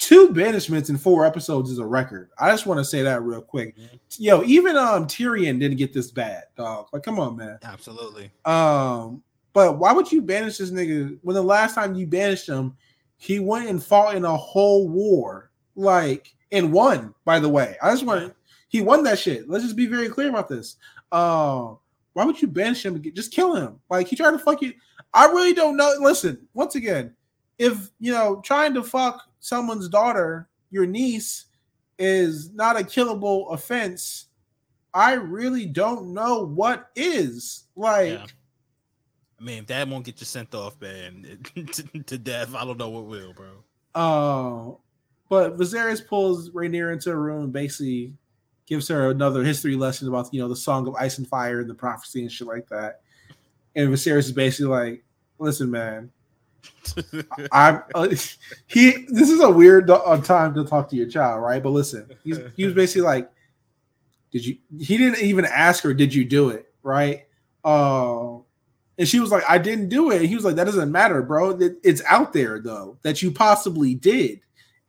two 0.00 0.30
banishments 0.30 0.88
in 0.88 0.96
four 0.96 1.24
episodes 1.26 1.70
is 1.70 1.78
a 1.78 1.86
record. 1.86 2.30
I 2.38 2.50
just 2.50 2.66
want 2.66 2.78
to 2.78 2.84
say 2.84 3.02
that 3.02 3.22
real 3.22 3.42
quick. 3.42 3.76
Mhm. 3.76 4.00
Yo, 4.18 4.42
even 4.44 4.76
um 4.76 5.06
Tyrion 5.06 5.60
didn't 5.60 5.76
get 5.76 5.92
this 5.92 6.10
bad, 6.10 6.44
dog. 6.56 6.88
Like, 6.92 7.02
come 7.02 7.20
on, 7.20 7.36
man. 7.36 7.58
Absolutely. 7.62 8.32
Um, 8.46 9.22
but 9.52 9.78
why 9.78 9.92
would 9.92 10.10
you 10.10 10.22
banish 10.22 10.56
this 10.56 10.70
nigga 10.70 11.18
when 11.22 11.34
the 11.34 11.42
last 11.42 11.74
time 11.74 11.94
you 11.94 12.06
banished 12.06 12.48
him, 12.48 12.76
he 13.18 13.38
went 13.38 13.68
and 13.68 13.82
fought 13.82 14.16
in 14.16 14.24
a 14.24 14.36
whole 14.36 14.88
war, 14.88 15.50
like 15.76 16.34
and 16.50 16.72
won. 16.72 17.14
By 17.24 17.38
the 17.38 17.48
way, 17.48 17.76
I 17.82 17.90
just 17.90 18.06
want 18.06 18.34
he 18.68 18.80
won 18.80 19.04
that 19.04 19.18
shit. 19.18 19.48
Let's 19.48 19.64
just 19.64 19.76
be 19.76 19.86
very 19.86 20.08
clear 20.08 20.30
about 20.30 20.48
this. 20.48 20.76
Um, 21.12 21.78
why 22.14 22.24
would 22.24 22.40
you 22.40 22.48
banish 22.48 22.86
him? 22.86 23.00
Just 23.12 23.32
kill 23.32 23.54
him. 23.54 23.78
Like 23.90 24.08
he 24.08 24.16
tried 24.16 24.32
to 24.32 24.38
fuck 24.38 24.62
you. 24.62 24.72
I 25.12 25.26
really 25.26 25.52
don't 25.52 25.76
know. 25.76 25.92
Listen, 26.00 26.48
once 26.54 26.74
again, 26.74 27.14
if 27.58 27.90
you 28.00 28.12
know 28.12 28.40
trying 28.42 28.72
to 28.74 28.82
fuck 28.82 29.29
someone's 29.40 29.88
daughter, 29.88 30.48
your 30.70 30.86
niece, 30.86 31.46
is 31.98 32.50
not 32.52 32.80
a 32.80 32.84
killable 32.84 33.52
offense, 33.52 34.28
I 34.94 35.14
really 35.14 35.66
don't 35.66 36.12
know 36.14 36.46
what 36.46 36.90
is. 36.96 37.64
Like. 37.76 38.10
Yeah. 38.10 38.26
I 39.38 39.42
mean, 39.42 39.58
if 39.58 39.66
that 39.68 39.88
won't 39.88 40.04
get 40.04 40.20
you 40.20 40.26
sent 40.26 40.54
off, 40.54 40.80
man, 40.80 41.38
to, 41.54 41.82
to 42.02 42.18
death, 42.18 42.54
I 42.54 42.64
don't 42.64 42.78
know 42.78 42.90
what 42.90 43.06
will, 43.06 43.32
bro. 43.32 43.64
Uh, 43.94 44.76
but 45.30 45.56
Viserys 45.56 46.06
pulls 46.06 46.50
Rhaenyra 46.50 46.92
into 46.92 47.10
a 47.10 47.16
room 47.16 47.44
and 47.44 47.52
basically 47.52 48.12
gives 48.66 48.88
her 48.88 49.10
another 49.10 49.42
history 49.42 49.76
lesson 49.76 50.08
about 50.08 50.32
you 50.32 50.40
know 50.40 50.48
the 50.48 50.56
Song 50.56 50.86
of 50.86 50.94
Ice 50.96 51.18
and 51.18 51.26
Fire 51.26 51.60
and 51.60 51.70
the 51.70 51.74
prophecy 51.74 52.20
and 52.20 52.30
shit 52.30 52.46
like 52.46 52.68
that. 52.68 53.00
And 53.74 53.88
Viserys 53.88 54.18
is 54.18 54.32
basically 54.32 54.66
like, 54.66 55.04
"Listen, 55.38 55.70
man, 55.70 56.10
I'm 57.52 57.82
uh, 57.94 58.08
he. 58.66 59.06
This 59.08 59.30
is 59.30 59.40
a 59.40 59.50
weird 59.50 59.90
uh, 59.90 60.20
time 60.22 60.54
to 60.54 60.64
talk 60.64 60.88
to 60.90 60.96
your 60.96 61.08
child, 61.08 61.42
right? 61.42 61.62
But 61.62 61.70
listen, 61.70 62.08
he's, 62.24 62.38
he 62.56 62.64
was 62.64 62.74
basically 62.74 63.02
like, 63.02 63.30
"Did 64.32 64.44
you?" 64.46 64.58
He 64.78 64.96
didn't 64.96 65.20
even 65.22 65.44
ask 65.44 65.82
her, 65.84 65.94
"Did 65.94 66.12
you 66.14 66.24
do 66.24 66.50
it?" 66.50 66.72
Right? 66.82 67.26
Uh, 67.64 68.38
and 68.98 69.06
she 69.08 69.20
was 69.20 69.30
like, 69.30 69.44
"I 69.48 69.58
didn't 69.58 69.88
do 69.88 70.10
it." 70.10 70.22
He 70.22 70.34
was 70.34 70.44
like, 70.44 70.56
"That 70.56 70.64
doesn't 70.64 70.90
matter, 70.90 71.22
bro. 71.22 71.50
It- 71.58 71.78
It's 71.84 72.02
out 72.08 72.32
there 72.32 72.60
though 72.60 72.98
that 73.02 73.22
you 73.22 73.30
possibly 73.30 73.94
did, 73.94 74.40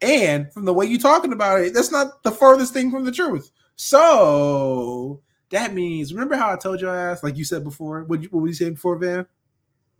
and 0.01 0.51
from 0.53 0.65
the 0.65 0.73
way 0.73 0.85
you're 0.87 0.99
talking 0.99 1.33
about 1.33 1.61
it, 1.61 1.73
that's 1.73 1.91
not 1.91 2.23
the 2.23 2.31
furthest 2.31 2.73
thing 2.73 2.89
from 2.91 3.05
the 3.05 3.11
truth." 3.11 3.51
So 3.75 5.21
that 5.49 5.73
means, 5.73 6.13
remember 6.13 6.35
how 6.35 6.51
I 6.53 6.55
told 6.55 6.81
your 6.81 6.95
ass, 6.95 7.23
like 7.23 7.35
you 7.37 7.43
said 7.43 7.63
before, 7.63 8.03
what 8.03 8.21
you, 8.23 8.29
what 8.29 8.41
we 8.41 8.53
said 8.53 8.75
before, 8.75 8.95
Van? 8.97 9.25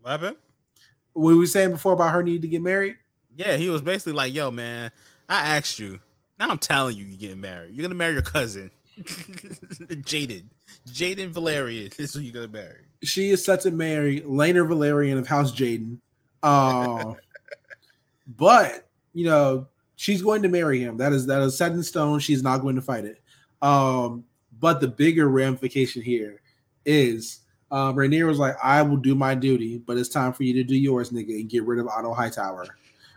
What 0.00 0.10
happened? 0.12 0.36
What 1.12 1.30
we 1.30 1.36
were 1.36 1.46
saying 1.46 1.70
before 1.72 1.92
about 1.92 2.12
her 2.12 2.22
need 2.22 2.42
to 2.42 2.48
get 2.48 2.62
married? 2.62 2.96
Yeah, 3.36 3.56
he 3.56 3.70
was 3.70 3.82
basically 3.82 4.12
like, 4.12 4.34
"Yo, 4.34 4.50
man, 4.50 4.90
I 5.28 5.56
asked 5.56 5.78
you. 5.78 6.00
Now 6.38 6.48
I'm 6.48 6.58
telling 6.58 6.96
you, 6.96 7.04
you're 7.04 7.18
getting 7.18 7.40
married. 7.40 7.74
You're 7.74 7.82
gonna 7.82 7.94
marry 7.94 8.14
your 8.14 8.22
cousin, 8.22 8.70
Jaden. 8.98 10.44
Jaden 10.88 11.32
Velaryon 11.32 11.98
is 12.00 12.14
who 12.14 12.20
you're 12.20 12.34
gonna 12.34 12.48
marry." 12.48 12.86
she 13.02 13.30
is 13.30 13.44
set 13.44 13.60
to 13.62 13.70
marry 13.70 14.20
Laenor 14.20 14.66
Velaryon 14.66 15.18
of 15.18 15.26
House 15.26 15.52
Jaden. 15.52 15.98
Uh, 16.42 17.14
but 18.36 18.88
you 19.12 19.26
know, 19.26 19.66
she's 19.96 20.22
going 20.22 20.42
to 20.42 20.48
marry 20.48 20.80
him. 20.80 20.96
That 20.96 21.12
is 21.12 21.26
that 21.26 21.42
is 21.42 21.56
set 21.56 21.72
in 21.72 21.82
stone. 21.82 22.20
She's 22.20 22.42
not 22.42 22.58
going 22.58 22.76
to 22.76 22.82
fight 22.82 23.04
it. 23.04 23.20
Um, 23.60 24.24
but 24.58 24.80
the 24.80 24.88
bigger 24.88 25.28
ramification 25.28 26.02
here 26.02 26.40
is 26.84 27.40
um 27.72 27.96
Rhaenyra 27.96 28.26
was 28.28 28.38
like, 28.38 28.54
I 28.62 28.82
will 28.82 28.98
do 28.98 29.14
my 29.14 29.34
duty, 29.34 29.78
but 29.78 29.96
it's 29.98 30.08
time 30.08 30.32
for 30.32 30.44
you 30.44 30.52
to 30.54 30.62
do 30.64 30.76
yours, 30.76 31.10
nigga, 31.10 31.40
and 31.40 31.48
get 31.48 31.64
rid 31.64 31.80
of 31.80 31.88
Otto 31.88 32.12
Hightower. 32.14 32.66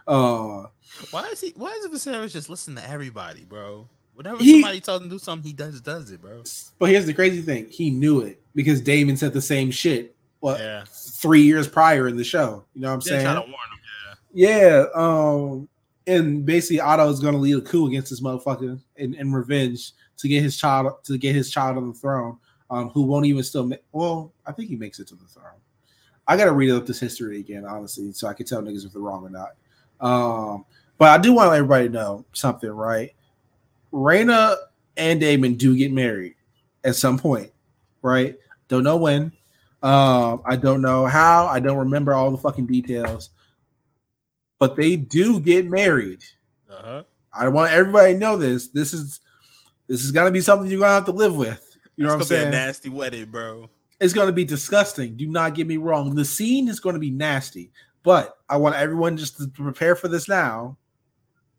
Uh 0.07 0.63
Why 1.11 1.27
is 1.31 1.41
he? 1.41 1.53
Why 1.55 1.71
is 1.71 1.87
Viserys 1.87 2.31
just 2.31 2.49
listen 2.49 2.75
to 2.75 2.89
everybody, 2.89 3.43
bro? 3.43 3.87
Whenever 4.13 4.41
He- 4.41 4.53
somebody 4.61 4.79
tells 4.79 5.01
him 5.01 5.09
to 5.09 5.15
do 5.15 5.19
something, 5.19 5.45
he 5.45 5.53
does 5.53 5.81
does 5.81 6.09
it, 6.11 6.21
bro. 6.21 6.41
but 6.79 6.89
here's 6.89 7.05
the 7.05 7.13
crazy 7.13 7.41
thing, 7.41 7.67
he 7.69 7.89
knew 7.91 8.21
it 8.21 8.41
because 8.55 8.79
Daemon 8.81 9.17
said 9.17 9.33
the 9.33 9.41
same 9.41 9.71
shit 9.71 10.15
what 10.39 10.59
Yeah, 10.59 10.85
three 10.87 11.41
years 11.41 11.67
prior 11.67 12.07
in 12.07 12.15
the 12.15 12.23
show. 12.23 12.63
You 12.73 12.81
know 12.81 12.89
what 12.89 12.93
I'm 12.93 12.99
They 13.01 13.23
saying? 13.23 13.25
to. 13.35 13.45
Yeah, 14.33 14.85
um, 14.95 15.67
and 16.07 16.45
basically 16.45 16.79
Otto 16.79 17.09
is 17.09 17.19
gonna 17.19 17.37
lead 17.37 17.57
a 17.57 17.61
coup 17.61 17.87
against 17.87 18.09
this 18.09 18.21
motherfucker 18.21 18.79
in, 18.95 19.13
in 19.15 19.31
revenge 19.33 19.91
to 20.17 20.27
get 20.27 20.43
his 20.43 20.55
child 20.55 20.93
to 21.05 21.17
get 21.17 21.35
his 21.35 21.49
child 21.51 21.77
on 21.77 21.87
the 21.87 21.93
throne. 21.93 22.37
Um, 22.69 22.89
who 22.89 23.03
won't 23.03 23.25
even 23.25 23.43
still 23.43 23.65
ma- 23.67 23.75
well, 23.91 24.33
I 24.45 24.51
think 24.51 24.69
he 24.69 24.75
makes 24.75 24.99
it 24.99 25.07
to 25.09 25.15
the 25.15 25.25
throne. 25.25 25.59
I 26.27 26.35
gotta 26.35 26.51
read 26.51 26.71
up 26.71 26.85
this 26.85 26.99
history 26.99 27.39
again, 27.39 27.65
honestly, 27.65 28.11
so 28.11 28.27
I 28.27 28.33
can 28.33 28.45
tell 28.45 28.61
niggas 28.61 28.85
if 28.85 28.93
they're 28.93 29.01
wrong 29.01 29.23
or 29.23 29.29
not. 29.29 29.55
Um, 30.01 30.65
but 30.97 31.09
I 31.09 31.21
do 31.21 31.33
want 31.33 31.53
everybody 31.53 31.87
to 31.87 31.93
know 31.93 32.25
something, 32.33 32.69
right? 32.69 33.13
Raina 33.93 34.55
and 34.97 35.19
Daemon 35.19 35.55
do 35.55 35.77
get 35.77 35.91
married 35.91 36.35
at 36.83 36.95
some 36.95 37.19
point, 37.19 37.51
right? 38.01 38.35
Don't 38.67 38.83
know 38.83 38.97
when. 38.97 39.31
Um, 39.83 40.41
I 40.45 40.55
don't 40.55 40.81
know 40.81 41.05
how. 41.05 41.45
I 41.45 41.59
don't 41.59 41.77
remember 41.77 42.13
all 42.13 42.31
the 42.31 42.37
fucking 42.37 42.65
details 42.65 43.29
but 44.59 44.75
they 44.75 44.95
do 44.95 45.39
get 45.39 45.69
married. 45.69 46.23
Uh 46.69 46.81
huh. 46.81 47.03
I 47.33 47.47
want 47.49 47.71
everybody 47.71 48.13
to 48.13 48.19
know 48.19 48.37
this. 48.37 48.69
This 48.69 48.93
is 48.93 49.19
this 49.87 50.03
is 50.03 50.11
gonna 50.11 50.31
be 50.31 50.41
something 50.41 50.69
you're 50.69 50.79
gonna 50.79 50.93
have 50.93 51.05
to 51.05 51.11
live 51.11 51.35
with. 51.35 51.64
You 51.97 52.03
know 52.03 52.09
what 52.09 52.13
I'm 52.13 52.19
gonna 52.19 52.25
saying? 52.27 52.51
nasty 52.51 52.89
wedding, 52.89 53.25
bro. 53.25 53.69
it's 53.99 54.13
gonna 54.13 54.31
be 54.31 54.45
disgusting. 54.45 55.15
Do 55.15 55.27
not 55.27 55.55
get 55.55 55.67
me 55.67 55.77
wrong. 55.77 56.13
The 56.13 56.25
scene 56.25 56.67
is 56.67 56.79
gonna 56.79 56.99
be 56.99 57.11
nasty, 57.11 57.71
but 58.03 58.37
I 58.49 58.57
want 58.57 58.75
everyone 58.75 59.17
just 59.17 59.37
to 59.37 59.47
prepare 59.47 59.95
for 59.95 60.07
this 60.07 60.27
now. 60.27 60.77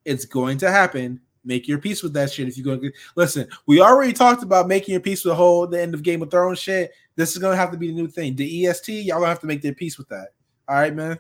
It's 0.04 0.24
going 0.24 0.58
to 0.58 0.70
happen. 0.70 1.20
Make 1.44 1.68
your 1.68 1.78
peace 1.78 2.02
with 2.02 2.12
that 2.14 2.32
shit. 2.32 2.48
If 2.48 2.56
you're 2.56 2.64
going 2.64 2.80
to 2.80 2.92
listen, 3.14 3.48
we 3.66 3.80
already 3.80 4.12
talked 4.12 4.42
about 4.42 4.66
making 4.66 4.92
your 4.92 5.00
peace 5.00 5.24
with 5.24 5.32
the 5.32 5.36
whole 5.36 5.66
the 5.66 5.80
end 5.80 5.94
of 5.94 6.02
Game 6.02 6.22
of 6.22 6.30
Thrones 6.30 6.58
shit. 6.58 6.92
This 7.14 7.32
is 7.32 7.38
gonna 7.38 7.56
have 7.56 7.70
to 7.70 7.78
be 7.78 7.88
the 7.88 7.94
new 7.94 8.08
thing. 8.08 8.34
The 8.36 8.66
EST, 8.66 9.04
y'all 9.04 9.18
gonna 9.18 9.28
have 9.28 9.40
to 9.40 9.46
make 9.46 9.62
their 9.62 9.74
peace 9.74 9.96
with 9.96 10.08
that. 10.08 10.28
All 10.68 10.76
right, 10.76 10.94
man. 10.94 11.18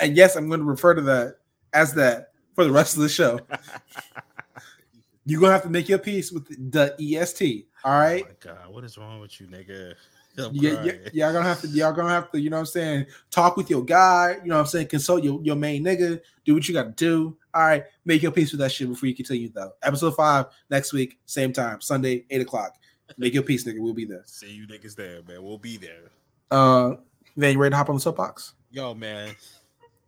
And 0.00 0.16
yes, 0.16 0.36
I'm 0.36 0.48
going 0.48 0.60
to 0.60 0.66
refer 0.66 0.94
to 0.94 1.02
that 1.02 1.36
as 1.72 1.94
that 1.94 2.32
for 2.54 2.64
the 2.64 2.72
rest 2.72 2.96
of 2.96 3.02
the 3.02 3.08
show. 3.08 3.40
You're 5.26 5.40
gonna 5.40 5.52
have 5.52 5.62
to 5.62 5.70
make 5.70 5.88
your 5.88 5.98
peace 5.98 6.32
with 6.32 6.48
the 6.72 6.96
EST. 6.98 7.67
All 7.84 7.98
right. 7.98 8.24
Oh 8.24 8.28
my 8.28 8.54
god, 8.54 8.74
what 8.74 8.84
is 8.84 8.98
wrong 8.98 9.20
with 9.20 9.40
you, 9.40 9.46
nigga? 9.46 9.94
Yeah, 10.52 10.84
yeah, 10.84 10.92
y'all 11.12 11.32
gonna 11.32 11.48
have 11.48 11.60
to, 11.62 11.66
y'all 11.66 11.92
gonna 11.92 12.10
have 12.10 12.30
to, 12.30 12.40
you 12.40 12.48
know 12.48 12.58
what 12.58 12.60
I'm 12.60 12.66
saying, 12.66 13.06
talk 13.28 13.56
with 13.56 13.68
your 13.68 13.84
guy, 13.84 14.36
you 14.40 14.48
know 14.48 14.54
what 14.54 14.60
I'm 14.60 14.66
saying, 14.66 14.86
consult 14.86 15.24
your, 15.24 15.42
your 15.42 15.56
main 15.56 15.82
nigga, 15.82 16.20
do 16.44 16.54
what 16.54 16.68
you 16.68 16.74
gotta 16.74 16.92
do. 16.92 17.36
All 17.52 17.62
right, 17.62 17.82
make 18.04 18.22
your 18.22 18.30
peace 18.30 18.52
with 18.52 18.60
that 18.60 18.70
shit 18.70 18.88
before 18.88 19.08
you 19.08 19.16
continue 19.16 19.50
though. 19.52 19.72
Episode 19.82 20.14
five 20.14 20.46
next 20.70 20.92
week, 20.92 21.18
same 21.26 21.52
time, 21.52 21.80
Sunday, 21.80 22.24
eight 22.30 22.40
o'clock. 22.40 22.76
Make 23.16 23.34
your 23.34 23.42
peace, 23.42 23.64
nigga. 23.64 23.80
We'll 23.80 23.94
be 23.94 24.04
there. 24.04 24.22
See 24.26 24.52
you 24.52 24.68
niggas 24.68 24.94
there, 24.94 25.22
man. 25.26 25.42
We'll 25.42 25.58
be 25.58 25.76
there. 25.76 26.12
Uh 26.52 26.92
then 27.36 27.54
you 27.54 27.58
ready 27.58 27.72
to 27.72 27.76
hop 27.76 27.88
on 27.88 27.96
the 27.96 28.00
soapbox? 28.00 28.54
Yo, 28.70 28.94
man. 28.94 29.34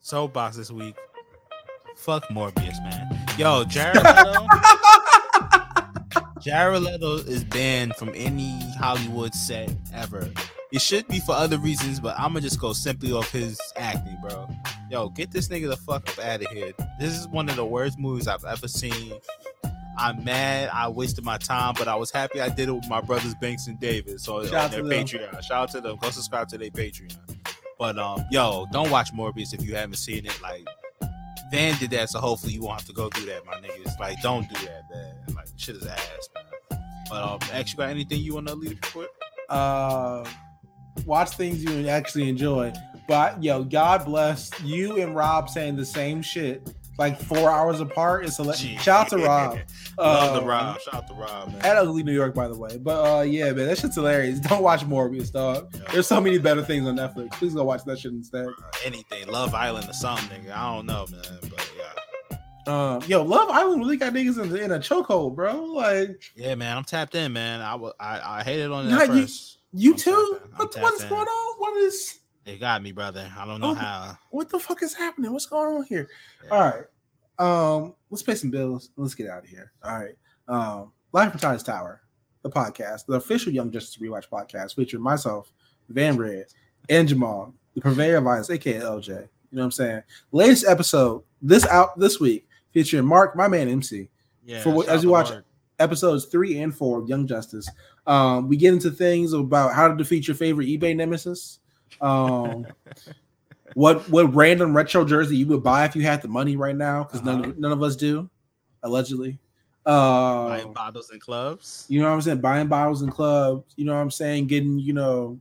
Soapbox 0.01 0.57
this 0.57 0.71
week. 0.71 0.97
Fuck 1.97 2.29
Morbius, 2.29 2.81
man. 2.83 3.25
Yo, 3.37 3.65
Jared 3.65 3.97
Leto. 3.97 4.47
Jared 6.41 6.83
Leto 6.83 7.17
is 7.17 7.45
banned 7.45 7.95
from 7.97 8.11
any 8.15 8.59
Hollywood 8.79 9.35
set 9.35 9.71
ever. 9.95 10.31
It 10.73 10.81
should 10.81 11.07
be 11.09 11.19
for 11.21 11.33
other 11.33 11.59
reasons, 11.59 12.01
but 12.01 12.17
I'm 12.19 12.29
gonna 12.33 12.43
just 12.43 12.61
go 12.61 12.73
simply 12.73 13.13
off 13.13 13.31
his 13.31 13.61
acting, 13.77 14.17
bro. 14.23 14.49
Yo, 14.91 15.09
get 15.11 15.31
this 15.31 15.49
nigga 15.49 15.69
the 15.69 15.77
fuck 15.77 16.09
up 16.09 16.25
out 16.25 16.43
of 16.43 16.51
here. 16.53 16.73
This 16.99 17.17
is 17.17 17.27
one 17.29 17.49
of 17.49 17.57
the 17.57 17.65
worst 17.65 17.99
movies 17.99 18.29
I've 18.29 18.45
ever 18.45 18.69
seen. 18.69 19.13
I'm 19.99 20.25
mad. 20.25 20.71
I 20.73 20.89
wasted 20.89 21.25
my 21.25 21.37
time, 21.39 21.75
but 21.77 21.89
I 21.89 21.97
was 21.97 22.11
happy 22.11 22.41
I 22.41 22.49
did 22.49 22.69
it 22.69 22.73
with 22.73 22.89
my 22.89 23.01
brothers 23.01 23.35
Banks 23.35 23.67
and 23.67 23.79
David. 23.79 24.21
So 24.21 24.45
Shout 24.45 24.55
on 24.55 24.59
out 24.61 24.71
their 24.71 24.83
to 24.83 24.89
them. 24.89 25.05
Patreon. 25.05 25.43
Shout 25.43 25.63
out 25.63 25.71
to 25.73 25.81
them. 25.81 25.97
Go 26.01 26.11
subscribe 26.11 26.49
to 26.49 26.59
their 26.59 26.71
Patreon. 26.71 27.17
But 27.79 27.99
um, 27.99 28.25
yo, 28.31 28.67
don't 28.73 28.91
watch 28.91 29.13
Morbius 29.13 29.53
if 29.53 29.63
you 29.65 29.75
haven't 29.75 29.97
seen 29.97 30.25
it. 30.25 30.41
Like 30.41 30.67
Van 31.51 31.77
did 31.79 31.91
that, 31.91 32.11
so 32.11 32.21
hopefully 32.21 32.53
you 32.53 32.63
won't 32.63 32.81
have 32.81 32.87
to 32.87 32.93
go 32.93 33.09
through 33.09 33.27
that, 33.27 33.45
my 33.47 33.55
niggas. 33.55 33.99
Like, 33.99 34.21
don't 34.23 34.49
do 34.49 34.67
that, 34.67 34.83
man. 34.91 35.35
Like, 35.35 35.49
shit 35.57 35.77
is 35.77 35.87
ass, 35.87 36.29
man. 36.35 36.81
But 37.09 37.23
um, 37.23 37.39
actually, 37.53 37.79
got 37.79 37.91
anything 37.91 38.21
you 38.21 38.35
want 38.35 38.47
to 38.49 38.55
leave 38.55 38.79
with? 38.95 39.09
Uh 39.49 40.25
watch 41.07 41.31
things 41.31 41.63
you 41.63 41.89
actually 41.89 42.29
enjoy. 42.29 42.73
But 43.09 43.43
yo, 43.43 43.65
God 43.65 44.05
bless 44.05 44.51
you 44.63 45.01
and 45.01 45.15
Rob 45.15 45.49
saying 45.49 45.77
the 45.77 45.85
same 45.85 46.23
shit 46.23 46.73
like 47.01 47.21
four 47.21 47.51
hours 47.51 47.81
apart. 47.81 48.25
It's 48.27 48.39
a 48.39 48.43
le- 48.45 48.55
shout 48.55 48.89
out 48.89 49.09
to 49.09 49.17
Rob. 49.17 49.59
Love 49.99 50.35
the 50.35 50.41
Um, 50.43 50.47
Rob. 50.47 50.81
Shout 50.81 50.95
out 50.95 51.09
to 51.09 51.15
Rob, 51.15 51.49
man. 51.53 51.61
At 51.63 51.77
Ugly 51.77 52.05
New 52.05 52.13
York, 52.13 52.35
by 52.35 52.47
the 52.47 52.57
way. 52.57 52.77
But 52.79 53.19
uh 53.19 53.23
yeah, 53.23 53.53
man, 53.53 53.67
that 53.67 53.79
shit's 53.79 53.97
hilarious. 53.97 54.39
Don't 54.49 54.63
watch 54.63 54.83
Morbius, 54.87 55.33
dog. 55.33 55.73
There's 55.93 56.07
so 56.07 56.21
many 56.21 56.39
better 56.39 56.63
things 56.63 56.87
on 56.87 56.97
Netflix. 56.97 57.33
Please 57.33 57.55
go 57.55 57.65
watch 57.65 57.83
that 57.85 57.99
shit 57.99 58.13
instead. 58.13 58.47
Anything, 58.85 59.27
Love 59.27 59.55
Island 59.55 59.89
or 59.89 59.93
something, 59.95 60.29
nigga. 60.45 60.53
I 60.57 60.75
don't 60.77 60.87
know, 60.87 61.07
man. 61.11 61.39
But 61.43 61.73
yeah, 61.77 62.37
Um, 62.73 63.03
yo, 63.09 63.23
Love 63.23 63.49
Island 63.49 63.81
really 63.81 63.97
got 63.97 64.13
niggas 64.13 64.41
in, 64.43 64.55
in 64.57 64.71
a 64.73 64.79
chokehold, 64.79 65.35
bro. 65.35 65.65
Like 65.65 66.23
yeah, 66.37 66.55
man. 66.55 66.77
I'm 66.77 66.85
tapped 66.85 67.15
in, 67.15 67.33
man. 67.33 67.61
I 67.63 67.75
wa- 67.77 67.95
I, 67.99 68.39
I 68.41 68.43
hated 68.45 68.71
on 68.71 68.89
that 68.91 69.09
you- 69.09 69.23
first. 69.23 69.59
you 69.73 69.93
I'm 69.93 69.99
too. 69.99 70.39
tapped 70.39 70.45
in. 70.45 70.53
I'm 70.53 70.59
What, 70.59 70.83
what's 70.83 71.03
in. 71.03 71.09
going 71.09 71.27
on? 71.27 71.55
What 71.59 71.77
is 71.79 72.19
They 72.45 72.57
got 72.59 72.83
me, 72.83 72.93
brother. 72.93 73.31
I 73.37 73.45
don't 73.47 73.61
know 73.61 73.71
Oh, 73.71 73.75
how. 73.75 74.19
what 74.31 74.49
the 74.51 74.59
fuck 74.59 74.83
is 74.83 74.95
happening? 74.95 75.33
What's 75.33 75.47
going 75.47 75.77
on 75.77 75.85
here? 75.85 76.09
Yeah. 76.45 76.51
All 76.51 76.61
right. 76.61 76.85
Um, 77.41 77.95
let's 78.11 78.23
pay 78.23 78.35
some 78.35 78.51
bills. 78.51 78.91
Let's 78.97 79.15
get 79.15 79.29
out 79.29 79.45
of 79.45 79.49
here. 79.49 79.73
All 79.83 79.99
right. 79.99 80.15
Um, 80.49 80.93
Life 81.13 81.31
from 81.33 81.41
Tides 81.41 81.63
Tower, 81.63 82.03
the 82.43 82.51
podcast, 82.51 83.07
the 83.07 83.15
official 83.15 83.53
Young 83.53 83.71
Justice 83.71 83.97
Rewatch 83.97 84.29
podcast, 84.29 84.77
featuring 84.77 85.03
myself, 85.03 85.53
Van 85.89 86.17
Red, 86.17 86.47
and 86.89 87.09
Jamal, 87.09 87.53
the 87.75 87.81
purveyor 87.81 88.19
of 88.19 88.25
violence, 88.25 88.51
aka 88.51 88.81
LJ. 88.81 89.09
You 89.09 89.15
know 89.15 89.63
what 89.63 89.65
I'm 89.65 89.71
saying? 89.73 90.03
Latest 90.33 90.67
episode 90.69 91.23
this 91.43 91.67
out 91.67 91.99
this 91.99 92.21
week, 92.21 92.47
featuring 92.73 93.07
Mark, 93.07 93.35
my 93.35 93.49
man 93.49 93.69
MC. 93.69 94.09
Yeah. 94.45 94.61
For 94.63 94.71
what- 94.71 94.89
as 94.89 95.03
you 95.03 95.11
watch- 95.11 95.31
Mark. 95.31 95.45
Episodes 95.79 96.27
three 96.27 96.59
and 96.61 96.75
four 96.77 97.01
of 97.01 97.09
Young 97.09 97.27
Justice. 97.27 97.67
Um, 98.07 98.49
we 98.49 98.59
get 98.59 98.75
into 98.75 98.91
things 98.91 99.33
about 99.33 99.73
how 99.73 99.89
to 99.89 99.97
defeat 99.97 100.29
your 100.29 100.35
favorite 100.35 100.67
eBay 100.67 100.95
nemesis. 100.95 101.59
Um, 102.03 102.67
what 103.75 104.09
what 104.09 104.35
random 104.35 104.75
retro 104.77 105.05
jersey 105.05 105.37
you 105.37 105.47
would 105.49 105.63
buy 105.63 105.85
if 105.85 105.95
you 105.97 106.03
had 106.03 106.23
the 106.23 106.29
money 106.29 106.57
right 106.57 106.77
now? 106.77 107.05
Because 107.05 107.23
none 107.23 107.41
Uh-huh. 107.43 107.51
of, 107.51 107.59
none 107.59 107.73
of 107.73 107.83
us 107.83 107.97
do, 107.97 108.29
allegedly. 108.83 109.39
Uh, 109.87 110.49
buying 110.49 110.73
bottles 110.73 111.11
and 111.11 111.21
clubs. 111.21 111.87
you 111.89 112.01
know 112.01 112.09
what 112.09 112.15
I'm 112.15 112.21
saying? 112.21 112.41
Buying 112.41 112.69
bottles 112.69 113.01
and 113.03 113.11
clubs. 113.11 113.73
You 113.77 113.87
know 113.87 113.95
what 113.95 114.01
I'm 114.01 114.11
saying? 114.11 114.47
Getting 114.49 114.79
you 114.79 114.93
know, 114.93 115.41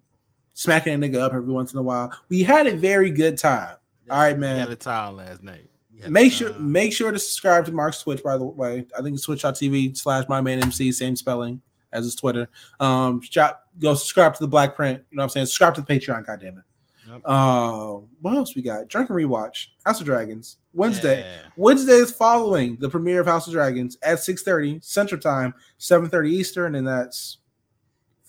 smacking 0.53 0.93
a 0.93 0.97
nigga 0.97 1.17
up 1.19 1.33
every 1.33 1.51
once 1.51 1.73
in 1.73 1.79
a 1.79 1.83
while. 1.83 2.11
We 2.29 2.43
had 2.43 2.65
a 2.67 2.75
very 2.75 3.11
good 3.11 3.37
time. 3.37 3.75
All 4.09 4.17
right, 4.17 4.33
We 4.35 4.39
man. 4.41 4.59
had 4.59 4.69
a 4.69 4.75
time 4.75 5.17
last 5.17 5.43
night. 5.43 5.69
We 5.93 6.09
Make 6.09 6.31
sure 6.31 6.51
time. 6.51 6.71
make 6.71 6.93
sure 6.93 7.11
to 7.11 7.19
subscribe 7.19 7.65
to 7.65 7.71
Mark's 7.73 8.01
Twitch, 8.01 8.23
by 8.23 8.37
the 8.37 8.45
way. 8.45 8.85
I 8.97 9.01
think 9.01 9.15
it's 9.15 9.25
twitch.tv 9.25 9.97
slash 9.97 10.27
my 10.29 10.39
man 10.41 10.63
MC, 10.63 10.91
same 10.93 11.15
spelling 11.17 11.61
as 11.91 12.05
his 12.05 12.15
Twitter. 12.15 12.47
Um 12.79 13.19
shop, 13.21 13.65
go 13.77 13.93
subscribe 13.93 14.33
to 14.35 14.39
the 14.39 14.47
Black 14.47 14.75
Print. 14.75 15.03
You 15.11 15.17
know 15.17 15.21
what 15.21 15.25
I'm 15.25 15.29
saying? 15.29 15.45
Subscribe 15.47 15.75
to 15.75 15.81
the 15.81 15.87
Patreon, 15.87 16.25
goddammit. 16.25 16.63
Yep. 17.09 17.27
Um, 17.27 18.07
what 18.21 18.35
else 18.35 18.55
we 18.55 18.61
got? 18.61 18.87
Drunken 18.87 19.15
Rewatch, 19.15 19.67
House 19.85 19.99
of 19.99 20.05
Dragons, 20.05 20.57
Wednesday. 20.73 21.21
Yeah. 21.21 21.49
Wednesday 21.55 21.93
is 21.93 22.11
following 22.11 22.75
the 22.77 22.89
premiere 22.89 23.21
of 23.21 23.27
House 23.27 23.47
of 23.47 23.53
Dragons 23.53 23.97
at 24.03 24.19
6:30 24.19 24.83
Central 24.83 25.19
Time, 25.19 25.53
7:30 25.79 26.31
Eastern, 26.31 26.75
and 26.75 26.87
that's 26.87 27.37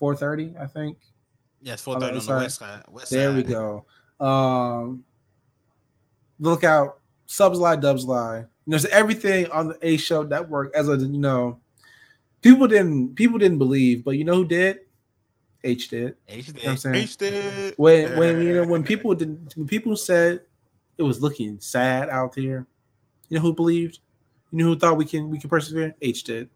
4:30, 0.00 0.56
I 0.58 0.66
think. 0.66 0.98
Yes, 1.62 1.82
four 1.82 2.00
thirty 2.00 2.18
on 2.18 2.24
the 2.24 2.32
west 2.32 2.58
side. 2.58 2.82
West 2.88 3.10
There 3.10 3.32
we 3.32 3.42
go. 3.42 3.84
Um, 4.18 5.04
look 6.38 6.64
out, 6.64 7.00
subs 7.26 7.58
lie, 7.58 7.76
dubs 7.76 8.04
lie. 8.04 8.46
There's 8.66 8.86
everything 8.86 9.46
on 9.50 9.68
the 9.68 9.78
A 9.82 9.96
Show 9.96 10.22
Network. 10.22 10.74
As 10.74 10.88
a 10.88 10.96
you 10.96 11.18
know, 11.18 11.60
people 12.40 12.66
didn't 12.66 13.14
people 13.14 13.38
didn't 13.38 13.58
believe, 13.58 14.04
but 14.04 14.12
you 14.12 14.24
know 14.24 14.36
who 14.36 14.46
did? 14.46 14.80
H 15.62 15.88
did. 15.88 16.16
H 16.28 16.48
what 16.48 16.64
I'm 16.66 16.72
did. 16.72 16.80
saying? 16.80 16.94
H 16.94 17.16
did. 17.16 17.74
When 17.76 18.18
when 18.18 18.42
you 18.42 18.54
know 18.54 18.66
when 18.66 18.82
people 18.82 19.14
didn't 19.14 19.56
when 19.56 19.66
people 19.66 19.96
said 19.96 20.40
it 20.98 21.02
was 21.02 21.20
looking 21.20 21.60
sad 21.60 22.08
out 22.08 22.34
there, 22.34 22.66
you 23.28 23.36
know 23.36 23.40
who 23.40 23.54
believed? 23.54 23.98
You 24.50 24.58
know 24.58 24.64
who 24.64 24.78
thought 24.78 24.96
we 24.96 25.04
can 25.04 25.30
we 25.30 25.38
can 25.38 25.50
persevere? 25.50 25.94
H 26.00 26.24
did. 26.24 26.34
You 26.34 26.48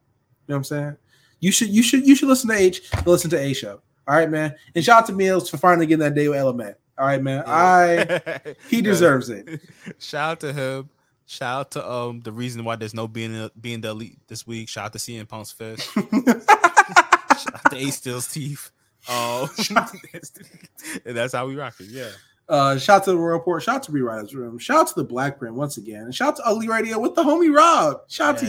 know 0.48 0.54
what 0.54 0.56
I'm 0.56 0.64
saying? 0.64 0.96
You 1.40 1.52
should 1.52 1.68
you 1.68 1.82
should 1.82 2.06
you 2.06 2.14
should 2.14 2.28
listen 2.28 2.50
to 2.50 2.56
H, 2.56 2.82
listen 3.04 3.30
to 3.30 3.38
A 3.38 3.52
show. 3.52 3.80
All 4.06 4.16
right, 4.16 4.30
man. 4.30 4.54
And 4.74 4.84
shout 4.84 5.00
out 5.00 5.06
to 5.06 5.12
Mills 5.12 5.48
for 5.48 5.56
finally 5.56 5.86
getting 5.86 6.00
that 6.00 6.14
day 6.14 6.28
with 6.28 6.38
Element. 6.38 6.76
All 6.98 7.06
right, 7.06 7.22
man. 7.22 7.42
I 7.46 8.54
he 8.68 8.80
deserves 8.82 9.28
it. 9.28 9.60
Shout 9.98 10.32
out 10.32 10.40
to 10.40 10.52
him. 10.52 10.90
Shout 11.26 11.60
out 11.60 11.70
to 11.72 11.90
um 11.90 12.20
the 12.20 12.30
reason 12.32 12.64
why 12.64 12.76
there's 12.76 12.94
no 12.94 13.08
being 13.08 13.50
being 13.60 13.80
the 13.80 13.88
elite 13.90 14.18
this 14.28 14.46
week. 14.46 14.68
Shout 14.68 14.86
out 14.86 14.92
to 14.92 14.98
CM 14.98 15.26
Punk's 15.26 15.50
fist. 15.50 15.82
Shout 15.92 17.54
out 17.54 17.70
to 17.70 17.76
Ace 17.76 17.96
Steel's 17.96 18.28
teeth. 18.32 18.70
Oh, 19.08 19.50
and 21.04 21.16
that's 21.16 21.32
how 21.34 21.46
we 21.46 21.56
rock 21.56 21.74
it. 21.80 21.88
Yeah. 21.88 22.10
Uh, 22.48 22.76
shout 22.78 23.04
to 23.04 23.10
the 23.12 23.16
Royal 23.18 23.38
Report. 23.38 23.62
Shout 23.62 23.76
out 23.76 23.82
to 23.84 23.92
Rewriters 23.92 24.34
Room. 24.34 24.58
Shout 24.58 24.76
out 24.78 24.86
to 24.88 24.94
the 24.96 25.04
Black 25.04 25.38
Print 25.38 25.54
once 25.54 25.76
again. 25.78 26.02
And 26.04 26.14
shout 26.14 26.36
to 26.36 26.46
Ugly 26.46 26.68
Radio 26.68 26.98
with 26.98 27.14
the 27.14 27.22
homie 27.22 27.54
Rob. 27.54 28.02
Shout 28.08 28.34
out 28.36 28.38
to 28.40 28.46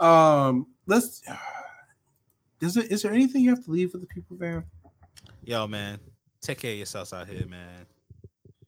you. 0.00 0.06
Um, 0.06 0.66
let's. 0.86 1.22
Is 2.60 2.74
there 2.74 2.84
is 2.84 3.02
there 3.02 3.12
anything 3.12 3.42
you 3.42 3.50
have 3.50 3.62
to 3.64 3.70
leave 3.70 3.90
for 3.90 3.98
the 3.98 4.06
people, 4.06 4.36
man? 4.38 4.64
Yo, 5.44 5.66
man, 5.66 5.98
take 6.40 6.58
care 6.58 6.70
of 6.70 6.78
yourselves 6.78 7.12
out 7.12 7.28
here, 7.28 7.44
man. 7.46 7.84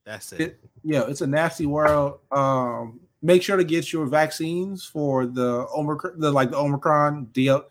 That's 0.05 0.32
it. 0.34 0.40
It- 0.40 0.60
Yeah, 0.82 1.05
it's 1.09 1.22
a 1.22 1.26
nasty 1.26 1.64
world. 1.66 2.18
Um, 2.30 3.01
make 3.22 3.43
sure 3.43 3.56
to 3.56 3.64
get 3.64 3.93
your 3.93 4.05
vaccines 4.06 4.84
for 4.84 5.24
the 5.24 5.66
Omicron, 5.74 6.20
the 6.20 6.30
like 6.30 6.51
the 6.51 6.59
Omicron 6.59 7.26
deal, 7.26 7.64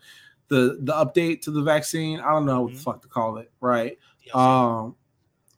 the 0.48 0.78
the 0.82 0.92
update 0.92 1.40
to 1.42 1.50
the 1.50 1.62
vaccine. 1.62 2.20
I 2.20 2.30
don't 2.30 2.46
know 2.46 2.62
what 2.62 2.72
the 2.72 2.78
Mhm. 2.78 2.82
fuck 2.82 3.02
to 3.02 3.08
call 3.08 3.38
it, 3.38 3.50
right? 3.60 3.98
Yes. 4.24 4.34
Um, 4.34 4.94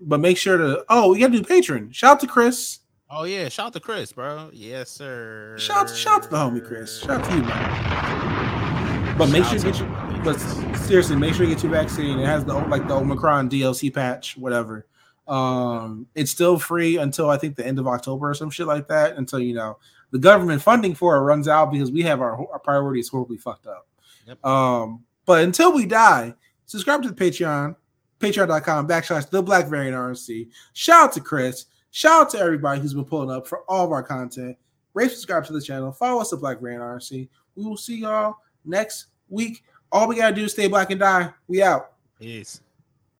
but 0.00 0.20
make 0.20 0.36
sure 0.38 0.56
to. 0.56 0.84
Oh, 0.88 1.12
we 1.12 1.20
got 1.20 1.32
to 1.32 1.38
do 1.38 1.44
patron. 1.44 1.90
Shout 1.92 2.12
out 2.12 2.20
to 2.20 2.26
Chris. 2.26 2.80
oh 3.10 3.24
yeah, 3.24 3.48
shout 3.48 3.66
out 3.68 3.72
to 3.74 3.80
Chris, 3.80 4.12
bro. 4.12 4.50
Yes, 4.52 4.90
sir. 4.90 5.56
Shout 5.58 5.90
out, 5.90 5.96
shout 5.96 6.14
out 6.16 6.22
to 6.24 6.28
the 6.28 6.36
homie 6.36 6.64
Chris. 6.66 7.00
Shout 7.00 7.22
out 7.22 7.24
to 7.30 7.36
you, 7.36 7.42
man. 7.42 9.18
But 9.18 9.30
make 9.30 9.42
Shout 9.44 9.60
sure 9.60 9.66
you 9.68 9.72
to 9.72 9.78
get 9.78 9.80
your. 9.80 10.22
But 10.24 10.38
seriously, 10.78 11.16
make 11.16 11.34
sure 11.34 11.44
you 11.46 11.54
get 11.54 11.62
your 11.62 11.72
vaccine. 11.72 12.18
It 12.18 12.26
has 12.26 12.44
the 12.44 12.54
like 12.54 12.86
the 12.86 12.94
Omicron 12.94 13.48
DLC 13.50 13.92
patch, 13.92 14.36
whatever. 14.36 14.86
Um, 15.26 16.06
it's 16.14 16.30
still 16.30 16.58
free 16.58 16.96
until 16.96 17.28
I 17.28 17.36
think 17.36 17.56
the 17.56 17.66
end 17.66 17.78
of 17.78 17.86
October 17.86 18.30
or 18.30 18.34
some 18.34 18.50
shit 18.50 18.66
like 18.66 18.88
that. 18.88 19.16
Until 19.16 19.40
you 19.40 19.54
know 19.54 19.78
the 20.10 20.18
government 20.18 20.62
funding 20.62 20.94
for 20.94 21.16
it 21.16 21.20
runs 21.20 21.48
out 21.48 21.70
because 21.72 21.90
we 21.90 22.02
have 22.02 22.20
our, 22.20 22.36
our 22.52 22.58
priorities 22.58 23.08
horribly 23.08 23.36
fucked 23.38 23.66
up. 23.66 23.86
Yep. 24.28 24.44
Um, 24.44 25.04
but 25.24 25.42
until 25.42 25.74
we 25.74 25.86
die, 25.86 26.34
subscribe 26.66 27.02
to 27.02 27.10
the 27.10 27.14
Patreon, 27.14 27.74
patreon.com 28.20 28.86
backslash 28.86 29.30
the 29.30 29.42
Black 29.42 29.66
Variant 29.68 29.96
RNC. 29.96 30.48
Shout 30.74 31.04
out 31.04 31.12
to 31.14 31.20
Chris. 31.20 31.66
Shout 31.90 32.22
out 32.22 32.30
to 32.30 32.38
everybody 32.38 32.80
who's 32.80 32.94
been 32.94 33.06
pulling 33.06 33.34
up 33.34 33.46
for 33.46 33.60
all 33.68 33.86
of 33.86 33.92
our 33.92 34.02
content. 34.02 34.56
Rate, 34.92 35.10
subscribe 35.10 35.46
to 35.46 35.52
the 35.52 35.62
channel. 35.62 35.92
Follow 35.92 36.20
us 36.20 36.32
at 36.32 36.40
Black 36.40 36.60
Variant 36.60 36.82
RNC. 36.82 37.28
We 37.56 37.64
will 37.64 37.76
see 37.76 38.00
y'all 38.00 38.36
next 38.64 39.06
week. 39.28 39.64
All 39.90 40.06
we 40.06 40.16
gotta 40.16 40.34
do 40.34 40.44
is 40.44 40.52
stay 40.52 40.68
black 40.68 40.90
and 40.90 41.00
die. 41.00 41.32
We 41.46 41.62
out. 41.62 41.92
Peace. 42.18 42.60